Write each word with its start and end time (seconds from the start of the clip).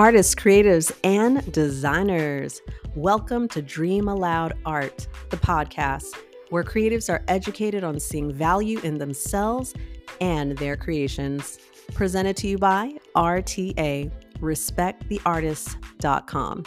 Artists, 0.00 0.34
creatives, 0.34 0.90
and 1.04 1.52
designers, 1.52 2.62
welcome 2.94 3.46
to 3.48 3.60
Dream 3.60 4.08
Aloud 4.08 4.54
Art, 4.64 5.06
the 5.28 5.36
podcast 5.36 6.16
where 6.48 6.64
creatives 6.64 7.12
are 7.12 7.22
educated 7.28 7.84
on 7.84 8.00
seeing 8.00 8.32
value 8.32 8.78
in 8.78 8.96
themselves 8.96 9.74
and 10.22 10.56
their 10.56 10.74
creations. 10.74 11.58
Presented 11.92 12.34
to 12.38 12.48
you 12.48 12.56
by 12.56 12.94
RTA, 13.14 14.10
respecttheartist.com. 14.38 16.64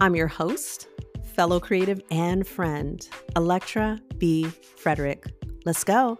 I'm 0.00 0.14
your 0.14 0.28
host, 0.28 0.88
fellow 1.34 1.58
creative 1.58 2.02
and 2.10 2.46
friend, 2.46 3.08
Electra 3.34 3.98
B. 4.18 4.44
Frederick. 4.76 5.24
Let's 5.64 5.84
go. 5.84 6.18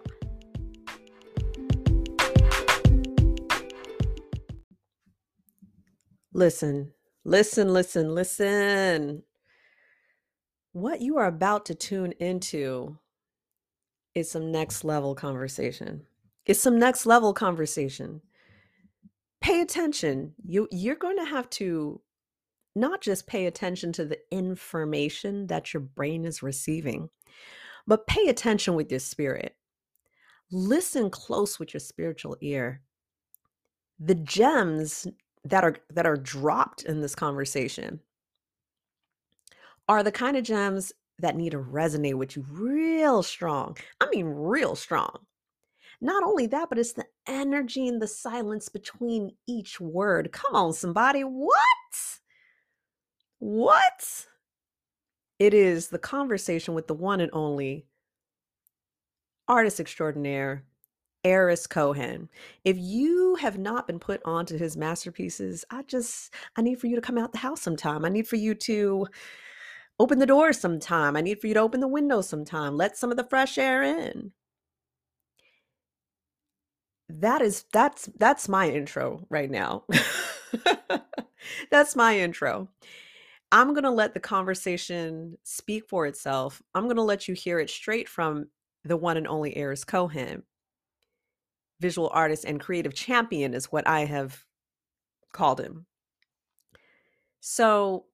Listen, 6.33 6.93
listen, 7.23 7.71
listen, 7.73 8.15
listen. 8.15 9.23
What 10.71 11.01
you 11.01 11.17
are 11.17 11.27
about 11.27 11.65
to 11.67 11.75
tune 11.75 12.13
into 12.13 12.97
is 14.15 14.31
some 14.31 14.51
next 14.51 14.83
level 14.83 15.13
conversation. 15.13 16.07
It's 16.45 16.59
some 16.59 16.79
next 16.79 17.05
level 17.05 17.33
conversation. 17.33 18.21
Pay 19.41 19.61
attention. 19.61 20.33
You 20.43 20.67
you're 20.71 20.95
going 20.95 21.17
to 21.17 21.25
have 21.25 21.49
to 21.51 22.01
not 22.75 23.01
just 23.01 23.27
pay 23.27 23.45
attention 23.45 23.93
to 23.93 24.05
the 24.05 24.17
information 24.31 25.45
that 25.47 25.73
your 25.73 25.81
brain 25.81 26.25
is 26.25 26.41
receiving, 26.41 27.09
but 27.85 28.07
pay 28.07 28.27
attention 28.27 28.73
with 28.73 28.89
your 28.89 28.99
spirit. 28.99 29.55
Listen 30.51 31.11
close 31.11 31.59
with 31.59 31.73
your 31.73 31.81
spiritual 31.81 32.37
ear. 32.41 32.81
The 33.99 34.15
gems 34.15 35.07
that 35.45 35.63
are 35.63 35.75
that 35.89 36.05
are 36.05 36.17
dropped 36.17 36.83
in 36.83 37.01
this 37.01 37.15
conversation 37.15 37.99
are 39.89 40.03
the 40.03 40.11
kind 40.11 40.37
of 40.37 40.43
gems 40.43 40.93
that 41.19 41.35
need 41.35 41.51
to 41.51 41.59
resonate 41.59 42.15
with 42.15 42.35
you 42.35 42.45
real 42.49 43.21
strong. 43.21 43.77
I 43.99 44.09
mean 44.09 44.25
real 44.25 44.75
strong. 44.75 45.19
Not 46.01 46.23
only 46.23 46.47
that, 46.47 46.69
but 46.69 46.79
it's 46.79 46.93
the 46.93 47.05
energy 47.27 47.87
and 47.87 48.01
the 48.01 48.07
silence 48.07 48.67
between 48.67 49.31
each 49.47 49.79
word. 49.79 50.31
Come 50.31 50.55
on 50.55 50.73
somebody, 50.73 51.21
what? 51.21 51.57
What? 53.39 54.25
It 55.39 55.53
is 55.53 55.89
the 55.89 55.99
conversation 55.99 56.73
with 56.73 56.87
the 56.87 56.93
one 56.93 57.21
and 57.21 57.31
only 57.33 57.85
artist 59.47 59.79
extraordinaire, 59.79 60.63
Arris 61.23 61.67
Cohen. 61.67 62.29
If 62.63 62.77
you 62.77 63.35
have 63.35 63.57
not 63.57 63.87
been 63.87 63.99
put 63.99 64.21
onto 64.25 64.57
his 64.57 64.75
masterpieces, 64.77 65.63
I 65.69 65.83
just 65.83 66.33
I 66.55 66.61
need 66.61 66.79
for 66.79 66.87
you 66.87 66.95
to 66.95 67.01
come 67.01 67.17
out 67.17 67.31
the 67.31 67.37
house 67.39 67.61
sometime. 67.61 68.05
I 68.05 68.09
need 68.09 68.27
for 68.27 68.35
you 68.35 68.55
to 68.55 69.07
open 69.99 70.19
the 70.19 70.25
door 70.25 70.53
sometime. 70.53 71.15
I 71.15 71.21
need 71.21 71.39
for 71.39 71.47
you 71.47 71.53
to 71.53 71.61
open 71.61 71.79
the 71.79 71.87
window 71.87 72.21
sometime. 72.21 72.75
Let 72.77 72.97
some 72.97 73.11
of 73.11 73.17
the 73.17 73.23
fresh 73.23 73.57
air 73.57 73.83
in. 73.83 74.31
That 77.09 77.41
is 77.41 77.65
that's 77.71 78.09
that's 78.17 78.49
my 78.49 78.69
intro 78.69 79.25
right 79.29 79.49
now. 79.49 79.85
that's 81.71 81.95
my 81.95 82.17
intro. 82.19 82.69
I'm 83.51 83.73
going 83.73 83.83
to 83.83 83.91
let 83.91 84.15
the 84.15 84.19
conversation 84.19 85.37
speak 85.43 85.87
for 85.87 86.07
itself. 86.07 86.61
I'm 86.73 86.85
going 86.85 86.95
to 86.95 87.03
let 87.03 87.27
you 87.27 87.35
hear 87.35 87.59
it 87.59 87.69
straight 87.69 88.09
from 88.09 88.47
the 88.83 88.97
one 88.97 89.15
and 89.15 89.27
only 89.27 89.55
Arris 89.55 89.85
Cohen 89.85 90.43
visual 91.79 92.09
artist 92.13 92.45
and 92.45 92.59
creative 92.59 92.93
champion 92.93 93.53
is 93.53 93.71
what 93.71 93.87
I 93.87 94.05
have 94.05 94.43
called 95.31 95.59
him. 95.59 95.85
So 97.39 98.05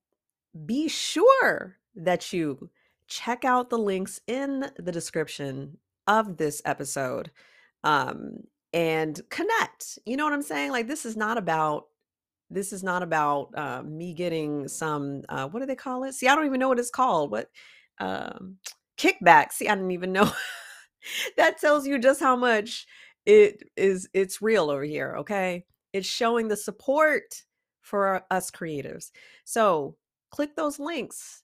be 0.66 0.88
sure 0.88 1.78
that 1.96 2.34
you 2.34 2.70
check 3.08 3.44
out 3.44 3.70
the 3.70 3.78
links 3.78 4.22
in 4.28 4.72
the 4.78 4.92
description 4.92 5.78
of 6.08 6.38
this 6.38 6.62
episode 6.66 7.32
um, 7.84 8.44
and 8.74 9.20
connect. 9.30 10.00
You 10.06 10.18
know 10.18 10.24
what 10.24 10.34
I'm 10.34 10.42
saying? 10.42 10.72
Like, 10.72 10.88
this 10.88 11.06
is 11.06 11.16
not 11.16 11.38
about. 11.38 11.86
This 12.52 12.74
is 12.74 12.84
not 12.84 13.04
about 13.04 13.52
uh, 13.56 13.84
me 13.84 14.14
getting 14.14 14.68
some. 14.68 15.22
Uh, 15.30 15.48
what 15.48 15.60
do 15.60 15.68
they 15.68 15.76
call 15.76 16.04
it? 16.04 16.14
See, 16.14 16.28
I 16.28 16.34
don't 16.34 16.48
even 16.48 16.60
know 16.60 16.70
what 16.70 16.80
it's 16.80 16.90
called. 16.90 17.30
What 17.30 17.52
um, 18.00 18.58
kickback? 18.98 19.52
See, 19.52 19.68
I 19.68 19.76
didn't 19.76 19.92
even 19.92 20.12
know. 20.12 20.32
that 21.38 21.60
tells 21.60 21.86
you 21.86 22.00
just 22.00 22.20
how 22.20 22.36
much 22.36 22.88
it 23.26 23.64
is 23.76 24.10
it's 24.14 24.42
real 24.42 24.70
over 24.70 24.84
here 24.84 25.16
okay? 25.18 25.66
It's 25.94 26.08
showing 26.08 26.48
the 26.48 26.58
support 26.58 27.44
for 27.82 28.24
us 28.30 28.52
creatives. 28.52 29.12
So 29.46 29.96
click 30.32 30.56
those 30.56 30.80
links. 30.80 31.44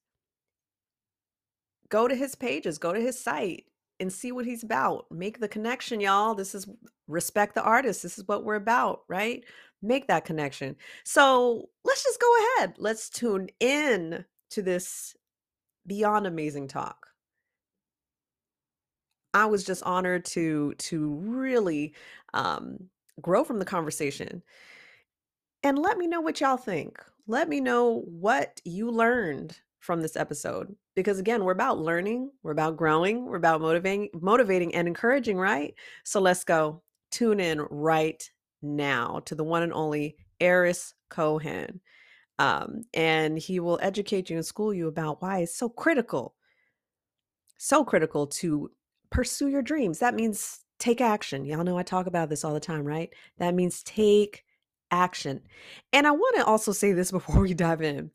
Go 1.89 2.07
to 2.07 2.15
his 2.15 2.35
pages 2.35 2.77
go 2.77 2.93
to 2.93 2.99
his 2.99 3.19
site 3.19 3.65
and 3.99 4.11
see 4.11 4.31
what 4.31 4.45
he's 4.45 4.63
about. 4.63 5.05
Make 5.11 5.39
the 5.39 5.47
connection 5.47 6.01
y'all. 6.01 6.35
This 6.35 6.55
is 6.55 6.67
respect 7.07 7.55
the 7.55 7.63
artist. 7.63 8.03
This 8.03 8.17
is 8.17 8.27
what 8.27 8.43
we're 8.43 8.55
about 8.55 9.01
right? 9.07 9.43
Make 9.81 10.07
that 10.07 10.25
connection. 10.25 10.75
So 11.03 11.69
let's 11.83 12.03
just 12.03 12.19
go 12.19 12.35
ahead. 12.57 12.75
Let's 12.77 13.09
tune 13.09 13.49
in 13.59 14.25
to 14.51 14.61
this 14.61 15.15
beyond 15.87 16.25
amazing 16.25 16.67
talk 16.67 17.07
I 19.35 19.45
was 19.45 19.65
just 19.65 19.83
honored 19.83 20.23
to 20.27 20.73
to 20.75 21.13
really 21.15 21.93
um, 22.33 22.89
grow 23.21 23.43
from 23.43 23.59
the 23.59 23.65
conversation. 23.65 24.41
And 25.61 25.77
let 25.77 25.97
me 25.97 26.07
know 26.07 26.21
what 26.21 26.39
y'all 26.39 26.57
think. 26.57 26.97
Let 27.27 27.49
me 27.49 27.59
know 27.59 28.03
what 28.07 28.61
you 28.63 28.89
learned 28.89 29.59
from 29.79 30.01
this 30.01 30.15
episode 30.15 30.73
because 30.95 31.19
again, 31.19 31.43
we're 31.43 31.51
about 31.51 31.79
learning, 31.79 32.31
we're 32.43 32.51
about 32.51 32.77
growing, 32.77 33.25
we're 33.25 33.35
about 33.35 33.59
motivating 33.59 34.09
motivating 34.13 34.73
and 34.73 34.87
encouraging, 34.87 35.37
right? 35.37 35.75
So 36.05 36.21
let's 36.21 36.45
go. 36.45 36.81
Tune 37.11 37.41
in 37.41 37.59
right 37.69 38.27
now 38.61 39.21
to 39.25 39.35
the 39.35 39.43
one 39.43 39.63
and 39.63 39.73
only 39.73 40.15
Arris 40.39 40.93
Cohen. 41.09 41.81
Um, 42.39 42.83
and 42.93 43.37
he 43.37 43.59
will 43.59 43.79
educate 43.81 44.29
you 44.29 44.37
and 44.37 44.45
school 44.45 44.73
you 44.73 44.87
about 44.87 45.21
why 45.21 45.39
it's 45.39 45.57
so 45.57 45.67
critical, 45.67 46.35
so 47.57 47.83
critical 47.83 48.27
to 48.27 48.71
pursue 49.15 49.47
your 49.47 49.61
dreams. 49.61 49.99
That 49.99 50.13
means 50.13 50.59
take 50.77 50.99
action. 50.99 51.45
Y'all 51.45 51.63
know 51.63 51.77
I 51.77 51.83
talk 51.83 52.05
about 52.05 52.29
this 52.29 52.43
all 52.43 52.53
the 52.53 52.59
time, 52.59 52.83
right? 52.83 53.11
That 53.37 53.55
means 53.55 53.81
take 53.83 54.43
action. 54.91 55.41
And 55.93 56.05
I 56.05 56.11
want 56.11 56.35
to 56.35 56.45
also 56.45 56.73
say 56.73 56.91
this 56.91 57.11
before 57.19 57.41
we 57.41 57.53
dive 57.53 57.81
in. 57.81 58.11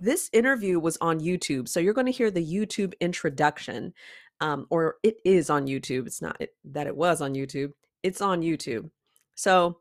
this 0.00 0.30
interview 0.32 0.80
was 0.80 0.98
on 1.00 1.20
YouTube. 1.20 1.68
So 1.68 1.78
you're 1.78 1.94
going 1.94 2.06
to 2.06 2.12
hear 2.12 2.32
the 2.32 2.44
YouTube 2.44 2.92
introduction, 3.00 3.94
um, 4.40 4.66
or 4.68 4.96
it 5.04 5.18
is 5.24 5.48
on 5.48 5.68
YouTube. 5.68 6.08
It's 6.08 6.20
not 6.20 6.36
it, 6.40 6.50
that 6.64 6.88
it 6.88 6.96
was 6.96 7.20
on 7.20 7.34
YouTube, 7.34 7.72
it's 8.02 8.20
on 8.20 8.42
YouTube. 8.42 8.90
So 9.36 9.78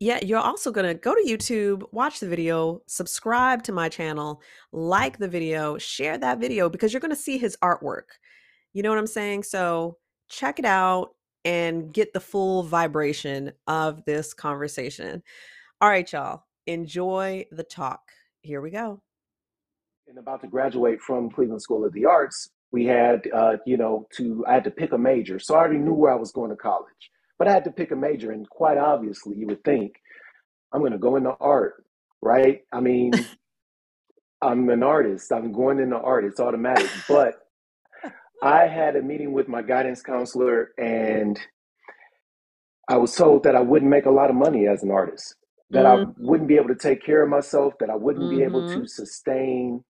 yeah, 0.00 0.18
you're 0.22 0.38
also 0.38 0.70
going 0.70 0.86
to 0.86 0.92
go 0.92 1.14
to 1.14 1.24
YouTube, 1.26 1.82
watch 1.92 2.20
the 2.20 2.28
video, 2.28 2.82
subscribe 2.86 3.62
to 3.62 3.72
my 3.72 3.88
channel, 3.88 4.42
like 4.70 5.16
the 5.16 5.28
video, 5.28 5.78
share 5.78 6.18
that 6.18 6.40
video 6.40 6.68
because 6.68 6.92
you're 6.92 7.00
going 7.00 7.10
to 7.10 7.16
see 7.16 7.38
his 7.38 7.56
artwork. 7.62 8.18
You 8.78 8.84
know 8.84 8.90
what 8.90 8.98
I'm 8.98 9.08
saying? 9.08 9.42
So 9.42 9.96
check 10.28 10.60
it 10.60 10.64
out 10.64 11.08
and 11.44 11.92
get 11.92 12.12
the 12.12 12.20
full 12.20 12.62
vibration 12.62 13.50
of 13.66 14.04
this 14.04 14.32
conversation. 14.32 15.20
All 15.80 15.88
right, 15.88 16.10
y'all, 16.12 16.44
enjoy 16.68 17.46
the 17.50 17.64
talk. 17.64 18.02
Here 18.40 18.60
we 18.60 18.70
go. 18.70 19.02
And 20.06 20.16
about 20.16 20.42
to 20.42 20.46
graduate 20.46 21.00
from 21.00 21.28
Cleveland 21.28 21.60
School 21.60 21.84
of 21.84 21.92
the 21.92 22.04
Arts, 22.04 22.50
we 22.70 22.84
had, 22.84 23.28
uh, 23.34 23.56
you 23.66 23.76
know, 23.76 24.06
to 24.12 24.44
I 24.46 24.54
had 24.54 24.62
to 24.62 24.70
pick 24.70 24.92
a 24.92 24.98
major. 24.98 25.40
So 25.40 25.56
I 25.56 25.58
already 25.58 25.78
knew 25.78 25.94
where 25.94 26.12
I 26.12 26.16
was 26.16 26.30
going 26.30 26.50
to 26.50 26.56
college, 26.56 27.10
but 27.36 27.48
I 27.48 27.52
had 27.52 27.64
to 27.64 27.72
pick 27.72 27.90
a 27.90 27.96
major, 27.96 28.30
and 28.30 28.48
quite 28.48 28.78
obviously, 28.78 29.36
you 29.38 29.48
would 29.48 29.64
think 29.64 29.96
I'm 30.72 30.82
going 30.82 30.92
to 30.92 30.98
go 30.98 31.16
into 31.16 31.34
art, 31.40 31.84
right? 32.22 32.60
I 32.72 32.78
mean, 32.78 33.10
I'm 34.40 34.70
an 34.70 34.84
artist. 34.84 35.32
I'm 35.32 35.50
going 35.50 35.80
into 35.80 35.96
art. 35.96 36.24
It's 36.24 36.38
automatic, 36.38 36.88
but 37.08 37.40
I 38.42 38.66
had 38.66 38.96
a 38.96 39.02
meeting 39.02 39.32
with 39.32 39.48
my 39.48 39.62
guidance 39.62 40.02
counselor, 40.02 40.70
and 40.78 41.38
I 42.88 42.96
was 42.96 43.14
told 43.14 43.42
that 43.44 43.56
I 43.56 43.60
wouldn't 43.60 43.90
make 43.90 44.06
a 44.06 44.10
lot 44.10 44.30
of 44.30 44.36
money 44.36 44.66
as 44.66 44.82
an 44.82 44.90
artist, 44.90 45.34
that 45.70 45.84
mm-hmm. 45.84 46.10
I 46.10 46.14
wouldn't 46.18 46.48
be 46.48 46.56
able 46.56 46.68
to 46.68 46.76
take 46.76 47.04
care 47.04 47.22
of 47.22 47.28
myself, 47.28 47.74
that 47.80 47.90
I 47.90 47.96
wouldn't 47.96 48.26
mm-hmm. 48.26 48.38
be 48.38 48.44
able 48.44 48.68
to 48.68 48.76
mm-hmm. 48.76 48.86
sustain 48.86 49.84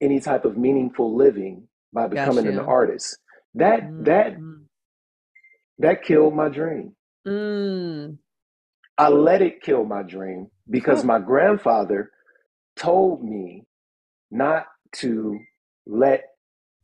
any 0.00 0.20
type 0.20 0.44
of 0.44 0.56
meaningful 0.56 1.16
living 1.16 1.68
by 1.92 2.06
becoming 2.06 2.46
an 2.46 2.58
artist. 2.58 3.18
That 3.54 3.82
mm-hmm. 3.82 4.04
that 4.04 4.36
that 5.78 6.04
killed 6.04 6.34
my 6.34 6.48
dream. 6.48 6.94
Mm. 7.26 8.18
I 8.96 9.08
let 9.08 9.42
it 9.42 9.62
kill 9.62 9.84
my 9.84 10.02
dream 10.02 10.48
because 10.68 11.04
my 11.04 11.18
grandfather 11.18 12.10
told 12.76 13.24
me 13.24 13.64
not 14.30 14.66
to 14.96 15.38
let 15.86 16.24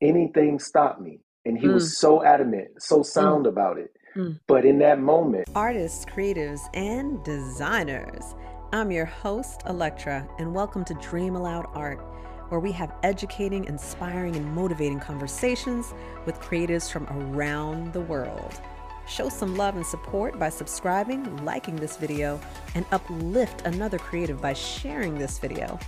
anything 0.01 0.59
stop 0.59 1.01
me. 1.01 1.21
And 1.45 1.59
he 1.59 1.67
mm. 1.67 1.75
was 1.75 1.99
so 1.99 2.25
adamant, 2.25 2.69
so 2.79 3.03
sound 3.03 3.47
mm. 3.47 3.49
about 3.49 3.79
it. 3.79 3.93
Mm. 4.17 4.41
But 4.47 4.65
in 4.65 4.79
that 4.81 5.01
moment, 5.01 5.49
artists, 5.55 6.05
creatives, 6.05 6.61
and 6.75 7.23
designers, 7.25 8.35
I'm 8.73 8.91
your 8.91 9.05
host, 9.05 9.63
Electra, 9.67 10.29
and 10.39 10.55
welcome 10.55 10.85
to 10.87 10.95
Dream 10.95 11.37
Aloud 11.37 11.67
Art, 11.73 12.01
where 12.49 12.61
we 12.61 12.73
have 12.73 12.93
educating, 13.05 13.65
inspiring, 13.65 14.37
and 14.37 14.55
motivating 14.55 15.01
conversations 15.01 15.95
with 16.25 16.41
creatives 16.41 16.91
from 16.91 17.07
around 17.07 17.93
the 17.93 18.01
world. 18.01 18.61
Show 19.07 19.29
some 19.29 19.57
love 19.57 19.77
and 19.77 19.87
support 19.87 20.37
by 20.39 20.49
subscribing, 20.49 21.45
liking 21.45 21.77
this 21.77 21.97
video, 21.97 22.41
and 22.75 22.85
uplift 22.91 23.63
another 23.65 23.99
creative 23.99 24.43
by 24.43 24.53
sharing 24.53 25.17
this 25.17 25.39
video. 25.39 25.79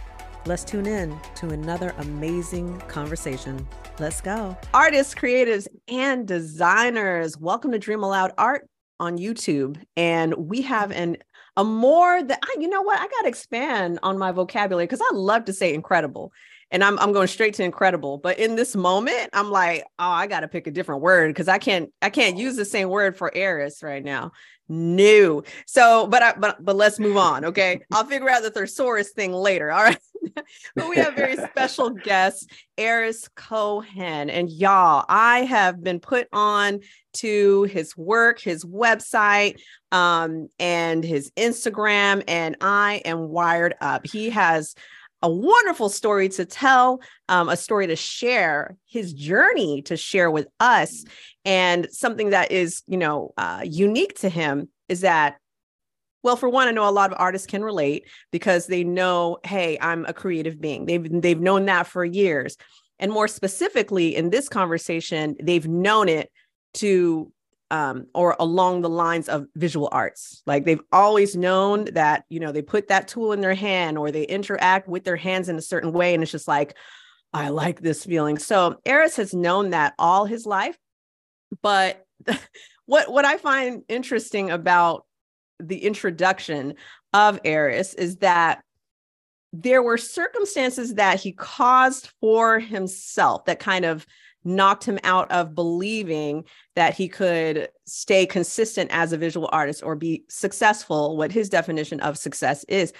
Let's 0.46 0.64
tune 0.64 0.86
in 0.86 1.18
to 1.36 1.50
another 1.50 1.94
amazing 1.98 2.78
conversation. 2.88 3.66
Let's 3.98 4.20
go. 4.20 4.56
Artists, 4.72 5.14
creatives, 5.14 5.66
and 5.88 6.26
designers, 6.26 7.36
welcome 7.36 7.72
to 7.72 7.78
Dream 7.78 8.02
Aloud 8.02 8.32
Art 8.38 8.66
on 9.00 9.18
YouTube. 9.18 9.82
And 9.96 10.34
we 10.34 10.62
have 10.62 10.90
an 10.92 11.18
a 11.56 11.64
more 11.64 12.22
that 12.22 12.38
I, 12.40 12.56
you 12.60 12.68
know 12.68 12.82
what, 12.82 13.00
I 13.00 13.08
got 13.08 13.22
to 13.22 13.28
expand 13.28 13.98
on 14.04 14.16
my 14.16 14.30
vocabulary 14.30 14.86
because 14.86 15.00
I 15.00 15.14
love 15.14 15.46
to 15.46 15.52
say 15.52 15.74
incredible. 15.74 16.32
And 16.70 16.84
I'm 16.84 16.98
I'm 16.98 17.12
going 17.12 17.28
straight 17.28 17.54
to 17.54 17.64
incredible. 17.64 18.18
But 18.18 18.38
in 18.38 18.54
this 18.54 18.76
moment, 18.76 19.30
I'm 19.32 19.50
like, 19.50 19.84
oh, 19.98 20.08
I 20.08 20.28
got 20.28 20.40
to 20.40 20.48
pick 20.48 20.66
a 20.66 20.70
different 20.70 21.02
word 21.02 21.28
because 21.28 21.48
I 21.48 21.58
can't 21.58 21.90
I 22.00 22.10
can't 22.10 22.38
use 22.38 22.56
the 22.56 22.64
same 22.64 22.88
word 22.88 23.16
for 23.16 23.30
Arris 23.34 23.82
right 23.82 24.04
now. 24.04 24.32
New. 24.68 25.42
So, 25.66 26.06
but 26.06 26.22
I, 26.22 26.34
but 26.34 26.64
but 26.64 26.76
let's 26.76 26.98
move 26.98 27.16
on. 27.16 27.44
Okay, 27.46 27.80
I'll 27.92 28.04
figure 28.04 28.28
out 28.28 28.42
the 28.42 28.50
thesaurus 28.50 29.10
thing 29.10 29.32
later. 29.32 29.70
All 29.70 29.82
right. 29.82 29.98
but 30.74 30.88
we 30.88 30.96
have 30.96 31.14
very 31.14 31.36
special 31.50 31.90
guest, 31.90 32.50
Arris 32.76 33.28
Cohen, 33.34 34.30
and 34.30 34.50
y'all, 34.50 35.04
I 35.08 35.40
have 35.40 35.82
been 35.82 36.00
put 36.00 36.28
on 36.32 36.80
to 37.14 37.64
his 37.64 37.96
work, 37.96 38.40
his 38.40 38.64
website, 38.64 39.60
um, 39.92 40.48
and 40.58 41.02
his 41.02 41.30
Instagram, 41.36 42.22
and 42.28 42.56
I 42.60 43.02
am 43.04 43.28
wired 43.28 43.74
up. 43.80 44.06
He 44.06 44.30
has 44.30 44.74
a 45.22 45.30
wonderful 45.30 45.88
story 45.88 46.28
to 46.30 46.44
tell, 46.44 47.00
um, 47.28 47.48
a 47.48 47.56
story 47.56 47.86
to 47.86 47.96
share, 47.96 48.76
his 48.86 49.12
journey 49.12 49.82
to 49.82 49.96
share 49.96 50.30
with 50.30 50.46
us, 50.60 51.04
and 51.44 51.88
something 51.90 52.30
that 52.30 52.52
is, 52.52 52.82
you 52.86 52.96
know, 52.96 53.32
uh, 53.36 53.62
unique 53.64 54.18
to 54.20 54.28
him 54.28 54.68
is 54.88 55.00
that 55.00 55.36
well, 56.24 56.36
for 56.36 56.48
one, 56.48 56.66
I 56.66 56.72
know 56.72 56.88
a 56.88 56.90
lot 56.90 57.12
of 57.12 57.18
artists 57.18 57.46
can 57.46 57.62
relate 57.62 58.04
because 58.32 58.66
they 58.66 58.82
know, 58.82 59.38
hey, 59.44 59.78
I'm 59.80 60.04
a 60.06 60.12
creative 60.12 60.60
being. 60.60 60.86
They've 60.86 61.22
they've 61.22 61.40
known 61.40 61.64
that 61.66 61.86
for 61.86 62.04
years. 62.04 62.56
And 62.98 63.12
more 63.12 63.28
specifically 63.28 64.16
in 64.16 64.30
this 64.30 64.48
conversation, 64.48 65.36
they've 65.40 65.66
known 65.68 66.08
it 66.08 66.30
to 66.74 67.32
um, 67.70 68.06
or 68.14 68.36
along 68.38 68.80
the 68.80 68.88
lines 68.88 69.28
of 69.28 69.46
visual 69.54 69.88
arts. 69.92 70.42
Like 70.46 70.64
they've 70.64 70.80
always 70.92 71.36
known 71.36 71.86
that, 71.92 72.24
you 72.28 72.40
know, 72.40 72.52
they 72.52 72.62
put 72.62 72.88
that 72.88 73.08
tool 73.08 73.32
in 73.32 73.40
their 73.40 73.54
hand 73.54 73.98
or 73.98 74.10
they 74.10 74.24
interact 74.24 74.88
with 74.88 75.04
their 75.04 75.16
hands 75.16 75.48
in 75.48 75.56
a 75.56 75.62
certain 75.62 75.92
way. 75.92 76.14
And 76.14 76.22
it's 76.22 76.32
just 76.32 76.48
like, 76.48 76.76
I 77.32 77.50
like 77.50 77.80
this 77.80 78.04
feeling. 78.04 78.38
So 78.38 78.80
Arris 78.86 79.16
has 79.16 79.34
known 79.34 79.70
that 79.70 79.94
all 79.98 80.24
his 80.24 80.46
life. 80.46 80.78
But 81.62 82.04
what 82.86 83.10
what 83.10 83.24
I 83.24 83.36
find 83.36 83.82
interesting 83.88 84.50
about 84.50 85.04
the 85.60 85.78
introduction 85.84 86.74
of 87.12 87.40
Arris 87.44 87.94
is 87.94 88.16
that 88.18 88.62
there 89.52 89.82
were 89.82 89.98
circumstances 89.98 90.94
that 90.94 91.20
he 91.20 91.32
caused 91.32 92.10
for 92.20 92.58
himself 92.58 93.44
that 93.46 93.58
kind 93.58 93.84
of 93.84 94.06
knocked 94.48 94.84
him 94.84 94.98
out 95.04 95.30
of 95.30 95.54
believing 95.54 96.44
that 96.74 96.94
he 96.94 97.08
could 97.08 97.68
stay 97.86 98.26
consistent 98.26 98.90
as 98.92 99.12
a 99.12 99.16
visual 99.16 99.48
artist 99.52 99.82
or 99.84 99.94
be 99.94 100.24
successful, 100.28 101.16
what 101.16 101.30
his 101.32 101.48
definition 101.48 102.00
of 102.00 102.18
success 102.18 102.64
is 102.64 102.92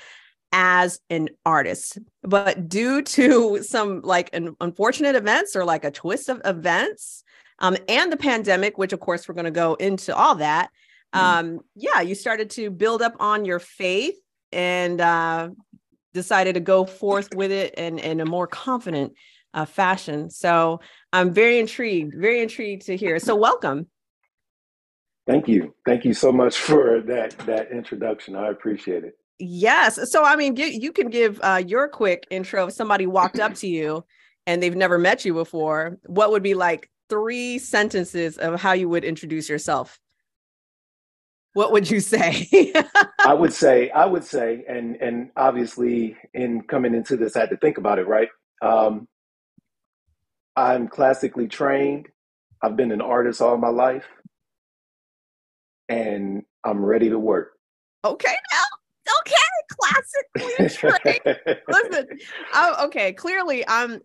as 0.52 1.00
an 1.10 1.28
artist. 1.44 1.98
But 2.22 2.68
due 2.68 3.02
to 3.02 3.62
some 3.62 4.02
like 4.02 4.30
an 4.32 4.56
unfortunate 4.60 5.16
events 5.16 5.56
or 5.56 5.64
like 5.64 5.84
a 5.84 5.90
twist 5.90 6.28
of 6.28 6.40
events, 6.44 7.24
um, 7.60 7.76
and 7.88 8.12
the 8.12 8.16
pandemic, 8.16 8.78
which 8.78 8.92
of 8.92 9.00
course 9.00 9.28
we're 9.28 9.34
going 9.34 9.44
to 9.44 9.50
go 9.50 9.74
into 9.74 10.14
all 10.14 10.36
that, 10.36 10.70
Mm-hmm. 11.14 11.24
um, 11.56 11.60
yeah, 11.74 12.00
you 12.00 12.14
started 12.14 12.50
to 12.50 12.70
build 12.70 13.02
up 13.02 13.16
on 13.18 13.44
your 13.44 13.58
faith 13.58 14.16
and 14.52 15.00
uh, 15.00 15.48
decided 16.12 16.54
to 16.54 16.60
go 16.60 16.84
forth 16.84 17.34
with 17.34 17.50
it 17.50 17.74
and 17.76 17.98
in 17.98 18.20
a 18.20 18.26
more 18.26 18.46
confident 18.46 19.14
uh, 19.54 19.64
fashion. 19.64 20.30
So 20.30 20.80
I'm 21.12 21.32
very 21.32 21.58
intrigued, 21.58 22.14
very 22.16 22.42
intrigued 22.42 22.86
to 22.86 22.96
hear. 22.96 23.18
So 23.18 23.34
welcome. 23.36 23.86
Thank 25.26 25.48
you. 25.48 25.74
Thank 25.84 26.04
you 26.04 26.14
so 26.14 26.32
much 26.32 26.56
for 26.58 27.00
that 27.02 27.36
that 27.46 27.70
introduction. 27.70 28.34
I 28.34 28.48
appreciate 28.48 29.04
it. 29.04 29.14
Yes. 29.38 30.10
So 30.10 30.24
I 30.24 30.36
mean, 30.36 30.56
you 30.56 30.92
can 30.92 31.10
give 31.10 31.38
uh, 31.42 31.62
your 31.66 31.88
quick 31.88 32.26
intro. 32.30 32.66
If 32.66 32.74
somebody 32.74 33.06
walked 33.06 33.38
up 33.38 33.54
to 33.56 33.68
you 33.68 34.04
and 34.46 34.62
they've 34.62 34.76
never 34.76 34.98
met 34.98 35.24
you 35.24 35.34
before, 35.34 35.98
what 36.06 36.30
would 36.30 36.42
be 36.42 36.54
like 36.54 36.90
three 37.10 37.58
sentences 37.58 38.38
of 38.38 38.60
how 38.60 38.72
you 38.72 38.88
would 38.88 39.04
introduce 39.04 39.48
yourself? 39.48 39.98
what 41.58 41.72
would 41.72 41.90
you 41.90 41.98
say? 41.98 42.72
I 43.18 43.34
would 43.34 43.52
say, 43.52 43.90
I 43.90 44.06
would 44.06 44.22
say, 44.22 44.64
and 44.68 44.94
and 44.96 45.30
obviously 45.36 46.16
in 46.32 46.62
coming 46.62 46.94
into 46.94 47.16
this, 47.16 47.36
I 47.36 47.40
had 47.40 47.50
to 47.50 47.56
think 47.56 47.78
about 47.78 47.98
it, 47.98 48.06
right? 48.06 48.28
Um, 48.62 49.08
I'm 50.58 50.88
classically 50.88 51.46
trained. 51.46 52.08
I've 52.60 52.76
been 52.76 52.90
an 52.90 53.00
artist 53.00 53.40
all 53.40 53.56
my 53.56 53.68
life, 53.68 54.06
and 55.88 56.42
I'm 56.64 56.84
ready 56.84 57.08
to 57.10 57.18
work. 57.18 57.52
Okay, 58.04 58.34
now, 58.52 59.12
okay, 59.20 59.36
classically 60.34 60.68
trained. 61.24 61.58
Listen, 61.68 62.06
I'm, 62.52 62.86
okay, 62.86 63.12
clearly, 63.12 63.64
I'm 63.68 64.00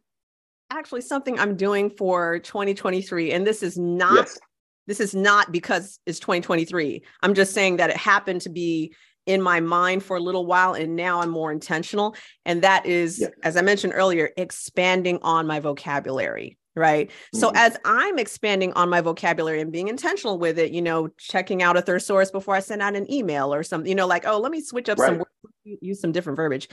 actually 0.70 1.02
something 1.02 1.40
I'm 1.40 1.56
doing 1.56 1.90
for 1.90 2.38
2023, 2.38 3.32
and 3.32 3.48
this 3.48 3.64
is 3.64 3.80
not 3.80 4.14
yes. 4.16 4.40
This 4.86 5.00
is 5.00 5.16
not 5.16 5.52
because 5.52 6.00
it's 6.06 6.20
2023. 6.20 7.02
I'm 7.22 7.34
just 7.34 7.54
saying 7.54 7.78
that 7.78 7.90
it 7.90 7.96
happened 7.96 8.42
to 8.42 8.50
be 8.50 8.94
in 9.26 9.42
my 9.42 9.60
mind 9.60 10.04
for 10.04 10.18
a 10.18 10.20
little 10.20 10.46
while 10.46 10.74
and 10.74 10.96
now 10.96 11.22
I'm 11.22 11.30
more 11.30 11.52
intentional. 11.52 12.16
And 12.46 12.62
that 12.62 12.86
is, 12.86 13.20
yeah. 13.20 13.28
as 13.44 13.58
I 13.58 13.62
mentioned 13.62 13.94
earlier, 13.96 14.32
expanding 14.38 15.20
on 15.22 15.48
my 15.48 15.60
vocabulary. 15.60 16.58
Right. 16.76 17.10
Mm-hmm. 17.10 17.40
So 17.40 17.52
as 17.54 17.78
I'm 17.86 18.18
expanding 18.18 18.74
on 18.74 18.90
my 18.90 19.00
vocabulary 19.02 19.62
and 19.62 19.72
being 19.72 19.90
intentional 19.90 20.40
with 20.40 20.58
it, 20.58 20.72
you 20.72 20.82
know, 20.82 21.10
checking 21.20 21.62
out 21.62 21.78
a 21.78 21.84
thesaurus 21.84 22.32
before 22.32 22.56
I 22.56 22.62
send 22.62 22.82
out 22.82 22.96
an 22.96 23.12
email 23.12 23.54
or 23.54 23.62
something, 23.62 23.88
you 23.88 23.94
know, 23.94 24.08
like, 24.08 24.26
oh, 24.26 24.40
let 24.40 24.52
me 24.52 24.60
switch 24.60 24.90
up 24.90 24.98
right. 24.98 25.20
some 25.20 25.24
use 25.64 26.02
some 26.02 26.12
different 26.12 26.38
verbiage. 26.38 26.68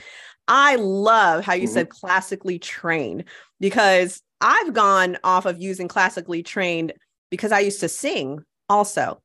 I 0.47 0.75
love 0.75 1.45
how 1.45 1.53
you 1.53 1.65
mm-hmm. 1.65 1.73
said 1.73 1.89
classically 1.89 2.59
trained 2.59 3.25
because 3.59 4.21
I've 4.41 4.73
gone 4.73 5.17
off 5.23 5.45
of 5.45 5.61
using 5.61 5.87
classically 5.87 6.43
trained 6.43 6.93
because 7.29 7.51
I 7.51 7.59
used 7.59 7.79
to 7.81 7.89
sing 7.89 8.43
also. 8.67 9.21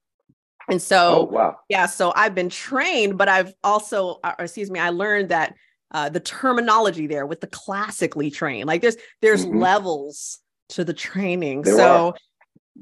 And 0.68 0.82
so, 0.82 1.28
oh, 1.30 1.35
wow. 1.35 1.56
yeah, 1.68 1.87
so 1.87 2.12
I've 2.16 2.35
been 2.35 2.49
trained, 2.49 3.18
but 3.18 3.28
I've 3.28 3.54
also, 3.62 4.18
uh, 4.25 4.35
excuse 4.38 4.70
me, 4.70 4.80
I 4.80 4.90
learned 4.90 5.28
that 5.28 5.54
uh, 5.92 6.08
the 6.08 6.20
terminology 6.20 7.06
there 7.06 7.26
with 7.26 7.40
the 7.40 7.46
classically 7.46 8.30
trained, 8.30 8.66
like 8.66 8.82
there's 8.82 8.96
there's 9.23 9.46
mm-hmm. 9.46 9.58
levels 9.58 10.40
to 10.70 10.85
the 10.85 10.92
training. 10.92 11.62
There 11.62 11.76
so, 11.76 12.14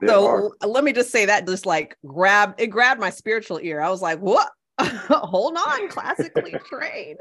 so 0.06 0.26
are. 0.26 0.50
let 0.66 0.84
me 0.84 0.92
just 0.92 1.10
say 1.10 1.26
that 1.26 1.46
just 1.46 1.66
like 1.66 1.96
grab 2.06 2.54
it 2.58 2.68
grabbed 2.68 3.00
my 3.00 3.10
spiritual 3.10 3.60
ear. 3.62 3.80
I 3.80 3.90
was 3.90 4.00
like, 4.00 4.18
what? 4.20 4.48
Hold 4.80 5.56
on, 5.56 5.88
classically 5.88 6.54
trained. 6.70 7.18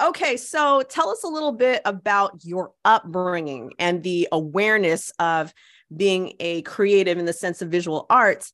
Okay, 0.00 0.36
so 0.36 0.82
tell 0.82 1.08
us 1.08 1.24
a 1.24 1.28
little 1.28 1.52
bit 1.52 1.82
about 1.84 2.44
your 2.44 2.72
upbringing 2.84 3.72
and 3.80 4.02
the 4.02 4.28
awareness 4.30 5.10
of 5.18 5.52
being 5.96 6.34
a 6.38 6.62
creative 6.62 7.18
in 7.18 7.24
the 7.24 7.32
sense 7.32 7.62
of 7.62 7.70
visual 7.70 8.06
arts 8.10 8.52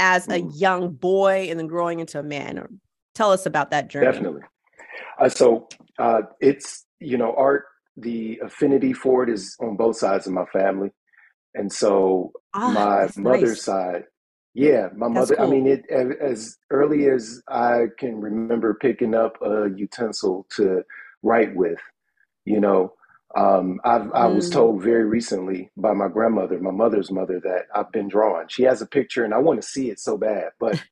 as 0.00 0.26
a 0.26 0.40
mm. 0.40 0.50
young 0.58 0.90
boy 0.94 1.46
and 1.48 1.60
then 1.60 1.68
growing 1.68 2.00
into 2.00 2.18
a 2.18 2.22
man. 2.22 2.80
Tell 3.14 3.30
us 3.30 3.46
about 3.46 3.70
that 3.70 3.88
journey. 3.88 4.06
Definitely. 4.06 4.42
Uh, 5.20 5.28
so 5.28 5.68
uh, 5.98 6.22
it's, 6.40 6.86
you 6.98 7.18
know, 7.18 7.34
art, 7.36 7.66
the 7.96 8.40
affinity 8.42 8.92
for 8.94 9.22
it 9.22 9.28
is 9.28 9.56
on 9.60 9.76
both 9.76 9.96
sides 9.96 10.26
of 10.26 10.32
my 10.32 10.46
family. 10.46 10.90
And 11.54 11.70
so 11.70 12.32
ah, 12.54 12.72
my 12.72 13.22
mother's 13.22 13.50
nice. 13.50 13.62
side, 13.62 14.04
yeah, 14.54 14.88
my 14.96 15.08
that's 15.08 15.30
mother, 15.30 15.36
cool. 15.36 15.46
I 15.46 15.50
mean, 15.50 15.66
it 15.66 15.84
as 15.90 16.56
early 16.70 17.08
as 17.08 17.42
I 17.48 17.86
can 17.98 18.20
remember 18.20 18.74
picking 18.74 19.14
up 19.14 19.36
a 19.42 19.68
utensil 19.76 20.46
to 20.56 20.82
write 21.22 21.54
with, 21.54 21.80
you 22.44 22.60
know, 22.60 22.94
um, 23.36 23.80
I've, 23.84 24.12
I 24.12 24.26
was 24.26 24.48
mm. 24.48 24.52
told 24.52 24.82
very 24.82 25.04
recently 25.04 25.70
by 25.76 25.92
my 25.94 26.08
grandmother, 26.08 26.58
my 26.60 26.72
mother's 26.72 27.10
mother, 27.12 27.40
that 27.44 27.66
I've 27.74 27.92
been 27.92 28.08
drawing. 28.08 28.48
She 28.48 28.64
has 28.64 28.82
a 28.82 28.86
picture, 28.86 29.24
and 29.24 29.34
I 29.34 29.38
want 29.38 29.62
to 29.62 29.68
see 29.68 29.90
it 29.90 30.00
so 30.00 30.18
bad. 30.18 30.50
But 30.60 30.82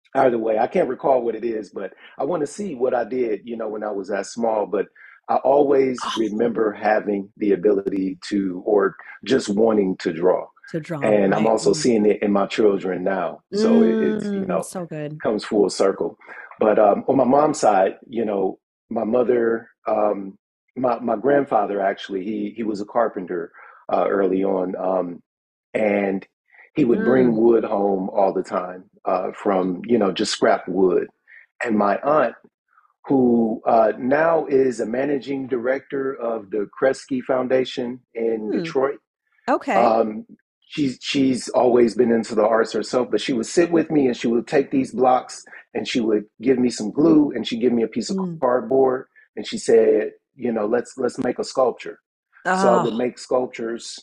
either 0.14 0.38
way, 0.38 0.58
I 0.58 0.66
can't 0.68 0.88
recall 0.88 1.22
what 1.22 1.36
it 1.36 1.44
is, 1.44 1.70
but 1.70 1.92
I 2.18 2.24
want 2.24 2.42
to 2.42 2.46
see 2.48 2.74
what 2.74 2.94
I 2.94 3.04
did, 3.04 3.42
you 3.44 3.56
know, 3.56 3.68
when 3.68 3.84
I 3.84 3.92
was 3.92 4.08
that 4.08 4.26
small. 4.26 4.66
But 4.66 4.86
I 5.28 5.36
always 5.36 5.98
oh. 6.04 6.12
remember 6.16 6.72
having 6.72 7.30
the 7.38 7.52
ability 7.52 8.18
to, 8.28 8.62
or 8.66 8.96
just 9.24 9.48
wanting 9.50 9.96
to 9.98 10.12
draw. 10.12 10.46
To 10.70 10.80
draw, 10.80 11.00
and 11.02 11.34
I'm 11.34 11.46
also 11.46 11.72
Mm. 11.72 11.76
seeing 11.76 12.06
it 12.06 12.22
in 12.22 12.32
my 12.32 12.46
children 12.46 13.04
now. 13.04 13.42
So 13.52 13.82
it, 13.82 13.98
it's 14.00 14.30
you 14.34 14.46
Mm, 14.46 14.46
know 14.46 14.62
so 14.62 14.86
good. 14.86 15.22
comes 15.22 15.44
full 15.44 15.70
circle. 15.70 16.18
But 16.60 16.78
um, 16.78 17.04
on 17.08 17.16
my 17.16 17.24
mom's 17.24 17.60
side, 17.60 17.96
you 18.08 18.24
know, 18.24 18.58
my 18.90 19.04
mother, 19.04 19.70
um, 19.88 20.38
my 20.76 20.98
my 21.00 21.16
grandfather 21.16 21.80
actually, 21.80 22.24
he 22.24 22.52
he 22.56 22.64
was 22.64 22.80
a 22.80 22.86
carpenter 22.86 23.52
uh, 23.92 24.06
early 24.08 24.44
on, 24.44 24.76
um, 24.76 25.22
and 25.74 26.26
he 26.76 26.84
would 26.84 27.04
bring 27.04 27.34
Mm. 27.34 27.36
wood 27.36 27.64
home 27.64 28.10
all 28.10 28.32
the 28.34 28.42
time 28.44 28.84
uh, 29.04 29.32
from 29.32 29.82
you 29.86 29.98
know 29.98 30.12
just 30.12 30.32
scrap 30.32 30.68
wood. 30.68 31.08
And 31.64 31.78
my 31.78 31.98
aunt, 32.02 32.36
who 33.06 33.62
uh, 33.66 33.92
now 33.98 34.46
is 34.46 34.80
a 34.80 34.86
managing 34.86 35.48
director 35.48 36.14
of 36.14 36.50
the 36.50 36.68
Kresge 36.80 37.22
Foundation 37.24 38.00
in 38.14 38.50
Mm. 38.50 38.52
Detroit 38.52 38.96
Okay. 39.48 39.94
um, 40.00 40.26
she's 40.68 40.98
she's 41.02 41.48
always 41.50 41.94
been 41.94 42.10
into 42.12 42.34
the 42.34 42.46
arts 42.46 42.72
herself, 42.72 43.08
but 43.10 43.20
she 43.20 43.32
would 43.32 43.46
sit 43.46 43.70
with 43.70 43.90
me 43.90 44.06
and 44.06 44.16
she 44.16 44.28
would 44.28 44.46
take 44.46 44.70
these 44.70 44.92
blocks 44.92 45.44
and 45.74 45.88
she 45.88 46.00
would 46.00 46.24
give 46.40 46.58
me 46.58 46.70
some 46.70 46.90
glue 46.90 47.32
and 47.34 47.46
she'd 47.46 47.60
give 47.60 47.72
me 47.72 47.82
a 47.82 47.88
piece 47.88 48.10
of 48.10 48.16
Mm. 48.16 48.40
cardboard 48.40 49.06
and 49.36 49.46
she 49.46 49.58
said, 49.58 50.12
you 50.36 50.52
know, 50.52 50.66
let's 50.66 50.94
let's 50.98 51.18
make 51.18 51.40
a 51.40 51.44
sculpture. 51.44 52.00
So 52.52 52.72
I 52.72 52.78
would 52.78 52.94
Oh, 52.94 52.96
make 52.96 53.18
sculptures, 53.18 53.98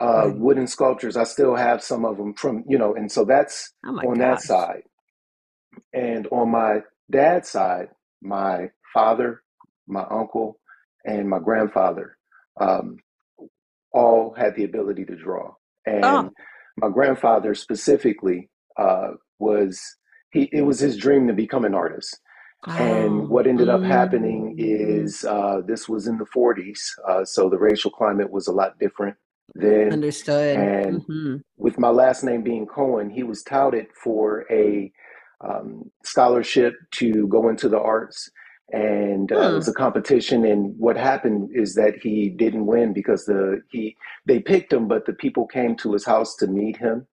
uh, 0.00 0.26
right. 0.26 0.34
wooden 0.34 0.66
sculptures. 0.68 1.16
I 1.16 1.24
still 1.24 1.56
have 1.56 1.82
some 1.82 2.04
of 2.04 2.18
them 2.18 2.34
from, 2.34 2.64
you 2.68 2.78
know, 2.78 2.94
and 2.94 3.10
so 3.12 3.24
that's 3.24 3.72
Oh 3.86 3.92
on 4.02 4.18
that 4.20 4.40
side. 4.40 4.84
And 5.94 6.28
on 6.28 6.50
my 6.50 6.80
dad's 7.10 7.50
side, 7.50 7.88
my 8.22 8.70
father, 8.94 9.42
my 9.88 10.04
uncle, 10.10 10.60
and 11.04 11.28
my 11.28 11.40
grandfather. 11.40 12.18
Um, 12.60 12.98
all 13.92 14.34
had 14.38 14.56
the 14.56 14.64
ability 14.64 15.06
to 15.06 15.16
draw. 15.16 15.54
Oh, 16.02 16.24
And 16.24 16.32
my 16.78 16.90
grandfather 16.90 17.56
specifically 17.56 18.50
uh, 18.78 19.12
was 19.40 19.80
he 20.32 20.48
it 20.52 20.62
was 20.62 20.80
his 20.80 20.98
dream 20.98 21.28
to 21.28 21.34
become 21.34 21.66
an 21.66 21.74
artist. 21.74 22.20
And 22.74 23.28
oh. 23.28 23.28
what 23.28 23.46
ended 23.46 23.68
up 23.68 23.84
happening 23.84 24.54
Mm. 24.80 25.12
is 25.12 25.24
uh, 25.24 25.60
this 25.66 25.88
was 25.88 26.06
in 26.06 26.18
the 26.18 26.26
40s, 26.26 26.78
uh, 27.08 27.24
so 27.24 27.50
the 27.50 27.58
racial 27.58 27.90
climate 27.90 28.30
was 28.30 28.48
a 28.48 28.52
lot 28.52 28.78
different 28.78 29.16
then. 29.54 29.92
Understood. 29.92 30.54
And 30.54 31.02
hmm 31.06 31.36
with 31.56 31.78
my 31.78 31.90
last 31.90 32.24
name 32.24 32.42
being 32.42 32.66
Cohen, 32.66 33.10
he 33.10 33.22
was 33.24 33.42
touted 33.42 33.86
for 34.02 34.46
a 34.50 34.92
um, 35.46 35.90
scholarship 36.04 36.74
to 36.96 37.28
go 37.28 37.48
into 37.48 37.68
the 37.68 37.80
arts. 37.80 38.30
And 38.72 39.32
uh, 39.32 39.50
it 39.50 39.52
Hmm. 39.52 39.56
was 39.56 39.68
a 39.68 39.74
competition, 39.74 40.44
and 40.46 40.74
what 40.78 40.96
happened 40.96 41.50
is 41.54 41.74
that 41.76 41.96
he 42.02 42.30
didn't 42.30 42.66
win 42.66 42.94
because 42.94 43.26
the 43.26 43.62
he 43.70 43.96
they 44.26 44.40
picked 44.40 44.72
him, 44.72 44.88
but 44.88 45.06
the 45.06 45.12
people 45.14 45.46
came 45.46 45.76
to 45.76 45.92
his 45.92 46.04
house 46.06 46.36
to 46.36 46.46
meet 46.48 46.76
him, 46.78 47.06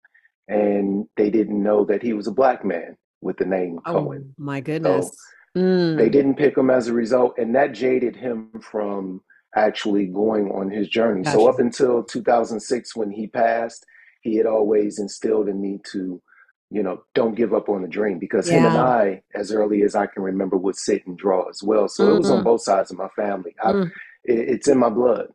and 0.49 1.06
they 1.16 1.30
didn't 1.30 1.62
know 1.62 1.85
that 1.87 2.02
he 2.02 2.12
was 2.14 2.26
a 2.26 2.32
black 2.32 2.64
man 2.64 2.97
with 3.23 3.38
the 3.38 3.47
name 3.47 3.80
Oh 3.87 3.87
Cohen. 3.92 4.37
my 4.38 4.61
So 4.85 5.12
goodness. 5.54 5.97
they 5.99 6.09
Mm. 6.09 6.12
didn't 6.12 6.35
pick 6.37 6.56
him 6.56 6.71
as 6.71 6.88
a 6.88 6.92
result, 6.92 7.35
and 7.38 7.54
that 7.54 7.73
jaded 7.73 8.16
him 8.16 8.50
from 8.61 9.23
actually 9.54 10.06
going 10.06 10.50
on 10.50 10.71
his 10.71 10.88
journey. 10.88 11.25
So 11.25 11.47
up 11.47 11.59
until 11.59 12.02
2006, 12.02 12.97
when 12.97 13.11
he 13.11 13.26
passed, 13.26 13.85
he 14.23 14.37
had 14.37 14.47
always 14.47 14.99
instilled 14.99 15.49
in 15.49 15.61
me 15.61 15.80
to, 15.92 16.23
you 16.71 16.82
know, 16.82 17.02
don't 17.14 17.35
give 17.35 17.52
up 17.52 17.68
on 17.68 17.82
the 17.82 17.88
dream 17.88 18.18
because 18.18 18.49
him 18.49 18.64
and 18.64 18.78
I, 18.78 19.23
as 19.35 19.52
early 19.52 19.82
as 19.82 19.94
I 19.94 20.06
can 20.06 20.23
remember, 20.23 20.56
would 20.56 20.76
sit 20.76 21.06
and 21.06 21.18
draw 21.18 21.49
as 21.50 21.62
well. 21.62 21.87
So 21.88 22.09
it 22.09 22.18
was 22.18 22.30
on 22.30 22.40
Mm. 22.40 22.44
both 22.44 22.62
sides 22.62 22.90
of 22.90 22.97
my 22.99 23.09
family. 23.09 23.54
I, 23.62 23.73
Mm. 23.73 23.90
it, 24.25 24.49
it's 24.49 24.68
in 24.68 24.78
my 24.78 24.88
blood. 24.88 25.28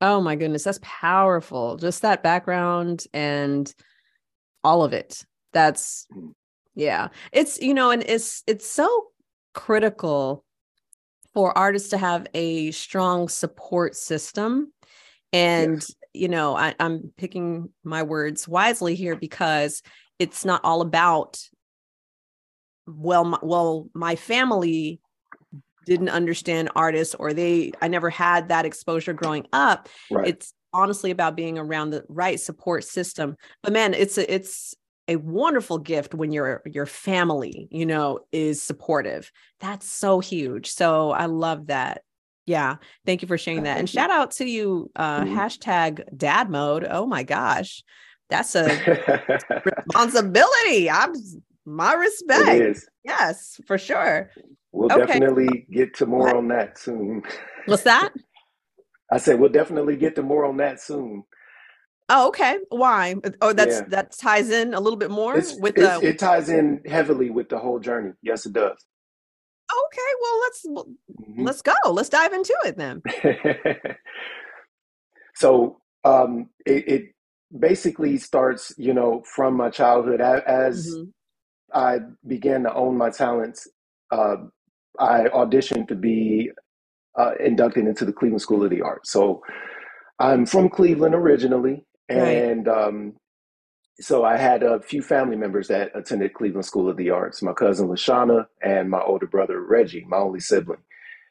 Oh 0.00 0.20
my 0.20 0.34
goodness. 0.36 0.64
That's 0.64 0.80
powerful. 0.82 1.76
Just 1.76 2.02
that 2.02 2.22
background 2.22 3.04
and 3.12 3.72
all 4.64 4.82
of 4.82 4.92
it. 4.92 5.24
That's 5.52 6.06
Mm, 6.12 6.32
yeah. 6.74 7.08
It's 7.32 7.60
you 7.60 7.74
know, 7.74 7.90
and 7.90 8.02
it's 8.04 8.42
it's 8.46 8.66
so 8.66 9.08
critical 9.58 10.44
for 11.34 11.56
artists 11.56 11.90
to 11.90 11.98
have 11.98 12.26
a 12.34 12.70
strong 12.70 13.28
support 13.28 13.94
system. 13.96 14.72
And 15.32 15.74
Yes, 15.74 15.94
you 16.14 16.28
know 16.28 16.56
I, 16.56 16.74
i'm 16.80 17.12
picking 17.16 17.70
my 17.84 18.02
words 18.02 18.48
wisely 18.48 18.94
here 18.94 19.14
because 19.14 19.82
it's 20.18 20.44
not 20.44 20.62
all 20.64 20.80
about 20.80 21.40
well 22.86 23.24
my, 23.24 23.38
well 23.42 23.88
my 23.94 24.16
family 24.16 25.00
didn't 25.86 26.08
understand 26.08 26.70
artists 26.74 27.14
or 27.14 27.32
they 27.32 27.72
i 27.80 27.88
never 27.88 28.10
had 28.10 28.48
that 28.48 28.64
exposure 28.66 29.12
growing 29.12 29.46
up. 29.52 29.88
Right. 30.10 30.28
it's 30.28 30.52
honestly 30.72 31.10
about 31.10 31.36
being 31.36 31.56
around 31.56 31.90
the 31.90 32.04
right 32.08 32.38
support 32.38 32.84
system. 32.84 33.36
But 33.62 33.72
man 33.72 33.94
it's 33.94 34.18
a 34.18 34.34
it's 34.34 34.74
a 35.08 35.16
wonderful 35.16 35.78
gift 35.78 36.14
when 36.14 36.30
your 36.32 36.62
your 36.66 36.86
family 36.86 37.66
you 37.70 37.86
know 37.86 38.20
is 38.30 38.62
supportive. 38.62 39.32
That's 39.60 39.88
so 39.90 40.20
huge. 40.20 40.70
So 40.70 41.10
i 41.10 41.26
love 41.26 41.66
that. 41.66 42.02
Yeah 42.46 42.76
thank 43.06 43.22
you 43.22 43.28
for 43.28 43.38
sharing 43.38 43.64
that. 43.64 43.78
And 43.78 43.88
shout 43.88 44.10
out 44.10 44.30
to 44.32 44.44
you 44.44 44.90
uh 44.94 45.22
Mhm. 45.24 45.34
hashtag 45.34 46.04
dad 46.16 46.50
mode. 46.50 46.86
Oh 46.88 47.06
my 47.06 47.22
gosh 47.22 47.82
that's 48.30 48.54
a 48.54 48.68
responsibility. 49.86 50.90
I'm 50.90 51.14
my 51.64 51.94
respect. 51.94 52.88
yes 53.04 53.60
for 53.66 53.78
sure. 53.78 54.30
We'll 54.72 54.92
okay. 54.92 55.06
definitely 55.06 55.66
get 55.70 55.94
to 55.96 56.04
what? 56.04 56.10
more 56.10 56.36
on 56.36 56.48
that 56.48 56.78
soon. 56.78 57.22
what's 57.66 57.82
that? 57.84 58.10
I 59.10 59.16
said 59.16 59.40
we'll 59.40 59.48
definitely 59.48 59.96
get 59.96 60.14
to 60.16 60.22
more 60.22 60.44
on 60.44 60.58
that 60.58 60.80
soon. 60.80 61.24
Oh, 62.08 62.28
okay. 62.28 62.58
Why? 62.70 63.16
Oh, 63.42 63.52
that's 63.52 63.80
Yeah. 63.80 63.86
that 63.88 64.12
ties 64.18 64.50
in 64.50 64.74
a 64.74 64.80
little 64.80 64.98
bit 64.98 65.10
more 65.10 65.40
It's 65.40 65.56
with 65.56 65.76
it's 65.76 65.78
the 65.78 66.00
it 66.02 66.18
ties 66.18 66.48
in 66.50 66.82
heavily 66.86 67.30
with 67.30 67.50
the 67.50 67.58
whole 67.58 67.80
journey. 67.80 68.12
Yes, 68.22 68.46
it 68.46 68.54
does. 68.54 68.78
okay. 69.72 70.12
Well, 70.22 70.40
let's 70.42 70.62
well, 70.68 70.88
hmm 71.24 71.46
let's 71.46 71.62
go. 71.62 71.74
Let's 71.90 72.10
dive 72.10 72.32
into 72.34 72.56
it 72.66 72.76
then. 72.78 73.02
so 75.36 75.80
um, 76.04 76.50
it, 76.66 76.88
it 76.88 77.02
basically 77.58 78.18
starts, 78.18 78.74
you 78.78 78.94
know, 78.94 79.22
from 79.34 79.54
my 79.56 79.70
childhood. 79.70 80.20
As 80.46 80.92
hmm 80.92 81.04
I 81.74 81.98
began 82.26 82.64
to 82.64 82.74
own 82.74 82.98
my 82.98 83.10
talents, 83.10 83.68
uh, 84.12 84.36
I 85.00 85.24
auditioned 85.34 85.88
to 85.88 85.96
be 85.96 86.52
uh, 87.18 87.32
inducted 87.40 87.86
into 87.86 88.04
the 88.04 88.12
Cleveland 88.12 88.42
School 88.42 88.64
of 88.64 88.70
the 88.70 88.82
Arts. 88.82 89.12
So 89.12 89.42
I'm 90.20 90.46
from 90.46 90.70
Cleveland 90.70 91.14
originally, 91.14 91.84
Right. 92.10 92.44
and 92.50 92.68
um, 92.68 93.14
so 94.00 94.24
I 94.24 94.36
had 94.36 94.62
a 94.62 94.80
few 94.80 95.02
family 95.02 95.36
members 95.36 95.68
that 95.68 95.90
attended 95.94 96.34
Cleveland 96.34 96.66
School 96.66 96.88
of 96.88 96.96
the 96.96 97.10
Arts. 97.10 97.42
My 97.42 97.52
cousin 97.52 97.88
Lashana 97.88 98.46
and 98.62 98.90
my 98.90 99.00
older 99.02 99.26
brother 99.26 99.60
Reggie, 99.62 100.04
my 100.08 100.18
only 100.18 100.40
sibling, 100.40 100.80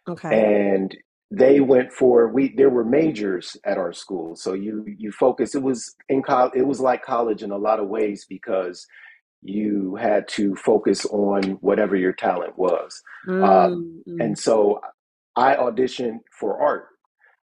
Okay. 0.10 0.30
and 0.78 0.96
they 1.32 1.60
went 1.62 1.92
for 1.94 2.28
we. 2.30 2.54
There 2.56 2.70
were 2.70 2.86
majors 2.86 3.58
at 3.66 3.78
our 3.78 3.94
school, 3.94 4.36
so 4.36 4.54
you 4.54 4.86
you 4.98 5.12
focus. 5.12 5.56
It 5.56 5.64
was 5.64 5.96
in 6.10 6.24
college. 6.24 6.54
It 6.56 6.68
was 6.68 6.80
like 6.82 7.04
college 7.04 7.44
in 7.44 7.52
a 7.52 7.58
lot 7.58 7.80
of 7.80 7.88
ways 7.90 8.26
because 8.30 8.86
you 9.44 9.96
had 9.96 10.28
to 10.30 10.56
focus 10.56 11.06
on 11.06 11.44
whatever 11.62 11.96
your 11.96 12.14
talent 12.14 12.58
was. 12.58 13.02
Um, 13.30 13.42
Mm, 14.08 14.14
mm. 14.16 14.24
and 14.26 14.38
so 14.40 14.82
I 15.36 15.56
auditioned 15.56 16.20
for 16.40 16.60
art 16.62 16.86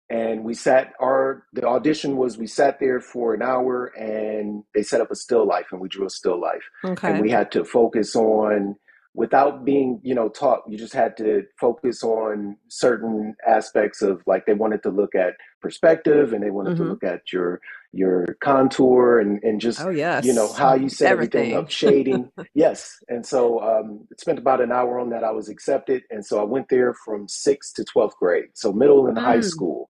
and 0.10 0.46
we 0.46 0.56
sat 0.56 0.94
our 1.02 1.46
the 1.54 1.68
audition 1.68 2.18
was 2.18 2.38
we 2.40 2.48
sat 2.48 2.80
there 2.80 3.02
for 3.02 3.36
an 3.36 3.44
hour 3.44 3.88
and 4.00 4.64
they 4.76 4.84
set 4.84 5.02
up 5.02 5.12
a 5.12 5.16
still 5.16 5.48
life 5.48 5.68
and 5.74 5.82
we 5.82 5.90
drew 5.90 6.08
a 6.08 6.12
still 6.12 6.42
life. 6.42 6.64
Okay. 6.86 7.08
and 7.08 7.20
we 7.20 7.32
had 7.32 7.52
to 7.54 7.66
focus 7.66 8.16
on 8.16 8.78
without 9.16 9.66
being 9.66 10.00
you 10.04 10.16
know 10.16 10.30
taught 10.30 10.62
you 10.70 10.78
just 10.78 10.94
had 10.94 11.18
to 11.18 11.44
focus 11.60 12.04
on 12.04 12.58
certain 12.70 13.36
aspects 13.48 14.04
of 14.04 14.22
like 14.28 14.46
they 14.48 14.54
wanted 14.56 14.84
to 14.84 14.92
look 14.92 15.16
at 15.16 15.36
perspective 15.62 16.34
and 16.34 16.44
they 16.44 16.52
wanted 16.52 16.76
to 16.78 16.84
hmm 16.84 16.86
look 16.86 17.04
at 17.04 17.34
your 17.34 17.62
your 17.94 18.26
contour 18.44 19.20
and 19.20 19.44
and 19.44 19.62
just 19.62 19.88
Oh 19.88 19.90
you 20.22 20.34
know 20.34 20.54
how 20.54 20.76
you 20.76 20.90
set 20.90 21.12
everything 21.12 21.54
everything. 21.54 21.56
up 21.56 21.72
shading. 21.72 22.32
Yes. 22.56 22.98
And 23.10 23.26
so 23.26 23.62
um 23.62 24.08
it 24.12 24.22
spent 24.22 24.40
about 24.40 24.62
an 24.62 24.72
hour 24.74 25.00
on 25.00 25.12
that. 25.12 25.26
I 25.26 25.32
was 25.32 25.50
accepted. 25.50 26.04
And 26.12 26.26
so 26.26 26.40
i 26.42 26.44
went 26.46 26.70
there 26.70 26.96
from 27.06 27.28
sixth 27.30 27.76
to 27.76 27.86
12th 27.86 28.16
grade. 28.20 28.50
So 28.56 28.74
middle 28.74 29.08
and 29.08 29.20
high 29.20 29.42
Mm, 29.42 29.42
school 29.42 29.90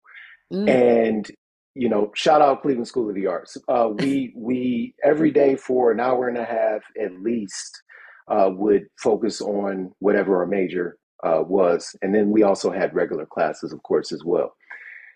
mm. 0.51 0.69
and 0.69 1.31
you 1.75 1.89
know 1.89 2.11
shout 2.15 2.41
out 2.41 2.61
cleveland 2.61 2.87
school 2.87 3.09
of 3.09 3.15
the 3.15 3.27
arts 3.27 3.57
uh, 3.67 3.89
we 3.99 4.33
we 4.37 4.93
every 5.03 5.31
day 5.31 5.55
for 5.55 5.91
an 5.91 5.99
hour 5.99 6.27
and 6.27 6.37
a 6.37 6.45
half 6.45 6.81
at 7.01 7.13
least 7.21 7.81
uh, 8.29 8.49
would 8.51 8.85
focus 9.01 9.41
on 9.41 9.91
whatever 9.99 10.37
our 10.37 10.45
major 10.45 10.97
uh, 11.23 11.41
was 11.41 11.95
and 12.01 12.13
then 12.13 12.29
we 12.31 12.43
also 12.43 12.71
had 12.71 12.93
regular 12.93 13.25
classes 13.25 13.73
of 13.73 13.81
course 13.83 14.11
as 14.11 14.23
well 14.23 14.53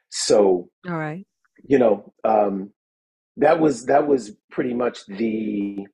so 0.10 0.70
All 0.88 0.98
right. 0.98 1.26
you 1.64 1.80
know 1.80 2.14
um, 2.24 2.72
that 3.38 3.60
was 3.60 3.86
that 3.86 4.08
was 4.08 4.36
pretty 4.52 4.74
much 4.74 5.06
the 5.08 5.86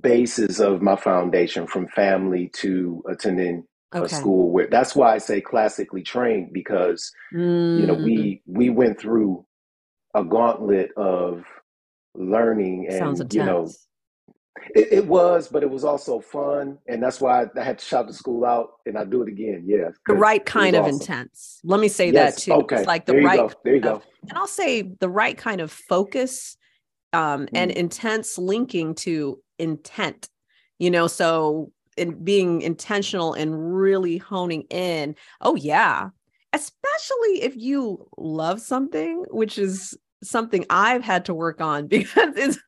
basis 0.00 0.60
of 0.60 0.82
my 0.82 0.96
foundation 0.96 1.66
from 1.66 1.86
family 1.88 2.50
to 2.54 3.02
attending 3.08 3.64
a 3.94 4.08
school 4.08 4.50
where 4.50 4.66
that's 4.66 4.94
why 4.96 5.14
I 5.14 5.18
say 5.18 5.40
classically 5.40 6.02
trained 6.02 6.52
because 6.52 7.12
you 7.32 7.86
know 7.86 7.94
Mm, 7.94 8.04
we 8.04 8.42
we 8.46 8.70
went 8.70 8.98
through 9.00 9.44
a 10.14 10.24
gauntlet 10.24 10.90
of 10.96 11.44
learning 12.14 12.86
and 12.90 13.32
you 13.32 13.40
know 13.44 13.70
it, 14.74 14.88
it 14.92 15.06
was 15.06 15.48
but 15.48 15.62
it 15.62 15.70
was 15.70 15.84
also 15.84 16.20
fun 16.20 16.78
and 16.86 17.02
that's 17.02 17.20
why 17.20 17.42
I, 17.42 17.46
I 17.60 17.64
had 17.64 17.78
to 17.80 17.84
shout 17.84 18.06
the 18.06 18.12
school 18.14 18.44
out 18.44 18.74
and 18.86 18.96
i 18.96 19.04
do 19.04 19.22
it 19.22 19.28
again 19.28 19.64
yeah 19.66 19.88
The 20.06 20.14
right 20.14 20.44
kind 20.44 20.76
of 20.76 20.82
awesome. 20.84 21.00
intense. 21.00 21.60
Let 21.64 21.80
me 21.80 21.88
say 21.88 22.10
that 22.12 22.34
yes 22.34 22.44
too. 22.44 22.52
It's 22.70 22.86
like 22.86 23.06
the 23.06 23.14
there 23.14 23.22
right 23.22 23.38
go 23.48 23.50
there 23.64 23.74
you 23.74 23.80
of 23.82 24.02
go. 24.02 24.02
and 24.28 24.38
I'll 24.38 24.46
say 24.46 24.82
the 24.82 25.08
right 25.08 25.36
kind 25.36 25.60
of 25.60 25.72
focus 25.72 26.56
um, 27.12 27.48
and 27.54 27.70
Mm, 27.70 27.76
intense 27.76 28.38
linking 28.38 28.94
to 28.96 29.40
intent, 29.58 30.28
you 30.78 30.90
know, 30.90 31.06
so 31.06 31.72
in 31.96 32.24
being 32.24 32.62
intentional 32.62 33.34
and 33.34 33.74
really 33.74 34.18
honing 34.18 34.62
in. 34.70 35.16
Oh, 35.40 35.56
yeah. 35.56 36.10
Especially 36.52 37.42
if 37.42 37.56
you 37.56 38.08
love 38.16 38.60
something, 38.60 39.24
which 39.30 39.58
is 39.58 39.96
something 40.22 40.64
I've 40.70 41.02
had 41.02 41.26
to 41.26 41.34
work 41.34 41.60
on 41.60 41.86
because 41.88 42.36
it's 42.36 42.58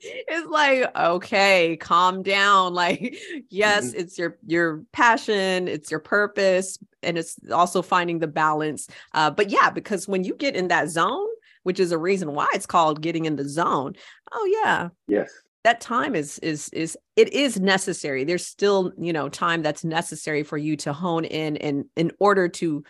it's 0.00 0.48
like 0.48 0.96
okay 0.96 1.76
calm 1.76 2.22
down 2.22 2.74
like 2.82 3.16
yes 3.48 3.92
mhm, 3.92 3.94
it's 3.94 4.18
your 4.18 4.36
your 4.46 4.82
passion 4.92 5.68
it's 5.68 5.90
your 5.90 6.00
purpose 6.00 6.78
and 7.02 7.16
it's 7.16 7.36
also 7.52 7.80
finding 7.80 8.18
the 8.18 8.26
balance 8.26 8.88
uh 9.14 9.30
but 9.30 9.50
yeah 9.50 9.70
because 9.70 10.08
when 10.08 10.24
you 10.24 10.34
get 10.34 10.56
in 10.56 10.68
that 10.68 10.88
zone 10.88 11.28
which 11.62 11.78
is 11.78 11.92
a 11.92 11.98
reason 11.98 12.32
why 12.34 12.48
it's 12.54 12.66
called 12.66 13.00
getting 13.02 13.24
in 13.24 13.36
the 13.36 13.48
zone 13.48 13.94
oh 14.32 14.60
yeah 14.64 14.88
yes 15.06 15.32
that 15.68 15.82
time 15.82 16.14
is 16.14 16.38
is 16.38 16.70
is 16.70 16.96
it 17.14 17.30
is 17.34 17.60
necessary. 17.60 18.24
There's 18.24 18.46
still 18.46 18.90
you 18.98 19.12
know 19.12 19.28
time 19.28 19.62
that's 19.62 19.84
necessary 19.84 20.42
for 20.42 20.56
you 20.56 20.78
to 20.78 20.94
hone 20.94 21.26
in 21.26 21.58
and 21.58 21.84
in 21.94 22.10
order 22.18 22.48
to 22.48 22.82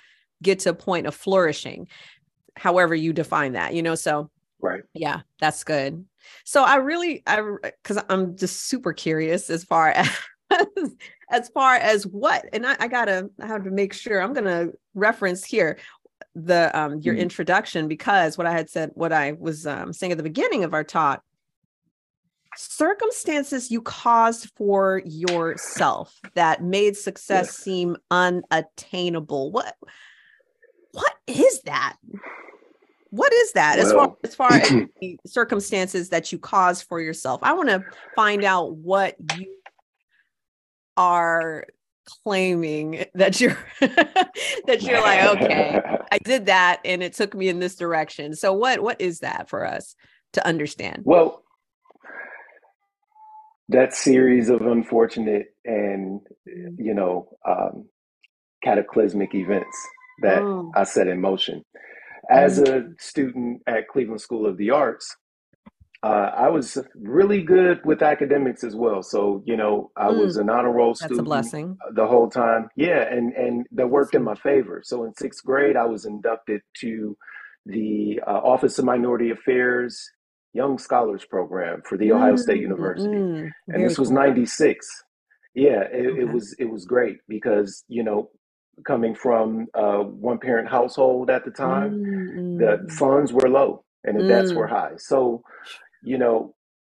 get 0.44 0.60
to 0.60 0.70
a 0.70 0.74
point 0.74 1.08
of 1.08 1.14
flourishing 1.14 1.88
however 2.56 2.94
you 2.94 3.12
define 3.12 3.52
that 3.52 3.74
you 3.74 3.82
know 3.82 3.96
so 3.96 4.30
right. 4.60 4.82
yeah 4.94 5.20
that's 5.40 5.64
good. 5.64 6.04
So 6.44 6.62
i 6.62 6.76
really 6.76 7.24
i 7.26 7.42
because 7.62 7.98
i'm 8.08 8.36
just 8.36 8.66
super 8.68 8.92
curious 8.92 9.50
as 9.50 9.64
far 9.64 9.88
as 9.90 10.08
as 11.30 11.48
far 11.48 11.74
as 11.74 12.06
what 12.06 12.44
and 12.52 12.64
I, 12.64 12.76
I 12.78 12.86
gotta 12.86 13.28
i 13.40 13.46
have 13.46 13.64
to 13.64 13.70
make 13.72 13.92
sure 13.92 14.22
i'm 14.22 14.34
gonna 14.34 14.68
reference 14.94 15.44
here 15.44 15.78
the 16.36 16.70
um 16.78 17.00
your 17.00 17.14
Mhm, 17.14 17.18
introduction 17.18 17.88
because 17.88 18.38
what 18.38 18.46
i 18.46 18.52
had 18.52 18.70
said 18.70 18.90
what 18.94 19.12
i 19.12 19.32
was 19.32 19.66
um, 19.66 19.92
saying 19.92 20.12
at 20.12 20.18
the 20.18 20.24
beginning 20.24 20.62
of 20.64 20.74
our 20.74 20.84
talk 20.84 21.22
circumstances 22.56 23.70
you 23.70 23.80
caused 23.80 24.50
for 24.56 25.02
yourself 25.04 26.18
that 26.34 26.62
made 26.62 26.96
success 26.96 27.46
yes 27.46 27.56
seem 27.56 27.96
unattainable 28.10 29.52
what 29.52 29.76
what 30.92 31.14
is 31.26 31.62
that? 31.62 31.96
What 33.10 33.32
is 33.32 33.52
that 33.52 33.78
as 33.78 33.92
far 33.92 34.16
as 34.22 34.34
far 34.34 34.52
as 34.52 34.68
the 35.00 35.18
circumstances 35.26 36.10
that 36.10 36.32
you 36.32 36.38
caused 36.38 36.84
for 36.84 37.00
yourself? 37.00 37.40
I 37.42 37.52
want 37.54 37.68
to 37.68 37.84
find 38.14 38.44
out 38.44 38.76
what 38.76 39.16
you 39.36 39.54
are 40.96 41.64
claiming 42.24 43.04
that 43.14 43.40
you're 43.40 43.58
that 43.80 44.80
you're 44.80 45.00
like 45.02 45.22
okay 45.36 45.78
i 46.10 46.18
did 46.24 46.46
that 46.46 46.80
and 46.82 47.02
it 47.02 47.12
took 47.12 47.34
me 47.34 47.48
in 47.48 47.58
this 47.60 47.76
direction. 47.76 48.34
So 48.34 48.52
what 48.52 48.80
what 48.80 49.00
is 49.00 49.20
that 49.20 49.48
for 49.48 49.64
us 49.64 49.94
to 50.34 50.46
understand? 50.46 51.02
Well 51.04 51.44
that 53.68 53.92
series 53.92 54.48
of 54.48 54.62
unfortunate 54.62 55.54
and 55.64 56.20
Mm, 56.48 56.76
you 56.78 56.94
know 56.94 57.28
um, 57.46 57.86
cataclysmic 58.62 59.34
events 59.34 59.76
that 60.22 60.40
mm, 60.40 60.70
i 60.74 60.84
set 60.84 61.06
in 61.06 61.20
motion. 61.20 61.64
As 62.30 62.58
mm, 62.58 62.68
a 62.68 63.02
student 63.02 63.62
at 63.66 63.88
cleveland 63.88 64.20
school 64.20 64.46
of 64.46 64.56
the 64.56 64.70
arts 64.70 65.16
uh, 66.02 66.30
i 66.36 66.48
was 66.48 66.78
really 66.94 67.42
good 67.42 67.80
with 67.84 68.02
academics 68.02 68.62
as 68.64 68.74
well. 68.76 69.02
So 69.02 69.42
you 69.46 69.56
know 69.56 69.90
i 69.96 70.08
was 70.08 70.36
mm. 70.36 70.42
an 70.42 70.50
honor 70.50 70.72
roll 70.72 70.94
that's 70.94 71.18
a 71.18 71.22
blessing. 71.22 71.76
the 71.94 72.06
whole 72.06 72.30
time. 72.30 72.68
Yeah 72.76 73.02
and 73.10 73.32
and 73.34 73.66
that 73.72 73.88
worked 73.90 74.14
in 74.14 74.24
my 74.24 74.34
favor. 74.34 74.82
So 74.84 75.04
in 75.04 75.14
sixth 75.14 75.44
grade 75.44 75.76
i 75.76 75.84
was 75.84 76.04
inducted 76.04 76.62
to 76.80 77.16
the 77.66 78.20
uh, 78.26 78.30
office 78.30 78.78
of 78.78 78.84
minority 78.84 79.30
affairs 79.30 80.10
young 80.52 80.78
scholars 80.78 81.24
program 81.24 81.82
for 81.88 81.98
the 81.98 82.10
ohio 82.10 82.36
state 82.36 82.58
mm, 82.58 82.62
university. 82.62 83.08
mm. 83.08 83.50
and 83.68 83.84
this 83.84 83.98
was 83.98 84.08
cool. 84.08 84.18
96 84.18 84.86
yeah 85.54 85.82
it, 85.92 86.18
it 86.20 86.32
was 86.32 86.54
it 86.58 86.70
was 86.70 86.84
great 86.84 87.18
because 87.28 87.84
you 87.88 88.02
know 88.02 88.30
coming 88.86 89.14
from 89.14 89.66
a 89.74 90.02
one 90.02 90.38
parent 90.38 90.68
household 90.68 91.30
at 91.30 91.44
the 91.44 91.50
time 91.50 91.92
mm, 91.92 92.58
the 92.58 92.84
mm, 92.84 92.92
funds 92.92 93.32
were 93.32 93.48
low 93.48 93.84
and 94.04 94.18
the 94.18 94.26
debts 94.26 94.52
were 94.52 94.66
mm. 94.66 94.70
high. 94.70 94.92
So 94.96 95.42
you 96.02 96.18
know 96.18 96.54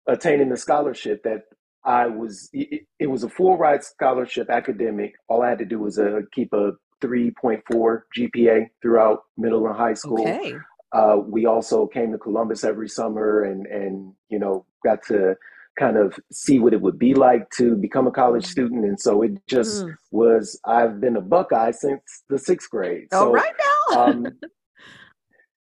attaining 0.07 0.49
the 0.49 0.57
scholarship 0.57 1.23
that 1.23 1.43
i 1.83 2.07
was 2.07 2.49
it, 2.53 2.83
it 2.99 3.07
was 3.07 3.23
a 3.23 3.29
full 3.29 3.57
ride 3.57 3.83
scholarship 3.83 4.49
academic. 4.49 5.13
All 5.27 5.43
i 5.43 5.49
had 5.49 5.59
to 5.59 5.65
do 5.65 5.79
was 5.79 5.97
uh, 5.97 6.21
keep 6.33 6.53
a 6.53 6.73
3.4 7.01 8.01
gpa 8.15 8.67
throughout 8.81 9.19
middle 9.37 9.65
and 9.65 9.75
high 9.75 9.95
school. 9.95 10.21
Okay 10.21 10.53
uh, 10.93 11.17
we 11.25 11.45
also 11.45 11.87
came 11.87 12.11
to 12.11 12.17
Columbus 12.17 12.63
every 12.63 12.89
summer 12.89 13.43
and 13.43 13.65
and 13.67 14.13
you 14.29 14.39
know 14.39 14.65
got 14.83 15.03
to 15.07 15.35
kind 15.79 15.97
of 15.97 16.19
see 16.31 16.59
what 16.59 16.73
it 16.73 16.81
would 16.81 16.99
be 16.99 17.13
like 17.13 17.49
to 17.51 17.75
become 17.75 18.05
a 18.05 18.11
college 18.11 18.43
Mm, 18.43 18.51
student. 18.51 18.85
And 18.85 18.99
so 18.99 19.21
it 19.21 19.31
just 19.47 19.85
mm. 19.85 19.95
was. 20.11 20.59
I've 20.65 20.99
been 20.99 21.15
a 21.15 21.21
Buckeye 21.21 21.71
since 21.71 22.01
the 22.29 22.37
sixth 22.37 22.69
grade. 22.69 23.07
all 23.13 23.27
So 23.27 23.31
right 23.31 23.53
now 23.57 24.01
um, 24.01 24.27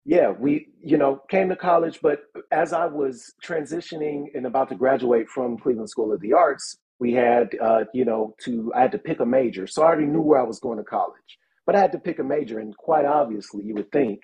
yeah, 0.05 0.29
we 0.29 0.69
you 0.81 0.97
know 0.97 1.21
came 1.29 1.49
to 1.49 1.55
college, 1.55 1.99
but 2.01 2.21
as 2.51 2.71
I 2.71 2.85
was 2.85 3.33
transitioning 3.43 4.27
and 4.33 4.45
about 4.45 4.69
to 4.69 4.75
graduate 4.75 5.27
from 5.27 5.57
Cleveland 5.57 5.89
School 5.89 6.13
of 6.13 6.21
the 6.21 6.33
Arts, 6.33 6.77
we 6.99 7.13
had 7.13 7.49
uh, 7.61 7.83
you 7.93 8.05
know 8.05 8.33
to 8.45 8.71
I 8.73 8.81
had 8.81 8.93
to 8.93 8.97
pick 8.97 9.19
a 9.19 9.25
major. 9.25 9.67
So 9.67 9.83
I 9.83 9.87
already 9.87 10.07
knew 10.07 10.21
where 10.21 10.39
I 10.39 10.43
was 10.43 10.59
going 10.59 10.77
to 10.77 10.83
college, 10.83 11.37
but 11.65 11.75
I 11.75 11.81
had 11.81 11.91
to 11.91 11.99
pick 11.99 12.19
a 12.19 12.23
major, 12.23 12.59
and 12.59 12.75
quite 12.77 13.05
obviously, 13.05 13.65
you 13.65 13.73
would 13.75 13.91
think 13.91 14.21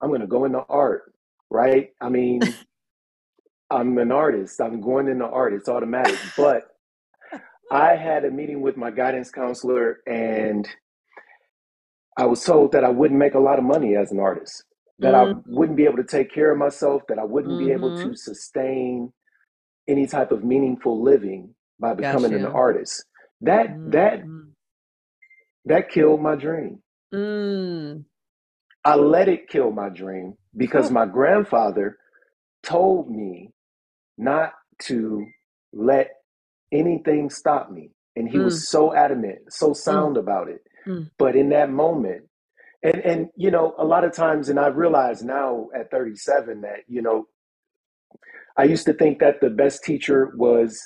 I'm 0.00 0.08
going 0.08 0.20
to 0.20 0.26
go 0.26 0.44
into 0.44 0.62
art, 0.68 1.12
right? 1.50 1.90
I 2.00 2.08
mean, 2.08 2.40
I'm 3.70 3.98
an 3.98 4.12
artist. 4.12 4.60
I'm 4.60 4.80
going 4.80 5.08
into 5.08 5.26
art. 5.26 5.52
It's 5.52 5.68
automatic. 5.68 6.18
But 6.36 6.68
I 7.70 7.96
had 7.96 8.24
a 8.24 8.30
meeting 8.30 8.60
with 8.60 8.76
my 8.76 8.90
guidance 8.90 9.30
counselor, 9.30 9.98
and 10.06 10.66
I 12.16 12.26
was 12.26 12.42
told 12.44 12.72
that 12.72 12.84
I 12.84 12.88
wouldn't 12.88 13.18
make 13.18 13.34
a 13.34 13.40
lot 13.40 13.58
of 13.58 13.64
money 13.64 13.94
as 13.96 14.10
an 14.10 14.20
artist, 14.20 14.64
that 15.00 15.14
I 15.14 15.24
mm, 15.24 15.42
wouldn't 15.46 15.76
be 15.76 15.84
able 15.84 15.98
to 15.98 16.04
take 16.04 16.32
care 16.32 16.50
of 16.50 16.58
myself, 16.58 17.02
that 17.08 17.18
I 17.18 17.24
wouldn't 17.24 17.58
be 17.58 17.70
able 17.72 17.96
to 17.96 18.04
mm-hmm. 18.04 18.14
sustain 18.14 19.12
any 19.86 20.06
type 20.06 20.32
of 20.32 20.44
meaningful 20.44 21.02
living 21.02 21.54
by 21.78 21.94
becoming 21.94 22.32
an 22.34 22.46
artist. 22.46 23.04
That 23.42 23.68
that 23.92 24.24
mm, 24.24 24.48
that 25.66 25.90
killed 25.90 26.22
my 26.22 26.34
dream. 26.36 26.82
mm. 27.14 28.04
I 28.84 28.96
let 28.96 29.28
it 29.28 29.48
kill 29.48 29.70
my 29.72 29.88
dream 29.90 30.34
because 30.56 30.90
my 30.90 31.06
grandfather 31.06 31.98
told 32.62 33.10
me 33.10 33.50
not 34.18 34.52
to 34.84 35.26
let 35.72 36.10
anything 36.72 37.30
stop 37.30 37.70
me. 37.70 37.90
And 38.16 38.28
he 38.28 38.38
Mm, 38.38 38.44
was 38.44 38.68
so 38.68 38.94
adamant, 38.94 39.38
so 39.52 39.70
mm, 39.70 39.76
sound 39.76 40.16
about 40.16 40.48
it. 40.48 40.60
mm. 40.86 41.10
But 41.18 41.36
in 41.36 41.50
that 41.50 41.70
moment, 41.70 42.24
and 42.82 42.96
and 43.00 43.28
you 43.36 43.50
know, 43.50 43.74
a 43.78 43.84
lot 43.84 44.04
of 44.04 44.12
times, 44.12 44.48
and 44.48 44.58
I 44.58 44.68
realize 44.68 45.22
now 45.22 45.68
at 45.74 45.90
37 45.90 46.62
that, 46.62 46.80
you 46.88 47.02
know, 47.02 47.26
I 48.56 48.64
used 48.64 48.86
to 48.86 48.92
think 48.94 49.20
that 49.20 49.40
the 49.40 49.50
best 49.50 49.84
teacher 49.84 50.32
was 50.36 50.80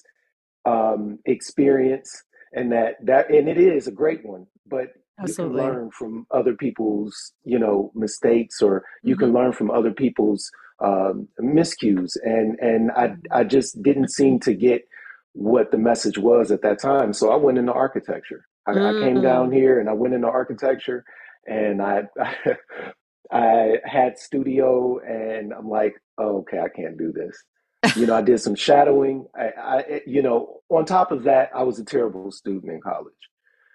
um, 0.67 1.19
experience 1.27 2.11
and 2.55 2.73
that 2.73 2.95
that 3.05 3.31
and 3.31 3.49
it 3.49 3.59
is 3.59 3.87
a 3.89 3.93
great 3.93 4.25
one 4.25 4.47
but 4.67 4.89
you 5.27 5.35
can 5.35 5.53
learn 5.53 5.91
from 5.91 6.27
other 6.31 6.55
people's 6.55 7.33
you 7.45 7.59
know 7.59 7.93
mistakes 7.95 8.61
or 8.63 8.85
you 9.03 9.17
can 9.17 9.29
hmm 9.29 9.37
learn 9.37 9.53
from 9.53 9.71
other 9.71 9.93
people's 9.93 10.51
um, 10.81 11.29
miscues 11.41 12.11
and 12.23 12.59
and 12.61 12.91
I 12.93 13.15
I 13.31 13.45
just 13.45 13.83
didn't 13.83 14.11
seem 14.11 14.41
to 14.41 14.55
get 14.55 14.83
what 15.33 15.71
the 15.71 15.79
message 15.79 16.19
was 16.19 16.51
at 16.51 16.63
that 16.63 16.81
time 16.81 17.13
so 17.13 17.31
I 17.31 17.37
went 17.37 17.59
into 17.59 17.73
architecture 17.73 18.45
I, 18.67 18.73
I 18.73 18.93
came 19.01 19.23
down 19.23 19.51
mm. 19.51 19.55
here 19.55 19.81
and 19.81 19.89
I 19.89 19.93
went 19.93 20.15
into 20.15 20.29
architecture 20.29 21.05
and 21.47 21.81
I 21.81 22.03
I 23.33 23.79
had 23.85 24.19
studio 24.19 24.99
and 24.99 25.53
I'm 25.53 25.69
like 25.69 25.95
oh, 26.19 26.39
okay 26.39 26.59
I 26.59 26.69
can't 26.69 26.99
do 26.99 27.13
this 27.13 27.37
you 27.97 28.07
know, 28.07 28.15
I 28.15 28.23
did 28.23 28.41
some 28.41 28.55
shadowing. 28.55 29.27
I, 29.35 29.51
I, 29.59 30.01
you 30.07 30.23
know, 30.23 30.61
on 30.69 30.85
top 30.85 31.11
of 31.11 31.25
that, 31.25 31.51
I 31.55 31.63
was 31.65 31.79
a 31.79 31.85
terrible 31.85 32.31
student 32.31 32.73
in 32.73 32.81
college. 32.81 33.13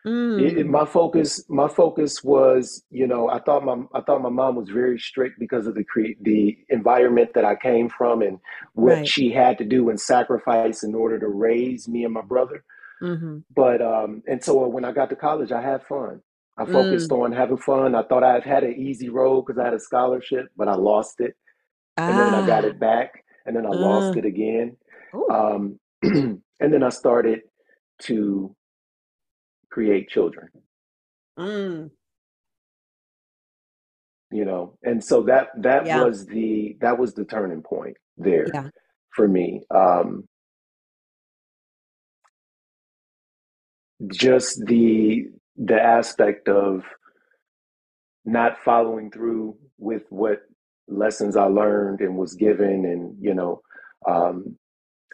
It, 0.07 0.59
it- 0.59 0.67
Mm. 0.67 0.69
my 0.69 0.85
focus, 0.85 1.43
my 1.49 1.67
focus 1.67 2.23
was, 2.23 2.83
you 2.91 3.07
know, 3.07 3.29
I 3.29 3.39
thought 3.39 3.65
my, 3.65 3.77
I 3.93 4.01
thought 4.01 4.21
my 4.21 4.29
mom 4.29 4.55
was 4.55 4.69
very 4.69 4.99
strict 4.99 5.39
because 5.39 5.67
of 5.67 5.75
the 5.75 5.83
cre- 5.83 6.17
the 6.21 6.57
environment 6.69 7.31
that 7.35 7.45
I 7.45 7.55
came 7.55 7.89
from 7.89 8.21
and 8.21 8.39
what 8.73 8.97
right 8.99 9.07
she 9.07 9.31
had 9.31 9.57
to 9.59 9.65
do 9.65 9.89
and 9.89 9.99
sacrifice 9.99 10.83
in 10.83 10.95
order 10.95 11.19
to 11.19 11.27
raise 11.27 11.87
me 11.89 12.05
and 12.05 12.13
my 12.13 12.21
brother. 12.21 12.63
hmm 13.01 13.39
But 13.55 13.81
um, 13.81 14.23
and 14.27 14.43
so 14.43 14.67
when 14.67 14.85
I 14.85 14.93
got 14.93 15.09
to 15.11 15.15
college, 15.15 15.51
I 15.51 15.61
had 15.61 15.83
fun. 15.83 16.21
I 16.57 16.65
focused 16.65 17.11
mm. 17.11 17.23
on 17.23 17.31
having 17.33 17.57
fun. 17.57 17.95
I 17.95 18.03
thought 18.03 18.23
I 18.23 18.39
had 18.39 18.63
an 18.63 18.75
easy 18.75 19.09
road 19.09 19.43
because 19.43 19.59
I 19.59 19.65
had 19.65 19.75
a 19.75 19.79
scholarship, 19.79 20.47
but 20.57 20.67
I 20.67 20.75
lost 20.75 21.19
it 21.19 21.35
and 21.97 22.17
then 22.19 22.33
I 22.35 22.47
got 22.47 22.65
Ah. 22.65 22.67
it 22.67 22.79
back, 22.79 23.23
and 23.45 23.55
then 23.55 23.65
I 23.65 23.69
lost 23.69 24.15
Uh. 24.15 24.19
it 24.19 24.25
again. 24.25 24.77
Um, 25.31 25.79
and 26.03 26.73
then 26.73 26.83
I 26.83 26.89
started 26.89 27.41
to 28.03 28.55
create 29.77 30.09
children, 30.09 30.47
Mm. 31.37 31.91
you 34.31 34.43
know, 34.43 34.75
and 34.81 35.03
so 35.03 35.21
that 35.21 35.49
that 35.61 35.85
Yeah. 35.85 36.03
was 36.03 36.25
the 36.25 36.75
that 36.81 36.97
was 36.97 37.13
the 37.13 37.25
turning 37.25 37.61
point 37.61 37.95
there 38.17 38.47
Yeah. 38.51 38.69
for 39.15 39.27
me. 39.27 39.61
Um, 39.69 40.27
just 44.11 44.65
the 44.65 45.27
the 45.57 45.79
aspect 45.79 46.49
of 46.49 46.83
not 48.25 48.57
following 48.65 49.11
through 49.11 49.59
with 49.77 50.03
what 50.09 50.39
lessons 50.87 51.37
I 51.37 51.45
learned 51.45 52.01
and 52.01 52.17
was 52.17 52.33
given, 52.33 52.83
and 52.83 53.15
you 53.21 53.35
know, 53.35 53.61
um, 54.07 54.57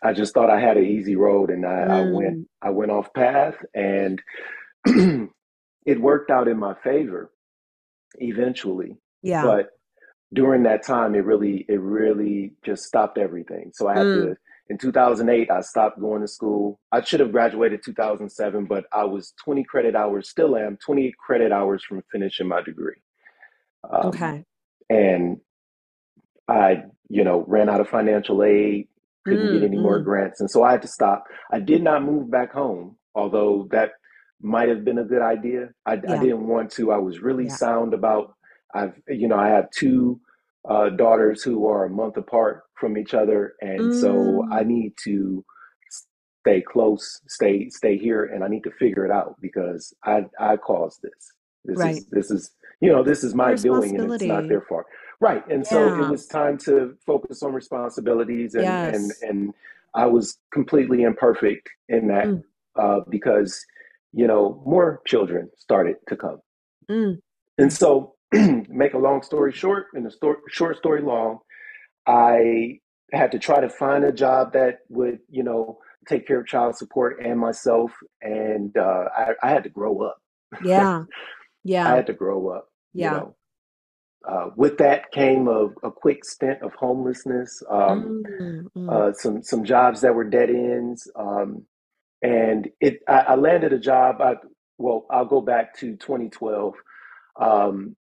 I 0.03 0.13
just 0.13 0.33
thought 0.33 0.49
I 0.49 0.59
had 0.59 0.77
an 0.77 0.85
easy 0.85 1.15
road, 1.15 1.49
and 1.49 1.65
I, 1.65 1.83
I 1.83 2.01
went 2.01 2.39
Mm. 2.39 2.45
I 2.61 2.69
went 2.71 2.91
off 2.91 3.13
path, 3.13 3.55
and 3.73 4.21
it 4.85 6.01
worked 6.01 6.29
out 6.31 6.47
in 6.47 6.57
my 6.59 6.75
favor 6.83 7.31
eventually. 8.15 8.97
Yeah. 9.21 9.43
But 9.43 9.69
during 10.33 10.63
that 10.63 10.83
time, 10.83 11.15
it 11.15 11.25
really 11.25 11.65
it 11.69 11.79
really 11.79 12.53
just 12.63 12.83
stopped 12.85 13.17
everything. 13.17 13.71
So 13.73 13.87
I 13.87 13.97
had 13.97 14.07
Mm. 14.07 14.13
to. 14.13 14.37
In 14.69 14.77
2008, 14.77 15.51
I 15.51 15.59
stopped 15.61 15.99
going 15.99 16.21
to 16.21 16.27
school. 16.27 16.79
I 16.91 17.01
should 17.03 17.19
have 17.19 17.33
graduated 17.33 17.81
2007, 17.83 18.65
but 18.65 18.85
I 18.93 19.03
was 19.03 19.33
20 19.43 19.63
credit 19.65 19.93
hours, 19.93 20.29
still 20.29 20.55
am 20.55 20.77
20 20.77 21.13
credit 21.19 21.51
hours 21.51 21.83
from 21.83 22.01
finishing 22.11 22.47
my 22.47 22.61
degree. 22.61 22.95
Um, 23.83 24.07
Okay. 24.07 24.45
and 24.89 25.41
I, 26.47 26.83
you 27.09 27.25
know, 27.25 27.43
ran 27.47 27.69
out 27.69 27.81
of 27.81 27.89
financial 27.89 28.41
aid, 28.41 28.87
couldn't 29.25 29.49
get 29.49 29.63
Mm, 29.63 29.63
any 29.63 29.77
more 29.77 29.99
mm. 29.99 30.05
grants, 30.05 30.41
and 30.41 30.49
so 30.51 30.63
I 30.63 30.71
had 30.73 30.81
to 30.83 30.87
stop. 30.87 31.25
I 31.51 31.59
did 31.59 31.83
not 31.83 32.03
move 32.03 32.31
back 32.31 32.53
home, 32.53 32.97
although 33.15 33.67
that 33.71 33.91
might 34.41 34.69
have 34.69 34.85
been 34.85 34.99
a 34.99 35.03
good 35.05 35.21
idea. 35.21 35.69
I, 35.85 35.93
I 36.09 36.17
didn't 36.17 36.47
want 36.47 36.71
to. 36.73 36.91
I 36.91 36.97
was 36.97 37.21
really 37.21 37.45
Yeah. 37.45 37.57
sound 37.57 37.93
about. 37.93 38.33
I've, 38.75 38.93
you 39.07 39.27
know, 39.27 39.37
I 39.37 39.49
have 39.49 39.69
two 39.71 40.19
uh, 40.69 40.89
daughters 40.89 41.43
who 41.43 41.67
are 41.67 41.85
a 41.85 41.89
month 41.89 42.17
apart 42.17 42.63
from 42.79 42.97
each 42.97 43.13
other, 43.13 43.55
and 43.61 43.93
so 43.93 44.45
I 44.51 44.63
Mm. 44.63 44.67
need 44.67 44.93
to 45.05 45.45
stay 46.41 46.61
close, 46.61 47.21
stay 47.27 47.69
stay 47.69 47.97
here, 47.97 48.25
and 48.25 48.43
I 48.43 48.47
need 48.47 48.63
to 48.65 48.71
figure 48.71 49.05
it 49.05 49.11
out 49.11 49.35
because 49.41 49.93
I 50.05 50.25
I 50.39 50.57
caused 50.57 51.01
this. 51.03 51.31
This 51.65 51.79
Right. 51.79 51.85
is 51.85 52.07
this 52.11 52.31
is 52.31 52.51
you 52.81 52.91
know 52.91 53.03
this 53.03 53.23
is 53.23 53.35
my 53.35 53.55
doing, 53.55 53.95
and 53.95 54.05
it's 54.05 54.25
not 54.25 54.47
their 54.49 54.61
fault. 54.69 54.85
Right. 55.27 55.43
And 55.53 55.65
so 55.65 55.77
it 56.01 56.09
was 56.15 56.21
time 56.27 56.55
to 56.67 56.73
focus 57.05 57.37
on 57.45 57.51
responsibilities 57.61 58.51
and 58.55 58.65
and 58.95 59.03
Yes. 59.09 59.21
and 59.27 59.39
I 60.03 60.05
was 60.15 60.25
completely 60.57 60.99
imperfect 61.09 61.65
in 61.95 62.01
that 62.13 62.27
Mm. 62.27 62.41
uh, 62.81 62.99
because 63.15 63.51
you 64.19 64.27
know 64.31 64.43
more 64.75 64.89
children 65.11 65.43
started 65.65 65.95
to 66.09 66.15
come. 66.23 66.39
Mm. 66.95 67.13
And 67.61 67.71
so 67.81 67.89
make 68.83 68.93
a 68.99 69.03
long 69.07 69.19
story 69.29 69.51
short 69.63 69.83
and 69.95 70.03
a 70.11 70.11
story, 70.19 70.37
short 70.57 70.75
story 70.83 71.01
long, 71.13 71.31
I 72.07 72.79
had 73.19 73.29
to 73.35 73.39
try 73.47 73.59
to 73.65 73.69
find 73.69 74.01
a 74.03 74.11
job 74.25 74.43
that 74.53 74.73
would, 74.97 75.19
you 75.37 75.43
know, 75.49 75.77
take 76.11 76.23
care 76.27 76.39
of 76.41 76.47
child 76.47 76.75
support 76.81 77.11
and 77.27 77.37
myself 77.39 77.89
and 78.21 78.75
uh, 78.77 79.05
I, 79.21 79.25
I 79.45 79.49
had 79.55 79.63
to 79.67 79.69
grow 79.79 79.95
up. 80.09 80.17
Yeah. 80.73 81.03
Yeah. 81.65 81.85
I 81.89 81.95
had 81.95 82.07
to 82.07 82.17
grow 82.23 82.39
up, 82.55 82.65
you 82.93 83.03
Yeah. 83.05 83.11
know. 83.17 83.27
Uh, 84.27 84.49
with 84.55 84.77
that 84.77 85.11
came 85.11 85.47
a, 85.47 85.67
a 85.83 85.91
quick 85.91 86.23
stint 86.25 86.61
of 86.63 86.73
homelessness, 86.75 87.61
um, 87.69 88.23
Mm. 88.23 88.67
Mm. 88.77 88.89
uh, 88.91 89.13
some 89.13 89.43
some 89.43 89.63
jobs 89.65 90.01
that 90.01 90.15
were 90.15 90.23
dead 90.23 90.49
ends, 90.49 91.09
um, 91.15 91.65
and 92.21 92.69
it. 92.81 92.99
I, 93.07 93.19
I 93.19 93.35
landed 93.35 93.73
a 93.73 93.79
job. 93.79 94.21
I, 94.21 94.35
well, 94.77 95.05
I'll 95.11 95.25
go 95.25 95.41
back 95.41 95.77
to 95.79 95.95
2012. 95.97 96.75
Um, 97.39 97.95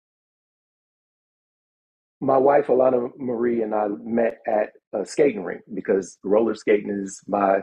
my 2.20 2.36
wife, 2.38 2.66
Alana 2.68 3.10
Marie, 3.18 3.62
and 3.62 3.74
I 3.74 3.88
met 4.02 4.38
at 4.46 4.70
a 4.94 5.06
skating 5.06 5.44
rink 5.44 5.62
because 5.74 6.18
roller 6.24 6.54
skating 6.54 6.90
is 6.90 7.20
my 7.28 7.60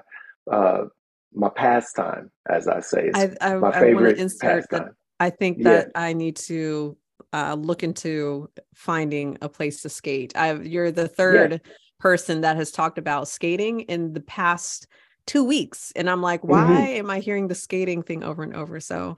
uh, 0.52 0.86
my 1.34 1.50
pastime, 1.56 2.32
as 2.50 2.68
I 2.68 2.80
say. 2.82 3.08
It's 3.08 3.18
I 3.18 3.36
I 3.42 3.56
my 3.60 3.72
I 3.74 3.84
want 3.84 4.06
to 4.06 4.16
favorite 4.16 4.18
insert 4.18 4.70
that 4.72 4.84
pastime. 4.84 4.96
I 5.20 5.30
think 5.32 5.60
Yeah. 5.60 5.66
that 5.66 5.92
I 5.96 6.14
need 6.14 6.38
to 6.48 6.98
uh, 7.38 7.54
look 7.56 7.84
into 7.84 8.50
finding 8.74 9.38
a 9.42 9.50
place 9.50 9.82
to 9.84 9.90
skate. 9.90 10.36
I've 10.36 10.66
you're 10.66 10.92
the 10.92 11.08
Yeah. 11.08 11.16
third 11.16 11.62
person 12.00 12.42
that 12.42 12.56
has 12.58 12.72
talked 12.72 12.98
about 12.98 13.28
skating 13.28 13.82
in 13.82 14.14
the 14.14 14.22
past 14.22 14.88
two 15.28 15.44
weeks, 15.44 15.92
and 15.96 16.10
I'm 16.10 16.22
like, 16.22 16.42
why 16.44 16.80
hmm 16.80 16.86
am 17.00 17.10
I 17.12 17.20
hearing 17.20 17.48
the 17.48 17.56
skating 17.56 18.02
thing 18.04 18.24
over 18.24 18.42
and 18.44 18.56
over? 18.56 18.80
So 18.80 19.18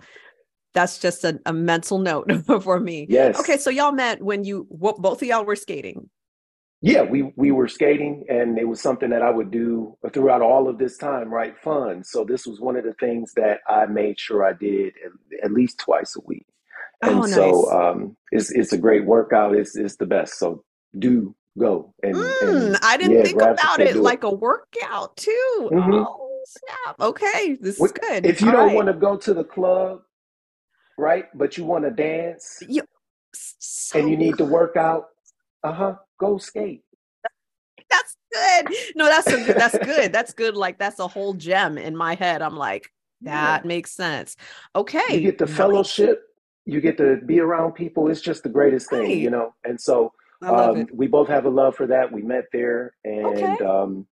that's 0.74 1.00
just 1.00 1.24
a, 1.24 1.40
a 1.46 1.54
mental 1.54 2.00
note 2.10 2.32
for 2.64 2.80
me. 2.80 3.08
Yes. 3.08 3.40
Okay, 3.40 3.58
so 3.58 3.70
y'all 3.70 3.94
met 3.94 4.22
when 4.22 4.44
you 4.44 4.68
both 4.70 5.22
of 5.22 5.28
y'all 5.28 5.46
were 5.46 5.56
skating. 5.56 6.10
Yeah, 6.82 7.02
we 7.04 7.34
we 7.36 7.52
were 7.52 7.68
skating, 7.68 8.26
and 8.30 8.58
it 8.58 8.68
was 8.68 8.82
something 8.82 9.10
that 9.10 9.22
I 9.22 9.30
would 9.30 9.52
do 9.52 9.98
throughout 10.14 10.42
all 10.42 10.70
of 10.70 10.78
this 10.78 10.98
time, 10.98 11.34
right? 11.34 11.58
Fun. 11.60 12.04
So 12.06 12.24
this 12.24 12.46
was 12.48 12.62
one 12.62 12.78
of 12.78 12.86
the 12.86 12.94
things 12.94 13.34
that 13.36 13.60
I 13.68 13.86
made 13.86 14.20
sure 14.20 14.46
I 14.46 14.54
did 14.54 14.94
at, 15.06 15.46
at 15.46 15.52
least 15.52 15.80
twice 15.80 16.16
a 16.16 16.22
week. 16.26 16.46
Oh, 17.04 17.24
And 17.24 17.30
so 17.30 17.66
nice. 17.66 17.74
um, 17.74 18.18
it's 18.32 18.52
it's 18.52 18.74
a 18.74 18.78
great 18.78 19.06
workout. 19.06 19.56
It's 19.56 19.76
it's 19.76 19.96
the 19.96 20.06
best. 20.06 20.38
So 20.38 20.64
do 20.98 21.36
go 21.58 21.94
and 22.04 22.16
Mm, 22.16 22.42
and 22.42 22.78
I 22.84 22.98
didn't 22.98 23.18
yeah, 23.18 23.24
think 23.24 23.42
about 23.42 23.80
it 23.82 23.94
Do 23.94 24.00
it. 24.00 24.04
like 24.04 24.24
a 24.24 24.30
workout 24.34 25.16
too. 25.18 25.70
hmm 25.72 25.94
Oh, 25.94 26.42
snap. 26.46 27.00
Okay, 27.00 27.58
this 27.62 27.80
is 27.80 27.92
good. 27.92 28.26
If 28.26 28.42
you 28.42 28.48
All 28.48 28.54
don't 28.54 28.68
right. 28.68 28.76
want 28.76 28.88
to 28.88 28.94
go 28.94 29.18
to 29.18 29.34
the 29.34 29.44
club, 29.44 30.02
right, 30.98 31.26
but 31.34 31.58
you 31.58 31.64
want 31.66 31.86
to 31.86 31.92
dance 31.92 32.62
You 32.68 32.84
and 33.96 34.10
you 34.10 34.18
need 34.18 34.38
to 34.38 34.46
work 34.46 34.76
out, 34.76 35.08
uh 35.64 35.72
huh, 35.72 35.96
go 36.20 36.38
skate. 36.38 36.84
that's 37.90 38.16
good. 38.32 38.76
No, 38.96 39.06
that's 39.06 39.32
a 39.32 39.38
good 39.38 39.58
that's 39.58 39.78
good. 39.80 40.12
That's 40.14 40.34
good. 40.34 40.56
Like 40.56 40.78
that's 40.78 41.00
a 41.00 41.08
whole 41.08 41.34
gem 41.34 41.78
in 41.78 41.96
my 41.96 42.16
head. 42.16 42.42
I'm 42.42 42.56
like, 42.58 42.92
Yeah. 43.22 43.32
that 43.32 43.66
makes 43.66 43.92
sense. 43.92 44.36
Okay, 44.76 45.00
you 45.10 45.22
get 45.22 45.38
the 45.38 45.48
fellowship, 45.48 46.22
you 46.70 46.82
get 46.82 46.98
to 46.98 47.18
be 47.26 47.40
around 47.40 47.74
people. 47.74 48.10
It's 48.10 48.22
just 48.22 48.44
the 48.44 48.50
greatest 48.50 48.90
thing, 48.90 49.20
you 49.20 49.30
know. 49.30 49.54
And 49.64 49.80
so 49.80 50.14
um, 50.48 50.88
we 50.94 51.08
both 51.08 51.28
have 51.30 51.46
a 51.46 51.50
love 51.50 51.76
for 51.76 51.88
that. 51.88 52.12
We 52.12 52.22
met 52.22 52.46
there, 52.54 52.94
Okay. 53.24 53.58
and 53.58 53.62
um, 53.62 54.08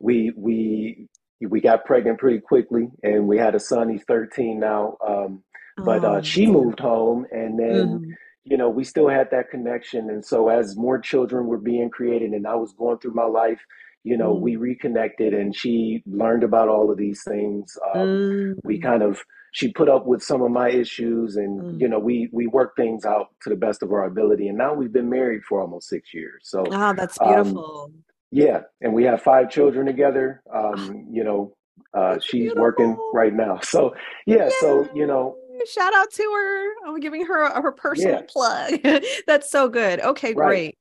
we 0.00 0.32
we 0.36 1.08
we 1.40 1.60
got 1.60 1.84
pregnant 1.84 2.18
pretty 2.18 2.40
quickly, 2.40 2.88
and 3.02 3.26
we 3.28 3.38
had 3.38 3.54
a 3.54 3.60
son. 3.60 3.88
He's 3.88 4.04
13 4.04 4.60
now. 4.60 4.96
Um, 5.06 5.42
but 5.84 6.04
uh, 6.04 6.20
Oh, 6.20 6.22
she 6.22 6.46
that's 6.46 6.46
moved 6.46 6.80
home, 6.80 7.26
and 7.32 7.58
then 7.58 8.00
hmm 8.00 8.12
you 8.44 8.56
know 8.56 8.70
we 8.70 8.84
still 8.84 9.08
had 9.08 9.30
that 9.32 9.50
connection. 9.50 10.10
And 10.10 10.24
so 10.24 10.48
as 10.48 10.76
more 10.76 10.98
children 10.98 11.46
were 11.46 11.58
being 11.58 11.90
created, 11.90 12.32
and 12.32 12.46
I 12.46 12.54
was 12.56 12.72
going 12.74 12.98
through 12.98 13.14
my 13.14 13.26
life, 13.26 13.60
you 14.04 14.16
know, 14.16 14.32
we 14.34 14.56
mm 14.56 14.60
reconnected, 14.60 15.34
and 15.34 15.54
she 15.54 16.02
learned 16.06 16.44
about 16.44 16.68
all 16.68 16.90
of 16.90 16.98
these 16.98 17.22
things. 17.26 17.76
Um, 17.94 18.56
we 18.64 18.78
mm 18.78 18.82
kind 18.82 19.02
of 19.02 19.22
she 19.52 19.72
put 19.72 19.88
up 19.88 20.06
with 20.06 20.22
some 20.22 20.42
of 20.42 20.50
my 20.50 20.70
issues 20.70 21.36
and 21.36 21.60
mm. 21.60 21.80
you 21.80 21.88
know 21.88 21.98
we 21.98 22.28
we 22.32 22.46
worked 22.46 22.76
things 22.76 23.04
out 23.04 23.28
to 23.42 23.50
the 23.50 23.56
best 23.56 23.82
of 23.82 23.92
our 23.92 24.04
ability 24.04 24.48
and 24.48 24.56
now 24.56 24.72
we've 24.72 24.92
been 24.92 25.10
married 25.10 25.42
for 25.42 25.60
almost 25.60 25.88
six 25.88 26.14
years 26.14 26.42
so 26.44 26.64
Ah, 26.72 26.92
that's 26.92 27.20
um 27.20 27.44
beautiful. 27.44 27.92
yeah 28.30 28.60
and 28.80 28.92
we 28.92 29.04
have 29.04 29.20
five 29.22 29.50
children 29.50 29.86
together 29.86 30.42
Ah, 30.52 30.72
um 30.72 31.06
you 31.10 31.24
know 31.24 31.54
uh 31.94 32.18
she's 32.20 32.54
working 32.54 32.96
right 33.12 33.34
now 33.34 33.58
so 33.62 33.94
yeah 34.26 34.48
so 34.60 34.88
you 34.94 35.06
know 35.06 35.36
Shout 35.70 35.92
out 35.92 36.10
to 36.12 36.22
her. 36.22 36.88
I'm 36.88 37.00
giving 37.00 37.26
her 37.26 37.50
her 37.50 37.74
yeah 37.74 37.82
personal 37.82 38.22
plug. 38.22 38.80
That's 39.26 39.50
so 39.50 39.68
good. 39.68 40.00
Okay, 40.00 40.32
right 40.32 40.46
great. 40.46 40.78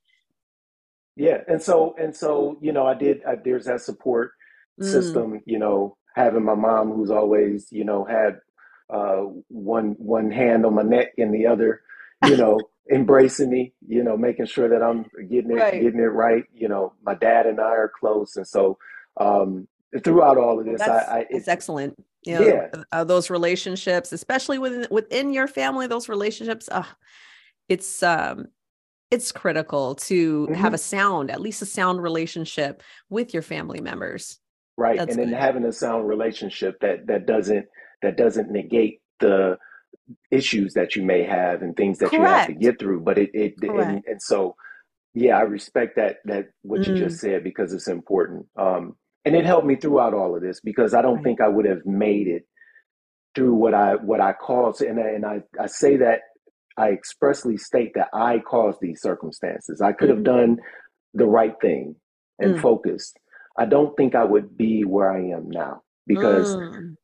Yeah 1.20 1.40
and 1.50 1.62
so 1.62 1.96
and 2.00 2.16
so 2.16 2.60
you 2.62 2.74
know 2.74 2.88
i 2.88 2.96
did 2.96 3.24
I, 3.26 3.36
there's 3.44 3.68
that 3.68 3.82
support 3.82 4.34
Mm. 4.82 4.86
system 4.86 5.42
you 5.46 5.60
know 5.60 5.98
having 6.16 6.46
my 6.46 6.56
mom 6.56 6.94
who's 6.94 7.12
always 7.12 7.68
you 7.72 7.86
know 7.86 8.06
had 8.06 8.40
uh 8.94 9.24
one 9.50 9.96
one 10.00 10.32
hand 10.32 10.66
on 10.66 10.76
my 10.76 10.84
neck 10.84 11.10
and 11.20 11.36
the 11.36 11.48
other 11.48 11.84
you 12.22 12.38
know 12.38 12.72
embracing 12.94 13.52
me 13.52 13.74
you 13.88 14.04
know 14.04 14.18
making 14.18 14.48
sure 14.48 14.70
that 14.70 14.84
i'm 14.84 15.06
getting 15.30 15.52
it 15.52 15.60
Right. 15.60 15.80
getting 15.80 16.02
it 16.02 16.14
right 16.14 16.46
you 16.56 16.70
know 16.70 16.94
my 17.06 17.16
dad 17.16 17.48
and 17.48 17.62
i 17.62 17.66
are 17.66 17.94
close 18.00 18.38
and 18.38 18.48
so 18.48 18.80
um 19.22 19.68
throughout 20.06 20.38
all 20.40 20.60
of 20.60 20.68
Well, 20.68 20.76
this 20.76 20.88
i 20.88 21.00
that's 21.00 21.16
i 21.20 21.28
that's 21.32 21.48
it 21.48 21.50
excellent. 21.50 21.96
You 22.26 22.34
know, 22.36 22.52
yeah 22.52 22.68
uh, 22.92 23.06
those 23.06 23.30
relationships, 23.32 24.14
especially 24.14 24.60
within 24.60 24.88
within 24.92 25.34
your 25.34 25.48
family, 25.48 25.88
those 25.88 26.10
relationships, 26.10 26.70
uh, 26.72 26.86
it's 27.70 28.04
um 28.04 28.48
it's 29.12 29.32
critical 29.32 29.96
to 29.96 30.48
have 30.56 30.74
a 30.74 30.78
sound, 30.78 31.32
at 31.32 31.42
least 31.42 31.62
a 31.62 31.66
sound 31.66 32.02
relationship 32.04 32.84
with 33.10 33.34
your 33.34 33.44
family 33.44 33.82
members. 33.82 34.40
right 34.78 34.98
That's 34.98 35.12
and 35.12 35.20
then 35.20 35.34
having 35.34 35.66
a 35.66 35.72
sound 35.74 36.08
relationship 36.08 36.80
that 36.82 37.08
that 37.08 37.26
doesn't 37.26 37.66
that 38.02 38.18
doesn't 38.18 38.52
negate 38.52 39.02
the 39.20 39.58
issues 40.32 40.74
that 40.76 40.96
you 40.96 41.04
may 41.04 41.24
have 41.24 41.62
and 41.62 41.76
things 41.78 42.00
that 42.00 42.18
you 42.18 42.26
have 42.26 42.46
to 42.48 42.54
get 42.54 42.80
through 42.80 43.02
but 43.02 43.18
it, 43.18 43.32
it 43.34 43.56
and 43.64 44.04
and 44.08 44.22
so 44.22 44.56
yeah, 45.16 45.38
I 45.38 45.44
respect 45.44 45.98
that 45.98 46.18
that 46.26 46.50
what 46.64 46.88
you 46.88 46.94
just 46.94 47.18
Mm, 47.18 47.22
said 47.22 47.46
because 47.46 47.74
it's 47.74 47.90
important. 47.90 48.48
Um, 48.58 48.98
and 49.26 49.36
it 49.36 49.46
helped 49.46 49.68
me 49.68 49.78
throughout 49.78 50.16
all 50.16 50.36
of 50.38 50.44
this 50.44 50.62
because 50.62 50.96
I 50.96 51.04
don't 51.04 51.18
right. 51.18 51.24
think 51.24 51.42
I 51.42 51.50
would 51.50 51.68
have 51.68 51.86
made 51.86 52.30
it 52.30 52.48
through 53.36 53.56
what 53.56 53.74
I 53.74 53.96
what 53.96 54.22
I 54.22 54.34
caused, 54.34 54.82
and 54.82 55.00
I- 55.00 55.10
and 55.12 55.26
I 55.26 55.44
I 55.60 55.68
say 55.68 55.98
that 55.98 56.22
I 56.80 56.92
expressly 56.92 57.58
state 57.58 57.94
that 57.96 58.10
I 58.14 58.40
caused 58.40 58.80
these 58.82 59.02
circumstances. 59.02 59.82
I 59.82 59.94
could 59.94 60.10
have 60.10 60.20
Mhm. 60.20 60.26
done 60.26 60.58
the 61.14 61.28
right 61.28 61.56
thing 61.62 61.98
and 62.40 62.56
Mm, 62.56 62.62
focused. 62.62 63.20
I 63.58 63.66
don't 63.66 63.96
think 63.98 64.16
I 64.16 64.26
would 64.26 64.58
be 64.58 64.86
where 64.86 65.12
I 65.12 65.22
am 65.30 65.50
now 65.52 65.84
because 66.08 66.58
mm. 66.58 66.96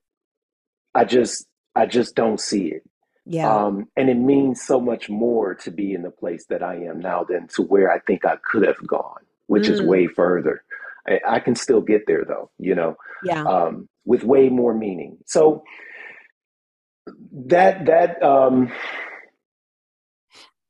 I 0.95 1.05
just 1.05 1.47
I 1.75 1.85
just 1.88 2.15
don't 2.15 2.39
see 2.39 2.67
it. 2.69 2.83
Yeah. 3.25 3.47
Um, 3.49 3.85
and 3.97 4.09
it 4.09 4.15
means 4.17 4.63
so 4.63 4.79
much 4.81 5.09
more 5.09 5.55
to 5.55 5.71
be 5.71 5.93
in 5.93 6.03
the 6.03 6.11
place 6.11 6.45
that 6.49 6.63
I 6.63 6.75
am 6.77 6.99
now 6.99 7.23
than 7.23 7.47
to 7.55 7.63
where 7.63 7.91
I 7.91 7.99
think 7.99 8.25
I 8.25 8.38
could 8.51 8.65
have 8.67 8.85
gone, 8.88 9.21
which 9.47 9.69
is 9.69 9.81
Mm, 9.81 9.88
way 9.88 10.07
further. 10.07 10.63
I, 11.07 11.21
I 11.27 11.39
can 11.39 11.55
still 11.55 11.81
get 11.81 12.07
there 12.07 12.25
though, 12.25 12.51
you 12.59 12.75
know, 12.75 12.97
yeah. 13.21 13.43
um, 13.45 13.89
with 14.05 14.23
way 14.23 14.49
more 14.49 14.73
meaning. 14.73 15.17
So 15.25 15.63
that 17.47 17.85
that 17.85 18.21
um, 18.23 18.71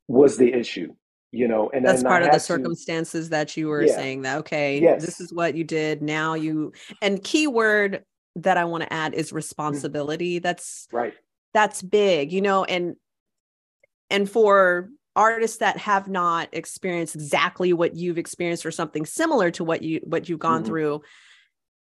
was 0.07 0.37
the 0.37 0.53
issue, 0.53 0.93
you 1.31 1.47
know, 1.47 1.69
and 1.69 1.85
That's 1.85 2.01
and 2.01 2.07
part 2.07 2.23
of 2.23 2.31
the 2.31 2.37
to, 2.37 2.43
circumstances 2.43 3.29
that 3.29 3.55
you 3.57 3.67
were 3.67 3.85
yeah, 3.85 3.95
saying 3.95 4.23
that, 4.23 4.39
okay, 4.39 4.79
this 4.79 5.19
is 5.19 5.33
what 5.33 5.55
you 5.55 5.63
did. 5.63 6.01
Now 6.01 6.33
you, 6.33 6.73
and 7.01 7.23
keyword 7.23 8.03
that 8.37 8.57
I 8.57 8.65
want 8.65 8.83
to 8.83 8.93
add 8.93 9.13
is 9.13 9.31
mm, 9.31 9.35
responsibility. 9.35 10.39
That's 10.39 10.87
right, 10.91 11.13
that's 11.53 11.81
big, 11.81 12.31
you 12.31 12.41
know, 12.41 12.63
and 12.63 12.95
and 14.09 14.29
for 14.29 14.89
artists 15.15 15.57
that 15.57 15.77
have 15.77 16.07
not 16.09 16.49
experienced 16.51 17.15
exactly 17.15 17.71
what 17.71 17.95
you've 17.95 18.17
experienced 18.17 18.65
or 18.65 18.71
something 18.71 19.05
similar 19.05 19.49
to 19.51 19.63
what 19.63 19.81
you 19.81 20.01
what 20.03 20.27
you've 20.27 20.39
gone 20.39 20.61
hmm 20.61 20.67
through, 20.67 21.01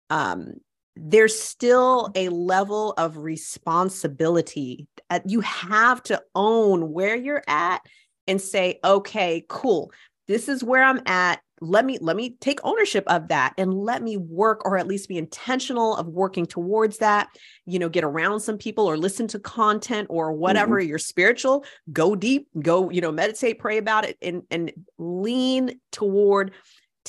um, 0.08 0.54
there's 0.96 1.38
still 1.38 2.10
a 2.14 2.28
level 2.28 2.92
of 2.98 3.16
responsibility. 3.18 4.86
Uh, 5.08 5.20
You 5.24 5.40
have 5.40 6.02
to 6.04 6.22
own 6.34 6.92
where 6.92 7.16
you're 7.16 7.44
at 7.46 7.80
and 8.26 8.40
say, 8.40 8.78
okay, 8.84 9.44
cool. 9.48 9.92
This 10.28 10.48
is 10.48 10.62
where 10.62 10.82
I'm 10.84 11.00
at. 11.06 11.40
Let 11.62 11.84
me 11.84 11.98
let 12.00 12.16
me 12.16 12.36
take 12.40 12.58
ownership 12.64 13.04
of 13.06 13.28
that 13.28 13.52
and 13.58 13.74
let 13.74 14.02
me 14.02 14.16
work 14.16 14.64
or 14.64 14.78
at 14.78 14.86
least 14.86 15.08
be 15.08 15.18
intentional 15.18 15.96
of 15.96 16.06
working 16.06 16.46
towards 16.46 16.98
that. 16.98 17.28
You 17.66 17.78
know, 17.78 17.88
get 17.88 18.04
around 18.04 18.40
some 18.40 18.56
people 18.56 18.86
or 18.86 18.96
listen 18.96 19.26
to 19.28 19.38
content 19.38 20.06
or 20.08 20.32
whatever 20.32 20.78
hmm 20.78 20.80
you're 20.80 20.98
spiritual, 20.98 21.64
go 21.92 22.14
deep, 22.16 22.48
go, 22.62 22.88
you 22.90 23.00
know, 23.00 23.12
meditate, 23.12 23.58
pray 23.58 23.76
about 23.76 24.04
it 24.04 24.16
and 24.22 24.42
and 24.50 24.72
lean 24.98 25.80
toward 25.92 26.52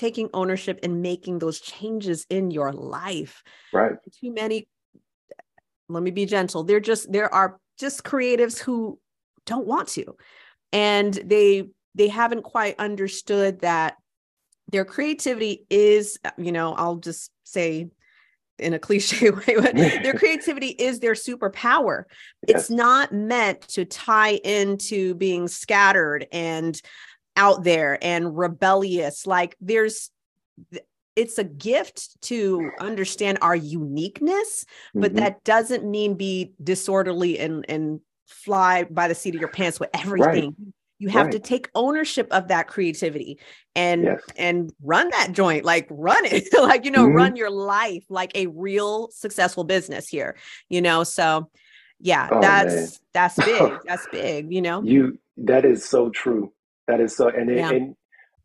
taking 0.02 0.32
ownership 0.34 0.80
and 0.82 1.04
making 1.04 1.38
those 1.38 1.60
changes 1.60 2.26
in 2.28 2.50
your 2.50 2.74
life. 2.74 3.44
right, 3.72 3.94
Too 4.20 4.34
many, 4.34 4.68
let 5.90 6.02
me 6.02 6.10
be 6.10 6.26
gentle. 6.26 6.64
They're 6.64 6.80
just, 6.80 7.12
there 7.12 7.32
are 7.32 7.60
just 7.80 8.04
creatives 8.04 8.58
who 8.58 9.00
don't 9.46 9.68
want 9.68 9.90
to. 9.90 10.16
And 10.74 11.14
they, 11.14 11.70
they 11.94 12.08
haven't 12.08 12.42
quite 12.42 12.80
understood 12.80 13.60
that 13.62 13.98
their 14.72 14.86
creativity 14.86 15.68
is, 15.70 16.18
you 16.36 16.52
know, 16.52 16.74
I'll 16.74 16.96
just 16.96 17.30
say 17.44 17.92
in 18.58 18.74
a 18.74 18.80
cliche 18.80 19.30
way, 19.30 19.56
but 19.56 19.76
their 19.76 20.14
creativity 20.18 20.70
is 20.70 21.00
their 21.00 21.14
superpower. 21.14 22.06
It's 22.48 22.72
not 22.72 23.14
meant 23.14 23.62
to 23.70 23.86
tie 23.86 24.40
into 24.44 25.14
being 25.14 25.48
scattered 25.48 26.26
and 26.32 26.82
out 27.36 27.64
there 27.64 27.98
and 28.02 28.38
rebellious. 28.38 29.26
Like 29.28 29.56
there's 29.62 30.10
it's 31.16 31.38
a 31.38 31.44
gift 31.44 32.22
to 32.24 32.72
understand 32.80 33.38
our 33.42 33.56
uniqueness, 33.56 34.66
but 34.94 35.12
hmm 35.12 35.18
that 35.18 35.44
doesn't 35.44 35.84
mean 35.90 36.16
be 36.16 36.54
disorderly 36.64 37.38
and 37.40 37.66
and 37.70 38.00
fly 38.28 38.86
by 38.86 39.08
the 39.08 39.16
seat 39.16 39.36
of 39.36 39.42
your 39.42 39.50
pants 39.50 39.80
with 39.80 39.90
right, 39.94 40.04
everything. 40.04 40.56
You 41.00 41.10
have 41.10 41.32
to 41.32 41.40
take 41.40 41.70
ownership 41.74 42.28
of 42.32 42.48
that 42.50 42.68
creativity 42.68 43.40
and 43.76 44.04
yes, 44.04 44.22
and 44.38 44.72
run 44.84 45.10
that 45.10 45.32
joint, 45.32 45.66
like 45.66 45.88
run 45.90 46.24
it, 46.26 46.48
like 46.54 46.86
you 46.86 46.92
know, 46.92 47.06
hmm 47.06 47.16
run 47.16 47.36
your 47.36 47.50
life 47.50 48.04
like 48.10 48.32
a 48.36 48.48
real 48.48 49.10
successful 49.12 49.64
business 49.64 50.08
here, 50.08 50.38
you 50.70 50.82
know. 50.82 51.04
So 51.04 51.50
yeah, 52.00 52.30
Oh 52.32 52.40
man. 52.42 52.42
that's 52.42 53.00
that's 53.14 53.40
big. 53.46 53.82
That's 53.84 54.08
big, 54.08 54.54
you 54.54 54.62
know. 54.62 54.82
You 54.84 55.20
that 55.38 55.66
is 55.66 55.84
so 55.84 56.10
true. 56.10 56.54
That 56.88 57.02
is 57.02 57.16
so 57.16 57.30
and 57.30 57.50
it, 57.50 57.66
Yeah. 57.66 57.70
and 57.70 57.96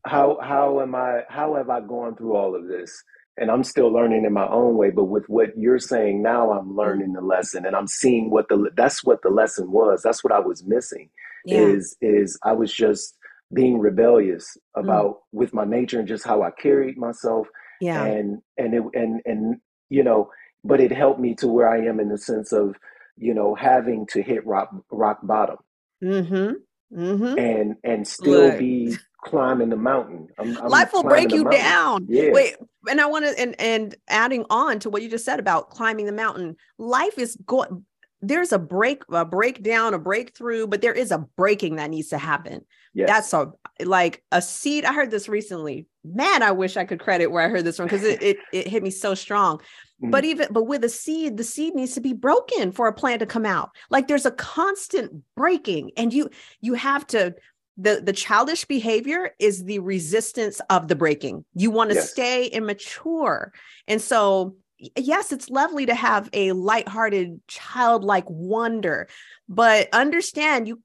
how 0.06 0.38
how 0.42 0.80
am 0.80 0.94
I 0.94 1.22
how 1.28 1.56
have 1.56 1.70
I 1.70 1.80
gone 1.80 2.16
through 2.16 2.36
all 2.36 2.56
of 2.56 2.68
this? 2.68 3.02
And 3.38 3.50
I'm 3.50 3.64
still 3.64 3.92
learning 3.92 4.24
in 4.26 4.32
my 4.34 4.48
own 4.48 4.76
way, 4.76 4.90
but 4.90 5.04
with 5.06 5.24
what 5.28 5.56
you're 5.58 5.78
saying 5.78 6.22
now, 6.22 6.52
I'm 6.52 6.76
Mm, 6.84 7.04
learning 7.04 7.14
the 7.14 7.22
lesson 7.22 7.66
and 7.66 7.76
I'm 7.76 7.88
seeing 7.88 8.30
what 8.30 8.48
the 8.48 8.70
that's 8.76 9.04
what 9.04 9.22
the 9.22 9.30
lesson 9.30 9.72
was. 9.72 10.02
That's 10.02 10.24
what 10.24 10.32
I 10.34 10.40
was 10.40 10.64
missing 10.66 11.10
Yeah. 11.44 11.76
is 11.76 11.96
is 12.02 12.38
I 12.44 12.52
was 12.52 12.72
just 12.72 13.16
being 13.54 13.78
rebellious 13.80 14.56
Mm, 14.82 15.06
about 15.06 15.20
with 15.32 15.54
my 15.54 15.64
nature 15.64 15.98
and 16.00 16.08
just 16.08 16.24
how 16.26 16.42
I 16.42 16.50
carried 16.52 16.98
myself 16.98 17.48
Yeah. 17.80 18.12
and 18.12 18.40
and 18.58 18.74
it 18.74 18.82
and 18.94 19.20
and 19.26 19.56
you 19.90 20.04
know, 20.04 20.30
but 20.64 20.80
it 20.80 20.92
helped 20.92 21.20
me 21.20 21.34
to 21.36 21.48
where 21.48 21.68
I 21.68 21.86
am 21.86 22.00
in 22.00 22.08
the 22.10 22.18
sense 22.18 22.52
of, 22.52 22.76
you 23.18 23.34
know, 23.34 23.54
having 23.54 24.06
to 24.12 24.22
hit 24.22 24.46
rock 24.46 24.70
rock 24.92 25.20
bottom 25.24 25.58
Mhm. 26.02 26.65
Mhm. 26.92 27.38
and 27.38 27.76
and 27.84 28.06
still 28.06 28.48
Look, 28.48 28.58
be 28.58 28.96
climbing 29.24 29.70
the 29.70 29.76
mountain. 29.76 30.28
I'm 30.38 30.56
I'm 30.58 30.68
life 30.68 30.92
will 30.92 31.02
break 31.02 31.32
you 31.32 31.44
mountain. 31.44 31.60
down. 31.62 32.06
Yeah. 32.08 32.30
Wait, 32.32 32.56
and 32.88 33.00
I 33.00 33.06
want 33.06 33.24
to 33.24 33.38
and 33.38 33.60
and 33.60 33.94
adding 34.08 34.44
on 34.50 34.78
to 34.80 34.90
what 34.90 35.02
you 35.02 35.08
just 35.10 35.24
said 35.24 35.40
about 35.40 35.70
climbing 35.70 36.06
the 36.06 36.12
mountain. 36.12 36.56
Life 36.78 37.18
is 37.18 37.36
going 37.46 37.84
there's 38.28 38.52
a 38.52 38.58
break 38.58 39.02
a 39.10 39.24
breakdown, 39.24 39.94
a 39.94 39.98
breakthrough, 39.98 40.66
but 40.66 40.82
there 40.82 40.92
is 40.92 41.10
a 41.10 41.26
breaking 41.36 41.76
that 41.76 41.90
needs 41.90 42.08
to 42.08 42.18
happen. 42.18 42.64
That's 43.06 43.32
a 43.32 43.52
like 43.84 44.22
a 44.32 44.40
seed. 44.40 44.84
I 44.84 44.92
heard 44.92 45.10
this 45.10 45.28
recently. 45.28 45.86
Man, 46.04 46.42
I 46.42 46.52
wish 46.52 46.76
I 46.76 46.84
could 46.84 47.00
credit 47.00 47.28
where 47.28 47.44
I 47.44 47.48
heard 47.48 47.64
this 47.64 47.76
from 47.76 47.86
because 47.86 48.04
it, 48.04 48.22
it 48.22 48.38
it 48.52 48.66
hit 48.66 48.82
me 48.82 48.90
so 48.90 49.14
strong. 49.14 49.60
But 50.00 50.24
Mm, 50.24 50.26
even 50.26 50.48
but 50.50 50.66
with 50.66 50.84
a 50.84 50.88
seed, 50.88 51.36
the 51.36 51.44
seed 51.44 51.74
needs 51.74 51.94
to 51.94 52.00
be 52.00 52.12
broken 52.12 52.72
for 52.72 52.86
a 52.86 52.92
plant 52.92 53.20
to 53.20 53.26
come 53.26 53.46
out. 53.46 53.70
Like 53.90 54.08
there's 54.08 54.26
a 54.26 54.30
constant 54.30 55.12
breaking, 55.36 55.92
and 55.96 56.12
you 56.12 56.28
you 56.60 56.74
have 56.74 57.06
to 57.08 57.34
the 57.76 58.00
the 58.02 58.12
childish 58.12 58.64
behavior 58.64 59.30
is 59.38 59.64
the 59.64 59.78
resistance 59.78 60.60
of 60.70 60.88
the 60.88 60.96
breaking. 60.96 61.44
You 61.54 61.70
want 61.70 61.90
to 61.90 61.96
yes. 61.96 62.10
stay 62.10 62.46
immature. 62.46 63.52
And 63.88 64.00
so 64.00 64.56
yes, 64.96 65.32
it's 65.32 65.48
lovely 65.48 65.86
to 65.86 65.94
have 65.94 66.28
a 66.32 66.52
lighthearted 66.52 67.40
childlike 67.48 68.28
wonder, 68.28 69.08
but 69.48 69.88
understand 69.92 70.68
you 70.68 70.80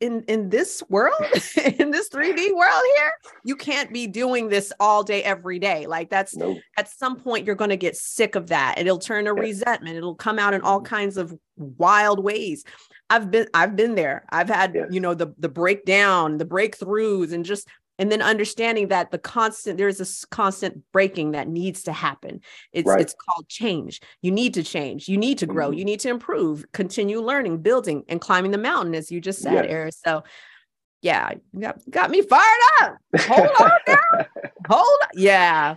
in 0.00 0.22
in 0.24 0.50
this 0.50 0.82
world 0.90 1.14
in 1.78 1.90
this 1.90 2.08
3d 2.10 2.54
world 2.54 2.82
here 2.96 3.12
you 3.44 3.56
can't 3.56 3.92
be 3.92 4.06
doing 4.06 4.48
this 4.48 4.72
all 4.78 5.02
day 5.02 5.22
every 5.22 5.58
day. 5.58 5.86
Like 5.86 6.10
that's 6.10 6.36
No. 6.36 6.60
at 6.76 6.88
some 6.88 7.16
point 7.16 7.46
you're 7.46 7.54
going 7.54 7.70
to 7.70 7.76
get 7.76 7.96
sick 7.96 8.34
of 8.34 8.48
that 8.48 8.78
it'll 8.78 8.98
turn 8.98 9.24
to 9.26 9.32
resentment. 9.32 9.96
It'll 9.96 10.14
come 10.14 10.38
out 10.38 10.54
in 10.54 10.60
all 10.62 10.80
hmm 10.80 10.84
kinds 10.84 11.16
of 11.16 11.34
wild 11.56 12.22
ways. 12.22 12.64
I've 13.08 13.30
been 13.30 13.48
i've 13.54 13.76
been 13.76 13.94
there. 13.94 14.24
I've 14.30 14.48
had 14.48 14.76
you 14.90 15.00
know 15.00 15.14
the 15.14 15.34
the 15.38 15.48
breakdown 15.48 16.38
the 16.38 16.44
breakthroughs 16.46 17.32
and 17.32 17.44
just 17.44 17.66
and 18.00 18.10
then 18.10 18.22
understanding 18.22 18.88
that 18.88 19.10
the 19.10 19.18
constant 19.18 19.76
there's 19.76 19.98
this 19.98 20.24
constant 20.24 20.82
breaking 20.90 21.32
that 21.32 21.46
needs 21.46 21.82
to 21.84 21.92
happen. 21.92 22.40
It's 22.72 22.88
Right. 22.88 23.00
it's 23.00 23.14
called 23.14 23.46
change. 23.48 24.00
You 24.22 24.32
need 24.32 24.54
to 24.54 24.62
change. 24.64 25.06
You 25.06 25.18
need 25.18 25.38
to 25.38 25.46
grow. 25.46 25.68
Hmm 25.70 25.76
you 25.78 25.84
need 25.84 26.00
to 26.00 26.08
improve. 26.08 26.64
Continue 26.72 27.20
learning 27.20 27.58
building 27.58 28.02
and 28.08 28.20
climbing 28.20 28.50
the 28.50 28.58
mountain 28.58 28.94
as 28.94 29.12
you 29.12 29.20
just 29.20 29.40
said 29.40 29.66
Yes. 29.68 30.00
So 30.04 30.24
yeah 31.02 31.34
got, 31.58 31.78
got 31.90 32.10
me 32.10 32.22
fired 32.22 32.62
up. 32.82 32.96
Hold 33.20 33.48
on 33.60 33.70
now 33.86 34.26
hold 34.68 34.98
on 35.02 35.08
yeah. 35.14 35.76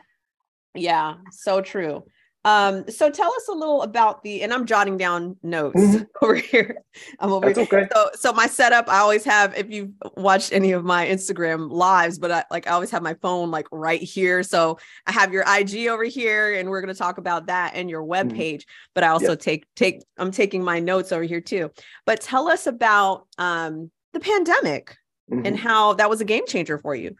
Yeah 0.73 1.15
so 1.31 1.61
true 1.61 2.03
um 2.45 2.87
so 2.89 3.09
tell 3.09 3.33
us 3.33 3.47
a 3.47 3.53
little 3.53 3.81
about 3.83 4.21
the 4.23 4.41
and 4.43 4.53
i'm 4.53 4.65
jotting 4.65 4.97
down 4.97 5.35
notes 5.43 5.75
hmm 5.79 6.03
over 6.21 6.35
here 6.35 6.77
i'm 7.19 7.31
over 7.31 7.47
That's 7.47 7.69
here 7.69 7.81
okay. 7.81 7.87
so 7.93 8.09
so 8.15 8.33
my 8.33 8.47
setup 8.47 8.89
i 8.89 8.99
always 8.99 9.23
have 9.23 9.55
if 9.55 9.69
you've 9.69 9.91
watched 10.17 10.51
any 10.51 10.71
of 10.71 10.83
my 10.83 11.05
instagram 11.07 11.71
lives 11.71 12.19
but 12.19 12.31
i 12.31 12.43
like 12.51 12.67
i 12.67 12.71
always 12.71 12.91
have 12.91 13.01
my 13.01 13.13
phone 13.15 13.49
like 13.51 13.67
right 13.71 14.01
here 14.01 14.43
so 14.43 14.77
i 15.07 15.11
have 15.11 15.31
your 15.31 15.43
ig 15.57 15.87
over 15.87 16.03
here 16.03 16.53
and 16.55 16.69
we're 16.69 16.81
going 16.81 16.93
to 16.93 16.97
talk 16.99 17.17
about 17.17 17.47
that 17.47 17.73
and 17.75 17.89
your 17.89 18.03
web 18.03 18.33
page 18.33 18.65
but 18.93 19.03
i 19.03 19.07
also 19.07 19.31
Yes. 19.33 19.43
take 19.43 19.65
take 19.75 20.01
i'm 20.17 20.31
taking 20.31 20.63
my 20.63 20.79
notes 20.79 21.11
over 21.11 21.23
here 21.23 21.41
too 21.41 21.71
but 22.05 22.19
tell 22.21 22.49
us 22.49 22.67
about 22.67 23.27
um 23.37 23.89
the 24.13 24.19
pandemic 24.19 24.97
and 25.31 25.47
hmm 25.47 25.55
how 25.55 25.93
that 25.93 26.09
was 26.09 26.19
a 26.21 26.25
game 26.25 26.45
changer 26.45 26.77
for 26.77 26.93
you 26.95 27.15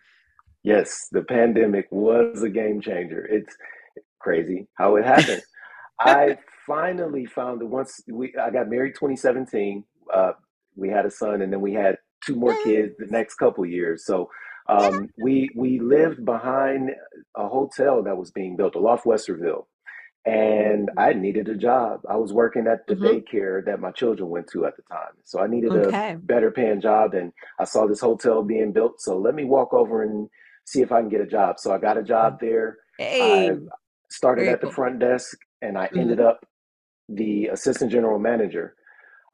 Yes. 0.66 1.10
The 1.12 1.24
pandemic 1.24 1.88
was 1.92 2.42
a 2.42 2.50
game 2.50 2.80
changer. 2.80 3.26
It's 3.26 3.54
crazy 4.24 4.68
how 4.76 4.98
it 4.98 5.06
happened. 5.06 5.44
I 6.00 6.38
finally 6.68 7.26
found 7.28 7.62
that 7.62 7.68
once 7.68 8.02
we 8.12 8.34
I 8.42 8.52
got 8.52 8.70
married 8.70 8.96
2017. 8.96 9.86
Uh, 10.14 10.34
we 10.76 10.90
had 10.90 11.06
a 11.06 11.12
son, 11.12 11.42
and 11.44 11.54
then 11.54 11.62
we 11.62 11.74
had 11.74 11.98
two 12.26 12.36
more 12.36 12.58
kids 12.58 12.96
the 13.00 13.08
next 13.08 13.36
couple 13.36 13.66
years. 13.66 14.06
So 14.06 14.30
Um, 14.70 15.10
we 15.18 15.50
we 15.56 15.80
lived 15.80 16.26
behind 16.26 16.92
a 17.36 17.48
hotel 17.50 18.04
that 18.04 18.18
was 18.18 18.32
being 18.32 18.56
built, 18.58 18.76
Aloft 18.76 19.06
Westerville, 19.06 19.66
and 20.26 20.90
I 20.98 21.14
needed 21.14 21.50
a 21.50 21.56
job. 21.56 22.02
I 22.10 22.18
was 22.18 22.34
working 22.34 22.68
at 22.68 22.88
the 22.88 22.96
hmm 22.96 23.04
daycare 23.06 23.66
that 23.66 23.82
my 23.82 23.92
children 23.92 24.30
went 24.30 24.48
to 24.54 24.66
at 24.66 24.76
the 24.78 24.84
time, 24.84 25.16
so 25.26 25.40
I 25.42 25.48
needed 25.48 25.76
a 25.76 25.96
better 26.24 26.52
paying 26.52 26.82
job, 26.82 27.14
and 27.14 27.34
I 27.60 27.66
saw 27.66 27.88
this 27.88 28.02
hotel 28.02 28.44
being 28.44 28.72
built. 28.74 29.02
So 29.02 29.18
let 29.20 29.36
me 29.36 29.44
walk 29.46 29.74
over 29.74 30.04
and 30.04 30.30
see 30.66 30.82
if 30.82 30.92
I 30.94 31.02
can 31.02 31.10
get 31.10 31.22
a 31.22 31.28
job. 31.28 31.60
So 31.60 31.74
I 31.74 31.78
got 31.78 31.98
a 31.98 32.04
job 32.04 32.40
there. 32.42 32.78
I 33.20 33.50
Hey, 33.50 33.50
started 34.14 34.46
very 34.46 34.54
at 34.54 34.62
the 34.62 34.68
cool. 34.68 34.74
front 34.76 35.00
desk, 35.00 35.38
and 35.62 35.78
I 35.78 35.90
ended 35.98 36.20
hmm 36.20 36.26
up 36.30 36.46
the 37.10 37.48
assistant 37.48 37.92
general 37.92 38.20
manager. 38.20 38.76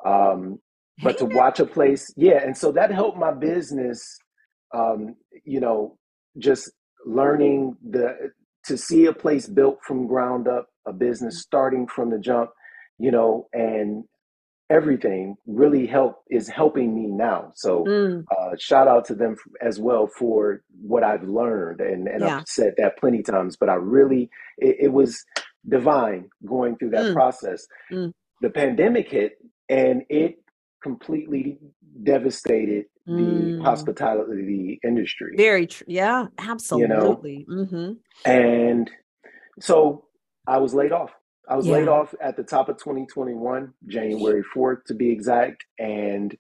Um, 0.06 0.60
but 1.04 1.18
to 1.20 1.26
watch 1.26 1.60
a 1.60 1.66
place, 1.66 2.12
yeah, 2.18 2.42
and 2.44 2.58
so 2.58 2.72
that 2.74 2.92
helped 2.92 3.18
my 3.18 3.32
business. 3.34 4.18
Um, 4.74 5.16
you 5.46 5.60
know, 5.60 5.98
just 6.38 6.72
learning 7.06 7.76
the 7.90 8.32
to 8.66 8.78
see 8.78 9.06
a 9.06 9.14
place 9.14 9.48
built 9.48 9.80
from 9.86 10.08
ground 10.08 10.48
up, 10.48 10.68
a 10.88 10.94
business 10.94 11.42
starting 11.42 11.88
from 11.88 12.10
the 12.10 12.20
jump, 12.20 12.52
you 13.00 13.12
know, 13.12 13.48
and 13.54 14.04
everything 14.72 15.38
really 15.48 15.88
help 15.88 16.24
is 16.30 16.50
helping 16.50 16.96
me 16.96 17.08
now. 17.08 17.52
So 17.56 17.90
Mm, 17.90 18.28
uh, 18.32 18.52
shout 18.60 18.88
out 18.90 19.06
to 19.08 19.16
them 19.16 19.36
as 19.62 19.80
well 19.80 20.08
for 20.08 20.64
what 20.82 21.04
I've 21.04 21.24
learned, 21.24 21.82
and 21.82 22.08
and 22.10 22.26
I've 22.26 22.38
said 22.46 22.76
that 22.78 23.00
plenty 23.00 23.24
times. 23.24 23.58
But 23.58 23.70
I 23.70 23.76
really, 23.76 24.30
it, 24.60 24.78
it 24.82 24.94
was 24.94 25.26
divine 25.70 26.30
going 26.46 26.78
through 26.78 26.92
that 26.92 27.10
Mm, 27.10 27.14
process. 27.14 27.68
mm, 27.92 28.14
The 28.42 28.52
pandemic 28.52 29.10
hit, 29.12 29.34
and 29.70 30.04
it 30.10 30.38
completely 30.84 31.60
devastated 32.04 32.86
the 33.08 33.56
mm. 33.56 33.62
hospitality 33.62 34.80
industry. 34.84 35.38
Very 35.38 35.68
true. 35.68 35.88
Yeah, 35.90 36.28
absolutely. 36.40 36.84
You 36.84 36.90
know, 36.90 37.26
absolutely. 37.26 37.46
hmm 37.50 37.94
and 38.26 38.92
so 39.62 40.06
I 40.48 40.60
was 40.60 40.74
laid 40.74 40.92
off. 40.94 41.12
I 41.50 41.56
was 41.58 41.68
laid 41.68 41.90
off 41.90 42.16
at 42.22 42.38
the 42.38 42.44
top 42.44 42.70
of 42.70 42.78
2021, 42.78 43.74
January 43.88 44.44
4th 44.56 44.86
to 44.86 44.96
be 44.96 45.12
exact, 45.12 45.66
and 45.80 46.38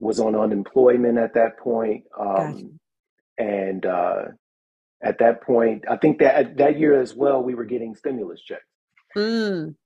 was 0.00 0.20
on 0.20 0.36
unemployment 0.36 1.18
at 1.18 1.34
that 1.34 1.58
point. 1.58 2.04
gotcha. 2.36 2.64
Um, 2.64 2.80
and 3.38 3.86
uh, 3.86 4.22
at 5.02 5.18
that 5.20 5.42
point, 5.42 5.84
I 5.90 5.96
think 5.96 6.20
that 6.20 6.58
that 6.58 6.78
year 6.78 7.00
as 7.00 7.14
well, 7.14 7.42
we 7.42 7.54
were 7.54 7.64
getting 7.66 7.96
stimulus 7.96 8.40
checks. 8.42 8.64
Mm, 9.16 9.76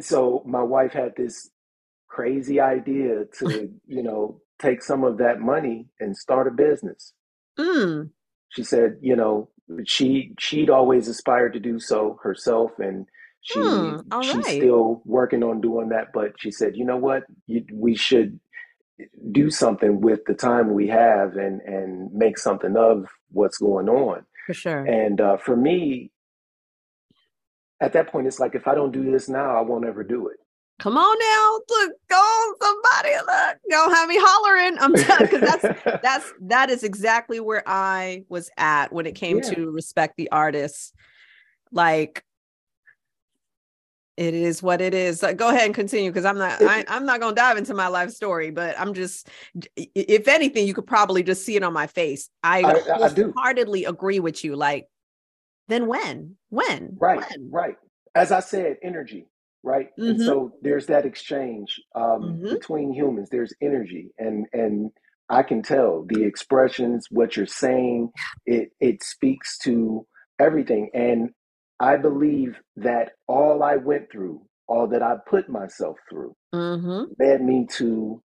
So 0.00 0.42
my 0.46 0.62
wife 0.62 0.92
had 0.92 1.14
this 1.16 1.50
crazy 2.08 2.60
idea 2.60 3.26
to, 3.40 3.70
you 3.86 4.02
know, 4.02 4.40
take 4.60 4.82
some 4.82 5.04
of 5.04 5.18
that 5.18 5.40
money 5.40 5.88
and 6.00 6.16
start 6.16 6.48
a 6.48 6.52
business. 6.52 7.14
mm, 7.58 8.10
She 8.50 8.62
said, 8.64 8.98
you 9.02 9.16
know, 9.16 9.50
she 9.86 10.34
she'd 10.38 10.70
always 10.70 11.08
aspired 11.08 11.54
to 11.54 11.60
do 11.60 11.80
so 11.80 12.18
herself, 12.22 12.72
and 12.78 13.06
she 13.40 13.58
mm. 13.58 14.04
All 14.10 14.22
she's 14.22 14.34
right. 14.34 14.44
still 14.44 15.02
working 15.04 15.42
on 15.42 15.60
doing 15.60 15.90
that. 15.90 16.12
But 16.12 16.32
she 16.38 16.50
said, 16.50 16.76
you 16.76 16.84
know 16.84 16.96
what, 16.96 17.24
you, 17.46 17.64
we 17.72 17.94
should 17.94 18.40
do 19.30 19.50
something 19.50 20.00
with 20.00 20.20
the 20.26 20.34
time 20.34 20.72
we 20.72 20.88
have 20.88 21.36
and 21.36 21.60
and 21.62 22.12
make 22.12 22.38
something 22.38 22.76
of 22.76 23.06
what's 23.30 23.58
going 23.58 23.88
on. 23.88 24.24
For 24.46 24.54
sure. 24.54 24.84
And 24.84 25.20
uh, 25.20 25.36
for 25.36 25.56
me, 25.56 26.10
at 27.80 27.92
that 27.92 28.08
point, 28.08 28.26
it's 28.26 28.40
like 28.40 28.54
if 28.54 28.66
I 28.66 28.74
don't 28.74 28.92
do 28.92 29.10
this 29.10 29.28
now, 29.28 29.56
I 29.56 29.60
won't 29.60 29.84
ever 29.84 30.02
do 30.02 30.28
it. 30.28 30.36
Come 30.78 30.98
on 30.98 31.18
now. 31.18 31.58
Look, 31.70 31.92
go 32.08 32.16
on, 32.16 32.54
somebody. 32.60 33.16
Look, 33.16 33.58
don't 33.70 33.94
have 33.94 34.08
me 34.08 34.16
hollering. 34.18 34.76
I'm 34.78 34.94
telling 34.94 35.26
because 35.30 35.40
that's 35.40 35.84
that's 36.02 36.32
that 36.42 36.70
is 36.70 36.84
exactly 36.84 37.40
where 37.40 37.62
I 37.66 38.24
was 38.28 38.50
at 38.58 38.92
when 38.92 39.06
it 39.06 39.14
came 39.14 39.38
yeah, 39.38 39.54
to 39.54 39.70
respect 39.70 40.16
the 40.16 40.30
artists. 40.30 40.92
Like 41.72 42.24
it 44.16 44.34
is 44.34 44.62
what 44.62 44.80
it 44.80 44.94
is. 44.94 45.22
Like, 45.22 45.36
go 45.36 45.48
ahead 45.50 45.66
and 45.66 45.74
continue 45.74 46.10
because 46.10 46.24
I'm 46.24 46.38
not 46.38 46.62
I, 46.62 46.84
i'm 46.88 47.04
not 47.04 47.20
gonna 47.20 47.34
dive 47.34 47.56
into 47.58 47.74
my 47.74 47.88
life 47.88 48.10
story, 48.10 48.50
but 48.50 48.78
I'm 48.78 48.94
just 48.94 49.28
if 49.76 50.28
anything, 50.28 50.66
you 50.66 50.74
could 50.74 50.86
probably 50.86 51.22
just 51.22 51.44
see 51.44 51.56
it 51.56 51.62
on 51.62 51.72
my 51.72 51.86
face. 51.86 52.30
I 52.42 52.62
I 52.62 53.04
I 53.04 53.08
do. 53.12 53.32
wholeheartedly 53.36 53.84
agree 53.84 54.20
with 54.20 54.44
you. 54.44 54.56
Like, 54.56 54.88
then 55.68 55.86
when? 55.86 56.36
When? 56.48 56.96
Right, 56.98 57.18
When? 57.18 57.50
right. 57.50 57.76
As 58.14 58.32
I 58.32 58.40
said, 58.40 58.76
energy, 58.82 59.26
right? 59.62 59.88
Mm-hmm. 59.98 60.22
so 60.24 60.52
there's 60.62 60.86
that 60.86 61.04
exchange 61.04 61.80
um, 61.94 62.22
Mm-hmm. 62.22 62.50
between 62.54 62.92
humans. 62.92 63.28
There's 63.30 63.52
energy, 63.60 64.10
and 64.18 64.46
and 64.52 64.90
I 65.28 65.42
can 65.42 65.60
tell 65.62 66.04
the 66.08 66.22
expressions, 66.24 67.08
what 67.10 67.36
you're 67.36 67.46
saying. 67.46 68.10
It 68.46 68.70
it 68.80 69.02
speaks 69.02 69.58
to 69.64 70.06
everything, 70.38 70.90
and 70.94 71.30
I 71.80 71.96
believe 71.98 72.56
that 72.76 73.12
all 73.28 73.62
I 73.62 73.76
went 73.76 74.10
through, 74.12 74.42
all 74.68 74.88
that 74.88 75.02
I 75.02 75.16
put 75.28 75.48
myself 75.48 75.96
through, 76.10 76.34
Mm-hmm. 76.54 77.04
led 77.20 77.42
me 77.42 77.66
to 77.78 78.22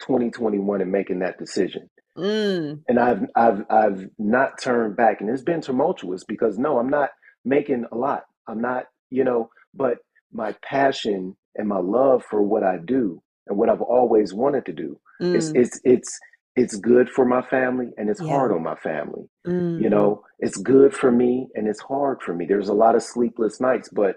2021 0.00 0.82
and 0.82 0.92
making 0.92 1.20
that 1.20 1.38
decision. 1.38 1.82
Mm. 2.18 2.84
and 2.88 2.98
I've 2.98 3.22
I've 3.34 3.64
I've 3.70 4.08
not 4.18 4.60
turned 4.60 4.96
back, 4.96 5.20
and 5.20 5.30
it's 5.30 5.42
been 5.42 5.60
tumultuous 5.60 6.24
because 6.24 6.58
no, 6.58 6.78
I'm 6.78 6.90
not 6.90 7.10
making 7.44 7.84
a 7.92 7.96
lot. 7.96 8.24
I'm 8.46 8.60
not, 8.60 8.86
you 9.10 9.24
know, 9.24 9.50
but 9.74 9.98
my 10.32 10.54
passion 10.62 11.36
and 11.56 11.68
my 11.68 11.78
love 11.78 12.24
for 12.28 12.42
what 12.42 12.62
I 12.62 12.76
do 12.84 13.22
and 13.46 13.56
what 13.58 13.68
I've 13.70 13.82
always 13.82 14.34
wanted 14.34 14.66
to 14.66 14.72
do 14.72 15.00
is 15.32 15.50
Mm. 15.50 15.54
it's 15.54 15.80
it's 15.84 16.18
it's 16.58 16.76
good 16.76 17.10
for 17.10 17.26
my 17.26 17.42
family 17.42 17.88
and 17.98 18.10
it's 18.10 18.20
Yeah. 18.20 18.28
hard 18.28 18.52
on 18.52 18.62
my 18.64 18.76
family. 18.76 19.28
You 19.44 19.52
Mm-hmm. 19.52 19.90
know, 19.90 20.24
it's 20.40 20.58
good 20.58 20.94
for 20.94 21.12
me 21.12 21.48
and 21.56 21.68
it's 21.68 21.80
hard 21.80 22.22
for 22.22 22.34
me. 22.34 22.46
There's 22.46 22.70
a 22.70 22.74
lot 22.74 22.96
of 22.96 23.04
sleepless 23.04 23.60
nights, 23.60 23.90
but 23.90 24.16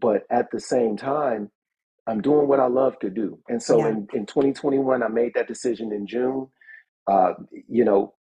but 0.00 0.24
at 0.30 0.50
the 0.52 0.60
same 0.60 0.96
time, 0.96 1.50
I'm 2.08 2.22
doing 2.22 2.48
what 2.48 2.60
I 2.60 2.68
love 2.68 2.98
to 3.00 3.10
do. 3.10 3.38
And 3.50 3.62
so 3.62 3.76
Yeah. 3.80 3.90
in 3.90 4.08
in 4.14 4.26
2021, 4.26 5.02
I 5.04 5.08
made 5.08 5.34
that 5.34 5.48
decision 5.48 5.92
in 5.92 6.06
June. 6.06 6.48
Uh, 7.08 7.34
you 7.68 7.84
know, 7.84 8.14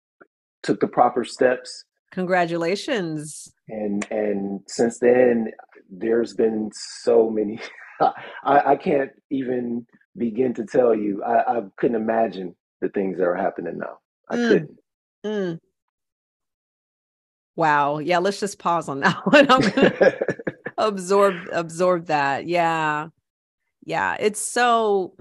took 0.65 0.81
the 0.81 0.89
proper 0.89 1.25
steps 1.25 1.85
Congratulations. 2.13 3.53
and 3.69 4.07
and 4.11 4.61
since 4.69 4.99
then 5.01 5.53
there's 5.91 6.35
been 6.35 6.71
so 6.75 7.31
many 7.31 7.61
I, 8.03 8.15
I 8.45 8.77
can't 8.77 9.13
even 9.31 9.87
begin 10.19 10.55
to 10.55 10.65
tell 10.67 10.95
you 10.95 11.23
I, 11.25 11.59
I 11.59 11.63
couldn't 11.79 11.97
imagine 11.97 12.57
the 12.81 12.89
things 12.91 13.19
that 13.19 13.25
are 13.25 13.35
happening 13.37 13.79
now 13.79 13.99
i 14.31 14.37
Mm. 14.37 14.49
couldn't 14.49 14.79
Mm. 15.27 15.59
Wow. 17.57 17.99
Yeah, 17.99 18.19
let's 18.19 18.39
just 18.39 18.61
pause 18.61 18.89
on 18.89 19.01
that 19.01 19.17
one. 19.27 19.51
I'm 19.51 19.63
gonna 19.63 20.13
absorb 20.79 21.49
absorb 21.51 22.07
that. 22.07 22.47
Yeah. 22.47 23.09
Yeah. 23.85 24.17
It's 24.21 24.39
so 24.39 25.17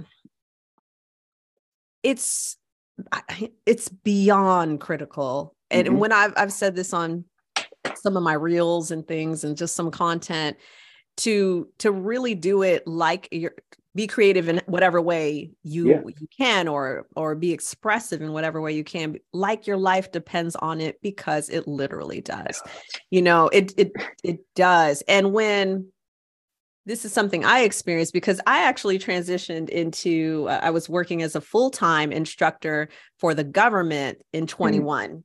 it's 2.03 2.57
it's 3.65 3.89
beyond 3.89 4.79
critical. 4.81 5.55
And 5.71 5.87
and 5.87 5.95
hmm 5.95 5.99
when 5.99 6.11
I've 6.11 6.33
I've 6.37 6.53
said 6.53 6.75
this 6.75 6.93
on 6.93 7.25
some 7.95 8.15
of 8.15 8.21
my 8.23 8.33
reels 8.33 8.91
and 8.91 9.05
things 9.07 9.43
and 9.43 9.57
just 9.57 9.75
some 9.75 9.89
content 9.89 10.57
to 11.17 11.67
to 11.79 11.91
really 11.91 12.35
do 12.35 12.61
it 12.61 12.85
like 12.85 13.27
you're 13.31 13.55
be 13.97 14.05
creative 14.05 14.47
in 14.47 14.61
whatever 14.67 15.01
way 15.01 15.49
yeah. 15.63 16.01
you 16.03 16.13
you 16.19 16.27
can 16.37 16.67
or 16.67 17.07
or 17.15 17.33
be 17.33 17.51
expressive 17.51 18.21
in 18.21 18.31
whatever 18.31 18.61
way 18.61 18.71
you 18.71 18.83
can. 18.83 19.17
Like 19.33 19.65
your 19.65 19.75
life 19.75 20.11
depends 20.11 20.55
on 20.55 20.79
it 20.79 21.01
because 21.01 21.49
it 21.49 21.67
literally 21.67 22.21
does. 22.21 22.61
You 23.09 23.23
know 23.23 23.49
it 23.49 23.73
it 23.75 23.91
it 24.23 24.39
does. 24.55 25.01
And 25.07 25.33
when 25.33 25.91
this 26.85 27.05
is 27.05 27.11
something 27.11 27.43
I 27.43 27.61
experienced 27.61 28.13
because 28.13 28.39
I 28.45 28.63
actually 28.65 28.99
transitioned 28.99 29.69
into 29.69 30.45
uh, 30.47 30.59
I 30.61 30.69
was 30.69 30.87
working 30.87 31.23
as 31.23 31.35
a 31.35 31.41
full-time 31.41 32.11
instructor 32.11 32.89
for 33.19 33.33
the 33.33 33.43
government 33.43 34.19
in 34.31 34.43
hmm 34.43 34.47
21 34.47 35.09
hmm 35.09 35.23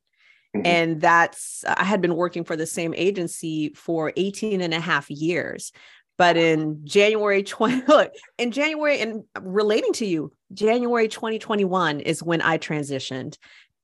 and 0.67 1.01
that's 1.01 1.65
i 1.67 1.83
had 1.83 2.03
been 2.03 2.15
working 2.15 2.45
for 2.45 2.57
the 2.57 2.67
same 2.67 2.93
agency 2.93 3.73
for 3.75 4.13
18 4.19 4.61
and 4.61 4.75
a 4.75 4.81
half 4.81 5.11
years 5.11 5.73
but 6.19 6.37
in 6.37 6.81
january 6.85 7.43
20 7.43 7.83
look 7.89 8.13
in 8.39 8.51
january 8.51 9.01
and 9.01 9.25
relating 9.41 9.93
to 9.93 10.07
you 10.07 10.33
january 10.53 11.09
2021 11.09 12.01
is 12.01 12.23
when 12.23 12.43
i 12.43 12.59
transitioned 12.59 13.37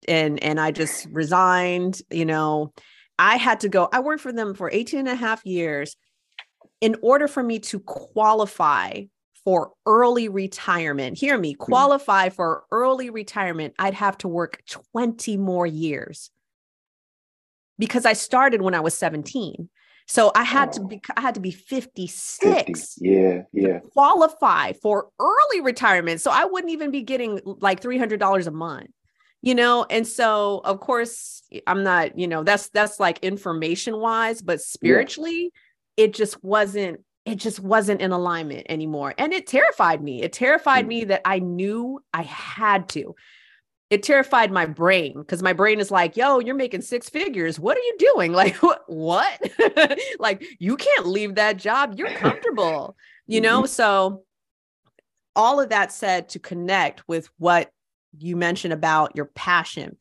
and 0.06 0.42
and 0.42 0.60
i 0.60 0.70
just 0.70 1.06
resigned 1.10 2.00
you 2.10 2.24
know. 2.24 2.72
I 3.20 3.36
had 3.36 3.60
to 3.60 3.68
go 3.68 3.88
i 3.92 3.98
worked 3.98 4.22
for 4.22 4.32
them 4.32 4.54
for 4.54 4.70
18 4.70 5.00
and 5.00 5.08
a 5.08 5.14
half 5.16 5.44
years 5.44 5.96
in 6.80 6.96
order 7.02 7.26
for 7.26 7.42
me 7.42 7.58
to 7.58 7.80
qualify 7.80 9.02
for 9.44 9.72
early 9.86 10.28
retirement. 10.28 11.16
Hear 11.18 11.38
me 11.38 11.54
hmm 11.54 11.64
qualify 11.64 12.28
for 12.28 12.64
early 12.70 13.10
retirement 13.10 13.74
i'd 13.78 13.94
have 13.94 14.18
to 14.18 14.28
work 14.28 14.62
20 14.92 15.36
more 15.36 15.66
years. 15.66 16.30
Because 17.78 18.06
I 18.06 18.12
started 18.12 18.60
when 18.62 18.74
I 18.74 18.80
was 18.80 18.94
17. 18.94 19.68
So 20.08 20.32
I 20.34 20.42
had 20.42 20.72
to 20.72 20.80
oh 20.80 20.86
be 20.86 21.00
I 21.16 21.20
had 21.20 21.34
to 21.34 21.40
be 21.40 21.50
50 21.50 22.06
56 22.06 22.98
yeah 23.00 23.20
to 23.20 23.44
yeah 23.52 23.78
qualify 23.92 24.72
for 24.72 25.08
early 25.20 25.60
retirement. 25.60 26.20
So 26.20 26.30
I 26.30 26.46
wouldn't 26.46 26.72
even 26.72 26.90
be 26.90 27.02
getting 27.02 27.40
like 27.44 27.80
$300 27.80 28.46
a 28.46 28.50
month. 28.50 28.90
you 29.42 29.54
know 29.54 29.86
and 29.88 30.06
so 30.06 30.60
of 30.64 30.80
course 30.80 31.42
i'm 31.66 31.84
not 31.84 32.18
you 32.18 32.26
know 32.26 32.42
that's 32.42 32.68
that's 32.70 32.98
like 32.98 33.18
information 33.20 33.96
wise 33.96 34.42
but 34.42 34.60
spiritually 34.60 35.52
yeah. 35.96 36.04
it 36.04 36.14
just 36.14 36.42
wasn't 36.42 37.00
it 37.24 37.36
just 37.36 37.60
wasn't 37.60 38.00
in 38.00 38.10
alignment 38.10 38.66
anymore 38.68 39.14
and 39.18 39.32
it 39.32 39.46
terrified 39.46 40.02
me 40.02 40.22
it 40.22 40.32
terrified 40.32 40.84
mm. 40.84 40.88
me 40.88 41.04
that 41.04 41.22
i 41.24 41.38
knew 41.38 42.00
i 42.12 42.22
had 42.22 42.88
to 42.88 43.14
it 43.90 44.02
terrified 44.02 44.52
my 44.52 44.66
brain 44.66 45.14
because 45.14 45.42
my 45.42 45.52
brain 45.52 45.80
is 45.80 45.90
like 45.90 46.16
yo 46.16 46.38
you're 46.40 46.54
making 46.54 46.82
six 46.82 47.08
figures. 47.08 47.58
What 47.58 47.76
are 47.76 47.80
you 47.80 47.96
doing? 47.98 48.32
Like 48.38 48.56
what? 48.86 49.40
Like 50.18 50.44
you 50.58 50.76
can't 50.76 51.06
leave 51.06 51.36
that 51.36 51.56
job. 51.56 51.94
You're 51.96 52.10
comfortable. 52.10 52.96
You 53.30 53.42
know? 53.42 53.58
Mm-hmm. 53.58 53.66
so 53.66 54.22
all 55.36 55.60
of 55.60 55.68
that 55.68 55.92
said 55.92 56.30
to 56.30 56.38
connect 56.38 57.06
with 57.06 57.28
what 57.36 57.70
you 58.18 58.36
mentioned 58.36 58.72
about 58.72 59.14
your 59.14 59.26
passion. 59.26 59.96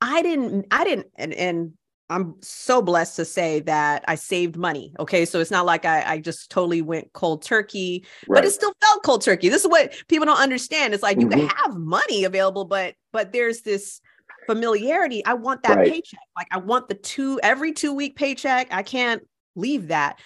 I 0.00 0.22
didn't, 0.22 0.66
I 0.70 0.84
didn't, 0.84 1.08
and, 1.16 1.34
and 1.34 1.72
I'm 2.10 2.34
so 2.40 2.82
blessed 2.82 3.16
to 3.16 3.24
say 3.24 3.60
that 3.60 4.04
I 4.08 4.16
saved 4.16 4.56
money. 4.56 4.92
Okay. 4.98 5.24
So 5.24 5.38
it's 5.38 5.50
not 5.50 5.64
like 5.64 5.84
I, 5.84 6.02
I 6.04 6.18
just 6.18 6.50
totally 6.50 6.82
went 6.82 7.12
cold 7.12 7.42
turkey, 7.42 8.04
right. 8.26 8.38
but 8.38 8.44
it 8.44 8.50
still 8.50 8.72
felt 8.82 9.04
cold 9.04 9.22
turkey. 9.22 9.48
This 9.48 9.62
is 9.64 9.70
what 9.70 9.94
people 10.08 10.26
don't 10.26 10.40
understand. 10.40 10.92
It's 10.92 11.02
like 11.02 11.18
mm-hmm. 11.18 11.30
you 11.32 11.46
can 11.46 11.56
have 11.56 11.76
money 11.76 12.24
available, 12.24 12.64
but 12.64 12.94
but 13.12 13.32
there's 13.32 13.62
this 13.62 14.00
familiarity. 14.46 15.24
I 15.24 15.34
want 15.34 15.62
that 15.62 15.76
right. 15.76 15.90
paycheck. 15.90 16.20
Like 16.36 16.48
I 16.50 16.58
want 16.58 16.88
the 16.88 16.94
two 16.94 17.38
every 17.42 17.72
two 17.72 17.94
week 17.94 18.16
paycheck. 18.16 18.68
I 18.72 18.82
can't 18.82 19.22
leave 19.54 19.88
that. 19.88 20.18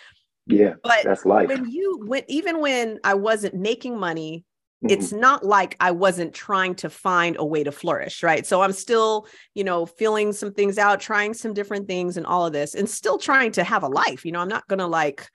Yeah. 0.46 0.74
But 0.82 1.04
that's 1.04 1.26
life. 1.26 1.48
When 1.48 1.70
you 1.70 2.02
when 2.06 2.22
even 2.28 2.60
when 2.60 2.98
I 3.04 3.14
wasn't 3.14 3.54
making 3.54 3.98
money, 3.98 4.44
it's 4.88 5.08
mm-hmm. 5.08 5.20
not 5.20 5.44
like 5.44 5.76
I 5.80 5.90
wasn't 5.90 6.34
trying 6.34 6.74
to 6.76 6.90
find 6.90 7.36
a 7.38 7.44
way 7.44 7.64
to 7.64 7.72
flourish, 7.72 8.22
right? 8.22 8.46
So 8.46 8.62
I'm 8.62 8.72
still, 8.72 9.26
you 9.54 9.64
know, 9.64 9.86
feeling 9.86 10.32
some 10.32 10.52
things 10.52 10.78
out, 10.78 11.00
trying 11.00 11.34
some 11.34 11.54
different 11.54 11.88
things 11.88 12.16
and 12.16 12.26
all 12.26 12.46
of 12.46 12.52
this, 12.52 12.74
and 12.74 12.88
still 12.88 13.18
trying 13.18 13.52
to 13.52 13.64
have 13.64 13.82
a 13.82 13.88
life. 13.88 14.24
You 14.24 14.32
know, 14.32 14.40
I'm 14.40 14.48
not 14.48 14.66
gonna 14.68 14.86
like, 14.86 15.28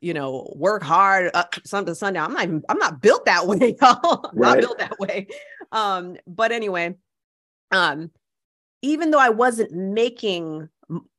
you 0.00 0.14
know, 0.14 0.52
work 0.56 0.82
hard 0.82 1.30
uh, 1.34 1.44
Sunday 1.64 1.90
to 1.90 1.94
Sunday. 1.94 2.20
I'm 2.20 2.32
not 2.32 2.42
even, 2.44 2.62
I'm 2.68 2.78
not 2.78 3.00
built 3.00 3.24
that 3.24 3.46
way, 3.48 3.76
y'all. 3.80 4.26
I'm 4.32 4.38
right. 4.38 4.54
not 4.54 4.60
built 4.60 4.78
that 4.78 4.98
way. 4.98 5.26
Um, 5.72 6.16
but 6.26 6.52
anyway, 6.52 6.94
um, 7.72 8.10
even 8.82 9.10
though 9.10 9.18
I 9.18 9.30
wasn't 9.30 9.72
making 9.72 10.68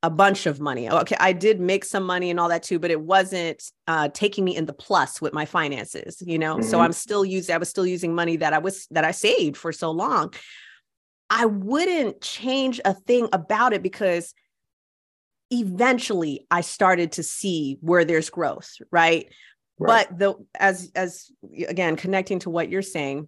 a 0.01 0.09
bunch 0.09 0.45
of 0.45 0.61
money. 0.61 0.89
Okay, 0.89 1.17
I 1.19 1.33
did 1.33 1.59
make 1.59 1.83
some 1.83 2.03
money 2.03 2.29
and 2.29 2.39
all 2.39 2.49
that 2.49 2.63
too, 2.63 2.79
but 2.79 2.89
it 2.89 3.01
wasn't 3.01 3.61
uh, 3.87 4.07
taking 4.13 4.45
me 4.45 4.55
in 4.55 4.65
the 4.65 4.73
plus 4.73 5.19
with 5.21 5.33
my 5.33 5.45
finances, 5.45 6.23
you 6.25 6.39
know. 6.39 6.55
Mm-hmm. 6.55 6.69
So 6.69 6.79
I'm 6.79 6.93
still 6.93 7.25
using 7.25 7.53
I 7.53 7.57
was 7.57 7.69
still 7.69 7.85
using 7.85 8.15
money 8.15 8.37
that 8.37 8.53
I 8.53 8.59
was 8.59 8.87
that 8.91 9.03
I 9.03 9.11
saved 9.11 9.57
for 9.57 9.73
so 9.73 9.91
long. 9.91 10.33
I 11.29 11.45
wouldn't 11.45 12.21
change 12.21 12.79
a 12.85 12.93
thing 12.93 13.27
about 13.33 13.73
it 13.73 13.83
because 13.83 14.33
eventually 15.51 16.45
I 16.49 16.61
started 16.61 17.13
to 17.13 17.23
see 17.23 17.77
where 17.81 18.05
there's 18.05 18.29
growth, 18.29 18.71
right? 18.89 19.31
right? 19.77 20.07
But 20.09 20.19
the 20.19 20.35
as 20.57 20.91
as 20.95 21.29
again 21.67 21.97
connecting 21.97 22.39
to 22.39 22.49
what 22.49 22.69
you're 22.69 22.81
saying, 22.81 23.27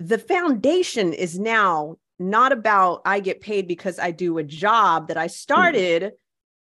the 0.00 0.18
foundation 0.18 1.12
is 1.12 1.38
now 1.38 1.98
not 2.18 2.52
about 2.52 3.02
I 3.04 3.20
get 3.20 3.40
paid 3.40 3.68
because 3.68 3.98
I 3.98 4.10
do 4.10 4.38
a 4.38 4.42
job 4.42 5.08
that 5.08 5.16
I 5.16 5.26
mm-hmm. 5.26 5.32
started 5.32 6.02
mm. 6.02 6.10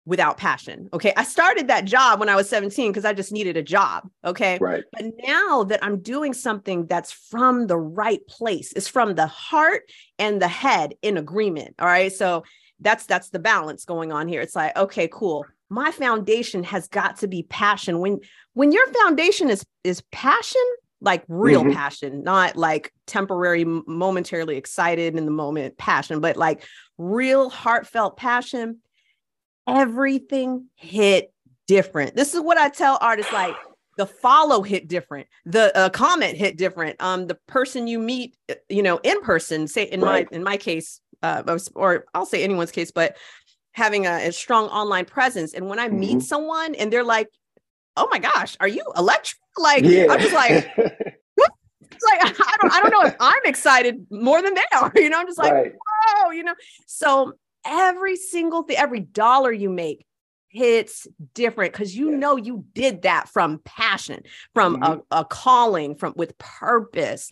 without 0.04 0.36
passion. 0.36 0.88
Okay. 0.92 1.12
I 1.16 1.24
started 1.24 1.68
that 1.68 1.84
job 1.84 2.20
when 2.20 2.28
I 2.28 2.36
was 2.36 2.48
17 2.48 2.90
because 2.90 3.04
I 3.04 3.12
just 3.12 3.32
needed 3.32 3.56
a 3.56 3.62
job. 3.62 4.08
Okay. 4.24 4.58
Right. 4.60 4.84
But 4.92 5.06
now 5.26 5.64
that 5.64 5.82
I'm 5.82 6.00
doing 6.00 6.34
something 6.34 6.86
that's 6.86 7.12
from 7.12 7.66
the 7.66 7.78
right 7.78 8.26
place, 8.26 8.72
it's 8.74 8.88
from 8.88 9.14
the 9.14 9.26
heart 9.26 9.82
and 10.18 10.40
the 10.40 10.48
head 10.48 10.94
in 11.02 11.16
agreement. 11.16 11.74
All 11.78 11.86
right. 11.86 12.12
So 12.12 12.44
that's 12.80 13.06
that's 13.06 13.30
the 13.30 13.38
balance 13.38 13.84
going 13.84 14.12
on 14.12 14.28
here. 14.28 14.40
It's 14.40 14.56
like, 14.56 14.76
okay, 14.76 15.08
cool. 15.08 15.46
My 15.68 15.92
foundation 15.92 16.64
has 16.64 16.88
got 16.88 17.18
to 17.18 17.28
be 17.28 17.42
passion. 17.44 18.00
When 18.00 18.20
when 18.54 18.72
your 18.72 18.86
foundation 18.92 19.50
is 19.50 19.64
is 19.84 20.02
passion, 20.10 20.62
like 21.00 21.24
real 21.28 21.62
mm-hmm. 21.62 21.72
passion, 21.72 22.22
not 22.22 22.56
like 22.56 22.92
temporary, 23.06 23.64
momentarily 23.64 24.56
excited 24.56 25.16
in 25.16 25.24
the 25.24 25.30
moment 25.30 25.78
passion, 25.78 26.20
but 26.20 26.36
like 26.36 26.64
real 26.98 27.48
heartfelt 27.48 28.16
passion. 28.16 28.78
Everything 29.66 30.66
hit 30.74 31.32
different. 31.66 32.16
This 32.16 32.34
is 32.34 32.40
what 32.40 32.58
I 32.58 32.68
tell 32.68 32.98
artists 33.00 33.32
like 33.32 33.54
the 33.96 34.06
follow 34.06 34.62
hit 34.62 34.88
different, 34.88 35.28
the 35.44 35.76
uh, 35.76 35.90
comment 35.90 36.36
hit 36.36 36.56
different. 36.56 37.00
Um, 37.02 37.26
the 37.26 37.38
person 37.46 37.86
you 37.86 37.98
meet, 37.98 38.34
uh, 38.50 38.54
you 38.68 38.82
know, 38.82 38.98
in 39.02 39.20
person, 39.20 39.68
say 39.68 39.84
in 39.84 40.00
right. 40.00 40.26
my 40.30 40.36
in 40.36 40.42
my 40.42 40.56
case, 40.56 41.00
uh, 41.22 41.58
or 41.74 42.06
I'll 42.14 42.26
say 42.26 42.42
anyone's 42.42 42.70
case, 42.70 42.90
but 42.90 43.16
having 43.72 44.06
a, 44.06 44.28
a 44.28 44.32
strong 44.32 44.66
online 44.68 45.04
presence. 45.04 45.54
And 45.54 45.68
when 45.68 45.78
I 45.78 45.88
mm-hmm. 45.88 46.00
meet 46.00 46.22
someone 46.22 46.74
and 46.74 46.92
they're 46.92 47.04
like, 47.04 47.28
"Oh 47.96 48.08
my 48.10 48.18
gosh, 48.18 48.56
are 48.60 48.68
you 48.68 48.84
Electra?" 48.96 49.38
Like 49.56 49.84
yeah. 49.84 50.06
I'm 50.10 50.20
just 50.20 50.34
like, 50.34 50.70
like 52.02 52.20
I 52.40 52.56
don't 52.60 52.72
I 52.72 52.80
don't 52.80 52.90
know 52.90 53.02
if 53.02 53.16
I'm 53.20 53.42
excited 53.44 54.06
more 54.10 54.42
than 54.42 54.54
they 54.54 54.62
are. 54.76 54.92
You 54.94 55.10
know, 55.10 55.18
I'm 55.18 55.26
just 55.26 55.38
like, 55.38 55.52
right. 55.52 55.72
whoa, 55.74 56.30
you 56.30 56.42
know. 56.42 56.54
So 56.86 57.34
every 57.66 58.16
single 58.16 58.62
thing, 58.62 58.76
every 58.76 59.00
dollar 59.00 59.52
you 59.52 59.70
make 59.70 60.06
hits 60.48 61.06
different 61.34 61.72
because 61.72 61.96
you 61.96 62.10
yeah. 62.10 62.16
know 62.16 62.36
you 62.36 62.64
did 62.74 63.02
that 63.02 63.28
from 63.28 63.60
passion, 63.64 64.22
from 64.54 64.80
mm-hmm. 64.80 65.00
a, 65.10 65.20
a 65.20 65.24
calling, 65.24 65.94
from 65.94 66.14
with 66.16 66.36
purpose. 66.38 67.30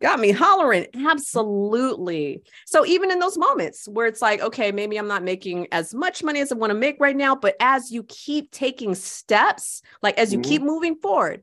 Got 0.00 0.20
me 0.20 0.30
hollering 0.30 0.86
absolutely 1.06 2.42
so 2.66 2.84
even 2.84 3.10
in 3.10 3.18
those 3.18 3.38
moments 3.38 3.88
where 3.88 4.06
it's 4.06 4.20
like 4.20 4.40
okay 4.40 4.72
maybe 4.72 4.98
i'm 4.98 5.06
not 5.06 5.22
making 5.22 5.68
as 5.72 5.94
much 5.94 6.22
money 6.22 6.40
as 6.40 6.52
i 6.52 6.54
want 6.54 6.70
to 6.70 6.74
make 6.74 6.96
right 7.00 7.16
now 7.16 7.34
but 7.34 7.56
as 7.60 7.90
you 7.90 8.02
keep 8.04 8.50
taking 8.50 8.94
steps 8.94 9.82
like 10.02 10.18
as 10.18 10.32
you 10.32 10.38
mm-hmm. 10.38 10.50
keep 10.50 10.62
moving 10.62 10.96
forward 10.96 11.42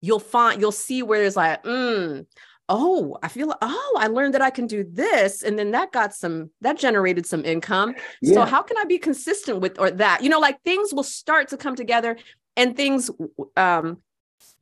you'll 0.00 0.18
find 0.18 0.60
you'll 0.60 0.72
see 0.72 1.02
where 1.02 1.20
there's 1.20 1.36
like 1.36 1.62
mm, 1.64 2.26
oh 2.68 3.16
i 3.22 3.28
feel 3.28 3.48
like 3.48 3.58
oh 3.62 3.96
i 4.00 4.06
learned 4.06 4.34
that 4.34 4.42
i 4.42 4.50
can 4.50 4.66
do 4.66 4.84
this 4.90 5.42
and 5.42 5.58
then 5.58 5.70
that 5.70 5.92
got 5.92 6.14
some 6.14 6.50
that 6.60 6.78
generated 6.78 7.26
some 7.26 7.44
income 7.44 7.94
yeah. 8.20 8.34
so 8.34 8.44
how 8.44 8.62
can 8.62 8.76
i 8.78 8.84
be 8.84 8.98
consistent 8.98 9.60
with 9.60 9.78
or 9.78 9.90
that 9.90 10.22
you 10.22 10.28
know 10.28 10.40
like 10.40 10.60
things 10.62 10.92
will 10.92 11.02
start 11.02 11.48
to 11.48 11.56
come 11.56 11.76
together 11.76 12.16
and 12.56 12.76
things 12.76 13.10
um 13.56 13.98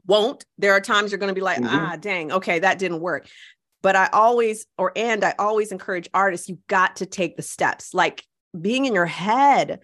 won't. 0.07 0.45
There 0.59 0.73
are 0.73 0.81
times 0.81 1.11
you're 1.11 1.19
going 1.19 1.29
to 1.29 1.35
be 1.35 1.41
like, 1.41 1.59
mm-hmm. 1.59 1.75
ah, 1.75 1.97
dang, 1.97 2.33
okay, 2.33 2.59
that 2.59 2.79
didn't 2.79 3.01
work. 3.01 3.29
But 3.83 3.97
I 3.97 4.09
always, 4.13 4.67
or 4.77 4.93
and 4.95 5.25
I 5.25 5.35
always 5.39 5.73
encourage 5.73 6.09
artists, 6.13 6.49
you 6.49 6.59
got 6.69 6.97
to 6.97 7.07
take 7.07 7.37
the 7.37 7.43
steps, 7.43 7.95
like 7.95 8.25
being 8.59 8.85
in 8.85 8.95
your 8.95 9.07
head 9.07 9.81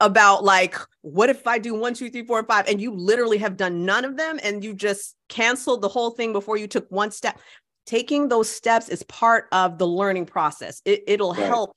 about 0.00 0.44
like, 0.44 0.76
what 1.00 1.30
if 1.30 1.46
I 1.46 1.58
do 1.58 1.74
one, 1.74 1.94
two, 1.94 2.10
three, 2.10 2.26
four, 2.26 2.38
and 2.38 2.48
five? 2.48 2.68
And 2.68 2.80
you 2.80 2.94
literally 2.94 3.38
have 3.38 3.56
done 3.56 3.84
none 3.84 4.04
of 4.04 4.16
them 4.16 4.38
and 4.42 4.62
you 4.62 4.74
just 4.74 5.16
canceled 5.28 5.82
the 5.82 5.88
whole 5.88 6.10
thing 6.10 6.32
before 6.32 6.56
you 6.56 6.66
took 6.66 6.86
one 6.90 7.10
step. 7.10 7.40
Taking 7.86 8.28
those 8.28 8.50
steps 8.50 8.90
is 8.90 9.02
part 9.04 9.46
of 9.52 9.78
the 9.78 9.86
learning 9.86 10.26
process. 10.26 10.82
It, 10.84 11.18
will 11.18 11.32
right. 11.32 11.46
help 11.46 11.74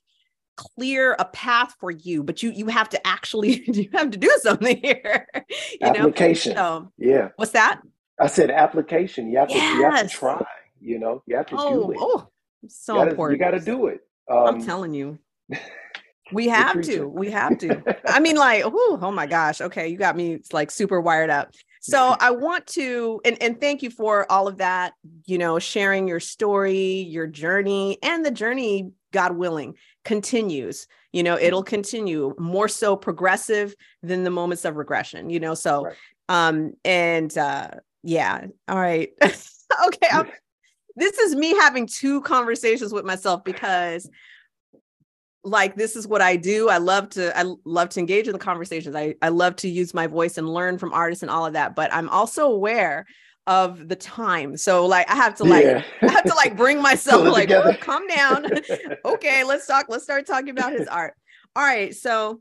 clear 0.76 1.14
a 1.18 1.24
path 1.24 1.74
for 1.80 1.90
you, 1.90 2.22
but 2.22 2.42
you 2.42 2.50
you 2.50 2.66
have 2.66 2.88
to 2.90 3.06
actually 3.06 3.62
you 3.66 3.88
have 3.92 4.10
to 4.10 4.18
do 4.18 4.30
something 4.42 4.80
here. 4.80 5.26
You 5.80 5.88
application. 5.88 6.54
Know? 6.54 6.88
So, 6.88 6.92
yeah. 6.98 7.28
What's 7.36 7.52
that? 7.52 7.80
I 8.20 8.26
said 8.26 8.50
application. 8.50 9.30
You 9.30 9.38
have 9.38 9.48
to 9.48 9.54
yes. 9.54 9.76
you 9.76 9.84
have 9.84 10.02
to 10.02 10.08
try. 10.08 10.44
You 10.80 10.98
know, 10.98 11.22
you 11.26 11.36
have 11.36 11.46
to 11.46 11.56
oh, 11.58 11.86
do 11.86 11.92
it. 11.92 11.98
Oh, 12.00 12.28
so 12.68 12.94
you 12.94 12.98
gotta, 13.00 13.10
important. 13.10 13.38
You 13.38 13.44
got 13.44 13.50
to 13.52 13.60
do 13.60 13.86
it. 13.86 14.00
Um, 14.30 14.46
I'm 14.46 14.64
telling 14.64 14.94
you. 14.94 15.18
We 16.32 16.48
have 16.48 16.80
to. 16.82 17.06
We 17.06 17.30
have 17.30 17.58
to. 17.58 17.82
I 18.06 18.18
mean, 18.18 18.36
like, 18.36 18.62
oh, 18.64 18.98
oh 19.02 19.12
my 19.12 19.26
gosh. 19.26 19.60
Okay, 19.60 19.88
you 19.88 19.98
got 19.98 20.16
me 20.16 20.32
it's 20.32 20.50
like 20.50 20.70
super 20.70 20.98
wired 20.98 21.28
up. 21.28 21.52
So 21.84 22.16
I 22.20 22.30
want 22.30 22.68
to, 22.68 23.20
and, 23.24 23.36
and 23.42 23.60
thank 23.60 23.82
you 23.82 23.90
for 23.90 24.30
all 24.30 24.46
of 24.46 24.58
that, 24.58 24.92
you 25.26 25.36
know, 25.36 25.58
sharing 25.58 26.06
your 26.06 26.20
story, 26.20 27.00
your 27.00 27.26
journey, 27.26 27.98
and 28.04 28.24
the 28.24 28.30
journey, 28.30 28.92
God 29.10 29.36
willing, 29.36 29.74
continues. 30.04 30.86
You 31.12 31.22
know, 31.22 31.38
it'll 31.38 31.62
continue 31.62 32.34
more 32.38 32.68
so 32.68 32.96
progressive 32.96 33.74
than 34.02 34.24
the 34.24 34.30
moments 34.30 34.64
of 34.64 34.76
regression, 34.76 35.30
you 35.30 35.40
know. 35.40 35.54
So 35.54 35.84
right. 35.84 35.94
um, 36.28 36.72
and 36.84 37.36
uh 37.36 37.68
yeah, 38.02 38.46
all 38.68 38.80
right. 38.80 39.10
okay. 39.22 40.08
I'm, 40.10 40.28
this 40.96 41.18
is 41.18 41.34
me 41.34 41.50
having 41.56 41.86
two 41.86 42.20
conversations 42.22 42.92
with 42.92 43.04
myself 43.04 43.44
because 43.44 44.10
like 45.44 45.74
this 45.74 45.96
is 45.96 46.06
what 46.06 46.22
I 46.22 46.36
do. 46.36 46.68
I 46.68 46.78
love 46.78 47.10
to 47.10 47.36
I 47.36 47.44
love 47.64 47.88
to 47.90 48.00
engage 48.00 48.26
in 48.26 48.32
the 48.32 48.38
conversations. 48.38 48.94
I 48.94 49.14
I 49.22 49.28
love 49.28 49.56
to 49.56 49.68
use 49.68 49.94
my 49.94 50.06
voice 50.06 50.38
and 50.38 50.52
learn 50.52 50.78
from 50.78 50.92
artists 50.92 51.22
and 51.22 51.30
all 51.30 51.46
of 51.46 51.54
that, 51.54 51.74
but 51.74 51.92
I'm 51.92 52.08
also 52.08 52.50
aware 52.50 53.06
of 53.46 53.88
the 53.88 53.96
time. 53.96 54.56
So 54.56 54.86
like 54.86 55.10
I 55.10 55.16
have 55.16 55.34
to 55.36 55.44
like 55.44 55.64
yeah. 55.64 55.82
I 56.02 56.12
have 56.12 56.24
to 56.24 56.34
like 56.34 56.56
bring 56.56 56.80
myself 56.82 57.26
like 57.26 57.50
oh, 57.50 57.74
calm 57.80 58.06
down. 58.08 58.46
okay, 59.04 59.44
let's 59.44 59.66
talk 59.66 59.86
let's 59.88 60.04
start 60.04 60.26
talking 60.26 60.50
about 60.50 60.72
his 60.72 60.88
art. 60.88 61.14
All 61.54 61.62
right, 61.62 61.94
so 61.94 62.40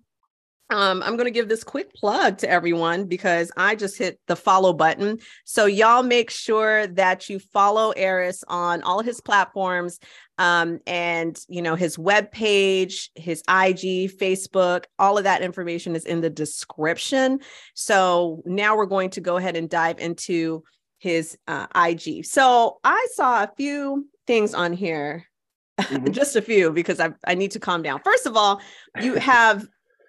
um, 0.72 1.04
I'm 1.04 1.18
going 1.18 1.26
to 1.26 1.32
give 1.32 1.50
this 1.50 1.66
quick 1.66 1.94
plug 1.94 2.38
to 2.40 2.50
everyone 2.50 3.06
because 3.06 3.52
I 3.58 3.76
just 3.76 3.98
hit 3.98 4.20
the 4.28 4.38
follow 4.38 4.72
button. 4.72 5.20
So, 5.44 5.66
y'all 5.66 6.02
make 6.02 6.30
sure 6.30 6.88
that 6.88 7.30
you 7.30 7.40
follow 7.40 7.92
Arris 7.98 8.42
on 8.48 8.82
all 8.82 9.02
his 9.02 9.20
platforms 9.20 10.00
um, 10.38 10.80
and, 10.88 11.38
you 11.50 11.62
know, 11.62 11.76
his 11.76 12.00
web 12.00 12.32
page, 12.32 13.12
his 13.16 13.42
IG, 13.50 14.18
Facebook, 14.18 14.86
all 14.98 15.18
of 15.18 15.26
that 15.26 15.42
information 15.42 15.94
is 15.94 16.06
in 16.06 16.22
the 16.22 16.30
description. 16.30 17.42
So, 17.74 18.42
now 18.46 18.78
we're 18.78 18.86
going 18.86 19.10
to 19.12 19.22
go 19.22 19.36
ahead 19.36 19.58
and 19.58 19.70
dive 19.70 20.00
into 20.00 20.64
his 21.02 21.38
uh, 21.48 21.68
IG. 21.76 22.26
So, 22.26 22.80
I 22.84 23.08
saw 23.14 23.44
a 23.44 23.52
few 23.58 24.08
things 24.28 24.54
on 24.54 24.74
here. 24.74 25.26
Mm-hmm. 25.82 26.12
just 26.12 26.36
a 26.36 26.44
few 26.44 26.72
because 26.72 27.00
I, 27.00 27.10
I 27.26 27.34
need 27.34 27.52
to 27.52 27.60
calm 27.60 27.82
down. 27.82 28.02
First 28.04 28.28
of 28.28 28.38
all, 28.38 28.62
you 29.02 29.16
have 29.16 29.66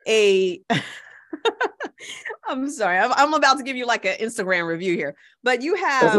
a 0.06 0.60
I'm 2.46 2.68
sorry. 2.68 2.98
I'm, 2.98 3.12
I'm, 3.12 3.32
about 3.32 3.56
to 3.58 3.62
give 3.62 3.76
you 3.76 3.86
like 3.86 4.04
an 4.04 4.16
Instagram 4.20 4.66
review 4.66 4.94
here, 4.96 5.16
but 5.42 5.62
you 5.62 5.74
have 5.76 6.14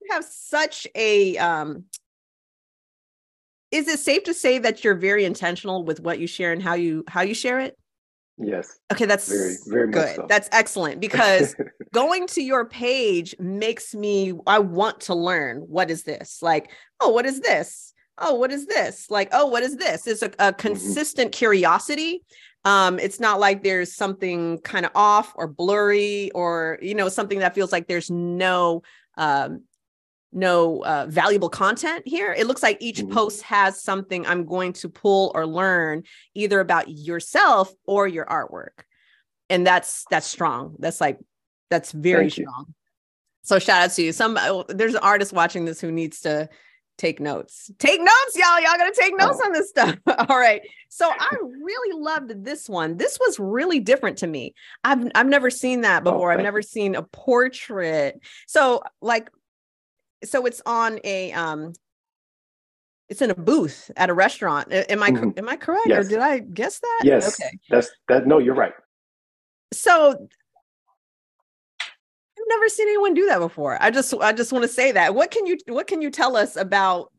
you 0.00 0.08
have 0.12 0.24
such 0.24 0.86
a 0.94 1.36
um 1.36 1.84
is 3.70 3.88
it 3.88 3.98
safe 3.98 4.24
to 4.24 4.34
say 4.34 4.58
that 4.58 4.84
you're 4.84 4.94
very 4.94 5.24
intentional 5.24 5.84
with 5.84 6.00
what 6.00 6.18
you 6.18 6.26
share 6.26 6.52
and 6.52 6.62
how 6.62 6.74
you 6.74 7.04
how 7.08 7.22
you 7.22 7.34
share 7.34 7.58
it? 7.58 7.76
Yes. 8.38 8.78
Okay, 8.92 9.06
that's 9.06 9.28
very 9.28 9.56
very 9.66 9.90
good. 9.90 10.16
So. 10.16 10.26
That's 10.28 10.48
excellent 10.52 11.00
because 11.00 11.54
going 11.92 12.26
to 12.28 12.42
your 12.42 12.66
page 12.66 13.34
makes 13.38 13.94
me 13.94 14.34
I 14.46 14.58
want 14.58 15.00
to 15.02 15.14
learn 15.14 15.58
what 15.58 15.90
is 15.90 16.02
this? 16.02 16.42
Like, 16.42 16.70
oh, 17.00 17.10
what 17.10 17.24
is 17.24 17.40
this? 17.40 17.94
Oh, 18.18 18.34
what 18.34 18.52
is 18.52 18.66
this? 18.66 19.10
Like, 19.10 19.30
oh, 19.32 19.46
what 19.46 19.62
is 19.62 19.76
this? 19.76 20.06
It's 20.06 20.22
a, 20.22 20.26
a 20.26 20.28
mm-hmm. 20.28 20.60
consistent 20.60 21.32
mm-hmm. 21.32 21.38
curiosity 21.38 22.22
um, 22.66 22.98
it's 22.98 23.20
not 23.20 23.38
like 23.38 23.62
there's 23.62 23.94
something 23.94 24.58
kind 24.58 24.84
of 24.84 24.90
off 24.96 25.32
or 25.36 25.46
blurry 25.46 26.32
or 26.32 26.80
you 26.82 26.96
know 26.96 27.08
something 27.08 27.38
that 27.38 27.54
feels 27.54 27.70
like 27.70 27.86
there's 27.86 28.10
no 28.10 28.82
um, 29.16 29.62
no 30.32 30.84
uh, 30.84 31.06
valuable 31.08 31.48
content 31.48 32.06
here. 32.06 32.32
It 32.32 32.46
looks 32.46 32.62
like 32.62 32.78
each 32.80 32.98
mm-hmm. 32.98 33.12
post 33.12 33.42
has 33.42 33.82
something 33.82 34.26
I'm 34.26 34.44
going 34.44 34.72
to 34.74 34.88
pull 34.88 35.32
or 35.34 35.46
learn 35.46 36.02
either 36.34 36.60
about 36.60 36.88
yourself 36.88 37.72
or 37.86 38.06
your 38.06 38.26
artwork, 38.26 38.84
and 39.48 39.66
that's 39.66 40.04
that's 40.10 40.26
strong. 40.26 40.76
That's 40.78 41.00
like 41.00 41.18
that's 41.70 41.92
very 41.92 42.30
Thank 42.30 42.48
strong. 42.48 42.64
You. 42.68 42.74
So 43.42 43.58
shout 43.58 43.82
out 43.82 43.90
to 43.92 44.02
you. 44.02 44.12
Some 44.12 44.36
uh, 44.36 44.64
there's 44.68 44.94
an 44.94 45.00
artist 45.02 45.32
watching 45.32 45.64
this 45.64 45.80
who 45.80 45.92
needs 45.92 46.20
to 46.22 46.48
take 46.98 47.20
notes. 47.20 47.70
Take 47.78 48.00
notes, 48.00 48.34
y'all. 48.34 48.60
Y'all 48.60 48.76
gotta 48.76 48.94
take 48.94 49.16
notes 49.16 49.38
oh. 49.40 49.46
on 49.46 49.52
this 49.52 49.68
stuff. 49.68 49.96
All 50.28 50.38
right. 50.38 50.62
So 50.88 51.08
I 51.08 51.30
really 51.42 52.00
loved 52.00 52.44
this 52.44 52.68
one. 52.68 52.96
This 52.96 53.18
was 53.18 53.38
really 53.38 53.80
different 53.80 54.18
to 54.18 54.26
me. 54.26 54.54
I've 54.84 55.10
I've 55.14 55.26
never 55.26 55.50
seen 55.50 55.82
that 55.82 56.02
oh, 56.02 56.12
before. 56.12 56.30
Oh, 56.30 56.34
I've 56.34 56.42
never 56.42 56.62
seen 56.62 56.94
a 56.94 57.02
portrait. 57.02 58.20
So 58.46 58.82
like, 59.00 59.30
so 60.24 60.46
it's 60.46 60.62
on 60.66 60.98
a 61.04 61.32
um 61.32 61.72
it's 63.08 63.22
in 63.22 63.30
a 63.30 63.34
booth 63.34 63.90
at 63.96 64.10
a 64.10 64.14
restaurant. 64.14 64.68
Am 64.72 65.02
I 65.02 65.10
mm-hmm. 65.10 65.38
am 65.38 65.48
I 65.48 65.56
correct? 65.56 65.86
Yes. 65.86 66.06
Or 66.06 66.08
did 66.08 66.18
I 66.18 66.40
guess 66.40 66.80
that? 66.80 67.02
Yes. 67.04 67.40
Okay. 67.40 67.58
That's 67.70 67.88
that 68.08 68.26
no, 68.26 68.38
you're 68.38 68.54
right. 68.54 68.72
So 69.72 70.10
I've 71.80 72.48
never 72.48 72.68
seen 72.68 72.88
anyone 72.88 73.14
do 73.14 73.26
that 73.26 73.38
before. 73.38 73.78
I 73.80 73.90
just 73.90 74.12
I 74.14 74.32
just 74.32 74.52
want 74.52 74.64
to 74.64 74.68
say 74.68 74.92
that. 74.92 75.14
What 75.14 75.30
can 75.30 75.46
you 75.46 75.56
what 75.68 75.86
can 75.86 76.02
you 76.02 76.10
tell 76.10 76.36
us 76.36 76.56
about 76.56 77.12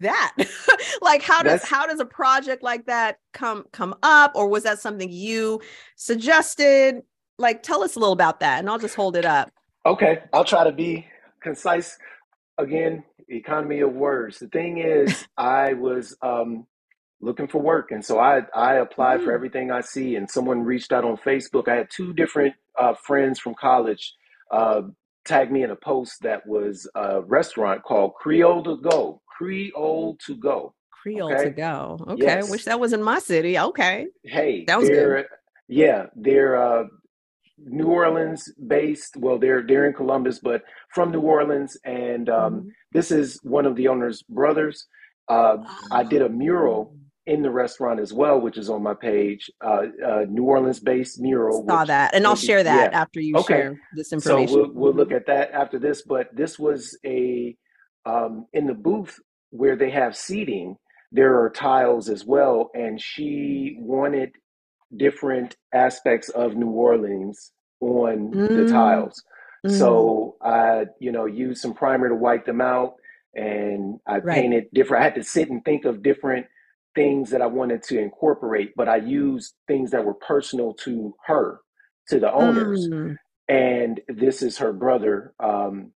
that? 0.00 0.34
like 1.02 1.22
how 1.22 1.42
does 1.42 1.60
That's... 1.60 1.70
how 1.70 1.86
does 1.86 2.00
a 2.00 2.04
project 2.04 2.62
like 2.62 2.86
that 2.86 3.18
come 3.32 3.64
come 3.72 3.94
up 4.02 4.32
or 4.34 4.48
was 4.48 4.64
that 4.64 4.80
something 4.80 5.10
you 5.10 5.60
suggested? 5.96 7.02
Like 7.38 7.62
tell 7.62 7.82
us 7.84 7.94
a 7.94 8.00
little 8.00 8.12
about 8.12 8.40
that 8.40 8.58
and 8.58 8.68
I'll 8.68 8.78
just 8.78 8.96
hold 8.96 9.16
it 9.16 9.24
up. 9.24 9.52
Okay, 9.86 10.22
I'll 10.32 10.44
try 10.44 10.64
to 10.64 10.72
be 10.72 11.06
concise. 11.40 11.96
Again, 12.58 13.04
economy 13.28 13.80
of 13.80 13.92
words. 13.92 14.38
The 14.38 14.48
thing 14.48 14.78
is, 14.78 15.26
I 15.36 15.72
was 15.74 16.16
um, 16.22 16.66
looking 17.20 17.48
for 17.48 17.60
work, 17.60 17.90
and 17.90 18.04
so 18.04 18.18
I 18.18 18.42
I 18.54 18.74
applied 18.74 19.20
mm. 19.20 19.24
for 19.24 19.32
everything 19.32 19.70
I 19.70 19.80
see. 19.80 20.16
And 20.16 20.30
someone 20.30 20.62
reached 20.62 20.92
out 20.92 21.04
on 21.04 21.16
Facebook. 21.16 21.68
I 21.68 21.76
had 21.76 21.88
two 21.90 22.12
different 22.12 22.54
uh, 22.78 22.94
friends 22.94 23.38
from 23.38 23.54
college 23.54 24.14
uh, 24.50 24.82
tagged 25.24 25.52
me 25.52 25.62
in 25.62 25.70
a 25.70 25.76
post 25.76 26.22
that 26.22 26.46
was 26.46 26.88
a 26.94 27.22
restaurant 27.22 27.82
called 27.82 28.14
Creole 28.14 28.62
to 28.64 28.76
Go. 28.76 29.22
Creole 29.26 30.16
to 30.26 30.36
Go. 30.36 30.74
Creole 30.90 31.32
okay? 31.32 31.44
to 31.44 31.50
Go. 31.50 31.98
Okay. 32.08 32.22
Yes. 32.24 32.50
Wish 32.50 32.64
that 32.64 32.78
was 32.78 32.92
in 32.92 33.02
my 33.02 33.18
city. 33.18 33.58
Okay. 33.58 34.06
Hey, 34.24 34.64
that 34.66 34.78
was 34.78 34.88
good. 34.88 35.26
Yeah, 35.68 36.06
they're 36.14 36.56
uh, 36.56 36.84
New 37.66 37.86
Orleans 37.86 38.52
based. 38.66 39.16
Well, 39.16 39.38
they're 39.38 39.64
they're 39.66 39.86
in 39.86 39.94
Columbus, 39.94 40.38
but 40.38 40.62
from 40.94 41.10
New 41.10 41.20
Orleans, 41.20 41.76
and 41.84 42.28
um, 42.28 42.54
mm-hmm. 42.54 42.68
this 42.92 43.10
is 43.10 43.38
one 43.42 43.66
of 43.66 43.76
the 43.76 43.88
owner's 43.88 44.22
brothers. 44.22 44.86
Uh, 45.28 45.58
I 45.90 46.02
did 46.02 46.22
a 46.22 46.28
mural 46.28 46.96
in 47.26 47.42
the 47.42 47.50
restaurant 47.50 48.00
as 48.00 48.12
well, 48.12 48.40
which 48.40 48.58
is 48.58 48.68
on 48.68 48.82
my 48.82 48.94
page, 48.94 49.48
uh, 49.64 49.82
uh, 50.04 50.24
New 50.28 50.44
Orleans 50.44 50.80
based 50.80 51.20
mural. 51.20 51.64
Saw 51.68 51.84
that, 51.84 52.14
and 52.14 52.26
I'll 52.26 52.36
share 52.36 52.64
that 52.64 52.92
yeah. 52.92 53.00
after 53.00 53.20
you 53.20 53.36
okay. 53.36 53.54
share 53.54 53.80
this 53.94 54.12
information. 54.12 54.48
So 54.48 54.56
we'll, 54.62 54.72
we'll, 54.72 54.94
look 54.94 55.12
at 55.12 55.26
that 55.26 55.52
after 55.52 55.78
this. 55.78 56.02
But 56.02 56.34
this 56.34 56.58
was 56.58 56.98
a 57.06 57.56
um, 58.04 58.46
in 58.52 58.66
the 58.66 58.74
booth 58.74 59.18
where 59.50 59.76
they 59.76 59.90
have 59.90 60.16
seating. 60.16 60.76
There 61.14 61.40
are 61.42 61.50
tiles 61.50 62.08
as 62.08 62.24
well, 62.24 62.70
and 62.74 63.00
she 63.00 63.76
wanted 63.78 64.30
different 64.96 65.56
aspects 65.72 66.28
of 66.30 66.56
New 66.56 66.70
Orleans 66.70 67.52
on 67.80 68.32
mm. 68.32 68.48
the 68.48 68.70
tiles. 68.70 69.22
Mm. 69.66 69.78
So 69.78 70.36
I, 70.42 70.86
you 71.00 71.12
know, 71.12 71.26
used 71.26 71.60
some 71.60 71.74
primer 71.74 72.08
to 72.08 72.14
wipe 72.14 72.46
them 72.46 72.60
out, 72.60 72.94
and 73.34 74.00
I 74.06 74.18
right. 74.18 74.34
painted 74.34 74.66
different. 74.72 75.02
I 75.02 75.04
had 75.04 75.14
to 75.16 75.24
sit 75.24 75.50
and 75.50 75.64
think 75.64 75.84
of 75.84 76.02
different 76.02 76.46
things 76.94 77.30
that 77.30 77.40
I 77.40 77.46
wanted 77.46 77.82
to 77.84 77.98
incorporate, 77.98 78.72
but 78.76 78.88
I 78.88 78.96
used 78.96 79.54
things 79.66 79.92
that 79.92 80.04
were 80.04 80.14
personal 80.14 80.74
to 80.84 81.14
her, 81.26 81.60
to 82.08 82.20
the 82.20 82.32
owners. 82.32 82.88
Mm. 82.88 83.16
And 83.48 84.00
this 84.08 84.42
is 84.42 84.58
her 84.58 84.72
brother, 84.72 85.34
um, 85.40 85.92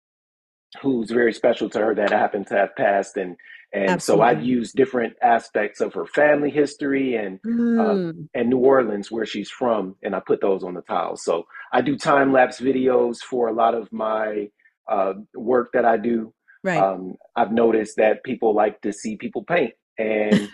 who's 0.81 1.11
very 1.11 1.33
special 1.33 1.69
to 1.71 1.79
her 1.79 1.95
that 1.95 2.11
happened 2.11 2.47
to 2.49 2.57
have 2.57 2.77
passed. 2.77 3.17
And 3.17 3.37
and 3.73 4.03
so 4.03 4.21
I 4.21 4.33
used 4.33 4.77
different 4.77 5.15
aspects 5.23 5.81
of 5.81 5.95
her 5.95 6.07
family 6.07 6.51
history 6.51 7.17
and 7.17 7.41
mm. 7.43 7.79
uh, 7.81 8.13
and 8.35 8.51
New 8.51 8.59
Orleans, 8.59 9.11
where 9.11 9.27
she's 9.27 9.51
from, 9.51 9.97
and 10.03 10.15
I 10.15 10.21
put 10.21 10.41
those 10.41 10.63
on 10.63 10.75
the 10.75 10.83
tiles. 10.83 11.25
So 11.25 11.45
I 11.73 11.81
do 11.81 11.97
time 11.97 12.33
lapse 12.33 12.61
videos 12.61 13.19
for 13.19 13.49
a 13.49 13.53
lot 13.53 13.75
of 13.75 13.91
my 13.93 14.49
uh, 14.91 15.15
work 15.35 15.71
that 15.73 15.85
I 15.85 15.97
do. 15.97 16.35
Right. 16.63 16.79
Um, 16.79 17.15
I've 17.35 17.53
noticed 17.53 17.97
that 17.97 18.23
people 18.25 18.55
like 18.55 18.81
to 18.83 18.93
see 18.93 19.17
people 19.17 19.43
paint 19.45 19.73
and 19.99 20.49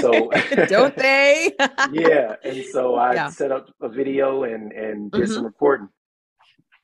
so 0.00 0.30
don't 0.68 0.96
they? 0.96 1.52
yeah. 1.92 2.36
And 2.44 2.64
so 2.66 2.94
I 2.96 3.14
yeah. 3.14 3.28
set 3.28 3.52
up 3.52 3.68
a 3.80 3.88
video 3.88 4.44
and 4.44 4.72
and 4.72 5.10
did 5.10 5.22
mm-hmm. 5.22 5.32
some 5.32 5.44
recording. 5.44 5.88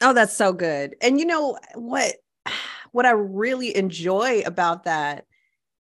Oh, 0.00 0.12
that's 0.12 0.36
so 0.36 0.52
good. 0.52 0.96
And 1.00 1.18
you 1.18 1.26
know 1.26 1.58
what 1.74 2.14
what 2.92 3.06
I 3.06 3.10
really 3.10 3.76
enjoy 3.76 4.42
about 4.44 4.84
that 4.84 5.26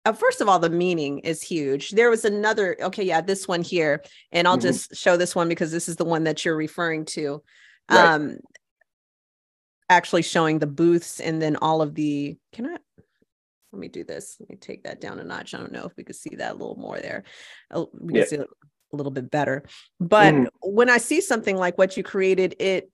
uh, 0.05 0.13
first 0.13 0.41
of 0.41 0.49
all, 0.49 0.59
the 0.59 0.69
meaning 0.69 1.19
is 1.19 1.41
huge. 1.41 1.91
There 1.91 2.09
was 2.09 2.25
another, 2.25 2.77
okay, 2.81 3.03
yeah, 3.03 3.21
this 3.21 3.47
one 3.47 3.61
here, 3.61 4.03
and 4.31 4.47
I'll 4.47 4.57
mm-hmm. 4.57 4.67
just 4.67 4.95
show 4.95 5.17
this 5.17 5.35
one 5.35 5.47
because 5.47 5.71
this 5.71 5.87
is 5.87 5.95
the 5.95 6.05
one 6.05 6.23
that 6.23 6.43
you're 6.43 6.55
referring 6.55 7.05
to. 7.05 7.43
Right. 7.89 7.99
Um, 7.99 8.37
actually 9.89 10.21
showing 10.21 10.59
the 10.59 10.67
booths 10.67 11.19
and 11.19 11.41
then 11.41 11.57
all 11.57 11.81
of 11.81 11.95
the. 11.95 12.37
Can 12.53 12.67
I? 12.67 12.77
let 13.71 13.79
me 13.79 13.87
do 13.87 14.03
this. 14.03 14.37
Let 14.39 14.49
me 14.49 14.55
take 14.57 14.83
that 14.83 14.99
down 14.99 15.19
a 15.19 15.23
notch. 15.23 15.53
I 15.53 15.57
don't 15.57 15.71
know 15.71 15.85
if 15.85 15.95
we 15.95 16.03
could 16.03 16.15
see 16.15 16.35
that 16.35 16.51
a 16.51 16.55
little 16.55 16.75
more 16.75 16.99
there. 16.99 17.23
We 17.73 18.13
can 18.13 18.15
yeah. 18.15 18.25
see 18.25 18.35
it 18.37 18.41
a 18.41 18.95
little 18.95 19.11
bit 19.11 19.31
better. 19.31 19.63
But 19.99 20.33
mm. 20.33 20.47
when 20.61 20.89
I 20.89 20.97
see 20.97 21.21
something 21.21 21.55
like 21.55 21.77
what 21.77 21.95
you 21.95 22.03
created, 22.03 22.55
it 22.59 22.91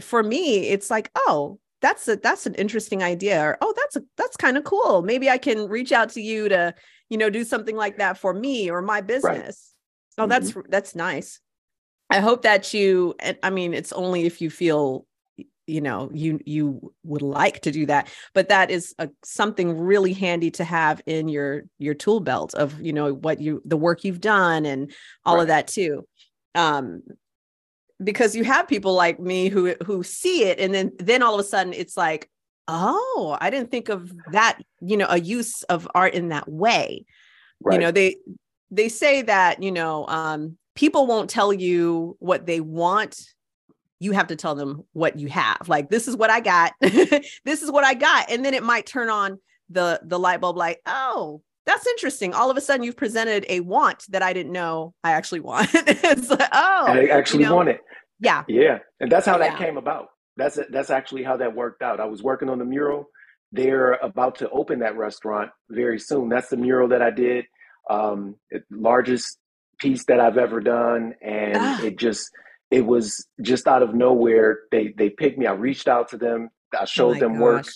for 0.00 0.22
me, 0.22 0.68
it's 0.68 0.90
like, 0.90 1.10
oh, 1.14 1.58
that's 1.80 2.08
a 2.08 2.16
that's 2.16 2.46
an 2.46 2.54
interesting 2.54 3.02
idea. 3.02 3.40
Or 3.42 3.58
oh, 3.60 3.72
that's 3.76 3.96
a 3.96 4.02
that's 4.16 4.36
kind 4.36 4.56
of 4.56 4.64
cool. 4.64 5.02
Maybe 5.02 5.30
I 5.30 5.38
can 5.38 5.68
reach 5.68 5.92
out 5.92 6.10
to 6.10 6.20
you 6.20 6.48
to, 6.48 6.74
you 7.08 7.18
know, 7.18 7.30
do 7.30 7.44
something 7.44 7.76
like 7.76 7.98
that 7.98 8.18
for 8.18 8.34
me 8.34 8.70
or 8.70 8.82
my 8.82 9.00
business. 9.00 9.74
Right. 10.18 10.24
Oh, 10.24 10.28
mm-hmm. 10.28 10.30
that's 10.30 10.68
that's 10.68 10.94
nice. 10.94 11.40
I 12.10 12.20
hope 12.20 12.42
that 12.42 12.72
you 12.74 13.14
I 13.42 13.50
mean, 13.50 13.74
it's 13.74 13.92
only 13.92 14.26
if 14.26 14.40
you 14.40 14.50
feel 14.50 15.06
you 15.68 15.82
know 15.82 16.10
you 16.12 16.40
you 16.46 16.92
would 17.04 17.22
like 17.22 17.60
to 17.60 17.70
do 17.70 17.84
that 17.86 18.08
but 18.32 18.48
that 18.48 18.70
is 18.70 18.94
a, 18.98 19.08
something 19.22 19.78
really 19.78 20.14
handy 20.14 20.50
to 20.50 20.64
have 20.64 21.02
in 21.04 21.28
your 21.28 21.64
your 21.78 21.92
tool 21.92 22.20
belt 22.20 22.54
of 22.54 22.80
you 22.80 22.92
know 22.92 23.12
what 23.12 23.38
you 23.38 23.60
the 23.66 23.76
work 23.76 24.02
you've 24.02 24.20
done 24.20 24.64
and 24.64 24.90
all 25.26 25.34
right. 25.34 25.42
of 25.42 25.48
that 25.48 25.68
too 25.68 26.06
um 26.54 27.02
because 28.02 28.36
you 28.36 28.44
have 28.44 28.68
people 28.68 28.94
like 28.94 29.18
me 29.18 29.48
who 29.48 29.74
who 29.84 30.02
see 30.02 30.44
it 30.44 30.58
and 30.58 30.72
then 30.72 30.92
then 30.98 31.22
all 31.22 31.34
of 31.34 31.40
a 31.40 31.44
sudden 31.44 31.72
it's 31.72 31.96
like 31.96 32.30
oh 32.68 33.36
i 33.40 33.50
didn't 33.50 33.70
think 33.70 33.88
of 33.88 34.12
that 34.32 34.58
you 34.80 34.96
know 34.96 35.06
a 35.08 35.18
use 35.18 35.62
of 35.64 35.88
art 35.94 36.14
in 36.14 36.28
that 36.28 36.48
way. 36.48 37.04
Right. 37.60 37.74
you 37.74 37.80
know 37.80 37.90
they 37.90 38.16
they 38.70 38.88
say 38.88 39.22
that 39.22 39.62
you 39.62 39.72
know 39.72 40.06
um 40.06 40.56
people 40.74 41.06
won't 41.06 41.30
tell 41.30 41.52
you 41.52 42.16
what 42.20 42.46
they 42.46 42.60
want. 42.60 43.20
You 43.98 44.12
have 44.12 44.28
to 44.28 44.36
tell 44.36 44.54
them 44.54 44.84
what 44.92 45.18
you 45.18 45.28
have. 45.28 45.68
Like 45.68 45.90
this 45.90 46.06
is 46.06 46.16
what 46.16 46.30
i 46.30 46.40
got. 46.40 46.72
This 46.80 47.62
is 47.62 47.70
what 47.70 47.84
i 47.84 47.94
got. 47.94 48.30
And 48.30 48.44
then 48.44 48.54
it 48.54 48.62
might 48.62 48.86
turn 48.86 49.10
on 49.10 49.38
the 49.70 50.00
the 50.04 50.18
light 50.18 50.40
bulb 50.40 50.56
like 50.56 50.80
oh 50.86 51.42
that's 51.68 51.86
interesting 51.86 52.34
all 52.34 52.50
of 52.50 52.56
a 52.56 52.60
sudden 52.60 52.82
you've 52.82 52.96
presented 52.96 53.44
a 53.48 53.60
want 53.60 54.04
that 54.08 54.22
i 54.22 54.32
didn't 54.32 54.52
know 54.52 54.94
i 55.04 55.12
actually 55.12 55.40
want 55.40 55.68
it's 55.74 56.30
like 56.30 56.48
oh 56.52 56.84
i 56.88 57.06
actually 57.06 57.44
you 57.44 57.48
know? 57.48 57.56
want 57.56 57.68
it 57.68 57.80
yeah 58.20 58.44
yeah 58.48 58.78
and 59.00 59.12
that's 59.12 59.26
how 59.26 59.38
that 59.38 59.52
yeah. 59.52 59.58
came 59.58 59.76
about 59.76 60.08
that's 60.36 60.58
that's 60.70 60.90
actually 60.90 61.22
how 61.22 61.36
that 61.36 61.54
worked 61.54 61.82
out 61.82 62.00
i 62.00 62.04
was 62.04 62.22
working 62.22 62.48
on 62.48 62.58
the 62.58 62.64
mural 62.64 63.06
they're 63.52 63.92
about 63.94 64.36
to 64.36 64.50
open 64.50 64.80
that 64.80 64.96
restaurant 64.96 65.50
very 65.70 65.98
soon 65.98 66.28
that's 66.28 66.48
the 66.48 66.56
mural 66.56 66.88
that 66.88 67.02
i 67.02 67.10
did 67.10 67.44
um 67.90 68.34
largest 68.70 69.38
piece 69.78 70.04
that 70.06 70.20
i've 70.20 70.38
ever 70.38 70.60
done 70.60 71.14
and 71.22 71.56
ah. 71.56 71.82
it 71.82 71.98
just 71.98 72.30
it 72.70 72.84
was 72.84 73.26
just 73.40 73.66
out 73.66 73.82
of 73.82 73.94
nowhere. 73.94 74.60
They 74.70 74.92
they 74.96 75.10
picked 75.10 75.38
me. 75.38 75.46
I 75.46 75.52
reached 75.52 75.88
out 75.88 76.08
to 76.10 76.18
them. 76.18 76.50
I 76.78 76.84
showed 76.84 77.16
oh 77.16 77.20
them 77.20 77.32
gosh. 77.34 77.40
work, 77.40 77.66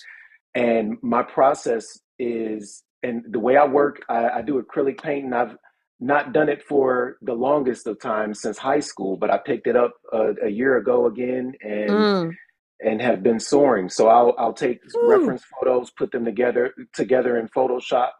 and 0.55 0.99
my 1.03 1.23
process 1.23 1.99
is 2.19 2.83
and 3.03 3.25
the 3.29 3.39
way 3.39 3.57
I 3.57 3.67
work. 3.67 4.05
I, 4.09 4.29
I 4.29 4.43
do 4.43 4.63
acrylic 4.63 5.03
painting. 5.03 5.33
I've 5.33 5.57
not 6.01 6.33
done 6.33 6.49
it 6.49 6.63
for 6.63 7.17
the 7.23 7.35
longest 7.35 7.87
of 7.87 8.01
time 8.01 8.35
since 8.35 8.59
high 8.59 8.81
school, 8.81 9.17
but 9.17 9.31
I 9.31 9.39
picked 9.39 9.67
it 9.67 9.77
up 9.77 9.95
a, 10.13 10.35
a 10.45 10.49
year 10.49 10.77
ago 10.77 11.07
again, 11.07 11.53
and 11.63 11.91
mm. 11.91 12.37
and 12.81 13.01
have 13.01 13.23
been 13.23 13.41
soaring. 13.41 13.89
So 13.89 14.09
I'll 14.09 14.35
I'll 14.39 14.53
take 14.53 14.81
Ooh. 14.97 15.09
reference 15.09 15.45
photos, 15.45 15.91
put 15.91 16.11
them 16.13 16.25
together 16.25 16.75
together 16.95 17.39
in 17.39 17.49
Photoshop, 17.49 18.11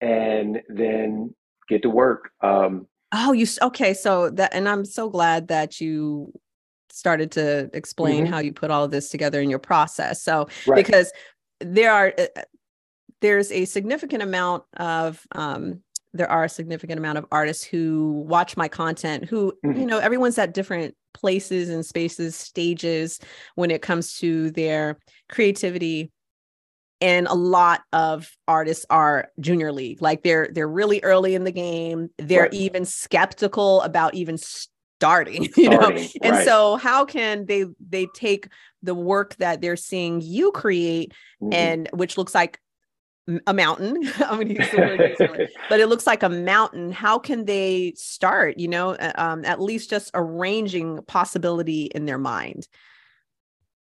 and 0.00 0.60
then 0.68 1.34
get 1.68 1.82
to 1.82 1.90
work. 1.90 2.30
Um, 2.42 2.86
Oh, 3.16 3.32
you 3.32 3.46
okay? 3.62 3.94
So 3.94 4.28
that, 4.30 4.52
and 4.54 4.68
I'm 4.68 4.84
so 4.84 5.08
glad 5.08 5.46
that 5.48 5.80
you 5.80 6.32
started 6.90 7.30
to 7.32 7.70
explain 7.72 8.24
mm-hmm. 8.24 8.32
how 8.32 8.40
you 8.40 8.52
put 8.52 8.72
all 8.72 8.82
of 8.82 8.90
this 8.90 9.08
together 9.08 9.40
in 9.40 9.50
your 9.50 9.60
process. 9.60 10.20
So 10.22 10.48
right. 10.66 10.76
because 10.84 11.12
there 11.60 11.92
are 11.92 12.12
uh, 12.18 12.26
uh, 12.36 12.42
there's 13.24 13.50
a 13.52 13.64
significant 13.64 14.22
amount 14.22 14.64
of 14.76 15.26
um, 15.32 15.80
there 16.12 16.30
are 16.30 16.44
a 16.44 16.48
significant 16.48 16.98
amount 16.98 17.16
of 17.16 17.24
artists 17.32 17.64
who 17.64 18.22
watch 18.28 18.54
my 18.54 18.68
content 18.68 19.24
who 19.24 19.54
mm-hmm. 19.64 19.80
you 19.80 19.86
know 19.86 19.98
everyone's 19.98 20.36
at 20.36 20.52
different 20.52 20.94
places 21.14 21.70
and 21.70 21.86
spaces 21.86 22.36
stages 22.36 23.18
when 23.54 23.70
it 23.70 23.80
comes 23.80 24.18
to 24.18 24.50
their 24.50 24.98
creativity 25.30 26.12
and 27.00 27.26
a 27.26 27.34
lot 27.34 27.80
of 27.94 28.30
artists 28.46 28.84
are 28.90 29.30
junior 29.40 29.72
league 29.72 30.02
like 30.02 30.22
they're 30.22 30.50
they're 30.52 30.68
really 30.68 31.02
early 31.02 31.34
in 31.34 31.44
the 31.44 31.50
game 31.50 32.10
they're 32.18 32.42
right. 32.42 32.52
even 32.52 32.84
skeptical 32.84 33.80
about 33.80 34.14
even 34.14 34.36
starting 34.36 35.48
you 35.56 35.70
know 35.70 35.88
and 35.88 36.30
right. 36.30 36.44
so 36.44 36.76
how 36.76 37.06
can 37.06 37.46
they 37.46 37.64
they 37.88 38.06
take 38.14 38.48
the 38.82 38.94
work 38.94 39.34
that 39.36 39.62
they're 39.62 39.76
seeing 39.76 40.20
you 40.20 40.52
create 40.52 41.14
mm-hmm. 41.42 41.54
and 41.54 41.88
which 41.94 42.18
looks 42.18 42.34
like 42.34 42.60
a 43.46 43.54
mountain 43.54 43.96
i'm 44.20 44.36
going 44.36 44.48
to 44.48 44.54
use 44.54 44.70
the 44.70 44.76
word 45.18 45.48
but 45.68 45.80
it 45.80 45.88
looks 45.88 46.06
like 46.06 46.22
a 46.22 46.28
mountain 46.28 46.92
how 46.92 47.18
can 47.18 47.44
they 47.44 47.92
start 47.96 48.58
you 48.58 48.68
know 48.68 48.96
um, 49.16 49.44
at 49.44 49.60
least 49.60 49.90
just 49.90 50.10
arranging 50.14 51.02
possibility 51.06 51.84
in 51.94 52.04
their 52.04 52.18
mind 52.18 52.68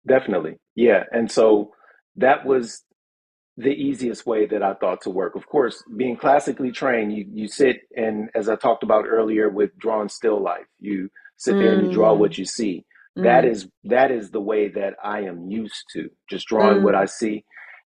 definitely 0.07 0.57
yeah 0.75 1.03
and 1.11 1.31
so 1.31 1.71
that 2.15 2.45
was 2.45 2.83
the 3.57 3.69
easiest 3.69 4.25
way 4.25 4.45
that 4.47 4.63
I 4.63 4.73
thought 4.73 5.01
to 5.01 5.09
work. 5.09 5.35
Of 5.35 5.45
course, 5.47 5.83
being 5.95 6.17
classically 6.17 6.71
trained, 6.71 7.13
you, 7.13 7.25
you 7.31 7.47
sit 7.47 7.81
and 7.95 8.29
as 8.33 8.49
I 8.49 8.55
talked 8.55 8.83
about 8.83 9.05
earlier 9.07 9.49
with 9.49 9.77
drawing 9.77 10.09
still 10.09 10.41
life, 10.41 10.65
you 10.79 11.09
sit 11.37 11.53
there 11.53 11.73
and 11.73 11.87
you 11.87 11.93
draw 11.93 12.13
what 12.13 12.31
mm. 12.31 12.39
you 12.39 12.45
see. 12.45 12.85
Mm. 13.17 13.23
That 13.23 13.45
is 13.45 13.67
that 13.83 14.11
is 14.11 14.31
the 14.31 14.41
way 14.41 14.69
that 14.69 14.95
I 15.03 15.21
am 15.21 15.49
used 15.49 15.83
to, 15.93 16.09
just 16.29 16.47
drawing 16.47 16.79
mm. 16.79 16.83
what 16.83 16.95
I 16.95 17.05
see. 17.05 17.45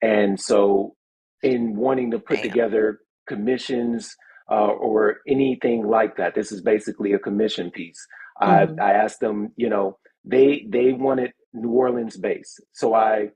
And 0.02 0.40
so 0.40 0.96
in 1.44 1.76
wanting 1.76 2.12
to 2.12 2.20
put 2.20 2.38
Damn. 2.38 2.50
together 2.50 3.00
commissions 3.28 4.16
uh, 4.52 4.68
or 4.68 5.18
anything 5.28 5.88
like 5.88 6.18
that, 6.18 6.36
this 6.36 6.52
is 6.52 6.62
basically 6.62 7.14
a 7.14 7.20
commission 7.20 7.72
piece. 7.72 8.06
Mm. 8.42 8.80
I, 8.80 8.84
I 8.84 8.92
asked 8.94 9.20
them, 9.20 9.52
you 9.56 9.70
know, 9.70 9.98
they 10.26 10.66
they 10.68 10.92
wanted 10.94 11.32
New 11.54 11.70
Orleans 11.70 12.18
base. 12.18 12.60
So 12.74 12.94
I 12.94 13.30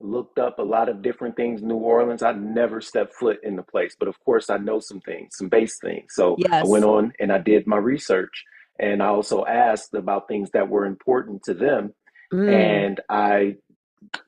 looked 0.00 0.38
up 0.38 0.58
a 0.58 0.62
lot 0.62 0.88
of 0.88 1.02
different 1.02 1.36
things 1.36 1.62
new 1.62 1.76
orleans 1.76 2.22
i 2.22 2.32
never 2.32 2.80
stepped 2.80 3.14
foot 3.14 3.38
in 3.42 3.56
the 3.56 3.62
place 3.62 3.96
but 3.98 4.08
of 4.08 4.18
course 4.24 4.50
i 4.50 4.58
know 4.58 4.78
some 4.78 5.00
things 5.00 5.36
some 5.36 5.48
base 5.48 5.78
things 5.78 6.06
so 6.10 6.36
yes. 6.38 6.50
i 6.52 6.62
went 6.68 6.84
on 6.84 7.12
and 7.20 7.32
i 7.32 7.38
did 7.38 7.66
my 7.66 7.76
research 7.76 8.44
and 8.78 9.02
i 9.02 9.06
also 9.06 9.44
asked 9.46 9.94
about 9.94 10.28
things 10.28 10.50
that 10.52 10.68
were 10.68 10.84
important 10.84 11.42
to 11.42 11.54
them 11.54 11.94
mm. 12.32 12.52
and 12.52 13.00
i 13.08 13.54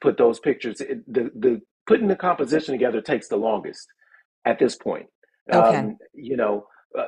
put 0.01 0.17
those 0.17 0.39
pictures 0.39 0.79
the 0.79 1.31
the 1.35 1.61
putting 1.87 2.09
the 2.09 2.17
composition 2.17 2.73
together 2.73 3.01
takes 3.01 3.29
the 3.29 3.37
longest 3.37 3.87
at 4.45 4.59
this 4.59 4.77
point 4.77 5.07
okay. 5.53 5.77
Um, 5.79 5.97
you 6.15 6.37
know 6.37 6.67
uh, 6.99 7.05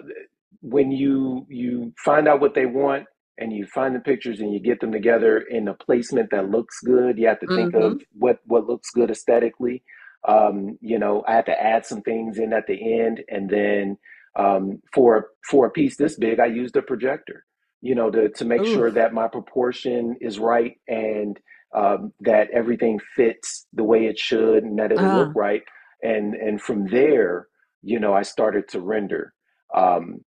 when 0.60 0.90
you 0.90 1.46
you 1.48 1.92
find 2.04 2.28
out 2.28 2.40
what 2.40 2.54
they 2.54 2.66
want 2.66 3.04
and 3.38 3.52
you 3.52 3.66
find 3.66 3.94
the 3.94 4.00
pictures 4.00 4.40
and 4.40 4.52
you 4.52 4.60
get 4.60 4.80
them 4.80 4.92
together 4.92 5.38
in 5.38 5.68
a 5.68 5.74
placement 5.74 6.30
that 6.30 6.50
looks 6.50 6.80
good. 6.84 7.18
You 7.18 7.28
have 7.28 7.40
to 7.40 7.46
think 7.46 7.72
mm-hmm. 7.72 7.82
of 7.82 8.02
what 8.12 8.38
what 8.44 8.66
looks 8.66 8.90
good 8.90 9.10
aesthetically. 9.10 9.82
Um, 10.26 10.76
you 10.80 10.98
know, 10.98 11.22
I 11.26 11.34
had 11.34 11.46
to 11.46 11.62
add 11.62 11.86
some 11.86 12.02
things 12.02 12.38
in 12.38 12.52
at 12.52 12.66
the 12.66 13.00
end, 13.00 13.22
and 13.28 13.48
then 13.48 13.96
um, 14.36 14.82
for 14.92 15.28
for 15.48 15.66
a 15.66 15.70
piece 15.70 15.96
this 15.96 16.16
big, 16.16 16.40
I 16.40 16.46
used 16.46 16.76
a 16.76 16.82
projector. 16.82 17.44
You 17.80 17.94
know, 17.94 18.10
to 18.10 18.28
to 18.28 18.44
make 18.44 18.62
Ooh. 18.62 18.74
sure 18.74 18.90
that 18.90 19.14
my 19.14 19.28
proportion 19.28 20.16
is 20.20 20.40
right 20.40 20.76
and 20.88 21.38
um, 21.74 22.12
that 22.20 22.50
everything 22.50 22.98
fits 23.14 23.66
the 23.72 23.84
way 23.84 24.06
it 24.06 24.18
should, 24.18 24.64
and 24.64 24.78
that 24.78 24.92
it'll 24.92 25.04
uh. 25.04 25.18
look 25.18 25.34
right. 25.34 25.62
And 26.02 26.34
and 26.34 26.60
from 26.60 26.86
there, 26.86 27.48
you 27.82 27.98
know, 27.98 28.14
I 28.14 28.22
started 28.22 28.68
to 28.68 28.80
render. 28.80 29.32
Um, 29.74 30.20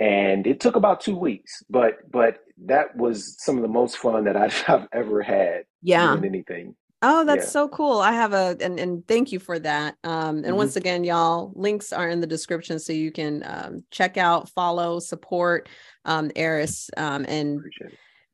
and 0.00 0.46
it 0.46 0.60
took 0.60 0.76
about 0.76 1.00
two 1.00 1.16
weeks 1.16 1.62
but 1.68 1.98
but 2.10 2.38
that 2.66 2.94
was 2.96 3.36
some 3.38 3.56
of 3.56 3.62
the 3.62 3.68
most 3.68 3.96
fun 3.96 4.24
that 4.24 4.36
i've, 4.36 4.64
I've 4.68 4.86
ever 4.92 5.22
had 5.22 5.64
yeah 5.82 6.16
anything 6.24 6.74
oh 7.02 7.24
that's 7.24 7.46
yeah. 7.46 7.50
so 7.50 7.68
cool 7.68 7.98
i 7.98 8.12
have 8.12 8.32
a 8.32 8.56
and, 8.60 8.78
and 8.78 9.06
thank 9.06 9.32
you 9.32 9.38
for 9.38 9.58
that 9.58 9.96
um 10.04 10.38
and 10.38 10.46
mm-hmm. 10.46 10.56
once 10.56 10.76
again 10.76 11.04
y'all 11.04 11.52
links 11.54 11.92
are 11.92 12.08
in 12.08 12.20
the 12.20 12.26
description 12.26 12.78
so 12.78 12.92
you 12.92 13.12
can 13.12 13.42
um, 13.46 13.84
check 13.90 14.16
out 14.16 14.48
follow 14.50 14.98
support 14.98 15.68
um 16.04 16.30
Arris 16.36 16.90
um 16.96 17.24
and 17.28 17.60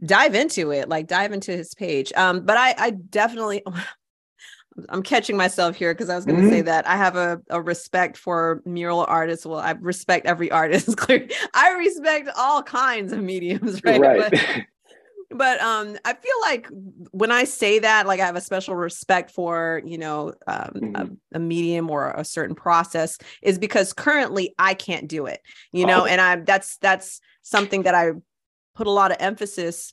dive 0.05 0.35
into 0.35 0.71
it 0.71 0.89
like 0.89 1.07
dive 1.07 1.33
into 1.33 1.53
his 1.53 1.75
page 1.75 2.13
um 2.15 2.45
but 2.45 2.57
i 2.57 2.75
i 2.79 2.91
definitely 2.91 3.63
I'm 4.89 5.03
catching 5.03 5.37
myself 5.37 5.77
here 5.77 5.95
because 5.95 6.11
I 6.11 6.17
was 6.17 6.25
going 6.25 6.37
to 6.37 6.43
mm-hmm. 6.43 6.53
say 6.53 6.61
that 6.63 6.87
I 6.87 6.97
have 6.97 7.17
a, 7.17 7.41
a 7.49 7.61
respect 7.61 8.17
for 8.17 8.63
mural 8.65 9.05
artists. 9.09 9.47
Well, 9.47 9.59
I 9.59 9.73
respect 9.73 10.27
every 10.27 10.51
artist. 10.51 10.97
Clearly, 10.97 11.31
I 11.55 11.71
respect 11.73 12.29
all 12.37 12.63
kinds 12.63 13.13
of 13.13 13.23
mediums, 13.23 13.81
right? 13.85 14.01
right. 14.01 14.31
But, 14.31 14.65
but 15.31 15.61
um, 15.61 15.97
I 16.05 16.15
feel 16.15 16.35
like 16.43 16.69
when 17.13 17.31
I 17.31 17.45
say 17.45 17.79
that, 17.81 18.07
like 18.07 18.21
I 18.21 18.27
have 18.27 18.37
a 18.37 18.41
special 18.41 18.77
respect 18.77 19.31
for, 19.31 19.83
you 19.85 19.99
know, 19.99 20.33
um, 20.47 20.71
mm-hmm. 20.75 20.97
a, 20.97 21.09
a, 21.37 21.39
medium 21.39 21.91
or 21.91 22.11
a 22.11 22.25
certain 22.25 22.55
process, 22.55 23.19
is 23.43 23.59
because 23.59 23.93
currently 23.93 24.55
I 24.59 24.75
can't 24.75 25.09
do 25.09 25.27
it, 25.27 25.41
you 25.73 25.87
know, 25.87 26.03
oh. 26.03 26.07
and 26.07 26.21
I 26.21 26.37
that's 26.37 26.77
that's 26.79 27.21
something 27.43 27.83
that 27.83 27.95
I 27.95 28.13
put 28.75 28.87
a 28.87 28.91
lot 28.91 29.11
of 29.11 29.17
emphasis 29.21 29.93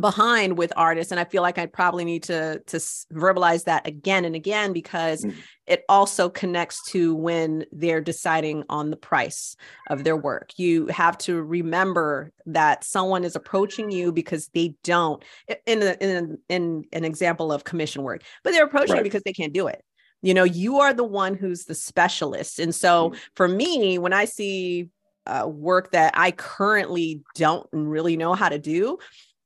behind 0.00 0.56
with 0.56 0.72
artists 0.76 1.10
and 1.10 1.20
i 1.20 1.24
feel 1.24 1.42
like 1.42 1.58
i 1.58 1.66
probably 1.66 2.04
need 2.04 2.22
to 2.22 2.60
to 2.66 2.76
verbalize 3.12 3.64
that 3.64 3.86
again 3.86 4.24
and 4.24 4.34
again 4.34 4.72
because 4.72 5.24
mm-hmm. 5.24 5.38
it 5.66 5.84
also 5.88 6.28
connects 6.28 6.82
to 6.90 7.14
when 7.14 7.64
they're 7.72 8.00
deciding 8.00 8.64
on 8.68 8.90
the 8.90 8.96
price 8.96 9.56
of 9.90 10.04
their 10.04 10.16
work 10.16 10.50
you 10.56 10.86
have 10.86 11.18
to 11.18 11.42
remember 11.42 12.32
that 12.46 12.84
someone 12.84 13.24
is 13.24 13.36
approaching 13.36 13.90
you 13.90 14.12
because 14.12 14.48
they 14.54 14.74
don't 14.84 15.24
in 15.66 15.82
a, 15.82 15.96
in, 16.00 16.38
a, 16.48 16.54
in 16.54 16.84
an 16.92 17.04
example 17.04 17.52
of 17.52 17.64
commission 17.64 18.02
work 18.02 18.22
but 18.44 18.52
they're 18.52 18.66
approaching 18.66 18.92
right. 18.92 18.98
you 18.98 19.04
because 19.04 19.22
they 19.24 19.32
can't 19.32 19.52
do 19.52 19.66
it 19.66 19.82
you 20.22 20.34
know 20.34 20.44
you 20.44 20.78
are 20.78 20.94
the 20.94 21.04
one 21.04 21.34
who's 21.34 21.64
the 21.64 21.74
specialist 21.74 22.58
and 22.58 22.74
so 22.74 23.10
mm-hmm. 23.10 23.18
for 23.34 23.48
me 23.48 23.98
when 23.98 24.12
i 24.12 24.24
see 24.24 24.88
uh, 25.28 25.46
work 25.46 25.92
that 25.92 26.14
I 26.16 26.30
currently 26.32 27.22
don't 27.34 27.68
really 27.72 28.16
know 28.16 28.34
how 28.34 28.48
to 28.48 28.58
do 28.58 28.98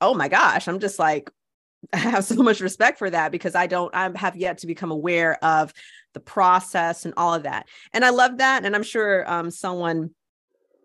oh 0.02 0.12
my 0.12 0.28
gosh, 0.28 0.68
I'm 0.68 0.80
just 0.80 0.98
like, 0.98 1.30
I 1.92 1.98
have 1.98 2.24
so 2.24 2.42
much 2.42 2.60
respect 2.60 2.98
for 2.98 3.08
that 3.08 3.32
because 3.32 3.54
I 3.54 3.66
don't, 3.66 3.94
I 3.94 4.10
have 4.16 4.36
yet 4.36 4.58
to 4.58 4.66
become 4.66 4.90
aware 4.90 5.42
of 5.42 5.72
the 6.12 6.20
process 6.20 7.06
and 7.06 7.14
all 7.16 7.32
of 7.32 7.44
that. 7.44 7.66
And 7.94 8.04
I 8.04 8.10
love 8.10 8.38
that. 8.38 8.66
And 8.66 8.76
I'm 8.76 8.82
sure 8.82 9.28
um, 9.30 9.50
someone 9.50 10.10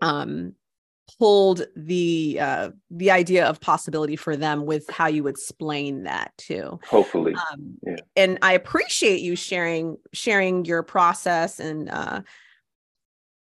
um, 0.01 0.53
pulled 1.19 1.63
the 1.75 2.37
uh, 2.39 2.69
the 2.91 3.11
idea 3.11 3.45
of 3.45 3.59
possibility 3.59 4.15
for 4.15 4.35
them 4.37 4.65
with 4.65 4.89
how 4.89 5.07
you 5.07 5.27
explain 5.27 6.03
that 6.03 6.31
too. 6.37 6.79
Hopefully, 6.87 7.33
um, 7.33 7.77
yeah. 7.85 7.95
And 8.15 8.37
I 8.41 8.53
appreciate 8.53 9.21
you 9.21 9.35
sharing 9.35 9.97
sharing 10.13 10.65
your 10.65 10.83
process 10.83 11.59
and 11.59 11.89
uh, 11.89 12.21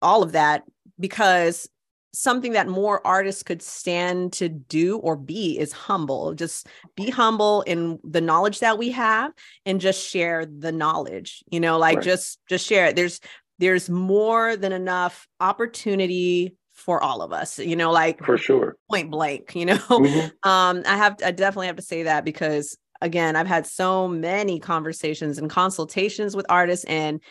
all 0.01 0.23
of 0.23 0.33
that 0.33 0.63
because 1.01 1.67
something 2.13 2.53
that 2.53 2.67
more 2.67 3.05
artists 3.05 3.41
could 3.43 3.61
stand 3.61 4.33
to 4.33 4.49
do 4.49 4.97
or 4.97 5.15
be 5.15 5.57
is 5.57 5.71
humble. 5.71 6.33
Just 6.33 6.67
be 6.95 7.09
humble 7.09 7.61
in 7.63 7.99
the 8.03 8.21
knowledge 8.21 8.59
that 8.59 8.77
we 8.77 8.91
have 8.91 9.31
and 9.65 9.79
just 9.79 10.05
share 10.05 10.45
the 10.45 10.71
knowledge. 10.71 11.43
You 11.49 11.59
know, 11.59 11.77
like 11.77 11.97
right. 11.97 12.05
just 12.05 12.39
just 12.47 12.65
share 12.67 12.87
it. 12.87 12.95
There's 12.95 13.19
there's 13.59 13.89
more 13.89 14.57
than 14.57 14.73
enough 14.73 15.27
opportunity 15.39 16.55
for 16.73 17.01
all 17.03 17.21
of 17.21 17.31
us 17.31 17.59
you 17.59 17.75
know 17.75 17.91
like 17.91 18.23
for 18.25 18.37
sure 18.37 18.75
point 18.89 19.11
blank 19.11 19.55
you 19.55 19.65
know 19.67 19.75
mm-hmm. 19.75 20.19
um 20.49 20.81
i 20.87 20.97
have 20.97 21.15
i 21.23 21.29
definitely 21.29 21.67
have 21.67 21.75
to 21.75 21.81
say 21.83 22.01
that 22.03 22.25
because 22.25 22.75
again 23.01 23.35
i've 23.35 23.45
had 23.45 23.67
so 23.67 24.07
many 24.07 24.59
conversations 24.59 25.37
and 25.37 25.47
consultations 25.47 26.35
with 26.35 26.45
artists 26.49 26.83
and 26.85 27.21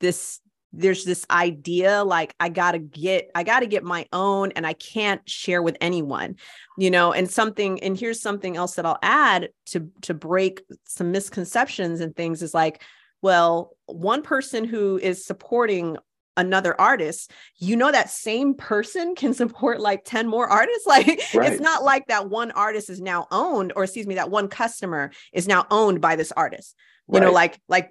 this 0.00 0.40
there's 0.72 1.04
this 1.04 1.24
idea 1.30 2.04
like 2.04 2.34
i 2.40 2.48
gotta 2.48 2.78
get 2.78 3.30
i 3.34 3.42
gotta 3.42 3.66
get 3.66 3.82
my 3.82 4.06
own 4.12 4.52
and 4.52 4.66
i 4.66 4.72
can't 4.74 5.26
share 5.28 5.62
with 5.62 5.76
anyone 5.80 6.36
you 6.76 6.90
know 6.90 7.12
and 7.12 7.30
something 7.30 7.82
and 7.82 7.98
here's 7.98 8.20
something 8.20 8.56
else 8.56 8.74
that 8.74 8.84
i'll 8.84 8.98
add 9.02 9.48
to 9.64 9.90
to 10.02 10.12
break 10.12 10.62
some 10.84 11.10
misconceptions 11.10 12.00
and 12.00 12.14
things 12.14 12.42
is 12.42 12.52
like 12.52 12.82
well 13.22 13.76
one 13.86 14.22
person 14.22 14.64
who 14.64 14.98
is 14.98 15.24
supporting 15.24 15.96
another 16.36 16.78
artist 16.80 17.32
you 17.56 17.74
know 17.74 17.90
that 17.90 18.10
same 18.10 18.54
person 18.54 19.14
can 19.14 19.32
support 19.42 19.80
like 19.80 20.04
10 20.04 20.28
more 20.28 20.46
artists 20.46 20.86
like 20.86 21.06
right. 21.34 21.52
it's 21.52 21.60
not 21.60 21.82
like 21.82 22.06
that 22.08 22.28
one 22.28 22.50
artist 22.52 22.90
is 22.90 23.00
now 23.00 23.26
owned 23.30 23.72
or 23.74 23.84
excuse 23.84 24.06
me 24.06 24.16
that 24.16 24.30
one 24.30 24.48
customer 24.48 25.10
is 25.32 25.48
now 25.48 25.66
owned 25.70 26.00
by 26.00 26.14
this 26.14 26.32
artist 26.32 26.76
you 27.08 27.18
right. 27.18 27.26
know 27.26 27.32
like 27.32 27.58
like 27.68 27.88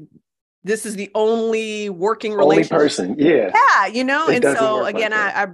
this 0.63 0.85
is 0.85 0.95
the 0.95 1.09
only 1.15 1.89
working 1.89 2.33
relationship. 2.33 2.73
Only 2.73 2.83
person, 2.83 3.15
yeah. 3.17 3.51
Yeah, 3.53 3.87
you 3.87 4.03
know, 4.03 4.27
it 4.27 4.43
and 4.43 4.57
so 4.57 4.85
again, 4.85 5.11
like 5.11 5.35
I, 5.35 5.43
I 5.43 5.47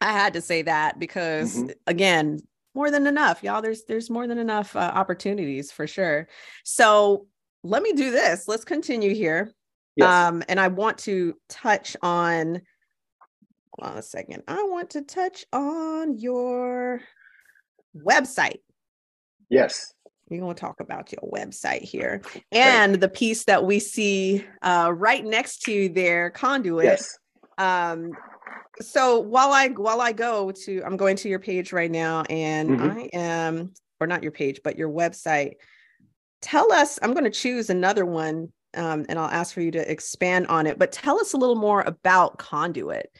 I 0.00 0.12
had 0.12 0.34
to 0.34 0.40
say 0.40 0.62
that 0.62 0.98
because 0.98 1.56
mm-hmm. 1.56 1.70
again, 1.86 2.40
more 2.74 2.90
than 2.90 3.06
enough, 3.06 3.42
y'all. 3.42 3.62
There's 3.62 3.84
there's 3.84 4.10
more 4.10 4.26
than 4.26 4.38
enough 4.38 4.76
uh, 4.76 4.92
opportunities 4.94 5.72
for 5.72 5.86
sure. 5.86 6.28
So 6.64 7.26
let 7.62 7.82
me 7.82 7.92
do 7.92 8.10
this. 8.10 8.46
Let's 8.46 8.64
continue 8.64 9.14
here. 9.14 9.52
Yes. 9.96 10.08
Um, 10.08 10.42
and 10.48 10.60
I 10.60 10.68
want 10.68 10.98
to 10.98 11.34
touch 11.48 11.96
on. 12.02 12.60
Hold 13.78 13.92
on 13.92 13.98
a 13.98 14.02
second. 14.02 14.42
I 14.48 14.62
want 14.64 14.90
to 14.90 15.02
touch 15.02 15.44
on 15.52 16.18
your 16.18 17.00
website. 17.94 18.60
Yes 19.48 19.94
we're 20.28 20.40
going 20.40 20.54
to 20.54 20.60
talk 20.60 20.80
about 20.80 21.12
your 21.12 21.30
website 21.30 21.82
here 21.82 22.20
and 22.50 22.96
the 22.96 23.08
piece 23.08 23.44
that 23.44 23.64
we 23.64 23.78
see 23.78 24.44
uh, 24.62 24.92
right 24.94 25.24
next 25.24 25.62
to 25.62 25.88
their 25.88 26.30
conduit. 26.30 26.84
Yes. 26.84 27.18
Um, 27.58 28.10
so 28.80 29.20
while 29.20 29.52
I 29.52 29.68
while 29.68 30.00
I 30.00 30.12
go 30.12 30.50
to, 30.50 30.82
I'm 30.84 30.96
going 30.96 31.16
to 31.16 31.28
your 31.28 31.38
page 31.38 31.72
right 31.72 31.90
now, 31.90 32.24
and 32.28 32.70
mm-hmm. 32.70 32.98
I 32.98 33.10
am, 33.14 33.72
or 34.00 34.06
not 34.06 34.22
your 34.22 34.32
page, 34.32 34.60
but 34.62 34.76
your 34.76 34.90
website. 34.90 35.54
Tell 36.42 36.70
us. 36.72 36.98
I'm 37.00 37.12
going 37.12 37.24
to 37.24 37.30
choose 37.30 37.70
another 37.70 38.04
one, 38.04 38.52
um, 38.76 39.06
and 39.08 39.18
I'll 39.18 39.30
ask 39.30 39.54
for 39.54 39.62
you 39.62 39.70
to 39.70 39.90
expand 39.90 40.48
on 40.48 40.66
it. 40.66 40.78
But 40.78 40.92
tell 40.92 41.18
us 41.18 41.32
a 41.32 41.38
little 41.38 41.56
more 41.56 41.80
about 41.82 42.36
conduit. 42.36 43.10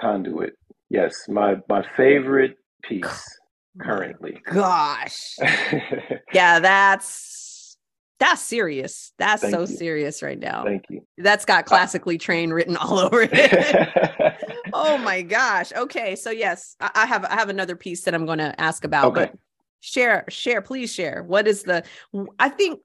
Conduit. 0.00 0.54
Yes, 0.88 1.28
my 1.28 1.56
my 1.68 1.84
favorite 1.96 2.56
piece 2.82 3.37
currently. 3.80 4.40
Gosh. 4.44 5.36
yeah, 6.32 6.60
that's 6.60 7.76
that's 8.18 8.42
serious. 8.42 9.12
That's 9.18 9.42
Thank 9.42 9.54
so 9.54 9.60
you. 9.60 9.66
serious 9.66 10.22
right 10.22 10.38
now. 10.38 10.64
Thank 10.64 10.84
you. 10.88 11.02
That's 11.18 11.44
got 11.44 11.66
classically 11.66 12.18
trained 12.18 12.52
written 12.52 12.76
all 12.76 12.98
over 12.98 13.28
it. 13.30 14.34
oh 14.72 14.98
my 14.98 15.22
gosh. 15.22 15.72
Okay, 15.72 16.16
so 16.16 16.30
yes, 16.30 16.76
I 16.80 17.06
have 17.06 17.24
I 17.24 17.34
have 17.34 17.48
another 17.48 17.76
piece 17.76 18.02
that 18.04 18.14
I'm 18.14 18.26
going 18.26 18.38
to 18.38 18.58
ask 18.60 18.84
about, 18.84 19.12
okay. 19.12 19.26
but 19.26 19.38
share 19.80 20.24
share 20.28 20.62
please 20.62 20.92
share. 20.92 21.22
What 21.22 21.46
is 21.46 21.62
the 21.62 21.84
I 22.38 22.48
think 22.48 22.80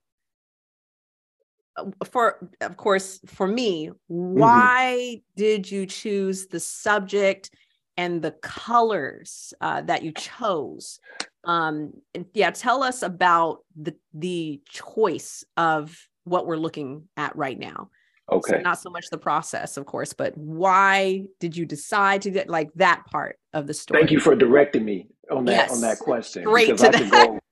uh, 1.78 1.86
for 2.06 2.50
of 2.62 2.78
course 2.78 3.20
for 3.26 3.48
me, 3.48 3.88
mm-hmm. 3.88 4.40
why 4.40 4.98
mm-hmm. 5.00 5.42
did 5.42 5.72
you 5.72 5.88
choose 5.88 6.48
the 6.48 6.60
subject 6.60 7.50
and 7.98 8.22
the 8.22 8.32
colors 8.32 9.54
uh, 9.62 9.82
that 9.82 10.04
you 10.04 10.12
chose. 10.12 11.00
Um, 11.44 11.94
yeah, 12.34 12.52
tell 12.52 12.84
us 12.84 13.04
about 13.04 13.60
the 13.76 13.96
the 14.14 14.62
choice 14.68 15.44
of 15.58 16.08
what 16.24 16.48
we're 16.48 16.58
looking 16.58 17.08
at 17.18 17.36
right 17.36 17.60
now. 17.60 17.90
Okay. 18.32 18.54
So 18.54 18.58
not 18.60 18.80
so 18.80 18.90
much 18.90 19.10
the 19.12 19.18
process, 19.18 19.76
of 19.76 19.86
course, 19.86 20.14
but 20.14 20.38
why 20.38 21.26
did 21.40 21.58
you 21.58 21.66
decide 21.66 22.22
to 22.22 22.32
get 22.32 22.50
like 22.50 22.72
that 22.76 23.04
part 23.12 23.38
of 23.54 23.68
the 23.68 23.74
story? 23.74 24.00
Thank 24.00 24.12
you 24.12 24.20
for 24.20 24.36
directing 24.36 24.86
me 24.86 25.08
on 25.30 25.46
that 25.46 25.52
yes. 25.52 25.74
on 25.74 25.82
that 25.82 26.00
question. 26.00 26.44
Straight 26.44 26.78
to 26.78 26.88
I 26.88 26.92
that. 26.92 27.40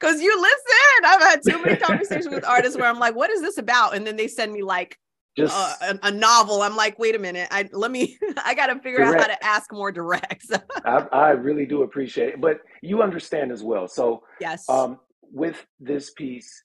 Because 0.00 0.20
you 0.20 0.40
listen, 0.40 1.04
I've 1.04 1.20
had 1.20 1.40
too 1.48 1.62
many 1.62 1.76
conversations 1.80 2.34
with 2.34 2.44
artists 2.44 2.76
where 2.76 2.88
I'm 2.88 2.98
like, 2.98 3.14
"What 3.14 3.30
is 3.30 3.40
this 3.40 3.58
about?" 3.58 3.94
And 3.94 4.04
then 4.04 4.16
they 4.16 4.26
send 4.26 4.52
me 4.52 4.62
like 4.62 4.98
just 5.36 5.54
uh, 5.56 5.74
a, 6.02 6.08
a, 6.08 6.10
novel. 6.10 6.62
I'm 6.62 6.76
like, 6.76 6.98
wait 6.98 7.14
a 7.14 7.18
minute. 7.18 7.48
I 7.50 7.68
let 7.72 7.90
me. 7.90 8.18
I 8.44 8.54
got 8.54 8.66
to 8.66 8.78
figure 8.80 8.98
direct. 8.98 9.14
out 9.14 9.20
how 9.20 9.36
to 9.36 9.44
ask 9.44 9.72
more 9.72 9.90
direct. 9.90 10.44
I, 10.84 11.06
I, 11.12 11.30
really 11.30 11.64
do 11.64 11.82
appreciate 11.82 12.34
it, 12.34 12.40
but 12.40 12.58
you 12.82 13.02
understand 13.02 13.50
as 13.50 13.62
well. 13.62 13.88
So 13.88 14.24
yes, 14.40 14.68
um, 14.68 14.98
with 15.32 15.64
this 15.80 16.10
piece, 16.10 16.64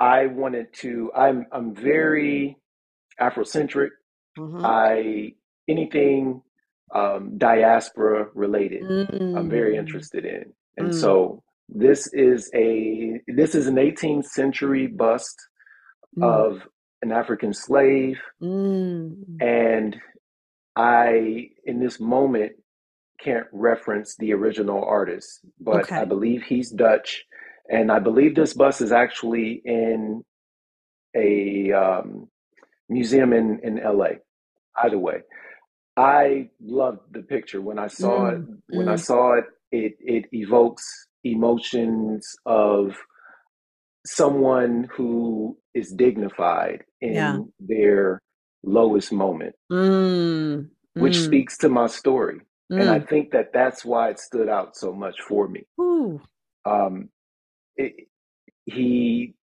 I 0.00 0.26
wanted 0.26 0.72
to. 0.74 1.12
I'm 1.16 1.46
I'm 1.52 1.74
very 1.74 2.56
Afrocentric. 3.20 3.90
Mm-hmm. 4.36 4.64
I 4.64 5.32
anything 5.68 6.42
um, 6.94 7.38
diaspora 7.38 8.28
related. 8.34 8.82
Mm. 8.82 9.36
I'm 9.36 9.50
very 9.50 9.76
mm. 9.76 9.78
interested 9.78 10.24
in, 10.24 10.52
and 10.76 10.90
mm. 10.90 11.00
so 11.00 11.42
this 11.68 12.08
is 12.12 12.50
a 12.54 13.20
this 13.28 13.54
is 13.54 13.66
an 13.66 13.76
18th 13.76 14.24
century 14.24 14.86
bust 14.86 15.36
mm. 16.18 16.24
of 16.24 16.66
an 17.02 17.12
African 17.12 17.52
slave. 17.52 18.18
Mm. 18.42 19.40
And 19.40 19.96
I, 20.76 21.50
in 21.64 21.80
this 21.80 22.00
moment, 22.00 22.52
can't 23.20 23.46
reference 23.52 24.16
the 24.16 24.32
original 24.32 24.84
artist, 24.84 25.40
but 25.60 25.82
okay. 25.82 25.96
I 25.96 26.04
believe 26.04 26.42
he's 26.42 26.70
Dutch. 26.70 27.24
And 27.70 27.90
I 27.90 27.98
believe 27.98 28.34
this 28.34 28.54
bus 28.54 28.80
is 28.80 28.92
actually 28.92 29.60
in 29.64 30.24
a 31.16 31.72
um, 31.72 32.28
museum 32.88 33.32
in, 33.32 33.60
in 33.62 33.76
LA. 33.76 34.20
Either 34.82 34.98
way, 34.98 35.22
I 35.96 36.48
loved 36.62 37.00
the 37.12 37.22
picture 37.22 37.60
when 37.60 37.78
I 37.78 37.88
saw 37.88 38.30
mm. 38.30 38.34
it. 38.34 38.76
When 38.76 38.86
mm. 38.86 38.92
I 38.92 38.96
saw 38.96 39.32
it, 39.32 39.44
it 39.72 39.96
it 40.00 40.24
evokes 40.32 41.08
emotions 41.24 42.36
of 42.46 42.96
someone 44.08 44.88
who 44.96 45.56
is 45.74 45.92
dignified 45.92 46.84
in 47.00 47.14
yeah. 47.14 47.38
their 47.60 48.20
lowest 48.62 49.12
moment, 49.12 49.54
mm, 49.70 50.68
which 50.94 51.16
mm. 51.16 51.24
speaks 51.24 51.58
to 51.58 51.68
my 51.68 51.86
story. 51.86 52.40
Mm. 52.72 52.80
And 52.80 52.90
I 52.90 52.98
mm. 53.00 53.08
think 53.08 53.32
that 53.32 53.52
that's 53.52 53.84
why 53.84 54.10
it 54.10 54.18
stood 54.18 54.48
out 54.48 54.76
so 54.76 54.92
much 54.92 55.20
for 55.20 55.46
me. 55.46 55.64
Um, 56.64 57.10
it, 57.76 58.08
he 58.64 59.34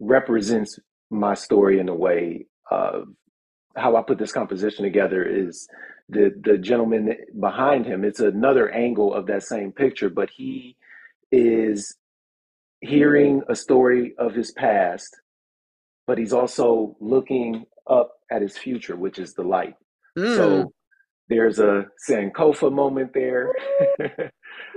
represents 0.00 0.78
my 1.10 1.34
story 1.34 1.78
in 1.78 1.88
a 1.88 1.94
way 1.94 2.46
of 2.70 3.08
how 3.76 3.96
I 3.96 4.02
put 4.02 4.18
this 4.18 4.32
composition 4.32 4.84
together 4.84 5.22
is 5.22 5.68
the 6.08 6.32
the 6.42 6.58
gentleman 6.58 7.14
behind 7.38 7.86
him. 7.86 8.04
It's 8.04 8.20
another 8.20 8.68
angle 8.70 9.14
of 9.14 9.26
that 9.26 9.42
same 9.42 9.72
picture, 9.72 10.08
but 10.08 10.30
he 10.30 10.76
is 11.30 11.96
hearing 12.80 13.42
a 13.48 13.54
story 13.54 14.14
of 14.18 14.34
his 14.34 14.52
past, 14.52 15.20
but 16.06 16.18
he's 16.18 16.32
also 16.32 16.96
looking 17.00 17.66
up 17.88 18.12
at 18.30 18.42
his 18.42 18.56
future, 18.56 18.96
which 18.96 19.18
is 19.18 19.34
the 19.34 19.42
light. 19.42 19.74
Mm. 20.18 20.36
So 20.36 20.72
there's 21.28 21.58
a 21.58 21.86
Sankofa 22.08 22.72
moment 22.72 23.12
there. 23.14 23.52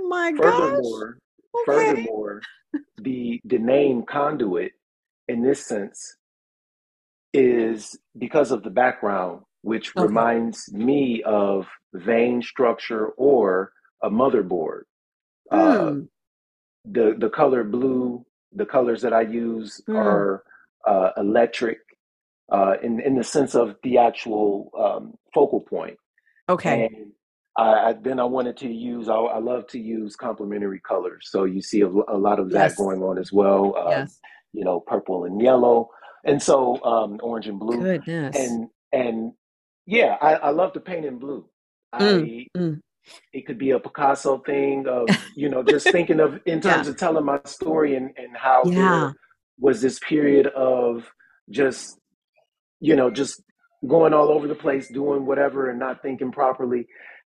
My 0.00 0.32
furthermore, 0.36 1.18
gosh. 1.18 1.62
Okay. 1.68 1.94
Furthermore, 1.94 2.42
the 2.98 3.40
the 3.44 3.58
name 3.58 4.04
conduit 4.08 4.72
in 5.28 5.42
this 5.42 5.64
sense 5.64 6.16
is 7.32 7.98
because 8.18 8.50
of 8.50 8.62
the 8.62 8.70
background, 8.70 9.42
which 9.62 9.92
okay. 9.96 10.06
reminds 10.06 10.72
me 10.72 11.22
of 11.24 11.66
vein 11.92 12.42
structure 12.42 13.08
or 13.16 13.72
a 14.02 14.10
motherboard. 14.10 14.82
Mm. 15.52 15.58
Uh, 15.58 15.90
hmm 15.90 16.00
the 16.84 17.14
the 17.18 17.30
color 17.30 17.64
blue, 17.64 18.24
the 18.52 18.66
colors 18.66 19.02
that 19.02 19.12
I 19.12 19.22
use 19.22 19.80
mm. 19.88 19.96
are 19.96 20.44
uh, 20.86 21.10
electric 21.16 21.78
uh, 22.52 22.74
in 22.82 23.00
in 23.00 23.16
the 23.16 23.24
sense 23.24 23.54
of 23.54 23.76
the 23.82 23.98
actual 23.98 24.70
um, 24.78 25.14
focal 25.32 25.60
point. 25.60 25.96
Okay. 26.48 26.86
And 26.86 27.12
I, 27.56 27.62
I, 27.62 27.92
then 27.94 28.18
I 28.18 28.24
wanted 28.24 28.56
to 28.58 28.68
use. 28.68 29.08
I, 29.08 29.14
I, 29.14 29.38
love 29.38 29.66
to 29.68 29.78
use 29.78 30.16
complementary 30.16 30.80
colors, 30.80 31.28
so 31.30 31.44
you 31.44 31.62
see 31.62 31.80
a, 31.82 31.86
a 31.86 32.18
lot 32.18 32.40
of 32.40 32.50
that 32.50 32.70
yes. 32.70 32.76
going 32.76 33.02
on 33.02 33.16
as 33.16 33.32
well. 33.32 33.76
Um, 33.76 33.90
yes. 33.90 34.18
You 34.52 34.64
know, 34.64 34.80
purple 34.80 35.24
and 35.24 35.40
yellow, 35.40 35.88
and 36.24 36.42
so 36.42 36.82
um, 36.84 37.18
orange 37.22 37.46
and 37.46 37.58
blue. 37.58 37.80
Goodness. 37.80 38.36
And 38.36 38.68
and 38.92 39.32
yeah, 39.86 40.16
I, 40.20 40.34
I 40.34 40.50
love 40.50 40.72
to 40.74 40.80
paint 40.80 41.04
in 41.04 41.18
blue. 41.18 41.48
Mm, 41.94 42.46
I 42.54 42.58
mm. 42.58 42.80
It 43.32 43.46
could 43.46 43.58
be 43.58 43.70
a 43.70 43.78
Picasso 43.78 44.38
thing 44.38 44.86
of 44.88 45.08
you 45.36 45.48
know 45.48 45.62
just 45.62 45.90
thinking 45.90 46.20
of 46.20 46.40
in 46.46 46.60
terms 46.62 46.86
yeah. 46.86 46.92
of 46.92 46.96
telling 46.96 47.24
my 47.24 47.40
story 47.44 47.96
and 47.96 48.10
and 48.16 48.36
how 48.36 48.62
yeah. 48.64 49.12
was 49.58 49.80
this 49.80 49.98
period 50.00 50.46
of 50.48 51.04
just 51.50 51.98
you 52.80 52.96
know 52.96 53.10
just 53.10 53.42
going 53.86 54.14
all 54.14 54.30
over 54.30 54.48
the 54.48 54.54
place 54.54 54.88
doing 54.88 55.26
whatever 55.26 55.70
and 55.70 55.78
not 55.78 56.00
thinking 56.00 56.32
properly 56.32 56.86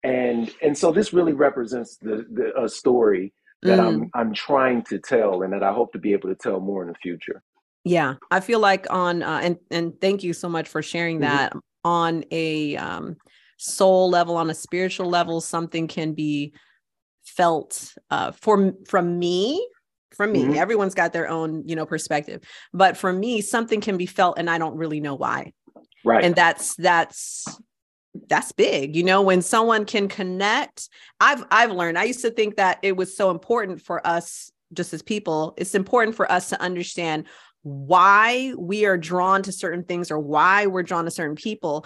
and 0.04 0.54
and 0.62 0.78
so 0.78 0.92
this 0.92 1.14
really 1.14 1.34
represents 1.34 1.98
the, 1.98 2.26
the 2.32 2.52
a 2.62 2.68
story 2.68 3.34
that 3.64 3.80
mm. 3.80 3.88
I'm 3.88 4.10
I'm 4.14 4.34
trying 4.34 4.84
to 4.86 5.00
tell 5.00 5.44
and 5.44 5.54
that 5.54 5.64
I 5.64 5.72
hope 5.72 5.94
to 5.94 6.00
be 6.00 6.14
able 6.14 6.30
to 6.30 6.36
tell 6.36 6.60
more 6.60 6.82
in 6.82 6.90
the 6.90 6.96
future. 6.96 7.44
Yeah, 7.84 8.16
I 8.30 8.40
feel 8.40 8.60
like 8.60 8.88
on 8.90 9.24
uh, 9.24 9.40
and 9.44 9.58
and 9.70 10.00
thank 10.02 10.24
you 10.24 10.34
so 10.34 10.50
much 10.50 10.68
for 10.68 10.82
sharing 10.82 11.18
mm-hmm. 11.18 11.36
that 11.36 11.52
mm-hmm. 11.52 11.60
on 11.88 12.24
a 12.32 12.76
um, 12.78 13.18
soul 13.62 14.10
level, 14.10 14.38
on 14.38 14.50
a 14.50 14.56
spiritual 14.56 15.08
level, 15.08 15.40
something 15.40 15.88
can 15.88 16.14
be 16.14 16.54
felt 17.24 17.94
uh, 18.10 18.32
for 18.32 18.74
from 18.88 19.20
me. 19.20 19.68
From 20.16 20.34
me, 20.34 20.44
mm-hmm. 20.44 20.56
everyone's 20.56 20.94
got 20.94 21.14
their 21.14 21.30
own, 21.30 21.64
you 21.66 21.76
know, 21.76 21.86
perspective. 21.86 22.44
But 22.74 22.98
for 22.98 23.14
me, 23.14 23.40
something 23.40 23.80
can 23.80 23.96
be 23.96 24.06
felt, 24.06 24.38
and 24.38 24.50
I 24.50 24.58
don't 24.58 24.76
really 24.76 25.00
know 25.00 25.16
why. 25.16 25.54
Right. 26.04 26.26
And 26.26 26.36
that's 26.36 26.76
that's 26.76 27.46
that's 28.28 28.52
big 28.52 28.94
you 28.94 29.04
know 29.04 29.22
when 29.22 29.42
someone 29.42 29.86
can 29.86 30.10
connect 30.10 30.90
i've 31.22 31.46
i've 31.50 31.72
learned 31.72 31.98
i 31.98 32.04
used 32.04 32.20
to 32.20 32.30
think 32.30 32.58
that 32.58 32.78
it 32.82 32.98
was 32.98 33.16
so 33.16 33.30
important 33.32 33.82
for 33.82 34.06
us 34.06 34.52
just 34.74 34.94
as 34.94 35.02
people 35.02 35.54
it's 35.56 35.76
important 35.76 36.14
for 36.14 36.30
us 36.30 36.50
to 36.50 36.62
understand 36.62 37.26
why 37.64 38.54
we 38.58 38.86
are 38.86 38.98
drawn 38.98 39.42
to 39.42 39.52
certain 39.54 39.84
things 39.84 40.12
or 40.12 40.20
why 40.20 40.66
we're 40.66 40.84
drawn 40.84 41.06
to 41.06 41.12
certain 41.12 41.36
people 41.36 41.86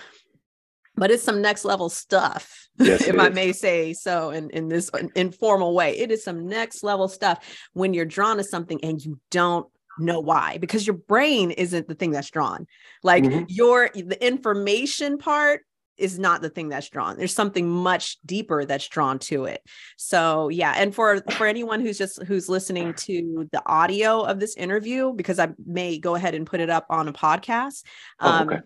but 0.96 1.12
it's 1.12 1.24
some 1.24 1.41
next 1.41 1.66
level 1.66 1.89
stuff 1.89 2.68
yes, 2.78 3.08
if 3.08 3.18
i 3.20 3.30
may 3.30 3.52
say 3.52 3.93
so 3.93 4.32
in, 4.32 4.50
in 4.52 4.68
this 4.68 4.89
informal 5.16 5.74
way. 5.74 5.98
It 5.98 6.12
is 6.12 6.24
some 6.24 6.48
next 6.48 6.84
level 6.84 7.08
stuff 7.08 7.68
when 7.74 7.93
you're 7.93 8.06
drawn 8.06 8.38
to 8.38 8.43
something 8.43 8.80
and 8.84 9.04
you 9.04 9.20
don't 9.32 9.68
know 9.98 10.20
why 10.20 10.58
because 10.58 10.86
your 10.86 10.98
brain 10.98 11.52
isn't 11.52 11.88
the 11.88 11.96
thing 11.96 12.12
that's 12.12 12.30
drawn. 12.30 12.68
Like 13.04 13.24
mm-hmm. 13.24 13.46
your 13.48 13.89
the 13.93 14.18
information 14.26 15.18
part 15.18 15.62
is 15.98 16.20
not 16.20 16.41
the 16.41 16.50
thing 16.50 16.68
that's 16.68 16.89
drawn. 16.89 17.16
There's 17.16 17.34
something 17.34 17.70
much 17.70 18.18
deeper 18.26 18.66
that's 18.66 18.88
drawn 18.89 19.18
to 19.20 19.46
it. 19.46 19.62
So 19.96 20.50
yeah 20.50 20.74
and 20.76 20.93
for 20.93 21.22
for 21.32 21.48
anyone 21.48 21.80
who's 21.80 21.98
just 21.98 22.22
who's 22.24 22.50
listening 22.50 22.93
to 22.93 23.48
the 23.52 23.66
audio 23.66 24.22
of 24.22 24.39
this 24.39 24.56
interview 24.56 25.14
because 25.14 25.39
i 25.39 25.50
may 25.66 25.98
go 25.98 26.16
ahead 26.16 26.36
and 26.36 26.46
put 26.46 26.60
it 26.60 26.70
up 26.70 26.86
on 26.89 27.08
a 27.08 27.14
podcast 27.14 27.84
oh, 28.20 28.30
um, 28.30 28.50
okay. 28.50 28.62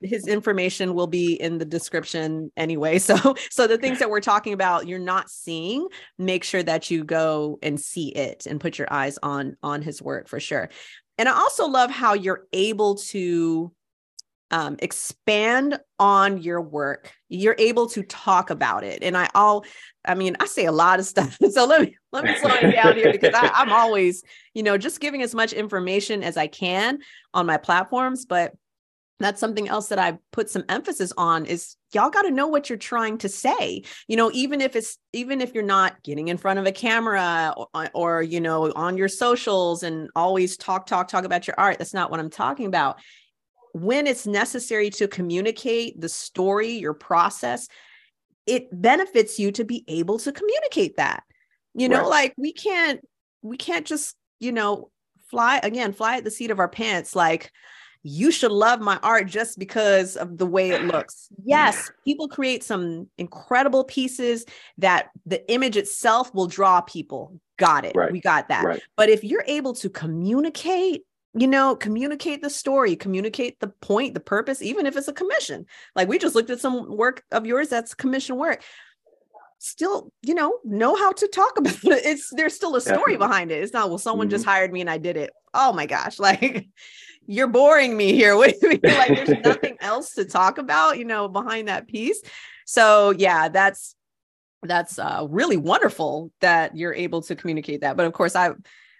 His 0.00 0.26
information 0.26 0.94
will 0.94 1.06
be 1.06 1.34
in 1.34 1.58
the 1.58 1.64
description 1.64 2.50
anyway. 2.56 2.98
So 3.04 3.34
so 3.50 3.66
the 3.66 3.76
things 3.76 3.98
that 3.98 4.08
we're 4.08 4.20
talking 4.20 4.54
about 4.54 4.88
you're 4.88 4.98
not 4.98 5.28
seeing 5.28 5.86
make 6.18 6.42
sure 6.42 6.62
that 6.62 6.90
you 6.90 7.04
go 7.04 7.58
and 7.62 7.78
see 7.78 8.08
it 8.08 8.46
and 8.46 8.60
put 8.60 8.78
your 8.78 8.90
eyes 8.90 9.18
on 9.22 9.56
on 9.62 9.82
his 9.82 10.00
work 10.00 10.28
for 10.28 10.40
sure. 10.40 10.70
And 11.18 11.28
i 11.28 11.32
also 11.32 11.66
love 11.66 11.90
how 11.90 12.14
you're 12.14 12.46
able 12.52 12.96
to 12.96 13.72
um, 14.50 14.76
expand 14.78 15.80
on 15.98 16.40
your 16.40 16.60
work. 16.60 17.12
You're 17.28 17.56
able 17.58 17.88
to 17.88 18.02
talk 18.04 18.50
about 18.50 18.84
it. 18.84 19.02
And 19.02 19.16
i 19.16 19.28
all 19.34 19.64
i 20.06 20.14
mean 20.14 20.36
i 20.40 20.46
say 20.46 20.64
a 20.64 20.72
lot 20.72 20.98
of 20.98 21.06
stuff. 21.14 21.36
So 21.50 21.66
let 21.66 21.82
me 21.82 21.96
let 22.12 22.24
me 22.24 22.34
slow 22.36 22.70
down 22.70 22.96
here 22.96 23.12
because 23.12 23.34
I, 23.34 23.50
i'm 23.54 23.72
always 23.72 24.22
you 24.54 24.62
know 24.62 24.78
just 24.78 25.00
giving 25.00 25.22
as 25.22 25.34
much 25.34 25.52
information 25.52 26.22
as 26.22 26.36
i 26.36 26.46
can 26.46 27.00
on 27.34 27.46
my 27.46 27.58
platforms. 27.58 28.24
But 28.24 28.54
that's 29.20 29.40
something 29.40 29.68
else 29.68 29.88
that 29.88 29.98
I 29.98 30.18
put 30.32 30.50
some 30.50 30.64
emphasis 30.68 31.12
on 31.16 31.46
is 31.46 31.76
y'all 31.92 32.10
got 32.10 32.22
to 32.22 32.30
know 32.30 32.48
what 32.48 32.68
you're 32.68 32.76
trying 32.76 33.18
to 33.18 33.28
say. 33.28 33.82
You 34.08 34.16
know, 34.16 34.30
even 34.32 34.60
if 34.60 34.74
it's 34.74 34.98
even 35.12 35.40
if 35.40 35.54
you're 35.54 35.62
not 35.62 36.02
getting 36.02 36.28
in 36.28 36.36
front 36.36 36.58
of 36.58 36.66
a 36.66 36.72
camera 36.72 37.54
or, 37.56 37.90
or, 37.94 38.22
you 38.22 38.40
know 38.40 38.72
on 38.72 38.96
your 38.96 39.08
socials 39.08 39.82
and 39.82 40.10
always 40.16 40.56
talk 40.56 40.86
talk 40.86 41.08
talk 41.08 41.24
about 41.24 41.46
your 41.46 41.54
art. 41.58 41.78
That's 41.78 41.94
not 41.94 42.10
what 42.10 42.20
I'm 42.20 42.30
talking 42.30 42.66
about 42.66 42.98
when 43.74 44.06
it's 44.06 44.24
necessary 44.24 44.88
to 44.88 45.08
communicate 45.08 46.00
the 46.00 46.08
story, 46.08 46.70
your 46.74 46.94
process, 46.94 47.68
it 48.46 48.68
benefits 48.70 49.38
you 49.38 49.50
to 49.50 49.64
be 49.64 49.84
able 49.88 50.18
to 50.20 50.30
communicate 50.30 50.96
that. 50.96 51.24
You 51.74 51.88
know, 51.88 52.02
right. 52.02 52.08
like 52.08 52.34
we 52.36 52.52
can't 52.52 53.00
we 53.42 53.56
can't 53.56 53.84
just, 53.84 54.14
you 54.38 54.52
know, 54.52 54.90
fly 55.28 55.58
again, 55.62 55.92
fly 55.92 56.18
at 56.18 56.24
the 56.24 56.30
seat 56.30 56.52
of 56.52 56.60
our 56.60 56.68
pants 56.68 57.16
like 57.16 57.50
you 58.04 58.30
should 58.30 58.52
love 58.52 58.80
my 58.80 59.00
art 59.02 59.26
just 59.26 59.58
because 59.58 60.16
of 60.16 60.36
the 60.36 60.46
way 60.46 60.70
it 60.70 60.84
looks. 60.84 61.28
Yes, 61.46 61.90
people 62.04 62.28
create 62.28 62.62
some 62.62 63.08
incredible 63.18 63.84
pieces 63.84 64.46
that 64.78 65.10
the 65.26 65.50
image 65.50 65.76
itself 65.76 66.34
will 66.34 66.46
draw 66.46 66.80
people. 66.80 67.38
Got 67.58 67.84
it. 67.84 67.94
Right. 67.94 68.10
We 68.10 68.20
got 68.20 68.48
that. 68.48 68.64
Right. 68.64 68.82
But 68.96 69.10
if 69.10 69.24
you're 69.24 69.44
able 69.46 69.74
to 69.74 69.90
communicate 69.90 71.02
you 71.36 71.48
know, 71.48 71.74
communicate 71.74 72.42
the 72.42 72.50
story, 72.50 72.94
communicate 72.94 73.58
the 73.58 73.66
point, 73.66 74.14
the 74.14 74.20
purpose, 74.20 74.62
even 74.62 74.86
if 74.86 74.96
it's 74.96 75.08
a 75.08 75.12
commission. 75.12 75.66
Like 75.96 76.06
we 76.08 76.16
just 76.16 76.36
looked 76.36 76.50
at 76.50 76.60
some 76.60 76.96
work 76.96 77.24
of 77.32 77.44
yours 77.44 77.68
that's 77.68 77.92
commission 77.92 78.36
work. 78.36 78.62
Still, 79.58 80.12
you 80.22 80.34
know, 80.34 80.58
know 80.62 80.94
how 80.94 81.10
to 81.10 81.26
talk 81.26 81.54
about 81.58 81.74
it. 81.74 82.06
It's 82.06 82.30
there's 82.36 82.54
still 82.54 82.76
a 82.76 82.80
story 82.80 83.16
behind 83.16 83.50
it. 83.50 83.62
It's 83.62 83.72
not, 83.72 83.88
well, 83.88 83.98
someone 83.98 84.28
mm-hmm. 84.28 84.30
just 84.32 84.44
hired 84.44 84.72
me 84.72 84.80
and 84.80 84.90
I 84.90 84.98
did 84.98 85.16
it. 85.16 85.30
Oh 85.52 85.72
my 85.72 85.86
gosh, 85.86 86.18
like 86.20 86.68
you're 87.26 87.48
boring 87.48 87.96
me 87.96 88.12
here. 88.12 88.36
What 88.36 88.50
do 88.50 88.56
you 88.62 88.68
mean? 88.68 88.80
Like 88.82 89.26
there's 89.26 89.38
nothing 89.44 89.76
else 89.80 90.14
to 90.14 90.24
talk 90.24 90.58
about, 90.58 90.98
you 90.98 91.04
know, 91.04 91.28
behind 91.28 91.68
that 91.68 91.86
piece. 91.86 92.20
So 92.66 93.10
yeah, 93.10 93.48
that's 93.48 93.94
that's 94.62 94.98
uh, 94.98 95.26
really 95.28 95.56
wonderful 95.56 96.30
that 96.40 96.76
you're 96.76 96.94
able 96.94 97.22
to 97.22 97.36
communicate 97.36 97.82
that. 97.82 97.96
But 97.96 98.06
of 98.06 98.12
course, 98.12 98.34
I 98.34 98.50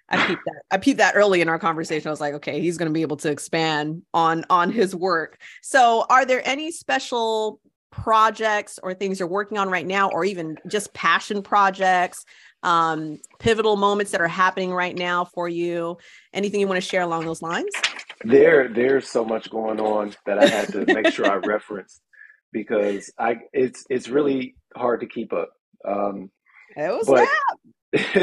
I 0.09 0.27
peeped 0.27 0.45
that. 0.45 0.61
I 0.71 0.77
peeped 0.77 0.99
that 0.99 1.15
early 1.15 1.41
in 1.41 1.49
our 1.49 1.59
conversation. 1.59 2.07
I 2.07 2.11
was 2.11 2.21
like, 2.21 2.35
okay, 2.35 2.61
he's 2.61 2.77
going 2.77 2.89
to 2.89 2.93
be 2.93 3.01
able 3.01 3.17
to 3.17 3.31
expand 3.31 4.03
on 4.13 4.45
on 4.49 4.71
his 4.71 4.95
work. 4.95 5.39
So, 5.61 6.05
are 6.09 6.25
there 6.25 6.47
any 6.47 6.71
special 6.71 7.59
projects 7.91 8.77
or 8.83 8.93
things 8.93 9.19
you're 9.19 9.27
working 9.27 9.57
on 9.57 9.69
right 9.69 9.85
now, 9.85 10.09
or 10.09 10.23
even 10.25 10.57
just 10.67 10.93
passion 10.93 11.41
projects, 11.41 12.25
um, 12.61 13.19
pivotal 13.39 13.77
moments 13.77 14.11
that 14.11 14.21
are 14.21 14.27
happening 14.27 14.71
right 14.71 14.95
now 14.95 15.25
for 15.25 15.49
you? 15.49 15.97
Anything 16.33 16.59
you 16.59 16.67
want 16.67 16.77
to 16.77 16.87
share 16.87 17.01
along 17.01 17.25
those 17.25 17.41
lines? 17.41 17.71
There, 18.23 18.69
there's 18.69 19.07
so 19.09 19.25
much 19.25 19.49
going 19.49 19.79
on 19.79 20.13
that 20.25 20.39
I 20.39 20.47
had 20.47 20.69
to 20.69 20.85
make 20.85 21.13
sure 21.13 21.29
I 21.29 21.35
referenced 21.45 22.01
because 22.51 23.11
I 23.19 23.37
it's 23.51 23.85
it's 23.89 24.07
really 24.07 24.55
hard 24.75 25.01
to 25.01 25.07
keep 25.07 25.33
up. 25.33 25.51
Um, 25.87 26.31
it 26.75 26.89
was 26.89 27.07
but, 27.07 27.27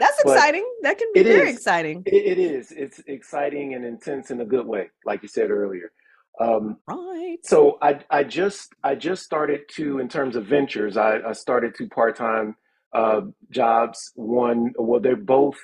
That's 0.00 0.20
exciting. 0.20 0.64
That 0.82 0.98
can 0.98 1.08
be 1.12 1.22
very 1.22 1.50
is. 1.50 1.56
exciting. 1.56 2.02
It, 2.06 2.14
it 2.14 2.38
is. 2.38 2.72
It's 2.72 3.00
exciting 3.06 3.74
and 3.74 3.84
intense 3.84 4.30
in 4.30 4.40
a 4.40 4.44
good 4.44 4.66
way, 4.66 4.90
like 5.04 5.22
you 5.22 5.28
said 5.28 5.50
earlier. 5.50 5.92
Um, 6.40 6.78
right. 6.88 7.36
So 7.42 7.78
I 7.82 8.00
I 8.10 8.24
just 8.24 8.74
I 8.82 8.94
just 8.94 9.22
started 9.22 9.62
to 9.76 9.98
in 9.98 10.08
terms 10.08 10.36
of 10.36 10.46
ventures. 10.46 10.96
I, 10.96 11.18
I 11.20 11.32
started 11.32 11.74
two 11.76 11.88
part 11.88 12.16
time 12.16 12.56
uh, 12.94 13.22
jobs. 13.50 14.12
One 14.14 14.72
well, 14.78 15.00
they're 15.00 15.16
both 15.16 15.58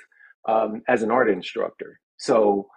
um, 0.47 0.81
as 0.87 1.01
an 1.03 1.11
art 1.11 1.29
instructor. 1.29 1.99
So 2.17 2.67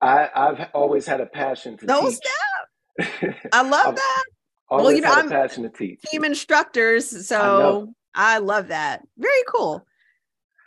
I 0.00 0.28
I've 0.34 0.68
always 0.74 1.06
had 1.06 1.20
a 1.20 1.26
passion 1.26 1.76
to 1.78 1.86
no 1.86 2.08
teach. 2.08 2.16
Step. 2.16 3.34
I 3.52 3.62
love 3.62 3.96
that. 3.96 4.24
well, 4.70 4.92
you 4.92 5.00
know, 5.00 5.12
I'm 5.12 5.28
passion 5.28 5.62
to 5.64 5.70
teach. 5.70 6.00
Team 6.02 6.24
instructors, 6.24 7.26
so 7.26 7.92
I 8.14 8.38
love 8.38 8.68
that. 8.68 9.02
Very 9.16 9.42
cool. 9.48 9.84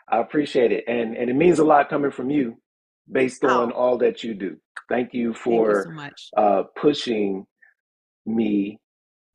I 0.09 0.19
appreciate 0.19 0.71
it. 0.71 0.83
And 0.87 1.15
and 1.15 1.29
it 1.29 1.35
means 1.35 1.59
a 1.59 1.63
lot 1.63 1.89
coming 1.89 2.11
from 2.11 2.29
you 2.29 2.57
based 3.09 3.43
on 3.43 3.71
oh. 3.71 3.75
all 3.75 3.97
that 3.99 4.23
you 4.23 4.33
do. 4.33 4.57
Thank 4.89 5.13
you 5.13 5.33
for 5.33 5.85
Thank 5.85 5.97
you 5.97 6.11
so 6.17 6.41
uh, 6.41 6.63
pushing 6.79 7.45
me 8.25 8.79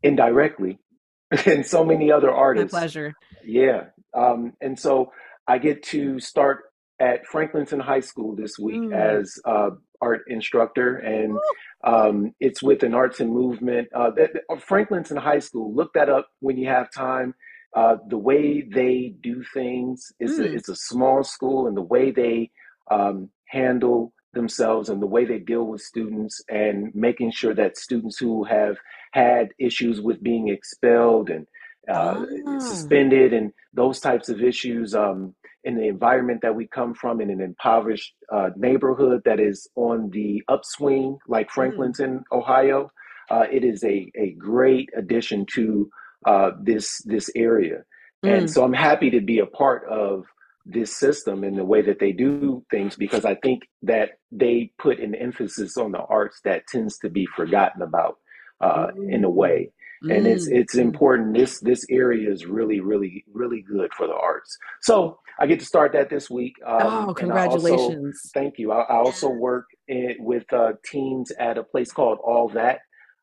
indirectly 0.02 0.78
and 1.46 1.64
so 1.64 1.84
many 1.84 2.12
other 2.12 2.30
artists. 2.30 2.72
My 2.72 2.80
pleasure. 2.80 3.14
Yeah. 3.44 3.84
Um, 4.14 4.52
and 4.60 4.78
so 4.78 5.12
I 5.46 5.58
get 5.58 5.82
to 5.84 6.20
start 6.20 6.64
at 6.98 7.26
Franklinton 7.26 7.80
High 7.80 8.00
School 8.00 8.34
this 8.34 8.58
week 8.58 8.80
mm. 8.80 8.94
as 8.94 9.38
uh, 9.44 9.70
art 10.00 10.22
instructor, 10.28 10.96
and 10.96 11.38
um, 11.84 12.34
it's 12.40 12.62
with 12.62 12.82
an 12.82 12.94
arts 12.94 13.20
and 13.20 13.30
movement. 13.30 13.88
Uh, 13.94 14.10
Franklinton 14.58 15.16
High 15.16 15.40
School. 15.40 15.74
Look 15.74 15.92
that 15.94 16.08
up 16.08 16.28
when 16.40 16.56
you 16.56 16.68
have 16.68 16.90
time. 16.92 17.34
Uh, 17.74 17.96
the 18.08 18.18
way 18.18 18.62
they 18.62 19.14
do 19.20 19.44
things 19.52 20.10
is 20.18 20.38
mm. 20.38 20.44
a, 20.44 20.54
it's 20.54 20.68
a 20.68 20.76
small 20.76 21.22
school, 21.22 21.66
and 21.66 21.76
the 21.76 21.82
way 21.82 22.10
they 22.10 22.50
um, 22.90 23.30
handle 23.48 24.12
themselves 24.32 24.90
and 24.90 25.00
the 25.00 25.06
way 25.06 25.24
they 25.24 25.38
deal 25.38 25.64
with 25.64 25.80
students, 25.80 26.42
and 26.48 26.94
making 26.94 27.30
sure 27.30 27.54
that 27.54 27.76
students 27.76 28.18
who 28.18 28.44
have 28.44 28.76
had 29.12 29.48
issues 29.58 30.00
with 30.00 30.22
being 30.22 30.48
expelled 30.48 31.30
and 31.30 31.46
uh, 31.90 32.24
oh. 32.46 32.58
suspended 32.58 33.32
and 33.32 33.52
those 33.72 34.00
types 34.00 34.28
of 34.28 34.42
issues 34.42 34.94
um, 34.94 35.34
in 35.66 35.76
the 35.76 35.88
environment 35.88 36.40
that 36.42 36.54
we 36.54 36.66
come 36.68 36.94
from 36.94 37.20
in 37.20 37.28
an 37.28 37.40
impoverished 37.40 38.14
uh, 38.32 38.50
neighborhood 38.56 39.20
that 39.24 39.40
is 39.40 39.68
on 39.74 40.08
the 40.10 40.42
upswing, 40.48 41.18
like 41.26 41.48
mm. 41.48 41.54
Franklinton, 41.54 42.20
mm. 42.20 42.22
Ohio. 42.32 42.88
Uh, 43.28 43.44
it 43.50 43.64
is 43.64 43.82
a, 43.82 44.10
a 44.16 44.30
great 44.38 44.88
addition 44.96 45.44
to 45.52 45.90
uh, 46.24 46.52
this 46.62 47.02
this 47.04 47.28
area. 47.34 47.82
Mm. 48.24 48.38
And 48.38 48.50
so 48.50 48.62
I'm 48.64 48.72
happy 48.72 49.10
to 49.10 49.20
be 49.20 49.40
a 49.40 49.46
part 49.46 49.84
of 49.88 50.24
this 50.64 50.96
system 50.96 51.42
and 51.42 51.58
the 51.58 51.64
way 51.64 51.82
that 51.82 51.98
they 51.98 52.12
do 52.12 52.64
things 52.70 52.96
because 52.96 53.24
I 53.24 53.34
think 53.34 53.62
that 53.82 54.18
they 54.30 54.72
put 54.78 55.00
an 55.00 55.14
emphasis 55.14 55.76
on 55.76 55.92
the 55.92 55.98
arts 55.98 56.40
that 56.44 56.66
tends 56.68 56.98
to 56.98 57.10
be 57.10 57.26
forgotten 57.36 57.82
about 57.82 58.18
uh, 58.60 58.88
in 59.08 59.24
a 59.24 59.30
way. 59.30 59.70
And 60.02 60.26
it's 60.26 60.48
mm. 60.48 60.52
it's 60.56 60.74
important. 60.74 61.34
This 61.34 61.60
this 61.60 61.84
area 61.90 62.30
is 62.30 62.46
really 62.46 62.80
really 62.80 63.24
really 63.32 63.62
good 63.62 63.92
for 63.94 64.06
the 64.06 64.14
arts. 64.14 64.56
So 64.82 65.18
I 65.38 65.46
get 65.46 65.60
to 65.60 65.66
start 65.66 65.92
that 65.92 66.10
this 66.10 66.30
week. 66.30 66.54
Um, 66.64 67.08
oh, 67.08 67.14
congratulations! 67.14 68.20
Also, 68.24 68.30
thank 68.34 68.58
you. 68.58 68.72
I, 68.72 68.82
I 68.82 68.96
also 68.96 69.28
work 69.28 69.66
in, 69.88 70.16
with 70.18 70.50
uh, 70.52 70.72
teens 70.84 71.30
at 71.38 71.58
a 71.58 71.62
place 71.62 71.92
called 71.92 72.18
All 72.22 72.48
That, 72.50 72.80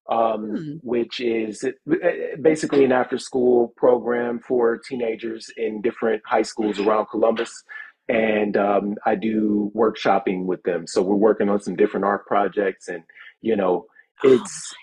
um, 0.10 0.50
hmm. 0.50 0.72
which 0.82 1.20
is 1.20 1.66
basically 2.42 2.84
an 2.84 2.92
after 2.92 3.18
school 3.18 3.74
program 3.78 4.40
for 4.40 4.78
teenagers 4.78 5.50
in 5.58 5.82
different 5.82 6.22
high 6.26 6.44
schools 6.44 6.80
around 6.80 7.08
Columbus. 7.08 7.64
And 8.10 8.58
um, 8.58 8.96
I 9.06 9.16
do 9.16 9.72
workshopping 9.74 10.46
with 10.46 10.62
them. 10.64 10.88
So 10.88 11.02
we're 11.02 11.16
working 11.16 11.50
on 11.50 11.62
some 11.62 11.76
different 11.76 12.06
art 12.06 12.28
projects, 12.28 12.90
and 12.90 13.04
you 13.42 13.56
know, 13.56 13.86
it's 14.24 14.74
oh. 14.74 14.83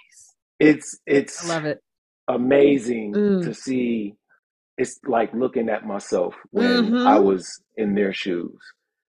It's 0.60 0.98
it's 1.06 1.50
I 1.50 1.54
love 1.54 1.64
it. 1.64 1.82
amazing 2.28 3.12
mm. 3.12 3.44
to 3.44 3.54
see. 3.54 4.14
It's 4.78 4.98
like 5.06 5.34
looking 5.34 5.68
at 5.68 5.86
myself 5.86 6.34
when 6.50 6.86
mm-hmm. 6.86 7.06
I 7.06 7.18
was 7.18 7.60
in 7.76 7.94
their 7.94 8.12
shoes. 8.12 8.58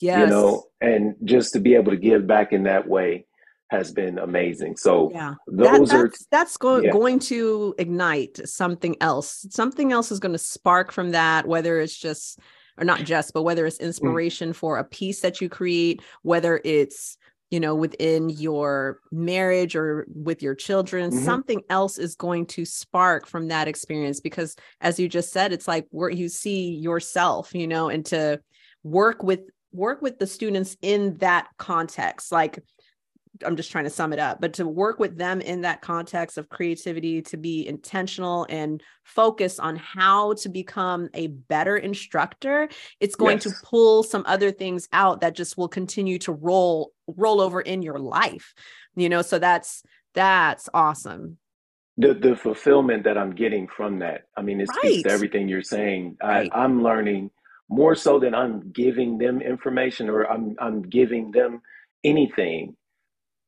Yes. 0.02 0.22
You 0.22 0.28
know, 0.28 0.64
and 0.82 1.16
just 1.24 1.54
to 1.54 1.60
be 1.60 1.76
able 1.76 1.92
to 1.92 1.98
give 1.98 2.26
back 2.26 2.52
in 2.52 2.64
that 2.64 2.88
way 2.88 3.26
has 3.70 3.92
been 3.94 4.18
amazing. 4.18 4.76
So 4.76 5.12
yeah, 5.14 5.36
those 5.48 5.68
that, 5.68 5.80
that's, 5.80 5.94
are 5.94 6.12
that's 6.30 6.58
go- 6.58 6.82
yeah. 6.82 6.92
going 6.92 7.20
to 7.20 7.74
ignite 7.78 8.40
something 8.46 8.98
else. 9.00 9.46
Something 9.52 9.94
else 9.94 10.12
is 10.12 10.20
going 10.20 10.34
to 10.34 10.38
spark 10.40 10.92
from 10.92 11.12
that, 11.12 11.48
whether 11.48 11.80
it's 11.80 11.98
just 11.98 12.40
or 12.78 12.84
not 12.84 13.04
just, 13.04 13.34
but 13.34 13.44
whether 13.44 13.66
it's 13.66 13.78
mm. 13.78 13.86
inspiration 13.86 14.50
mm. 14.50 14.56
for 14.56 14.78
a 14.78 14.84
piece 14.84 15.22
that 15.22 15.40
you 15.40 15.48
create, 15.48 16.02
whether 16.24 16.60
it's 16.66 17.18
you 17.52 17.60
know 17.60 17.76
within 17.76 18.30
your 18.30 19.00
marriage 19.12 19.76
or 19.76 20.08
with 20.16 20.42
your 20.42 20.56
children 20.56 21.12
mm-hmm. 21.12 21.24
something 21.24 21.62
else 21.70 22.00
is 22.00 22.16
going 22.16 22.46
to 22.46 22.66
spark 22.66 23.28
from 23.28 23.50
that 23.50 23.68
experience 23.68 24.20
because 24.20 24.56
as 24.80 25.00
you 25.00 25.08
just 25.08 25.32
said 25.32 25.54
it's 25.54 25.68
like 25.68 25.86
where 25.92 26.10
you 26.10 26.28
see 26.28 26.72
yourself 26.72 27.54
you 27.54 27.68
know 27.68 27.90
and 27.90 28.06
to 28.06 28.40
work 28.84 29.22
with 29.22 29.42
work 29.74 30.02
with 30.02 30.18
the 30.18 30.28
students 30.28 30.76
in 30.82 31.18
that 31.18 31.48
context 31.58 32.32
like 32.32 32.60
I'm 33.46 33.56
just 33.56 33.72
trying 33.72 33.86
to 33.86 33.90
sum 33.90 34.14
it 34.14 34.20
up, 34.20 34.42
but 34.42 34.54
to 34.54 34.68
work 34.68 35.00
with 35.00 35.18
them 35.18 35.42
in 35.42 35.62
that 35.62 35.82
context 35.82 36.38
of 36.38 36.50
creativity, 36.50 37.22
to 37.24 37.38
be 37.38 37.68
intentional 37.68 38.46
and 38.50 38.82
focus 39.04 39.60
on 39.60 39.76
how 39.78 40.34
to 40.34 40.50
become 40.50 41.10
a 41.14 41.28
better 41.28 41.78
instructor, 41.78 42.70
it's 43.00 43.16
going 43.16 43.38
yes. 43.38 43.44
to 43.44 43.52
pull 43.64 44.04
some 44.04 44.24
other 44.28 44.52
things 44.52 44.88
out 44.92 45.22
that 45.22 45.36
just 45.36 45.58
will 45.58 45.70
continue 45.70 46.20
to 46.20 46.34
roll 46.34 46.92
roll 47.18 47.42
over 47.42 47.62
in 47.62 47.82
your 47.82 48.00
life. 48.00 48.54
You 48.96 49.10
know, 49.10 49.22
so 49.22 49.40
that's 49.40 49.84
that's 50.14 50.70
awesome. 50.74 51.38
The 51.98 52.14
the 52.14 52.36
fulfillment 52.36 53.04
that 53.04 53.18
I'm 53.18 53.32
getting 53.32 53.68
from 53.68 54.00
that, 54.00 54.24
I 54.36 54.42
mean, 54.42 54.62
it 54.62 54.70
right. 54.70 54.80
speaks 54.80 55.04
to 55.04 55.12
everything 55.12 55.48
you're 55.48 55.62
saying. 55.62 56.18
Right. 56.22 56.50
I, 56.52 56.64
I'm 56.64 56.84
learning 56.84 57.32
more 57.70 57.96
so 57.96 58.20
than 58.20 58.36
I'm 58.36 58.72
giving 58.72 59.18
them 59.18 59.42
information 59.42 60.10
or 60.10 60.30
I'm 60.30 60.56
I'm 60.60 60.82
giving 60.82 61.32
them 61.32 61.62
anything 62.04 62.76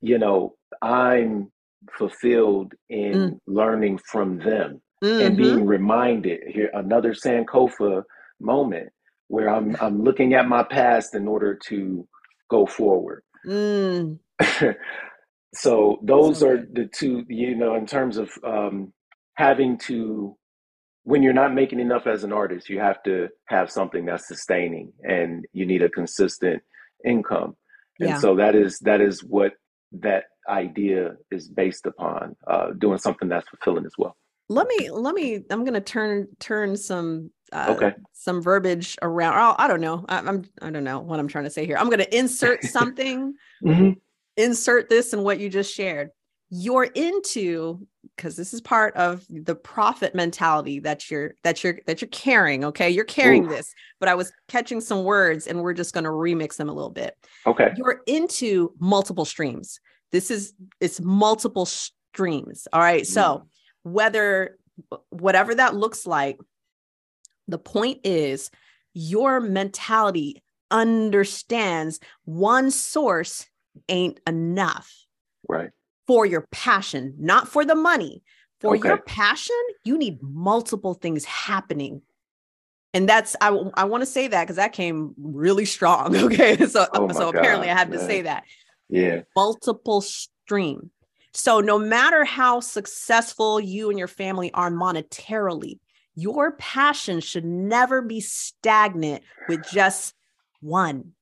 you 0.03 0.17
know, 0.19 0.55
I'm 0.81 1.49
fulfilled 1.97 2.73
in 2.89 3.13
mm. 3.13 3.39
learning 3.47 3.99
from 3.99 4.37
them 4.37 4.81
mm-hmm. 5.01 5.25
and 5.25 5.37
being 5.37 5.65
reminded 5.65 6.41
here 6.45 6.69
another 6.73 7.13
Sankofa 7.13 8.03
moment 8.39 8.89
where 9.29 9.49
I'm 9.49 9.77
I'm 9.79 10.03
looking 10.03 10.33
at 10.33 10.45
my 10.45 10.61
past 10.61 11.15
in 11.15 11.25
order 11.25 11.57
to 11.67 12.05
go 12.49 12.65
forward. 12.65 13.23
Mm. 13.45 14.19
so 15.53 15.99
those 16.03 16.39
so 16.39 16.49
are 16.49 16.57
the 16.57 16.89
two, 16.93 17.25
you 17.27 17.55
know, 17.55 17.75
in 17.75 17.85
terms 17.85 18.17
of 18.17 18.29
um, 18.43 18.93
having 19.35 19.77
to 19.79 20.37
when 21.05 21.21
you're 21.21 21.33
not 21.33 21.53
making 21.53 21.81
enough 21.81 22.07
as 22.07 22.23
an 22.23 22.31
artist, 22.31 22.69
you 22.69 22.79
have 22.79 23.03
to 23.03 23.27
have 23.45 23.69
something 23.69 24.05
that's 24.05 24.27
sustaining 24.27 24.93
and 25.03 25.45
you 25.51 25.65
need 25.65 25.83
a 25.83 25.89
consistent 25.89 26.63
income. 27.05 27.57
And 27.99 28.09
yeah. 28.09 28.19
so 28.19 28.35
that 28.35 28.55
is 28.55 28.79
that 28.79 29.01
is 29.01 29.23
what 29.23 29.53
that 29.91 30.25
idea 30.49 31.15
is 31.31 31.47
based 31.47 31.85
upon 31.85 32.35
uh, 32.47 32.71
doing 32.77 32.97
something 32.97 33.29
that's 33.29 33.47
fulfilling 33.49 33.85
as 33.85 33.93
well 33.97 34.15
let 34.49 34.67
me 34.67 34.89
let 34.89 35.15
me 35.15 35.43
i'm 35.49 35.63
going 35.63 35.73
to 35.73 35.81
turn 35.81 36.27
turn 36.39 36.75
some 36.75 37.31
uh, 37.53 37.67
okay. 37.69 37.93
some 38.13 38.41
verbiage 38.41 38.97
around 39.01 39.35
oh, 39.37 39.55
i 39.57 39.67
don't 39.67 39.81
know. 39.81 40.03
I, 40.09 40.17
i'm 40.17 40.43
i 40.61 40.69
don't 40.69 40.83
know 40.83 40.99
what 40.99 41.19
i'm 41.19 41.27
trying 41.27 41.45
to 41.45 41.49
say 41.49 41.65
here. 41.65 41.77
I'm 41.77 41.87
going 41.87 41.99
to 41.99 42.17
insert 42.17 42.63
something. 42.63 43.35
Mm-hmm. 43.63 43.91
insert 44.37 44.89
this 44.89 45.13
in 45.13 45.23
what 45.23 45.39
you 45.39 45.49
just 45.49 45.73
shared. 45.73 46.09
You're 46.49 46.83
into 46.83 47.87
because 48.15 48.35
this 48.35 48.53
is 48.53 48.61
part 48.61 48.95
of 48.95 49.25
the 49.29 49.55
profit 49.55 50.13
mentality 50.13 50.79
that 50.79 51.09
you're 51.09 51.35
that 51.43 51.63
you're 51.63 51.79
that 51.87 52.01
you're 52.01 52.09
carrying 52.09 52.65
okay? 52.65 52.89
You're 52.89 53.05
carrying 53.05 53.45
Ooh. 53.45 53.49
this 53.49 53.73
but 53.99 54.09
i 54.09 54.15
was 54.15 54.33
catching 54.49 54.81
some 54.81 55.05
words 55.05 55.47
and 55.47 55.61
we're 55.61 55.73
just 55.73 55.93
going 55.93 56.03
to 56.03 56.09
remix 56.09 56.57
them 56.57 56.69
a 56.69 56.73
little 56.73 56.91
bit. 56.91 57.15
Okay. 57.47 57.69
You're 57.77 58.01
into 58.05 58.73
multiple 58.79 59.25
streams. 59.25 59.79
This 60.11 60.29
is 60.29 60.53
it's 60.81 60.99
multiple 60.99 61.65
streams 61.65 62.67
all 62.73 62.81
right? 62.81 63.07
So 63.07 63.21
mm. 63.21 63.43
whether 63.83 64.57
whatever 65.09 65.55
that 65.55 65.75
looks 65.75 66.05
like 66.05 66.39
the 67.47 67.57
point 67.57 67.99
is 68.03 68.49
your 68.93 69.39
mentality 69.39 70.43
understands 70.71 71.99
one 72.25 72.71
source 72.71 73.45
ain't 73.89 74.19
enough 74.27 74.91
right 75.47 75.71
for 76.07 76.25
your 76.25 76.47
passion, 76.51 77.15
not 77.19 77.47
for 77.47 77.65
the 77.65 77.75
money. 77.75 78.21
For 78.59 78.75
okay. 78.75 78.89
your 78.89 78.97
passion, 78.97 79.55
you 79.83 79.97
need 79.97 80.19
multiple 80.21 80.93
things 80.93 81.25
happening. 81.25 82.01
And 82.93 83.09
that's 83.09 83.35
I 83.41 83.49
I 83.73 83.83
want 83.85 84.01
to 84.03 84.05
say 84.05 84.27
that 84.27 84.43
because 84.43 84.55
that 84.55 84.71
came 84.71 85.13
really 85.17 85.65
strong. 85.65 86.15
Okay. 86.25 86.55
So 86.67 86.87
oh 86.93 87.11
so 87.11 87.31
God, 87.31 87.35
apparently 87.35 87.69
I 87.69 87.77
had 87.77 87.89
man. 87.89 87.99
to 87.99 88.05
say 88.05 88.21
that. 88.21 88.43
Yeah. 88.89 89.21
Multiple 89.35 90.01
stream. 90.01 90.91
So 91.33 91.59
no 91.59 91.79
matter 91.79 92.23
how 92.23 92.59
successful 92.59 93.59
you 93.59 93.89
and 93.89 93.97
your 93.97 94.07
family 94.07 94.53
are 94.53 94.71
monetarily, 94.71 95.79
your 96.15 96.51
passion 96.53 97.19
should 97.19 97.45
never 97.45 98.01
be 98.01 98.19
stagnant 98.19 99.23
with 99.47 99.65
just 99.71 100.13
one. 100.61 101.13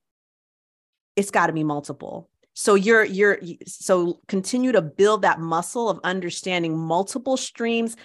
It's 1.15 1.31
got 1.31 1.47
to 1.47 1.53
be 1.53 1.63
multiple. 1.63 2.29
So 2.53 2.75
you're 2.75 3.05
you're 3.05 3.39
so 3.65 4.19
continue 4.27 4.71
to 4.73 4.81
build 4.81 5.21
that 5.21 5.39
muscle 5.39 5.89
of 5.89 5.99
understanding 6.03 6.77
multiple 6.77 7.37
streams. 7.37 7.95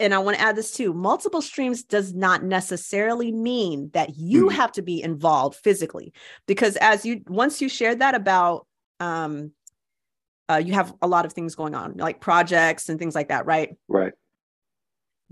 And 0.00 0.12
I 0.14 0.18
want 0.18 0.36
to 0.36 0.42
add 0.42 0.56
this 0.56 0.72
too 0.72 0.92
multiple 0.92 1.42
streams 1.42 1.82
does 1.82 2.14
not 2.14 2.42
necessarily 2.42 3.30
mean 3.30 3.90
that 3.92 4.16
you 4.16 4.46
mm-hmm. 4.46 4.56
have 4.56 4.72
to 4.72 4.82
be 4.82 5.02
involved 5.02 5.56
physically. 5.56 6.12
Because 6.46 6.76
as 6.76 7.04
you 7.04 7.22
once 7.28 7.60
you 7.60 7.68
shared 7.68 8.00
that 8.00 8.14
about 8.14 8.66
um 9.00 9.52
uh, 10.48 10.62
you 10.64 10.72
have 10.74 10.94
a 11.02 11.08
lot 11.08 11.26
of 11.26 11.32
things 11.32 11.56
going 11.56 11.74
on 11.74 11.94
like 11.96 12.20
projects 12.20 12.88
and 12.88 12.98
things 12.98 13.14
like 13.14 13.28
that 13.28 13.46
right? 13.46 13.76
Right 13.88 14.14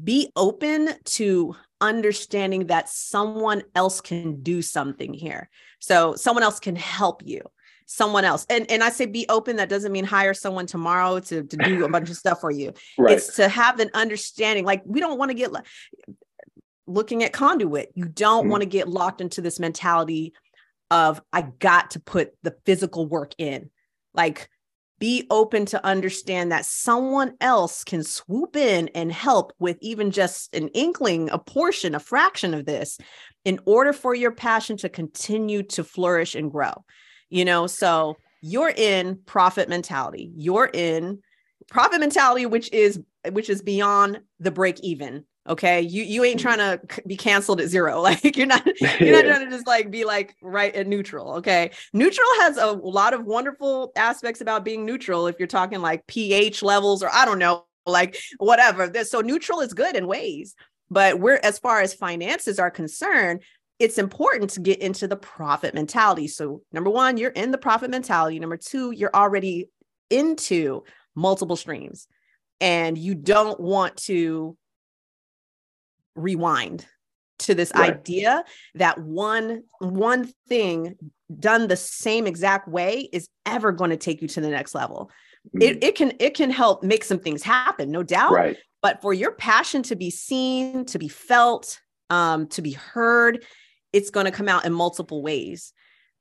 be 0.02 0.30
open 0.36 0.90
to 1.04 1.54
understanding 1.80 2.66
that 2.66 2.88
someone 2.88 3.62
else 3.74 4.00
can 4.00 4.42
do 4.42 4.62
something 4.62 5.12
here 5.12 5.48
so 5.78 6.14
someone 6.14 6.42
else 6.42 6.58
can 6.58 6.76
help 6.76 7.22
you 7.24 7.42
someone 7.86 8.24
else. 8.24 8.46
And 8.48 8.70
and 8.70 8.82
I 8.82 8.90
say 8.90 9.06
be 9.06 9.26
open. 9.28 9.56
That 9.56 9.68
doesn't 9.68 9.92
mean 9.92 10.04
hire 10.04 10.34
someone 10.34 10.66
tomorrow 10.66 11.20
to, 11.20 11.42
to 11.42 11.56
do 11.56 11.84
a 11.84 11.88
bunch 11.88 12.10
of 12.10 12.16
stuff 12.16 12.40
for 12.40 12.50
you. 12.50 12.72
Right. 12.98 13.16
It's 13.16 13.36
to 13.36 13.48
have 13.48 13.80
an 13.80 13.90
understanding. 13.92 14.64
Like 14.64 14.82
we 14.84 15.00
don't 15.00 15.18
want 15.18 15.30
to 15.30 15.34
get 15.34 15.50
looking 16.86 17.24
at 17.24 17.32
conduit. 17.32 17.90
You 17.94 18.06
don't 18.06 18.46
mm 18.46 18.50
want 18.50 18.62
to 18.62 18.68
get 18.68 18.88
locked 18.88 19.20
into 19.20 19.40
this 19.40 19.58
mentality 19.58 20.32
of 20.90 21.20
I 21.32 21.42
got 21.42 21.92
to 21.92 22.00
put 22.00 22.32
the 22.42 22.56
physical 22.64 23.06
work 23.06 23.34
in. 23.38 23.70
Like 24.12 24.48
be 24.98 25.26
open 25.30 25.66
to 25.66 25.84
understand 25.84 26.52
that 26.52 26.64
someone 26.64 27.34
else 27.40 27.84
can 27.84 28.02
swoop 28.02 28.56
in 28.56 28.88
and 28.94 29.12
help 29.12 29.52
with 29.58 29.76
even 29.80 30.10
just 30.10 30.54
an 30.54 30.68
inkling, 30.68 31.28
a 31.30 31.38
portion, 31.38 31.94
a 31.94 32.00
fraction 32.00 32.54
of 32.54 32.64
this 32.64 32.98
in 33.44 33.58
order 33.66 33.92
for 33.92 34.14
your 34.14 34.30
passion 34.30 34.76
to 34.78 34.88
continue 34.88 35.62
to 35.62 35.84
flourish 35.84 36.34
and 36.34 36.50
grow 36.50 36.72
you 37.34 37.44
know? 37.44 37.66
So 37.66 38.16
you're 38.40 38.72
in 38.74 39.18
profit 39.26 39.68
mentality. 39.68 40.30
You're 40.36 40.70
in 40.72 41.20
profit 41.68 41.98
mentality 41.98 42.46
which 42.46 42.70
is 42.72 43.00
which 43.30 43.48
is 43.48 43.62
beyond 43.62 44.20
the 44.38 44.50
break 44.50 44.78
even 44.80 45.24
okay 45.46 45.80
you 45.80 46.02
you 46.02 46.24
ain't 46.24 46.40
mm-hmm. 46.40 46.56
trying 46.56 46.78
to 46.78 47.02
be 47.06 47.16
canceled 47.16 47.60
at 47.60 47.68
zero 47.68 48.00
like 48.02 48.36
you're 48.36 48.46
not 48.46 48.66
you're 49.00 49.12
not 49.12 49.24
trying 49.24 49.44
to 49.44 49.50
just 49.50 49.66
like 49.66 49.90
be 49.90 50.04
like 50.04 50.34
right 50.42 50.74
at 50.74 50.86
neutral 50.86 51.34
okay 51.34 51.70
neutral 51.92 52.26
has 52.40 52.56
a 52.56 52.72
lot 52.72 53.12
of 53.12 53.24
wonderful 53.24 53.92
aspects 53.96 54.40
about 54.40 54.64
being 54.64 54.84
neutral 54.84 55.26
if 55.26 55.36
you're 55.38 55.46
talking 55.46 55.80
like 55.80 56.06
ph 56.06 56.62
levels 56.62 57.02
or 57.02 57.10
i 57.12 57.24
don't 57.24 57.38
know 57.38 57.64
like 57.86 58.16
whatever. 58.38 58.90
So 59.04 59.20
neutral 59.20 59.60
is 59.60 59.74
good 59.74 59.96
in 59.96 60.06
ways, 60.06 60.54
but 60.90 61.18
we're 61.20 61.40
as 61.42 61.58
far 61.58 61.80
as 61.80 61.94
finances 61.94 62.58
are 62.58 62.70
concerned, 62.70 63.42
it's 63.78 63.98
important 63.98 64.50
to 64.50 64.60
get 64.60 64.80
into 64.80 65.08
the 65.08 65.16
profit 65.16 65.74
mentality. 65.74 66.28
So 66.28 66.62
number 66.72 66.90
one, 66.90 67.16
you're 67.16 67.30
in 67.30 67.50
the 67.50 67.58
profit 67.58 67.90
mentality. 67.90 68.38
Number 68.38 68.56
two, 68.56 68.92
you're 68.92 69.14
already 69.14 69.68
into 70.10 70.84
multiple 71.14 71.56
streams 71.56 72.06
and 72.60 72.96
you 72.96 73.14
don't 73.14 73.58
want 73.58 73.96
to 73.96 74.56
rewind 76.14 76.86
to 77.40 77.54
this 77.54 77.72
right. 77.74 77.94
idea 77.94 78.44
that 78.74 78.98
one 78.98 79.62
one 79.80 80.32
thing 80.48 80.96
done 81.38 81.68
the 81.68 81.76
same 81.76 82.26
exact 82.26 82.68
way 82.68 83.08
is 83.12 83.28
ever 83.46 83.72
going 83.72 83.90
to 83.90 83.96
take 83.96 84.22
you 84.22 84.28
to 84.28 84.40
the 84.40 84.48
next 84.48 84.74
level 84.74 85.10
mm-hmm. 85.48 85.62
it, 85.62 85.82
it 85.82 85.94
can 85.94 86.12
it 86.20 86.34
can 86.34 86.50
help 86.50 86.82
make 86.82 87.04
some 87.04 87.18
things 87.18 87.42
happen 87.42 87.90
no 87.90 88.02
doubt 88.02 88.32
right 88.32 88.56
but 88.82 89.00
for 89.00 89.12
your 89.12 89.32
passion 89.32 89.82
to 89.82 89.96
be 89.96 90.10
seen 90.10 90.84
to 90.84 90.98
be 90.98 91.08
felt 91.08 91.80
um, 92.10 92.46
to 92.48 92.62
be 92.62 92.72
heard 92.72 93.44
it's 93.92 94.10
going 94.10 94.26
to 94.26 94.32
come 94.32 94.48
out 94.48 94.64
in 94.64 94.72
multiple 94.72 95.22
ways 95.22 95.72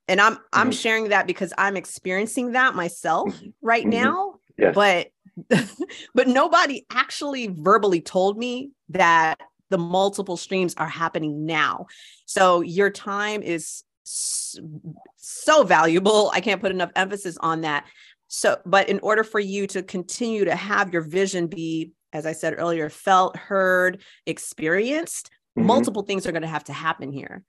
and 0.08 0.20
i'm 0.20 0.34
mm-hmm. 0.34 0.44
i'm 0.54 0.72
sharing 0.72 1.10
that 1.10 1.28
because 1.28 1.54
i'm 1.58 1.78
experiencing 1.78 2.54
that 2.54 2.74
myself 2.74 3.30
mm-hmm. 3.30 3.50
right 3.62 3.84
mm-hmm. 3.84 4.04
now 4.04 4.34
yes. 4.58 4.74
but 4.74 5.08
but 6.14 6.28
nobody 6.28 6.86
actually 6.91 7.48
verbally 7.48 8.02
told 8.02 8.38
me 8.38 8.72
that 8.89 9.39
the 9.70 9.78
multiple 9.78 10.38
streams 10.38 10.76
are 10.78 10.88
happening 10.88 11.45
now. 11.45 11.88
So 12.26 12.61
your 12.61 12.89
time 12.89 13.41
is 13.41 13.84
so 14.03 15.64
valuable. 15.64 16.30
I 16.34 16.41
can't 16.41 16.61
put 16.61 16.72
enough 16.72 16.91
emphasis 16.95 17.38
on 17.38 17.61
that. 17.61 17.86
So, 18.28 18.57
but 18.66 18.89
in 18.89 18.99
order 18.99 19.24
for 19.24 19.39
you 19.39 19.68
to 19.68 19.84
continue 19.84 20.45
to 20.45 20.55
have 20.55 20.91
your 20.91 21.03
vision 21.03 21.47
be, 21.47 21.91
as 22.11 22.26
I 22.26 22.34
said 22.34 22.55
earlier, 22.57 22.89
felt, 22.89 23.38
heard, 23.38 24.01
experienced, 24.26 25.30
mm-hmm. 25.57 25.68
multiple 25.68 26.03
things 26.03 26.26
are 26.26 26.32
going 26.32 26.41
to 26.41 26.47
have 26.47 26.66
to 26.66 26.74
happen 26.74 27.11
here. 27.11 27.43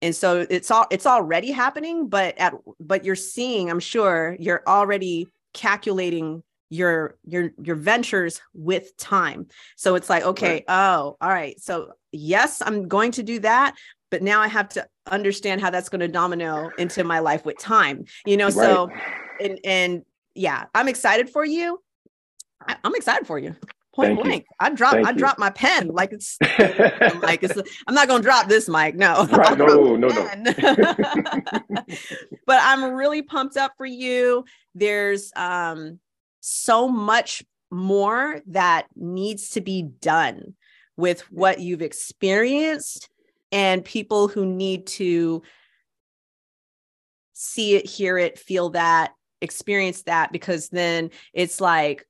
And 0.00 0.14
so 0.14 0.46
it's 0.48 0.70
all 0.70 0.86
it's 0.90 1.06
already 1.06 1.50
happening, 1.50 2.08
but 2.08 2.38
at 2.38 2.54
but 2.78 3.04
you're 3.04 3.16
seeing, 3.16 3.68
I'm 3.68 3.80
sure 3.80 4.36
you're 4.38 4.62
already 4.66 5.26
calculating 5.54 6.44
your 6.70 7.16
your 7.24 7.50
your 7.62 7.76
ventures 7.76 8.40
with 8.54 8.96
time 8.96 9.46
so 9.76 9.94
it's 9.94 10.10
like 10.10 10.22
okay 10.22 10.52
right. 10.52 10.64
oh 10.68 11.16
all 11.20 11.28
right 11.28 11.60
so 11.60 11.92
yes 12.12 12.62
i'm 12.64 12.88
going 12.88 13.10
to 13.10 13.22
do 13.22 13.38
that 13.38 13.74
but 14.10 14.22
now 14.22 14.40
i 14.40 14.48
have 14.48 14.68
to 14.68 14.86
understand 15.10 15.60
how 15.60 15.70
that's 15.70 15.88
going 15.88 16.00
to 16.00 16.08
domino 16.08 16.70
into 16.78 17.04
my 17.04 17.18
life 17.20 17.44
with 17.46 17.58
time 17.58 18.04
you 18.26 18.36
know 18.36 18.46
right. 18.46 18.54
so 18.54 18.90
and 19.40 19.58
and 19.64 20.02
yeah 20.34 20.64
i'm 20.74 20.88
excited 20.88 21.30
for 21.30 21.44
you 21.44 21.80
I, 22.66 22.76
am 22.84 22.94
excited 22.94 23.26
for 23.26 23.38
you 23.38 23.56
point 23.94 24.14
Thank 24.16 24.22
blank 24.22 24.44
you. 24.44 24.56
i 24.60 24.70
drop 24.70 24.94
i 24.94 25.12
drop 25.12 25.38
my 25.38 25.50
pen 25.50 25.88
like 25.88 26.12
it's 26.12 26.36
like 27.22 27.42
it's 27.42 27.58
i'm 27.86 27.94
not 27.94 28.06
going 28.08 28.20
to 28.20 28.26
drop 28.26 28.46
this 28.48 28.68
mic 28.68 28.94
no 28.94 29.26
right. 29.32 29.58
no 29.58 29.96
no 29.96 30.08
no 30.08 30.54
but 32.46 32.60
i'm 32.62 32.92
really 32.92 33.22
pumped 33.22 33.56
up 33.56 33.72
for 33.76 33.86
you 33.86 34.44
there's 34.74 35.32
um 35.34 35.98
so 36.48 36.88
much 36.88 37.44
more 37.70 38.40
that 38.46 38.86
needs 38.96 39.50
to 39.50 39.60
be 39.60 39.82
done 39.82 40.54
with 40.96 41.20
what 41.30 41.60
you've 41.60 41.82
experienced 41.82 43.08
and 43.52 43.84
people 43.84 44.28
who 44.28 44.44
need 44.44 44.86
to 44.86 45.42
see 47.34 47.76
it, 47.76 47.86
hear 47.86 48.18
it, 48.18 48.38
feel 48.38 48.70
that, 48.70 49.12
experience 49.40 50.02
that, 50.02 50.32
because 50.32 50.68
then 50.70 51.10
it's 51.32 51.60
like 51.60 52.04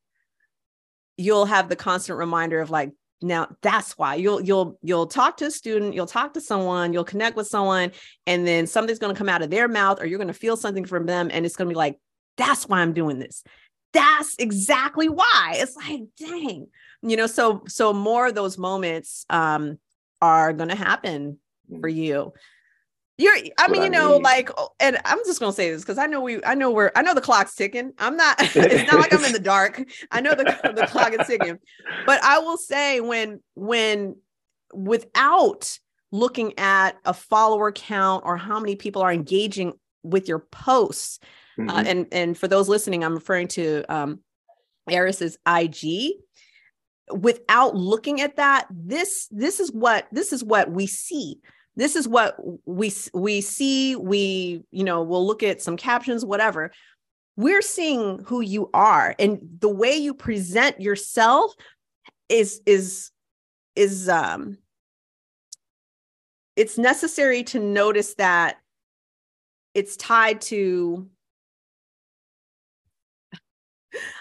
you'll 1.17 1.45
have 1.45 1.69
the 1.69 1.77
constant 1.77 2.19
reminder 2.19 2.61
of 2.61 2.71
like, 2.71 2.93
now 3.21 3.49
that's 3.63 3.99
why. 3.99 4.15
You'll 4.15 4.41
you'll 4.41 4.79
you'll 4.81 5.09
talk 5.09 5.39
to 5.39 5.47
a 5.47 5.51
student 5.51 5.93
you'll 5.93 6.07
talk 6.07 6.35
to 6.35 6.41
someone 6.41 6.93
you'll 6.93 7.03
connect 7.03 7.37
with 7.37 7.49
someone 7.49 7.91
and 8.29 8.47
then 8.47 8.69
something's 8.69 9.01
going 9.01 9.13
to 9.13 9.19
come 9.19 9.29
out 9.29 9.43
of 9.43 9.51
their 9.51 9.67
mouth 9.67 10.01
or 10.01 10.07
you're 10.07 10.19
going 10.19 10.29
to 10.29 10.35
feel 10.35 10.57
something 10.57 10.85
from 10.85 11.07
them 11.07 11.29
and 11.33 11.45
it's 11.45 11.57
going 11.57 11.69
to 11.69 11.73
be 11.73 11.77
like 11.77 11.99
that's 12.37 12.69
why 12.69 12.79
i'm 12.79 12.93
doing 12.93 13.19
this 13.19 13.43
that's 13.93 14.37
exactly 14.39 15.09
why. 15.09 15.55
It's 15.57 15.77
like 15.77 16.03
dang 16.17 16.69
you 17.03 17.17
know 17.17 17.27
so 17.27 17.63
so 17.69 17.93
more 17.93 18.29
of 18.29 18.35
those 18.35 18.59
moments 18.59 19.25
um 19.31 19.79
are 20.21 20.53
going 20.53 20.69
to 20.69 20.75
happen 20.75 21.39
for 21.69 21.89
mm. 21.89 21.95
you. 21.95 22.33
You're 23.21 23.35
i 23.59 23.67
mean 23.67 23.83
you 23.83 23.91
know 23.91 24.17
like 24.19 24.49
oh, 24.57 24.69
and 24.79 24.97
i'm 25.05 25.19
just 25.27 25.41
going 25.41 25.51
to 25.51 25.57
say 25.57 25.73
this 25.73 25.83
because 25.83 25.99
i 25.99 26.07
know 26.07 26.21
we 26.21 26.43
i 26.45 26.55
know 26.55 26.71
we're 26.71 26.93
i 26.95 27.03
know 27.03 27.15
the 27.15 27.21
clock's 27.21 27.57
ticking. 27.57 27.93
I'm 27.99 28.17
not 28.17 28.37
it's 28.41 28.93
not 28.93 29.01
like 29.01 29.13
i'm 29.13 29.25
in 29.25 29.33
the 29.33 29.41
dark. 29.41 29.83
I 30.13 30.21
know 30.21 30.37
the, 30.37 30.45
the 30.77 30.87
clock 30.87 31.13
is 31.13 31.27
ticking. 31.27 31.59
But 32.07 32.23
i 32.23 32.39
will 32.39 32.57
say 32.57 33.01
when 33.01 33.41
when 33.57 34.15
without 34.73 35.79
looking 36.13 36.57
at 36.61 36.97
a 37.05 37.13
follower 37.13 37.73
count 37.73 38.25
or 38.25 38.37
how 38.37 38.61
many 38.61 38.77
people 38.77 39.03
are 39.03 39.13
engaging 39.13 39.73
with 40.05 40.29
your 40.29 40.39
posts 40.39 41.19
mm-hmm. 41.59 41.71
Uh, 41.71 41.83
and 41.87 42.07
and 42.13 42.39
for 42.39 42.49
those 42.49 42.69
listening, 42.69 43.05
I'm 43.05 43.15
referring 43.15 43.49
to 43.49 43.85
um, 43.89 44.21
Arris's 44.91 45.39
IG. 45.47 46.13
Without 47.11 47.75
looking 47.75 48.21
at 48.21 48.37
that, 48.37 48.67
this 48.71 49.29
this 49.31 49.61
is 49.61 49.73
what 49.73 50.07
this 50.13 50.33
is 50.33 50.45
what 50.45 50.71
we 50.71 50.87
see. 50.87 51.41
This 51.75 51.97
is 51.97 52.07
what 52.07 52.37
we 52.67 52.93
we 53.15 53.41
see. 53.41 53.97
We 53.97 54.65
you 54.71 54.85
know 54.85 55.03
we'll 55.03 55.27
look 55.27 55.43
at 55.43 55.63
some 55.63 55.77
captions, 55.77 56.25
whatever. 56.25 56.73
We're 57.37 57.63
seeing 57.63 58.25
who 58.27 58.41
you 58.41 58.69
are, 58.75 59.15
and 59.19 59.39
the 59.61 59.69
way 59.69 59.97
you 59.97 60.13
present 60.13 60.81
yourself 60.81 61.55
is 62.29 62.61
is 62.67 63.11
is 63.75 64.09
um 64.09 64.59
it's 66.57 66.77
necessary 66.77 67.45
to 67.45 67.61
notice 67.61 68.15
that 68.15 68.57
it's 69.75 69.97
tied 69.97 70.41
to 70.41 71.09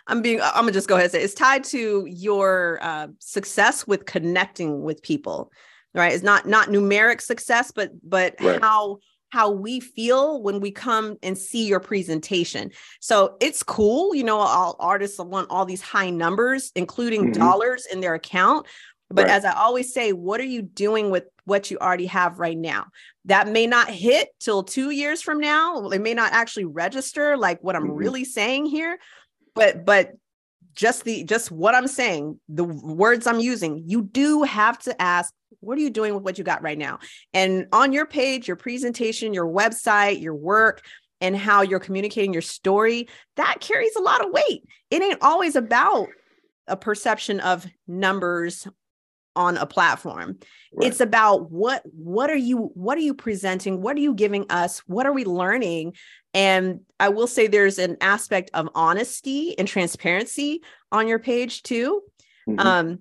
I'm 0.07 0.22
being, 0.22 0.41
I'm 0.41 0.63
gonna 0.63 0.72
just 0.72 0.88
go 0.88 0.95
ahead 0.95 1.05
and 1.05 1.11
say 1.11 1.24
it's 1.24 1.34
tied 1.34 1.63
to 1.65 2.05
your 2.09 2.80
uh, 2.82 3.07
success 3.20 3.86
with 3.86 4.05
connecting 4.05 4.82
with 4.82 5.01
people, 5.01 5.51
right? 5.93 6.13
It's 6.13 6.24
not 6.24 6.47
not 6.47 6.70
numeric 6.70 7.22
success, 7.22 7.72
but 7.72 7.91
but 8.03 8.36
right. 8.39 8.61
how 8.61 8.99
how 9.30 9.51
we 9.51 9.80
feel 9.80 10.41
when 10.41 10.59
we 10.59 10.72
come 10.72 11.18
and 11.22 11.38
see 11.38 11.68
your 11.68 11.80
presentation. 11.80 12.72
So 13.01 13.36
it's 13.41 13.61
cool, 13.63 14.15
you 14.15 14.24
know, 14.24 14.39
all 14.39 14.76
artists 14.80 15.20
want 15.20 15.49
all 15.49 15.65
these 15.65 15.82
high 15.82 16.09
numbers, 16.09 16.72
including 16.76 17.24
mm-hmm. 17.24 17.41
dollars 17.41 17.86
in 17.91 17.99
their 17.99 18.13
account. 18.13 18.68
But 19.09 19.26
right. 19.26 19.32
as 19.32 19.45
I 19.45 19.53
always 19.53 19.93
say, 19.93 20.11
what 20.11 20.41
are 20.41 20.45
you 20.45 20.61
doing 20.61 21.11
with 21.11 21.26
what 21.45 21.72
you 21.72 21.78
already 21.78 22.07
have 22.07 22.39
right 22.39 22.57
now? 22.57 22.88
That 23.26 23.47
may 23.47 23.65
not 23.65 23.89
hit 23.89 24.30
till 24.39 24.63
two 24.63 24.89
years 24.89 25.22
from 25.22 25.39
now. 25.39 25.89
It 25.89 26.01
may 26.01 26.13
not 26.13 26.34
actually 26.34 26.65
register 26.65 27.38
like 27.38 27.63
what 27.63 27.75
I'm 27.75 27.83
mm-hmm. 27.83 27.93
really 27.93 28.25
saying 28.25 28.66
here, 28.66 28.97
but 29.58 29.86
but 29.86 30.13
just 30.74 31.04
the 31.04 31.24
just 31.24 31.51
what 31.51 31.75
i'm 31.75 31.88
saying 31.88 32.39
the 32.47 32.63
words 32.63 33.28
i'm 33.28 33.39
using 33.39 33.84
you 33.86 34.04
do 34.04 34.43
have 34.43 34.78
to 34.78 35.00
ask 35.01 35.34
what 35.59 35.78
are 35.78 35.82
you 35.82 35.89
doing 35.89 36.13
with 36.13 36.24
what 36.24 36.38
you 36.38 36.43
got 36.43 36.62
right 36.62 36.78
now? 36.78 37.00
And 37.34 37.67
on 37.71 37.93
your 37.93 38.05
page 38.05 38.47
your 38.47 38.58
presentation 38.58 39.34
your 39.34 39.47
website 39.47 40.21
your 40.21 40.36
work 40.36 40.82
and 41.20 41.36
how 41.36 41.62
you're 41.62 41.79
communicating 41.79 42.34
your 42.34 42.42
story 42.42 43.08
that 43.36 43.58
carries 43.59 43.96
a 43.96 44.01
lot 44.01 44.24
of 44.24 44.32
weight. 44.32 44.63
It 44.92 45.01
ain't 45.01 45.21
always 45.21 45.55
about 45.55 46.08
a 46.67 46.78
perception 46.78 47.39
of 47.39 47.66
numbers 47.88 48.67
on 49.38 49.55
a 49.55 49.66
platform. 49.66 50.39
Right. 50.74 50.88
it's 50.88 51.00
about 51.00 51.50
what 51.50 51.84
what 51.86 52.30
are 52.30 52.36
you 52.36 52.72
what 52.74 52.97
are 52.97 53.01
you 53.01 53.14
presenting? 53.14 53.82
What 53.82 53.96
are 53.96 54.01
you 54.01 54.14
giving 54.14 54.47
us? 54.50 54.80
What 54.80 55.05
are 55.05 55.14
we 55.14 55.24
learning? 55.24 55.93
And 56.34 56.82
i 57.00 57.09
will 57.09 57.28
say 57.28 57.47
there's 57.47 57.80
an 57.80 57.97
aspect 58.01 58.51
of 58.54 58.68
honesty 58.76 59.58
and 59.58 59.68
transparency 59.68 60.62
on 60.92 61.08
your 61.08 61.20
page 61.20 61.64
too. 61.64 62.01
Mm-hmm. 62.50 62.59
um 62.59 63.00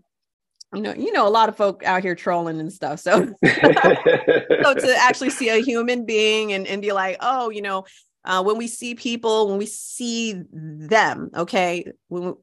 you 0.74 0.82
know 0.82 0.94
you 0.94 1.12
know 1.12 1.26
a 1.26 1.30
lot 1.30 1.48
of 1.48 1.56
folk 1.56 1.82
out 1.84 2.02
here 2.02 2.14
trolling 2.14 2.60
and 2.60 2.72
stuff. 2.72 3.00
So 3.00 3.34
so 3.44 4.74
to 4.74 4.96
actually 5.00 5.30
see 5.30 5.48
a 5.48 5.62
human 5.62 6.04
being 6.04 6.52
and, 6.52 6.66
and 6.66 6.82
be 6.82 6.92
like 6.92 7.16
oh 7.20 7.50
you 7.50 7.62
know 7.62 7.84
uh, 8.26 8.42
when 8.42 8.58
we 8.58 8.66
see 8.66 8.94
people, 8.94 9.48
when 9.48 9.58
we 9.58 9.66
see 9.66 10.42
them, 10.52 11.30
okay, 11.34 11.90
when, 12.08 12.34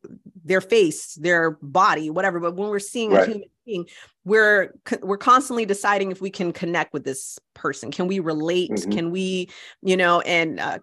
their 0.44 0.62
face, 0.62 1.16
their 1.16 1.52
body, 1.62 2.10
whatever, 2.10 2.40
but 2.40 2.56
when 2.56 2.70
we're 2.70 2.80
seeing 2.80 3.12
right. 3.12 3.28
a 3.28 3.32
human 3.32 3.50
being, 3.66 3.86
we're 4.26 4.74
we're 5.02 5.18
constantly 5.18 5.66
deciding 5.66 6.12
if 6.12 6.22
we 6.22 6.30
can 6.30 6.52
connect 6.52 6.94
with 6.94 7.04
this 7.04 7.38
person. 7.54 7.92
Can 7.92 8.08
we 8.08 8.20
relate? 8.20 8.72
Mm-hmm. 8.72 8.92
Can 8.92 9.12
we, 9.12 9.50
you 9.82 9.98
know, 9.98 10.22
and 10.22 10.60
uh, 10.60 10.80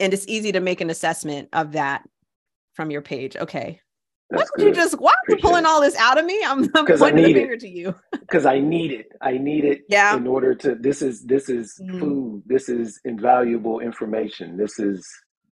and 0.00 0.14
it's 0.14 0.26
easy 0.26 0.50
to 0.52 0.60
make 0.60 0.80
an 0.80 0.90
assessment 0.90 1.48
of 1.52 1.72
that 1.72 2.02
from 2.72 2.90
your 2.90 3.02
page. 3.02 3.36
Okay, 3.36 3.80
why 4.30 4.44
would 4.56 4.66
you 4.66 4.72
just 4.72 4.98
why 4.98 5.12
are 5.12 5.30
you 5.34 5.36
pulling 5.36 5.66
all 5.66 5.80
this 5.80 5.96
out 5.96 6.18
of 6.18 6.24
me? 6.24 6.40
I'm, 6.44 6.64
I'm 6.74 6.86
pointing 6.86 7.24
the 7.24 7.34
finger 7.34 7.54
it. 7.54 7.60
to 7.60 7.68
you. 7.68 7.94
Because 8.30 8.46
I 8.46 8.60
need 8.60 8.92
it. 8.92 9.06
I 9.20 9.38
need 9.38 9.64
it 9.64 9.80
yeah. 9.88 10.16
in 10.16 10.24
order 10.28 10.54
to 10.54 10.76
this 10.76 11.02
is 11.02 11.24
this 11.24 11.48
is 11.48 11.74
mm. 11.82 11.98
food. 11.98 12.44
This 12.46 12.68
is 12.68 13.00
invaluable 13.04 13.80
information. 13.80 14.56
This 14.56 14.78
is 14.78 15.04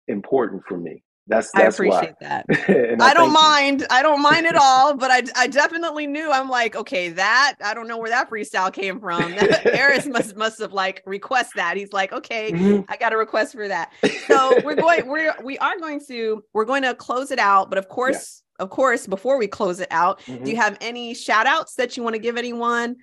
important 0.07 0.63
for 0.67 0.77
me. 0.77 1.03
That's 1.27 1.51
I 1.55 1.63
that's 1.63 1.75
appreciate 1.75 2.15
why. 2.19 2.27
that. 2.27 2.45
I 2.99 3.11
I 3.11 3.13
don't 3.13 3.27
thank 3.27 3.27
you. 3.27 3.27
mind. 3.27 3.87
I 3.89 4.01
don't 4.01 4.21
mind 4.21 4.45
at 4.45 4.55
all, 4.55 4.95
but 4.95 5.09
I 5.09 5.23
I 5.35 5.47
definitely 5.61 6.05
knew. 6.07 6.31
I'm 6.31 6.49
like, 6.49 6.75
okay, 6.75 7.09
that 7.09 7.55
I 7.63 7.73
don't 7.73 7.87
know 7.87 7.97
where 7.97 8.09
that 8.09 8.29
freestyle 8.29 8.73
came 8.73 8.99
from. 8.99 9.21
Arris 9.65 10.05
must 10.07 10.35
must 10.35 10.59
have 10.59 10.73
like 10.73 11.01
request 11.05 11.51
that. 11.55 11.77
He's 11.77 11.93
like, 11.93 12.11
okay, 12.11 12.51
Mhm. 12.51 12.85
I 12.89 12.97
got 12.97 13.13
a 13.13 13.17
request 13.17 13.53
for 13.53 13.67
that. 13.67 13.93
So 14.27 14.59
we're 14.65 14.75
going, 14.75 15.07
we're 15.07 15.33
we 15.43 15.57
are 15.59 15.77
going 15.79 16.01
to 16.07 16.43
we're 16.53 16.65
going 16.65 16.83
to 16.83 16.93
close 16.93 17.31
it 17.31 17.39
out. 17.39 17.69
But 17.69 17.77
of 17.77 17.87
course, 17.87 18.42
of 18.59 18.69
course, 18.69 19.07
before 19.07 19.37
we 19.37 19.47
close 19.47 19.79
it 19.79 19.87
out, 19.91 20.19
do 20.25 20.33
Mhm. 20.33 20.47
you 20.47 20.55
have 20.55 20.77
any 20.81 21.13
shout 21.13 21.47
outs 21.47 21.75
that 21.75 21.97
you 21.97 22.03
want 22.03 22.15
to 22.15 22.19
give 22.21 22.37
anyone? 22.37 22.97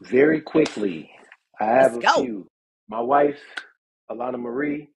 Very 0.00 0.40
quickly, 0.40 1.10
I 1.60 1.64
have 1.64 1.94
Let's 1.94 2.04
a 2.04 2.08
go. 2.18 2.22
few. 2.24 2.50
My 2.88 3.00
wife, 3.00 3.40
Alana 4.10 4.38
Marie, 4.38 4.90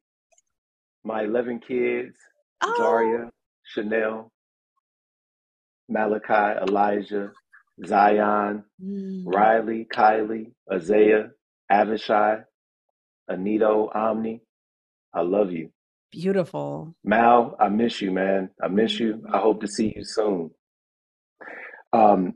my 1.05 1.23
11 1.23 1.61
kids, 1.61 2.17
Oh, 2.61 2.75
Daria, 2.77 3.31
Chanel, 3.63 4.31
Malachi, 5.89 6.59
Elijah, 6.69 7.33
Zion, 7.87 8.65
mm, 8.83 9.23
Riley, 9.25 9.87
Kylie, 9.93 10.53
Isaiah, 10.71 11.31
Avishai, 11.71 12.45
Anito, 13.31 13.95
Omni. 13.95 14.43
I 15.15 15.21
love 15.23 15.53
you. 15.53 15.73
Beautiful. 16.11 16.95
Mal, 17.05 17.57
I 17.61 17.69
miss 17.69 18.01
you, 18.01 18.11
man. 18.11 18.51
I 18.63 18.69
miss 18.69 18.99
you. 18.99 19.23
I 19.33 19.39
hope 19.39 19.61
to 19.61 19.69
see 19.69 19.93
you 19.95 20.05
soon. 20.05 20.51
Um, 21.93 22.35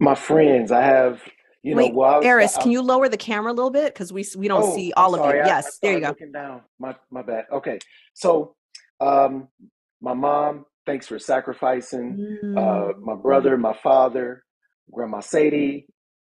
my 0.00 0.14
friends, 0.14 0.72
I 0.72 0.82
have, 0.82 1.20
you 1.62 1.74
know, 1.74 1.78
Wait, 1.78 1.94
well, 1.94 2.16
was, 2.18 2.24
Arris, 2.24 2.56
I, 2.56 2.62
can 2.62 2.70
you 2.70 2.82
lower 2.82 3.08
the 3.08 3.16
camera 3.16 3.52
a 3.52 3.54
little 3.54 3.70
bit 3.70 3.92
because 3.92 4.12
we 4.12 4.24
we 4.36 4.48
don't 4.48 4.62
oh, 4.62 4.74
see 4.74 4.92
all 4.96 5.14
of 5.14 5.20
you? 5.20 5.24
sorry. 5.24 5.40
I, 5.42 5.46
Yes, 5.46 5.78
there 5.82 5.94
you 5.94 6.00
go. 6.00 6.08
looking 6.08 6.32
down. 6.32 6.62
My 6.78 6.94
my 7.10 7.22
bad. 7.22 7.46
Okay. 7.52 7.78
So, 8.14 8.54
um, 9.00 9.48
my 10.00 10.14
mom, 10.14 10.64
thanks 10.86 11.06
for 11.06 11.18
sacrificing. 11.18 12.38
Uh, 12.56 12.92
Mm, 12.94 13.00
my 13.00 13.14
brother, 13.14 13.56
my 13.58 13.74
father, 13.82 14.44
Grandma 14.90 15.20
Sadie, 15.20 15.86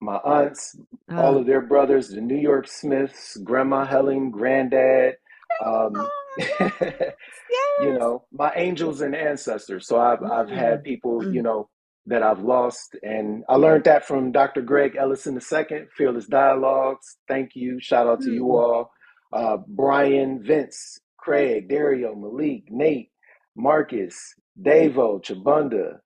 my 0.01 0.17
aunts, 0.17 0.75
all 1.09 1.35
uh, 1.35 1.39
of 1.39 1.45
their 1.45 1.61
brothers, 1.61 2.09
the 2.09 2.21
New 2.21 2.38
York 2.38 2.67
Smiths, 2.67 3.38
Grandma 3.38 3.85
Helen, 3.85 4.31
Granddad. 4.31 5.15
Um, 5.65 5.93
oh, 5.95 6.09
yes, 6.38 7.13
you 7.79 7.93
know, 7.93 8.25
my 8.31 8.51
angels 8.55 9.01
and 9.01 9.15
ancestors. 9.15 9.88
So 9.88 9.99
I've 9.99 10.23
I've 10.23 10.49
had 10.49 10.83
Mm, 10.83 10.83
people, 10.83 11.25
you 11.33 11.41
mm, 11.41 11.45
know, 11.45 11.69
that 12.07 12.23
I've 12.23 12.41
lost, 12.41 12.95
and 13.03 13.43
I 13.49 13.55
learned 13.57 13.85
that 13.85 14.05
from 14.07 14.31
Dr. 14.31 14.61
Greg 14.61 14.95
Ellison 14.99 15.35
II, 15.35 15.85
Fearless 15.97 16.27
Dialogues. 16.27 17.17
Thank 17.27 17.51
you. 17.55 17.79
Shout 17.81 18.07
out 18.07 18.21
to 18.23 18.31
you 18.31 18.45
mm. 18.45 18.51
all. 18.53 18.91
Uh, 19.33 19.57
Brian, 19.67 20.43
Vince, 20.43 20.99
Craig, 21.17 21.69
Dario, 21.69 22.15
Malik, 22.15 22.65
Nate, 22.69 23.11
Marcus, 23.55 24.17
Davo, 24.61 25.23
Chabunda, 25.23 25.99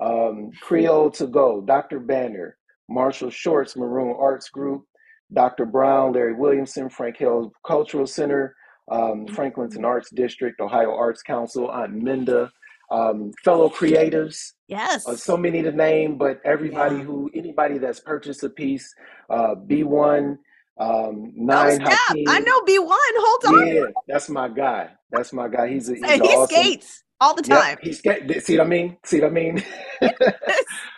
um, 0.00 0.50
Creole 0.62 1.10
to 1.12 1.26
Go, 1.26 1.62
Dr. 1.62 2.00
Banner, 2.00 2.56
Marshall 2.88 3.30
Shorts, 3.30 3.76
Maroon 3.76 4.16
Arts 4.18 4.50
Group, 4.50 4.84
Dr. 5.32 5.66
Brown, 5.66 6.12
Larry 6.12 6.34
Williamson, 6.34 6.88
Frank 6.90 7.16
Hale 7.18 7.52
Cultural 7.66 8.06
Center, 8.06 8.54
um, 8.90 9.26
Franklinton 9.26 9.82
Mm. 9.82 9.86
Arts 9.86 10.10
District, 10.10 10.60
Ohio 10.60 10.94
Arts 10.94 11.22
Council, 11.22 11.70
Aunt 11.70 11.94
Minda, 11.94 12.50
um, 12.90 13.32
fellow 13.44 13.68
creatives, 13.68 14.52
uh, 14.52 14.54
Yes. 14.68 15.22
so 15.22 15.36
many 15.36 15.62
to 15.62 15.72
name, 15.72 16.16
but 16.18 16.40
everybody 16.44 16.96
Yeah. 16.96 17.02
who, 17.02 17.30
anybody 17.34 17.78
that's 17.78 18.00
purchased 18.00 18.42
a 18.44 18.50
piece, 18.50 18.94
uh, 19.30 19.54
B1, 19.54 20.38
um, 20.80 21.32
Oh! 21.50 22.24
I 22.28 22.40
know 22.40 22.62
B 22.64 22.78
one. 22.78 22.98
Hold 23.16 23.44
on. 23.46 23.66
yeah, 23.66 23.84
that's 24.06 24.28
my 24.28 24.48
guy. 24.48 24.90
That's 25.10 25.32
my 25.32 25.48
guy. 25.48 25.68
He's 25.68 25.88
a, 25.88 25.94
he's 25.94 26.02
he 26.02 26.20
awesome. 26.20 26.46
skates 26.56 27.02
all 27.20 27.34
the 27.34 27.42
Yep, 27.42 27.62
time. 27.62 27.78
he 27.82 27.92
skate. 27.92 28.42
See 28.44 28.56
what 28.58 28.66
I 28.66 28.68
mean? 28.68 28.96
See 29.04 29.20
what 29.20 29.26
I 29.28 29.30
mean? 29.30 29.64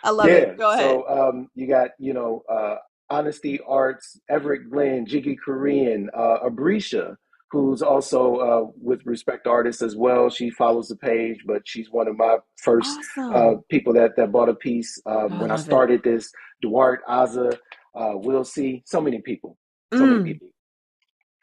I 0.03 0.09
love 0.11 0.27
Yeah. 0.27 0.33
it. 0.35 0.57
Go 0.57 0.71
ahead. 0.71 0.85
So 0.85 1.07
um, 1.07 1.49
you 1.55 1.67
got 1.67 1.91
you 1.99 2.13
know 2.13 2.43
uh, 2.49 2.75
Honesty 3.09 3.59
Arts, 3.67 4.19
Everett 4.29 4.69
Glenn, 4.69 5.05
Jiggy 5.05 5.35
Korean, 5.35 6.09
uh, 6.13 6.39
Abrisha, 6.45 7.15
who's 7.51 7.81
also 7.81 8.35
uh, 8.37 8.71
with 8.81 9.05
Respect 9.05 9.45
Artists 9.45 9.81
as 9.81 9.95
well. 9.95 10.29
She 10.29 10.49
follows 10.49 10.87
the 10.87 10.95
page, 10.95 11.39
but 11.45 11.61
she's 11.65 11.91
one 11.91 12.07
of 12.07 12.17
my 12.17 12.37
first 12.57 12.97
uh, 13.19 13.55
people 13.69 13.93
that 13.93 14.15
that 14.15 14.31
bought 14.31 14.49
a 14.49 14.55
piece 14.55 15.01
um, 15.05 15.33
I 15.33 15.41
when 15.41 15.51
I 15.51 15.55
love 15.55 15.59
it. 15.59 15.63
started 15.65 16.03
this. 16.03 16.31
Duarte, 16.61 17.01
Aza, 17.09 17.57
uh, 17.95 18.13
Will 18.15 18.43
C. 18.43 18.83
So 18.85 19.01
many 19.01 19.19
people. 19.21 19.57
So 19.93 20.05
many 20.05 20.19
Mm. 20.19 20.25
people. 20.25 20.47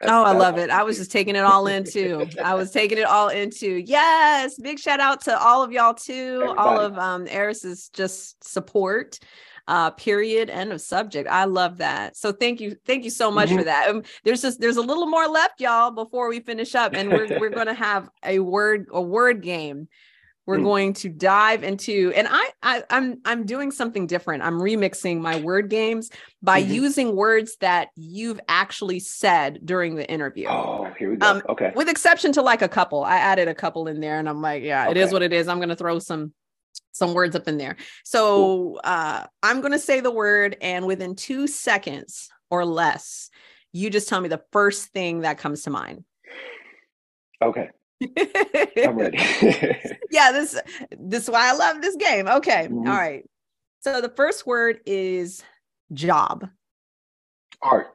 That's 0.01 0.13
Oh, 0.13 0.23
I 0.23 0.31
love 0.31 0.57
it. 0.57 0.69
I 0.69 0.83
was 0.83 0.97
just 0.97 1.11
taking 1.11 1.35
it 1.35 1.43
all 1.43 1.67
in 1.67 1.83
too. 1.83 2.25
I 2.41 2.55
was 2.55 2.71
taking 2.71 2.97
it 2.97 3.03
all 3.05 3.27
into. 3.27 3.83
Yes, 3.85 4.57
big 4.57 4.79
shout 4.79 5.01
out 5.01 5.21
to 5.25 5.37
all 5.37 5.61
of 5.61 5.73
y'all 5.73 5.93
too. 5.93 6.53
All 6.57 6.79
of 6.79 6.97
um 6.97 7.27
Arris's 7.27 7.89
just 7.89 8.41
support. 8.43 9.19
Uh, 9.67 9.91
period. 9.91 10.49
End 10.49 10.71
of 10.71 10.81
subject. 10.81 11.29
I 11.29 11.45
love 11.45 11.77
that. 11.77 12.15
So 12.17 12.31
thank 12.31 12.59
you, 12.59 12.75
thank 12.85 13.03
you 13.03 13.09
so 13.11 13.29
much 13.31 13.49
for 13.49 13.61
Mhm. 13.61 13.65
that. 13.65 13.89
Um, 13.89 14.03
there's 14.23 14.41
just 14.41 14.59
there's 14.59 14.77
a 14.77 14.81
little 14.81 15.07
more 15.07 15.27
left, 15.27 15.61
y'all, 15.61 15.91
before 15.91 16.29
we 16.29 16.39
finish 16.39 16.75
up, 16.75 16.93
and 16.95 17.09
we're 17.11 17.27
we're 17.39 17.49
gonna 17.49 17.73
have 17.73 18.09
a 18.23 18.39
word 18.39 18.87
a 18.91 19.01
word 19.01 19.41
game. 19.41 19.87
We're 20.47 20.57
Mm. 20.57 20.63
going 20.63 20.93
to 20.93 21.09
dive 21.09 21.63
into, 21.63 22.11
and 22.15 22.27
I, 22.29 22.49
I 22.63 22.83
I'm 22.89 23.21
I'm 23.23 23.45
doing 23.45 23.69
something 23.69 24.07
different. 24.07 24.41
I'm 24.41 24.59
remixing 24.59 25.19
my 25.19 25.35
word 25.35 25.69
games 25.69 26.09
by 26.41 26.59
Mhm. 26.63 26.69
using 26.73 27.15
words 27.15 27.55
that 27.57 27.89
you've 27.95 28.39
actually 28.47 28.99
said 28.99 29.59
during 29.63 29.93
the 29.93 30.09
interview 30.09 30.47
Oh, 30.47 30.87
here 30.97 31.11
we 31.11 31.17
go. 31.17 31.27
um 31.27 31.43
Okay. 31.49 31.71
with 31.75 31.87
exception 31.87 32.31
to 32.31 32.41
like 32.41 32.61
a 32.63 32.67
couple 32.69 33.03
i 33.03 33.17
added 33.17 33.47
a 33.49 33.53
couple 33.53 33.87
in 33.87 33.99
there 33.99 34.17
and 34.17 34.27
i'm 34.29 34.41
like 34.41 34.63
yeah 34.63 34.89
it 34.89 34.95
is 34.97 35.11
what 35.11 35.21
it 35.21 35.33
is 35.33 35.47
i'm 35.49 35.59
gonna 35.59 35.75
throw 35.75 35.99
some 35.99 36.33
some 36.91 37.13
words 37.13 37.35
up 37.35 37.47
in 37.47 37.57
there 37.57 37.75
so 38.03 38.75
uh 38.83 39.25
i'm 39.43 39.61
gonna 39.61 39.79
say 39.79 39.99
the 40.01 40.11
word 40.11 40.57
and 40.61 40.85
within 40.85 41.15
two 41.15 41.47
seconds 41.47 42.29
or 42.49 42.65
less 42.65 43.29
you 43.71 43.89
just 43.89 44.09
tell 44.09 44.19
me 44.19 44.27
the 44.27 44.41
first 44.51 44.87
thing 44.89 45.21
that 45.21 45.37
comes 45.37 45.61
to 45.63 45.69
mind 45.69 46.03
Okay. 47.41 47.69
I'm 48.85 48.95
ready. 48.97 49.17
yeah 50.11 50.31
this 50.31 50.59
this 50.99 51.23
is 51.23 51.29
why 51.29 51.49
i 51.49 51.53
love 51.53 51.81
this 51.81 51.95
game 51.95 52.27
okay 52.27 52.67
Mhm. 52.69 52.87
all 52.89 52.95
right 52.95 53.23
so 53.81 54.01
the 54.01 54.09
first 54.09 54.45
word 54.45 54.79
is 54.85 55.43
job 55.93 56.47
Art. 57.61 57.87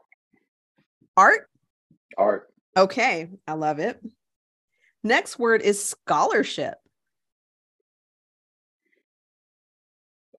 art 1.17 1.49
Art. 2.19 2.49
okay 2.77 3.29
i 3.49 3.53
love 3.55 3.79
it 3.79 4.01
next 5.03 5.39
word 5.39 5.63
is 5.63 5.83
scholarship 5.85 6.75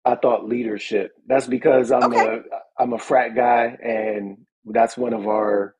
I 0.06 0.16
thought 0.16 0.48
leadership. 0.48 1.14
That's 1.26 1.48
because 1.48 1.92
I'm 1.92 2.14
okay 2.14 2.42
a 2.80 2.82
I'm 2.82 2.94
a 2.94 3.00
frat 3.00 3.36
guy, 3.36 3.78
and 3.84 4.38
that's 4.66 4.98
one 4.98 5.14
of 5.14 5.28
our 5.28 5.76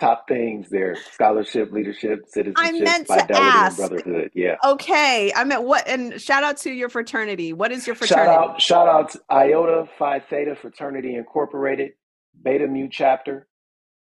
top 0.00 0.26
things 0.28 0.68
there: 0.70 0.96
scholarship, 1.12 1.70
leadership, 1.72 2.20
citizenship, 2.28 3.06
fidelity, 3.06 3.34
and 3.34 3.76
brotherhood. 3.76 4.30
Yeah. 4.34 4.56
Okay, 4.64 5.32
I 5.34 5.44
meant 5.44 5.64
what? 5.64 5.86
And 5.86 6.20
shout 6.20 6.42
out 6.42 6.56
to 6.58 6.70
your 6.70 6.88
fraternity. 6.88 7.52
What 7.52 7.70
is 7.70 7.86
your 7.86 7.96
fraternity? 7.96 8.32
Shout 8.32 8.50
out, 8.50 8.62
shout 8.62 8.88
out 8.88 9.10
to 9.10 9.20
Iota 9.30 9.84
Phi 9.98 10.20
Theta 10.20 10.56
Fraternity 10.56 11.14
Incorporated, 11.14 11.92
Beta 12.42 12.66
Mu 12.66 12.88
chapter, 12.90 13.46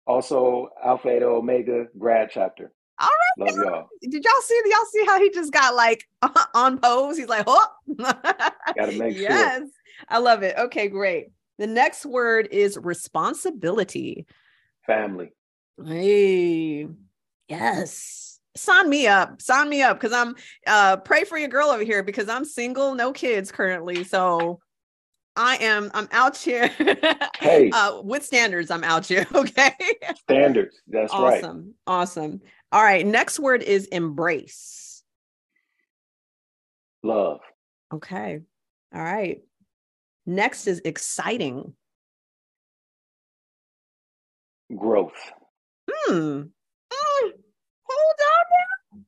also 0.06 0.68
Alpha 0.84 1.08
Eta 1.08 1.26
Omega 1.26 1.86
grad 1.98 2.30
chapter. 2.32 2.72
All 3.00 3.08
right, 3.08 3.46
Love 3.46 3.56
y'all. 3.64 3.88
Did 4.02 4.24
y'all 4.24 4.42
see? 4.42 4.62
Y'all 4.66 4.84
see 4.90 5.04
how 5.06 5.18
he 5.20 5.30
just 5.30 5.52
got 5.52 5.74
like 5.74 6.06
on 6.54 6.78
pose? 6.78 7.16
He's 7.16 7.28
like, 7.28 7.44
oh, 7.46 7.66
Got 7.98 8.54
to 8.76 8.92
make 8.98 9.16
sure. 9.16 9.22
yes, 9.22 9.62
I 10.08 10.18
love 10.18 10.42
it. 10.42 10.56
Okay, 10.58 10.88
great. 10.88 11.28
The 11.58 11.66
next 11.66 12.06
word 12.06 12.48
is 12.50 12.78
responsibility. 12.78 14.26
Family. 14.86 15.30
Hey, 15.84 16.88
yes. 17.48 18.40
Sign 18.56 18.88
me 18.88 19.06
up. 19.06 19.40
Sign 19.40 19.68
me 19.68 19.82
up 19.82 19.98
because 20.00 20.12
I'm 20.12 20.34
uh 20.66 20.96
pray 20.98 21.24
for 21.24 21.38
your 21.38 21.48
girl 21.48 21.68
over 21.68 21.84
here 21.84 22.02
because 22.02 22.28
I'm 22.28 22.44
single, 22.44 22.94
no 22.94 23.12
kids 23.12 23.52
currently. 23.52 24.04
So 24.04 24.60
I 25.36 25.56
am 25.56 25.90
I'm 25.94 26.08
out 26.12 26.36
here 26.36 26.70
Hey, 27.38 27.70
uh 27.72 28.00
with 28.02 28.24
standards. 28.24 28.70
I'm 28.70 28.84
out 28.84 29.06
here. 29.06 29.26
Okay. 29.34 29.72
standards. 30.22 30.80
That's 30.88 31.12
right. 31.12 31.42
awesome. 31.44 31.74
Awesome. 31.86 32.40
All 32.72 32.82
right. 32.82 33.06
Next 33.06 33.38
word 33.40 33.62
is 33.62 33.86
embrace. 33.86 35.02
Love. 37.02 37.40
Okay. 37.92 38.40
All 38.94 39.02
right. 39.02 39.42
Next 40.26 40.66
is 40.66 40.80
exciting. 40.84 41.74
Growth. 44.76 45.12
Hmm. 45.90 46.12
Mm, 46.12 46.50
Hold 46.92 48.20
on. 48.20 49.02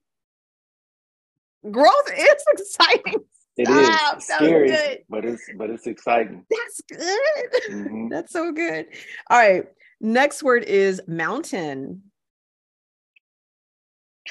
now. 1.64 1.70
Growth 1.70 2.10
is 2.16 2.44
exciting. 2.52 3.20
It 3.56 3.68
is 3.68 3.86
Stop. 3.96 4.14
That 4.14 4.22
scary, 4.22 4.68
good. 4.70 4.98
but 5.08 5.24
it's 5.24 5.42
but 5.56 5.70
it's 5.70 5.86
exciting. 5.86 6.44
That's 6.50 6.80
good. 6.88 7.72
hmm 7.72 8.08
That's 8.10 8.32
so 8.32 8.50
good. 8.50 8.86
All 9.30 9.38
right. 9.38 9.64
Next 10.00 10.42
word 10.42 10.64
is 10.64 11.00
mountain. 11.06 12.02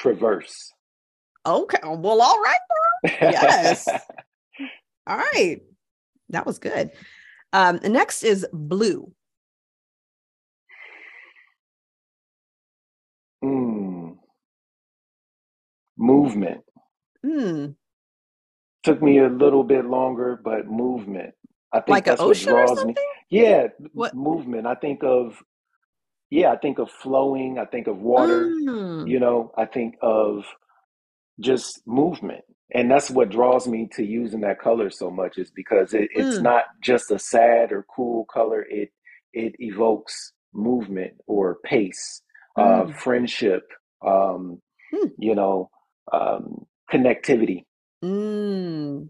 Traverse. 0.01 0.73
Okay. 1.45 1.77
Well, 1.83 2.21
all 2.21 2.41
right. 2.41 2.59
Yes. 3.21 3.87
all 5.07 5.17
right. 5.17 5.61
That 6.29 6.45
was 6.47 6.57
good. 6.57 6.89
Um, 7.53 7.79
next 7.83 8.23
is 8.23 8.47
blue. 8.51 9.11
Mm. 13.43 14.17
Movement. 15.97 16.61
Hmm. 17.23 17.65
Took 18.83 19.03
me 19.03 19.19
a 19.19 19.27
little 19.29 19.63
bit 19.63 19.85
longer, 19.85 20.39
but 20.43 20.67
movement. 20.67 21.35
I 21.71 21.79
think 21.81 21.89
Like 21.89 22.07
an 22.07 22.13
that's 22.17 22.21
what 22.23 22.37
draws 22.37 22.83
me. 22.85 22.95
Yeah, 23.29 23.67
What? 23.93 24.15
movement. 24.15 24.65
I 24.65 24.73
think 24.73 25.03
of, 25.03 25.41
yeah, 26.31 26.51
I 26.51 26.57
think 26.57 26.79
of 26.79 26.89
flowing. 26.89 27.59
I 27.59 27.65
think 27.65 27.85
of 27.87 27.97
water. 27.99 28.49
Mm. 28.65 29.07
You 29.07 29.19
know, 29.19 29.51
I 29.57 29.65
think 29.65 29.95
of 30.01 30.45
just 31.39 31.81
movement. 31.85 32.43
And 32.73 32.89
that's 32.89 33.11
what 33.11 33.29
draws 33.29 33.67
me 33.67 33.89
to 33.93 34.03
using 34.03 34.41
that 34.41 34.59
color 34.61 34.89
so 34.89 35.11
much 35.11 35.37
is 35.37 35.51
because 35.51 35.93
it, 35.93 36.09
it's 36.15 36.37
Mm. 36.37 36.43
not 36.43 36.63
just 36.81 37.11
a 37.11 37.19
sad 37.19 37.71
or 37.73 37.85
cool 37.95 38.25
color. 38.25 38.65
It 38.69 38.89
it 39.33 39.55
evokes 39.59 40.33
movement 40.53 41.13
or 41.27 41.57
pace, 41.65 42.21
uh, 42.57 42.85
Mm. 42.85 42.95
friendship, 42.95 43.63
um, 44.05 44.61
Hmm. 44.91 45.07
you 45.17 45.35
know, 45.35 45.69
um, 46.11 46.65
connectivity. 46.91 47.65
Mm. 48.03 49.09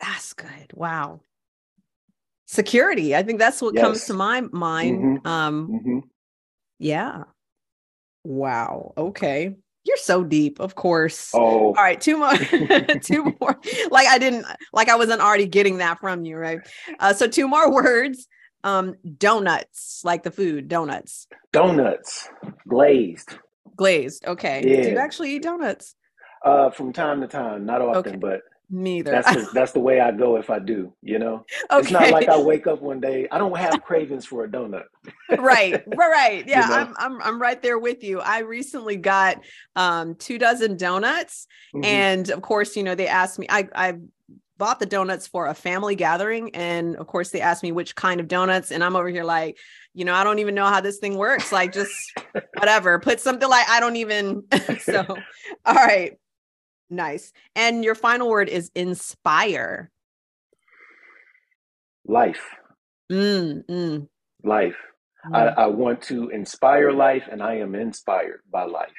That's 0.00 0.32
good. 0.34 0.72
Wow. 0.74 1.20
Security. 2.46 3.16
I 3.16 3.22
think 3.22 3.38
that's 3.38 3.62
what 3.62 3.74
comes 3.76 4.04
to 4.06 4.14
my 4.14 4.42
mind. 4.52 5.20
hmm 5.20 5.26
Um, 5.26 5.66
hmm 5.66 5.98
yeah. 6.84 7.24
Wow. 8.24 8.92
Okay. 8.96 9.56
You're 9.84 9.96
so 9.98 10.22
deep, 10.24 10.60
of 10.60 10.74
course. 10.74 11.30
Oh, 11.34 11.38
All 11.68 11.72
right, 11.74 12.00
two 12.00 12.16
more, 12.16 12.32
two 13.02 13.24
more. 13.40 13.58
Like 13.90 14.06
I 14.08 14.18
didn't, 14.18 14.46
like 14.72 14.88
I 14.88 14.96
wasn't 14.96 15.20
already 15.20 15.46
getting 15.46 15.78
that 15.78 15.98
from 16.00 16.24
you, 16.24 16.36
right? 16.36 16.60
Uh, 17.00 17.12
so 17.12 17.26
two 17.26 17.48
more 17.48 17.70
words. 17.72 18.26
Um, 18.62 18.94
donuts, 19.18 20.00
like 20.04 20.22
the 20.22 20.30
food, 20.30 20.68
donuts, 20.68 21.26
donuts, 21.52 22.28
glazed. 22.66 23.34
glazed. 23.76 24.24
Okay. 24.26 24.62
Do 24.62 24.90
you 24.90 24.96
actually 24.96 25.36
eat 25.36 25.42
donuts? 25.42 25.94
Uh, 26.42 26.70
from 26.70 26.90
time 26.94 27.20
to 27.20 27.26
time, 27.28 27.66
not 27.66 27.82
Okay. 27.82 27.98
often, 27.98 28.20
but 28.20 28.40
Me 28.70 28.98
either. 28.98 29.10
that's 29.12 29.28
the 29.30 29.48
that's 29.52 29.72
the 29.72 29.80
way 29.80 30.00
I 30.00 30.10
go 30.12 30.36
if 30.36 30.50
I 30.50 30.58
do. 30.58 30.94
You 31.02 31.18
know, 31.18 31.44
it's 31.76 31.90
not 31.90 32.10
like. 32.10 32.28
I 32.28 32.36
wake 32.36 32.66
up 32.66 32.80
one 32.80 33.00
day. 33.00 33.28
I 33.30 33.38
don't 33.38 33.56
have 33.58 33.82
cravings 33.82 34.26
for 34.26 34.44
a 34.44 34.48
donut. 34.48 34.84
Right, 35.36 35.82
right, 35.96 36.10
right. 36.10 36.46
You 36.46 36.48
Yeah, 36.48 36.66
know. 36.66 36.74
I'm 36.80 36.94
I'm 36.96 37.22
I'm 37.22 37.42
right 37.42 37.60
there 37.60 37.78
with 37.78 38.04
you. 38.04 38.20
I 38.20 38.40
recently 38.40 38.96
got 38.96 39.38
um 39.74 40.14
two 40.14 40.38
dozen 40.38 40.76
donuts, 40.76 41.46
hmm 41.72 41.82
and 41.82 42.30
of 42.30 42.42
course, 42.42 42.76
you 42.76 42.82
know, 42.82 42.94
they 42.94 43.08
asked 43.08 43.38
me. 43.38 43.46
I 43.50 43.68
I 43.74 43.94
bought 44.56 44.78
the 44.78 44.86
donuts 44.86 45.26
for 45.26 45.46
a 45.46 45.54
family 45.54 45.96
gathering, 45.96 46.54
and 46.54 46.94
of 46.96 47.08
course, 47.08 47.30
they 47.30 47.40
asked 47.40 47.64
me 47.64 47.72
which 47.72 47.96
kind 47.96 48.20
of 48.20 48.28
donuts, 48.28 48.70
and 48.70 48.84
I'm 48.84 48.94
over 48.94 49.08
here 49.08 49.24
like, 49.24 49.58
you 49.92 50.04
know, 50.04 50.14
I 50.14 50.22
don't 50.22 50.38
even 50.38 50.54
know 50.54 50.66
how 50.66 50.80
this 50.80 50.98
thing 50.98 51.16
works. 51.16 51.50
Like, 51.50 51.72
just 51.72 52.12
whatever. 52.52 53.00
Put 53.00 53.18
something 53.20 53.48
like 53.48 53.68
I 53.68 53.80
don't 53.80 53.96
even. 53.96 54.44
so, 54.78 55.26
all 55.64 55.74
right, 55.74 56.12
nice. 56.90 57.32
And 57.56 57.84
your 57.84 57.94
final 57.94 58.28
word 58.28 58.48
is 58.48 58.70
inspire. 58.74 59.90
Life, 62.06 62.42
Mm, 63.12 63.64
mm, 63.66 64.08
life. 64.42 64.76
I, 65.32 65.40
mm. 65.40 65.54
I 65.58 65.66
want 65.66 66.02
to 66.04 66.28
inspire 66.30 66.92
life, 66.92 67.24
and 67.30 67.42
I 67.42 67.56
am 67.56 67.74
inspired 67.74 68.40
by 68.50 68.64
life. 68.64 68.92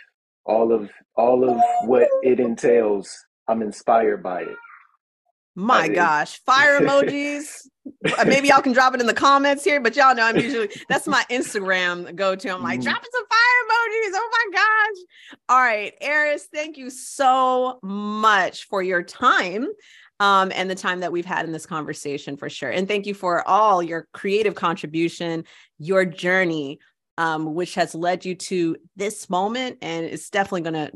All 0.46 0.72
of 0.72 0.90
all 1.16 1.48
of 1.50 1.60
what 1.86 2.08
it 2.24 2.40
entails, 2.40 3.10
I'm 3.48 3.62
inspired 3.62 4.24
by 4.24 4.42
it. 4.42 4.58
My 5.56 5.84
I, 5.84 5.88
gosh, 5.88 6.40
fire 6.44 6.80
emojis. 6.82 7.68
Uh, 8.18 8.26
Maybe 8.26 8.48
y'all 8.50 8.62
can 8.62 8.74
drop 8.74 8.94
it 8.96 9.00
in 9.02 9.08
the 9.08 9.14
comments 9.14 9.64
here, 9.64 9.80
but 9.80 9.96
y'all 9.96 10.16
know 10.16 10.24
I'm 10.24 10.38
usually 10.38 10.70
that's 10.90 11.08
my 11.08 11.24
Instagram 11.30 12.14
go 12.16 12.36
to. 12.36 12.50
I'm 12.50 12.62
like, 12.64 12.80
Mhm. 12.80 12.84
dropping 12.84 13.10
some 13.14 13.26
fire 13.28 13.62
emojis. 13.70 14.12
Oh 14.16 14.30
my 14.32 14.58
gosh. 14.60 15.38
All 15.50 15.60
right, 15.62 15.94
Arris, 16.02 16.48
thank 16.54 16.78
you 16.78 16.90
so 16.90 17.80
much 17.84 18.66
for 18.66 18.82
your 18.84 19.04
time. 19.04 19.68
Um, 20.20 20.52
and 20.56 20.70
the 20.70 20.76
time 20.76 21.02
that 21.02 21.12
we've 21.12 21.26
had 21.26 21.46
in 21.46 21.52
this 21.52 21.66
conversation 21.66 22.38
for 22.38 22.50
sure. 22.50 22.70
And 22.70 22.88
thank 22.88 23.06
you 23.06 23.14
for 23.14 23.46
all 23.48 23.84
your 23.84 24.08
creative 24.14 24.56
contribution, 24.56 25.44
your 25.78 26.06
journey, 26.06 26.80
um, 27.18 27.54
which 27.54 27.76
has 27.76 27.94
led 27.94 28.24
you 28.24 28.34
to 28.36 28.78
this 28.96 29.30
moment. 29.30 29.78
And 29.82 30.06
it's 30.06 30.30
definitely 30.30 30.62
going 30.72 30.90
to 30.90 30.92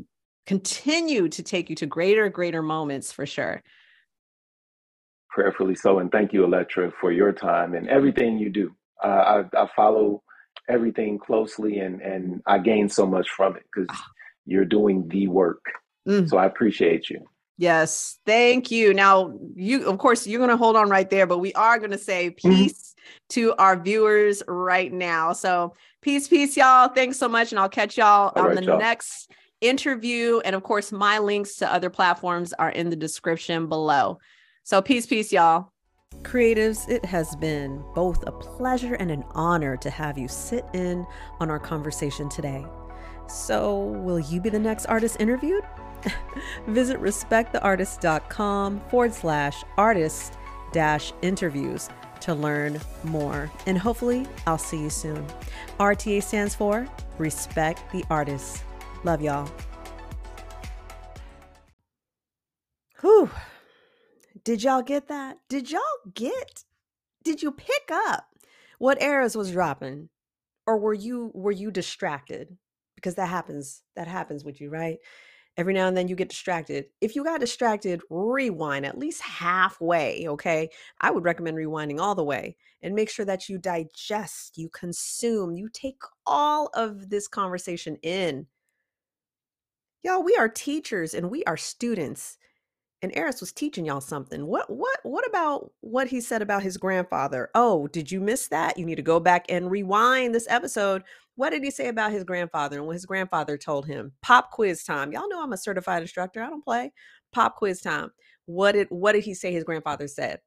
continue 0.48 1.28
to 1.30 1.44
take 1.44 1.70
you 1.70 1.76
to 1.76 1.86
greater, 1.86 2.30
greater 2.30 2.62
moments 2.64 3.12
for 3.12 3.26
sure. 3.26 3.62
Prayerfully 5.40 5.76
so, 5.76 6.00
and 6.00 6.12
thank 6.12 6.34
you, 6.34 6.44
Electra, 6.44 6.92
for 7.00 7.14
your 7.14 7.32
time 7.32 7.74
and 7.74 7.88
everything 7.88 8.38
you 8.38 8.50
do. 8.50 8.76
Uh, 9.02 9.44
I, 9.56 9.64
I 9.64 9.70
follow 9.74 10.22
everything 10.68 11.18
closely, 11.18 11.80
and 11.80 12.02
and 12.02 12.42
I 12.46 12.60
gain 12.60 12.90
so 12.90 13.06
much 13.06 13.30
from 13.30 13.56
it 13.56 13.64
because 13.74 13.96
you're 14.46 14.66
doing 14.66 15.08
the 15.08 15.28
work. 15.28 15.64
Mm. 16.08 16.30
So 16.30 16.38
I 16.38 16.46
appreciate 16.46 17.10
you. 17.10 17.22
Yes, 17.58 18.20
thank 18.26 18.70
you. 18.70 18.94
Now, 18.94 19.34
you 19.56 19.88
of 19.88 19.98
course 19.98 20.28
you're 20.28 20.40
going 20.40 20.50
to 20.50 20.58
hold 20.58 20.76
on 20.76 20.90
right 20.90 21.10
there, 21.10 21.26
but 21.26 21.40
we 21.40 21.54
are 21.54 21.78
going 21.78 21.92
to 21.92 21.98
say 21.98 22.32
Mhm. 22.32 22.36
peace 22.36 22.96
to 23.30 23.54
our 23.56 23.82
viewers 23.82 24.44
right 24.48 24.92
now. 24.92 25.32
So, 25.32 25.74
peace, 26.02 26.28
peace, 26.28 26.58
y'all. 26.58 26.90
Thanks 26.90 27.18
so 27.18 27.30
much, 27.30 27.54
and 27.54 27.60
I'll 27.60 27.70
catch 27.70 27.98
y'all 27.98 28.34
All 28.36 28.44
on 28.44 28.48
right, 28.50 28.56
the 28.56 28.66
y'all. 28.66 28.78
next 28.78 29.32
interview. 29.62 30.40
And 30.44 30.54
of 30.56 30.64
course, 30.64 30.92
my 30.92 31.20
links 31.20 31.56
to 31.58 31.74
other 31.74 31.90
platforms 31.90 32.52
are 32.54 32.70
in 32.72 32.90
the 32.90 32.96
description 32.98 33.68
below. 33.68 34.20
So, 34.70 34.84
peace, 34.84 35.08
peace, 35.08 35.34
y'all. 35.34 35.72
Creatives, 36.22 36.88
it 36.88 37.04
has 37.04 37.36
been 37.38 37.84
both 37.96 38.24
a 38.28 38.32
pleasure 38.32 38.94
and 38.94 39.10
an 39.10 39.24
honor 39.32 39.76
to 39.78 39.90
have 39.90 40.16
you 40.16 40.28
sit 40.28 40.64
in 40.76 41.08
on 41.40 41.50
our 41.50 41.58
conversation 41.58 42.30
today. 42.30 42.64
So, 43.28 43.86
will 43.86 44.20
you 44.20 44.40
be 44.40 44.52
the 44.52 44.60
next 44.60 44.86
artist 44.86 45.18
interviewed? 45.20 45.64
Visit 46.68 47.02
respecttheartist.com 47.02 48.82
forward 48.92 49.12
slash 49.12 49.64
artist 49.76 50.38
dash 50.72 51.14
interviews 51.24 51.90
to 52.20 52.36
learn 52.36 52.80
more. 53.06 53.52
And 53.66 53.76
hopefully, 53.76 54.28
I'll 54.46 54.60
see 54.60 54.84
you 54.84 54.92
soon. 54.92 55.26
RTA 55.80 56.22
stands 56.22 56.54
for 56.54 56.88
Respect 57.18 57.92
the 57.92 58.06
Artist. 58.12 58.64
Love 59.04 59.24
y'all. 59.24 59.50
Whew. 63.02 63.32
Did 64.50 64.64
y'all 64.64 64.82
get 64.82 65.10
that? 65.10 65.38
Did 65.48 65.70
y'all 65.70 65.80
get? 66.16 66.64
Did 67.24 67.44
you 67.44 67.52
pick 67.52 67.92
up 67.92 68.26
what 68.80 69.00
Arris 69.00 69.36
was 69.36 69.52
dropping? 69.52 70.10
Or 70.66 70.80
were 70.80 70.96
you 70.96 71.30
were 71.36 71.52
you 71.52 71.70
distracted? 71.70 72.58
Because 72.96 73.14
that 73.14 73.30
happens. 73.30 73.84
That 73.96 74.08
happens 74.08 74.44
with 74.44 74.60
you, 74.60 74.72
right? 74.72 74.98
Every 75.56 75.76
now 75.76 75.88
and 75.88 75.96
then 75.96 76.08
you 76.08 76.16
get 76.16 76.30
distracted. 76.30 76.86
If 77.00 77.16
you 77.16 77.24
got 77.24 77.42
distracted, 77.42 78.02
rewind 78.10 78.88
at 78.88 78.98
least 78.98 79.22
halfway, 79.22 80.28
okay? 80.28 80.72
I 81.00 81.12
would 81.12 81.26
recommend 81.26 81.56
rewinding 81.56 82.00
all 82.00 82.16
the 82.16 82.24
way 82.24 82.56
and 82.82 82.96
make 82.96 83.12
sure 83.12 83.26
that 83.26 83.50
you 83.50 83.60
digest, 83.60 84.58
you 84.58 84.68
consume, 84.70 85.54
you 85.54 85.70
take 85.72 86.02
all 86.26 86.72
of 86.74 87.12
this 87.12 87.28
conversation 87.28 87.98
in. 88.02 88.48
Y'all, 90.02 90.24
we 90.24 90.36
are 90.38 90.50
teachers 90.50 91.14
and 91.14 91.30
we 91.30 91.44
are 91.44 91.56
students. 91.56 92.39
And 93.02 93.16
Arris 93.16 93.40
was 93.40 93.54
teaching 93.54 93.86
y'all 93.86 94.02
something. 94.02 94.46
What 94.46 94.70
what 94.70 95.00
what 95.04 95.26
about 95.26 95.72
what 95.80 96.08
he 96.08 96.20
said 96.20 96.42
about 96.42 96.64
his 96.64 96.76
grandfather? 96.76 97.50
Oh, 97.56 97.88
did 97.88 98.12
you 98.12 98.20
miss 98.20 98.50
that? 98.50 98.78
You 98.78 98.86
need 98.86 98.96
to 98.96 99.02
go 99.02 99.20
back 99.22 99.46
and 99.48 99.72
rewind 99.72 100.36
this 100.36 100.48
episode. 100.50 101.04
What 101.36 101.52
did 101.52 101.64
he 101.64 101.72
say 101.72 101.88
about 101.88 102.12
his 102.12 102.26
grandfather 102.26 102.78
and 102.78 102.86
what 102.86 102.94
his 102.94 103.06
grandfather 103.06 103.58
told 103.58 103.86
him? 103.86 104.12
Pop 104.22 104.52
quiz 104.52 104.84
time. 104.84 105.14
Y'all 105.14 105.30
know 105.30 105.42
I'm 105.42 105.54
a 105.54 105.58
certified 105.58 106.02
instructor. 106.02 106.44
I 106.44 106.50
don't 106.50 106.64
play. 106.64 106.92
Pop 107.32 107.56
quiz 107.56 107.80
time. 107.80 108.12
What 108.46 108.74
did 108.74 108.88
what 108.90 109.14
did 109.14 109.24
he 109.24 109.34
say 109.34 109.54
his 109.54 109.64
grandfather 109.64 110.08
said? 110.08 110.42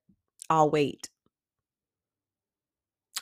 I'll 0.50 0.70
wait. 0.70 1.08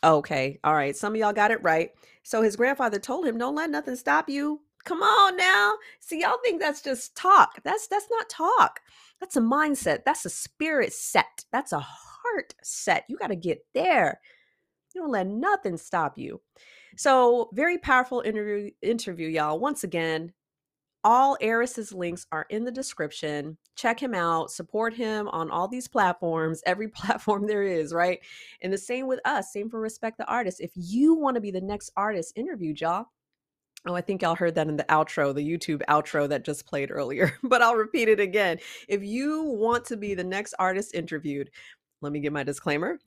Okay. 0.02 0.58
All 0.64 0.74
right. 0.74 0.96
Some 0.96 1.12
of 1.14 1.20
y'all 1.20 1.32
got 1.32 1.50
it 1.52 1.62
right. 1.62 1.90
So 2.24 2.42
his 2.42 2.56
grandfather 2.56 2.98
told 2.98 3.26
him, 3.26 3.38
"Don't 3.38 3.54
let 3.54 3.70
nothing 3.70 3.96
stop 3.96 4.28
you." 4.28 4.62
Come 4.84 5.02
on 5.02 5.36
now. 5.36 5.74
See, 6.00 6.20
y'all 6.22 6.38
think 6.42 6.60
that's 6.60 6.82
just 6.82 7.14
talk. 7.16 7.60
That's 7.64 7.86
that's 7.88 8.08
not 8.10 8.28
talk. 8.28 8.80
That's 9.20 9.36
a 9.36 9.40
mindset. 9.40 10.04
That's 10.04 10.24
a 10.24 10.30
spirit 10.30 10.92
set. 10.92 11.44
That's 11.52 11.72
a 11.72 11.80
heart 11.80 12.54
set. 12.62 13.04
You 13.08 13.16
got 13.16 13.28
to 13.28 13.36
get 13.36 13.64
there. 13.74 14.20
You 14.94 15.02
don't 15.02 15.10
let 15.10 15.26
nothing 15.26 15.76
stop 15.76 16.18
you. 16.18 16.40
So, 16.96 17.50
very 17.52 17.78
powerful 17.78 18.20
interview 18.20 18.70
interview 18.82 19.28
y'all. 19.28 19.60
Once 19.60 19.84
again, 19.84 20.32
all 21.04 21.36
Arris's 21.40 21.92
links 21.92 22.26
are 22.32 22.46
in 22.50 22.64
the 22.64 22.72
description. 22.72 23.56
Check 23.76 24.00
him 24.02 24.14
out, 24.14 24.50
support 24.50 24.94
him 24.94 25.28
on 25.28 25.50
all 25.50 25.68
these 25.68 25.88
platforms, 25.88 26.62
every 26.66 26.88
platform 26.88 27.46
there 27.46 27.62
is, 27.62 27.92
right? 27.92 28.20
And 28.62 28.72
the 28.72 28.78
same 28.78 29.06
with 29.06 29.20
us, 29.24 29.52
same 29.52 29.70
for 29.70 29.80
Respect 29.80 30.18
the 30.18 30.26
Artist. 30.26 30.60
If 30.60 30.72
you 30.74 31.14
want 31.14 31.36
to 31.36 31.40
be 31.40 31.50
the 31.50 31.60
next 31.60 31.90
artist 31.96 32.32
interviewed, 32.36 32.80
y'all, 32.80 33.06
Oh, 33.86 33.94
I 33.94 34.02
think 34.02 34.20
y'all 34.20 34.34
heard 34.34 34.56
that 34.56 34.68
in 34.68 34.76
the 34.76 34.84
outro, 34.84 35.34
the 35.34 35.46
YouTube 35.46 35.80
outro 35.88 36.28
that 36.28 36.44
just 36.44 36.66
played 36.66 36.90
earlier, 36.90 37.32
but 37.42 37.62
I'll 37.62 37.76
repeat 37.76 38.08
it 38.08 38.20
again. 38.20 38.58
If 38.88 39.02
you 39.02 39.42
want 39.42 39.86
to 39.86 39.96
be 39.96 40.14
the 40.14 40.24
next 40.24 40.54
artist 40.58 40.94
interviewed, 40.94 41.50
let 42.02 42.12
me 42.12 42.20
give 42.20 42.32
my 42.32 42.42
disclaimer 42.42 42.98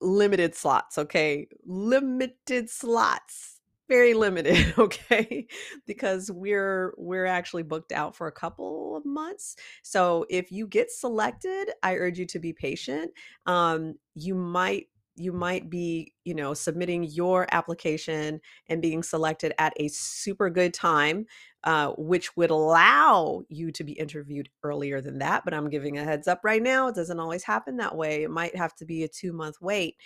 limited 0.00 0.54
slots, 0.54 0.98
okay? 0.98 1.48
Limited 1.64 2.70
slots. 2.70 3.60
Very 3.88 4.14
limited, 4.14 4.72
okay? 4.78 5.48
because 5.86 6.30
we're 6.30 6.94
we're 6.96 7.26
actually 7.26 7.64
booked 7.64 7.90
out 7.90 8.14
for 8.14 8.28
a 8.28 8.32
couple 8.32 8.96
of 8.96 9.04
months. 9.04 9.56
So 9.82 10.26
if 10.30 10.52
you 10.52 10.68
get 10.68 10.92
selected, 10.92 11.70
I 11.82 11.96
urge 11.96 12.18
you 12.18 12.26
to 12.26 12.38
be 12.38 12.52
patient. 12.52 13.10
Um, 13.46 13.96
you 14.14 14.36
might 14.36 14.86
you 15.20 15.32
might 15.32 15.68
be, 15.68 16.14
you 16.24 16.34
know, 16.34 16.54
submitting 16.54 17.04
your 17.04 17.46
application 17.52 18.40
and 18.68 18.82
being 18.82 19.02
selected 19.02 19.52
at 19.58 19.72
a 19.76 19.88
super 19.88 20.48
good 20.50 20.72
time, 20.72 21.26
uh, 21.64 21.92
which 21.98 22.36
would 22.36 22.50
allow 22.50 23.42
you 23.48 23.70
to 23.72 23.84
be 23.84 23.92
interviewed 23.92 24.48
earlier 24.62 25.00
than 25.00 25.18
that. 25.18 25.44
But 25.44 25.54
I'm 25.54 25.68
giving 25.68 25.98
a 25.98 26.04
heads 26.04 26.26
up 26.26 26.40
right 26.42 26.62
now. 26.62 26.88
It 26.88 26.94
doesn't 26.94 27.20
always 27.20 27.44
happen 27.44 27.76
that 27.76 27.96
way. 27.96 28.22
It 28.22 28.30
might 28.30 28.56
have 28.56 28.74
to 28.76 28.84
be 28.84 29.04
a 29.04 29.08
two 29.08 29.32
month 29.32 29.56
wait. 29.60 29.96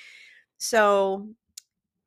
So 0.58 1.28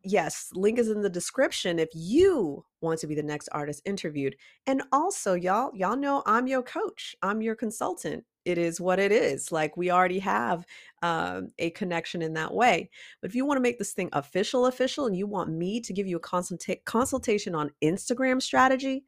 yes, 0.04 0.50
link 0.54 0.80
is 0.80 0.90
in 0.90 1.02
the 1.02 1.10
description 1.10 1.80
if 1.80 1.90
you 1.94 2.64
want 2.82 3.00
to 3.00 3.08
be 3.08 3.16
the 3.16 3.24
next 3.24 3.50
artist 3.52 3.82
interviewed. 3.86 4.36
And 4.66 4.84
also, 4.92 5.34
y'all, 5.34 5.72
y'all 5.74 5.98
know 5.98 6.24
I'm 6.26 6.48
your 6.48 6.64
coach. 6.64 7.16
I'm 7.22 7.42
your 7.42 7.56
consultant. 7.56 8.24
It 8.48 8.58
is 8.58 8.80
what 8.80 8.98
it 8.98 9.12
is. 9.12 9.52
Like 9.52 9.76
we 9.76 9.92
already 9.92 10.20
have 10.20 10.66
um, 11.02 11.50
a 11.60 11.72
connection 11.72 12.22
in 12.22 12.34
that 12.36 12.54
way. 12.54 12.90
But 13.22 13.30
if 13.30 13.36
you 13.36 13.46
want 13.46 13.58
to 13.58 13.62
make 13.62 13.78
this 13.78 13.92
thing 13.92 14.08
official, 14.14 14.68
official, 14.68 15.06
and 15.06 15.18
you 15.18 15.28
want 15.28 15.52
me 15.52 15.82
to 15.82 15.92
give 15.92 16.08
you 16.08 16.16
a 16.16 16.22
consulta- 16.22 16.84
consultation 16.86 17.54
on 17.56 17.72
Instagram 17.84 18.42
strategy, 18.42 19.04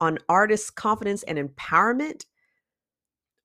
on 0.00 0.18
artist 0.26 0.74
confidence 0.74 1.22
and 1.24 1.38
empowerment, 1.38 2.24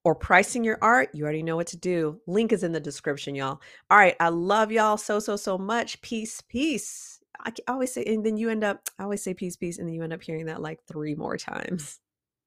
or 0.02 0.14
pricing 0.14 0.64
your 0.64 0.78
art, 0.80 1.10
you 1.12 1.24
already 1.24 1.42
know 1.42 1.56
what 1.56 1.66
to 1.68 1.76
do. 1.76 2.20
Link 2.26 2.50
is 2.50 2.64
in 2.64 2.72
the 2.72 2.80
description, 2.80 3.34
y'all. 3.34 3.60
All 3.90 3.98
right. 3.98 4.16
I 4.20 4.30
love 4.30 4.72
y'all 4.72 4.96
so, 4.96 5.18
so, 5.18 5.36
so 5.36 5.58
much. 5.58 6.00
Peace, 6.00 6.40
peace. 6.40 7.20
I 7.40 7.52
always 7.68 7.92
say, 7.92 8.04
and 8.04 8.24
then 8.24 8.38
you 8.38 8.48
end 8.48 8.64
up, 8.64 8.88
I 8.98 9.02
always 9.02 9.22
say 9.22 9.34
peace, 9.34 9.56
peace, 9.56 9.78
and 9.78 9.86
then 9.86 9.94
you 9.94 10.02
end 10.02 10.14
up 10.14 10.22
hearing 10.22 10.46
that 10.46 10.62
like 10.62 10.80
three 10.86 11.14
more 11.14 11.36
times. 11.38 12.00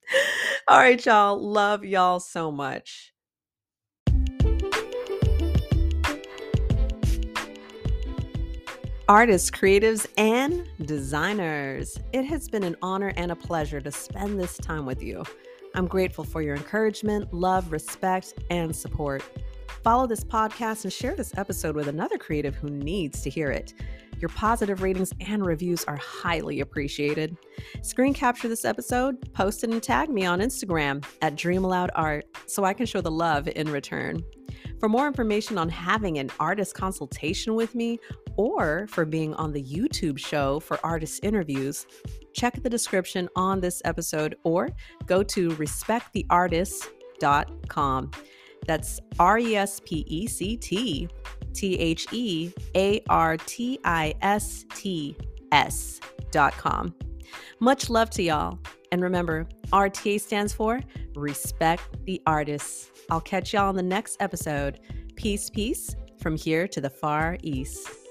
All 0.67 0.77
right, 0.77 1.03
y'all. 1.05 1.39
Love 1.39 1.84
y'all 1.84 2.19
so 2.19 2.51
much. 2.51 3.13
Artists, 9.09 9.49
creatives, 9.49 10.05
and 10.17 10.67
designers. 10.85 11.97
It 12.11 12.25
has 12.25 12.49
been 12.49 12.63
an 12.63 12.75
honor 12.81 13.13
and 13.15 13.31
a 13.31 13.35
pleasure 13.38 13.79
to 13.79 13.91
spend 13.91 14.38
this 14.38 14.57
time 14.57 14.85
with 14.85 15.01
you. 15.01 15.23
I'm 15.75 15.88
grateful 15.88 16.25
for 16.25 16.41
your 16.41 16.55
encouragement, 16.55 17.34
love, 17.34 17.71
respect, 17.71 18.34
and 18.49 18.75
support. 18.75 19.23
Follow 19.81 20.07
this 20.07 20.25
podcast 20.25 20.84
and 20.84 20.91
share 20.91 21.15
this 21.15 21.38
episode 21.38 21.75
with 21.75 21.88
another 21.88 22.17
creative 22.17 22.55
who 22.55 22.69
needs 22.69 23.21
to 23.21 23.29
hear 23.29 23.49
it. 23.49 23.73
Your 24.19 24.30
positive 24.30 24.81
ratings 24.81 25.14
and 25.22 25.45
reviews 25.45 25.84
are 25.85 25.98
highly 25.98 26.61
appreciated. 26.61 27.38
Screen 27.81 28.14
capture 28.14 28.48
this 28.48 28.65
episode, 28.65 29.34
post 29.34 29.64
it, 29.64 29.69
and 29.69 29.81
tag 29.81 30.10
me 30.10 30.26
on 30.26 30.39
Instagram 30.39 31.06
at 31.22 31.35
Dream 31.35 31.64
Aloft 31.64 31.91
Art 31.95 32.26
so 32.48 32.64
I 32.64 32.73
can 32.73 32.85
show 32.85 33.02
the 33.02 33.11
love 33.11 33.48
in 33.48 33.72
return. 33.72 34.23
For 34.80 34.89
more 34.89 35.07
information 35.07 35.57
on 35.57 35.69
having 35.69 36.19
an 36.19 36.30
artist 36.39 36.76
consultation 36.76 37.56
with 37.56 37.76
me 37.76 37.99
or 38.35 38.88
for 38.89 39.06
being 39.06 39.34
on 39.35 39.52
the 39.52 39.64
YouTube 39.64 40.19
show 40.19 40.60
for 40.60 40.80
artist 40.85 41.22
interviews, 41.23 41.88
check 42.34 42.61
the 42.61 42.69
description 42.69 43.27
on 43.35 43.60
this 43.60 43.81
episode 43.85 44.35
or 44.44 44.69
go 45.06 45.23
to 45.23 45.49
respecttheartist.com. 45.52 48.11
That's 48.65 48.99
R 49.19 49.39
E 49.39 49.56
S 49.56 49.80
P 49.84 50.03
E 50.07 50.27
C 50.27 50.57
T 50.57 51.10
T 51.57 51.77
H 51.79 52.07
E 52.11 52.51
A 52.75 53.01
R 53.09 53.35
T 53.38 53.79
I 53.84 54.13
S 54.21 54.65
T 54.75 55.15
S 55.51 55.99
dot 56.31 56.53
com. 56.53 56.93
Much 57.59 57.89
love 57.89 58.09
to 58.11 58.23
y'all. 58.23 58.59
And 58.91 59.01
remember, 59.01 59.47
RTA 59.71 60.21
stands 60.21 60.53
for 60.53 60.79
Respect 61.15 61.84
the 62.05 62.21
Artists. 62.25 62.91
I'll 63.09 63.19
catch 63.19 63.53
y'all 63.53 63.69
in 63.69 63.75
the 63.75 63.84
next 63.84 64.17
episode. 64.21 64.79
Peace, 65.15 65.49
peace 65.49 65.95
from 66.19 66.38
here 66.38 66.67
to 66.67 66.79
the 66.79 66.89
Far 66.89 67.38
East. 67.41 68.06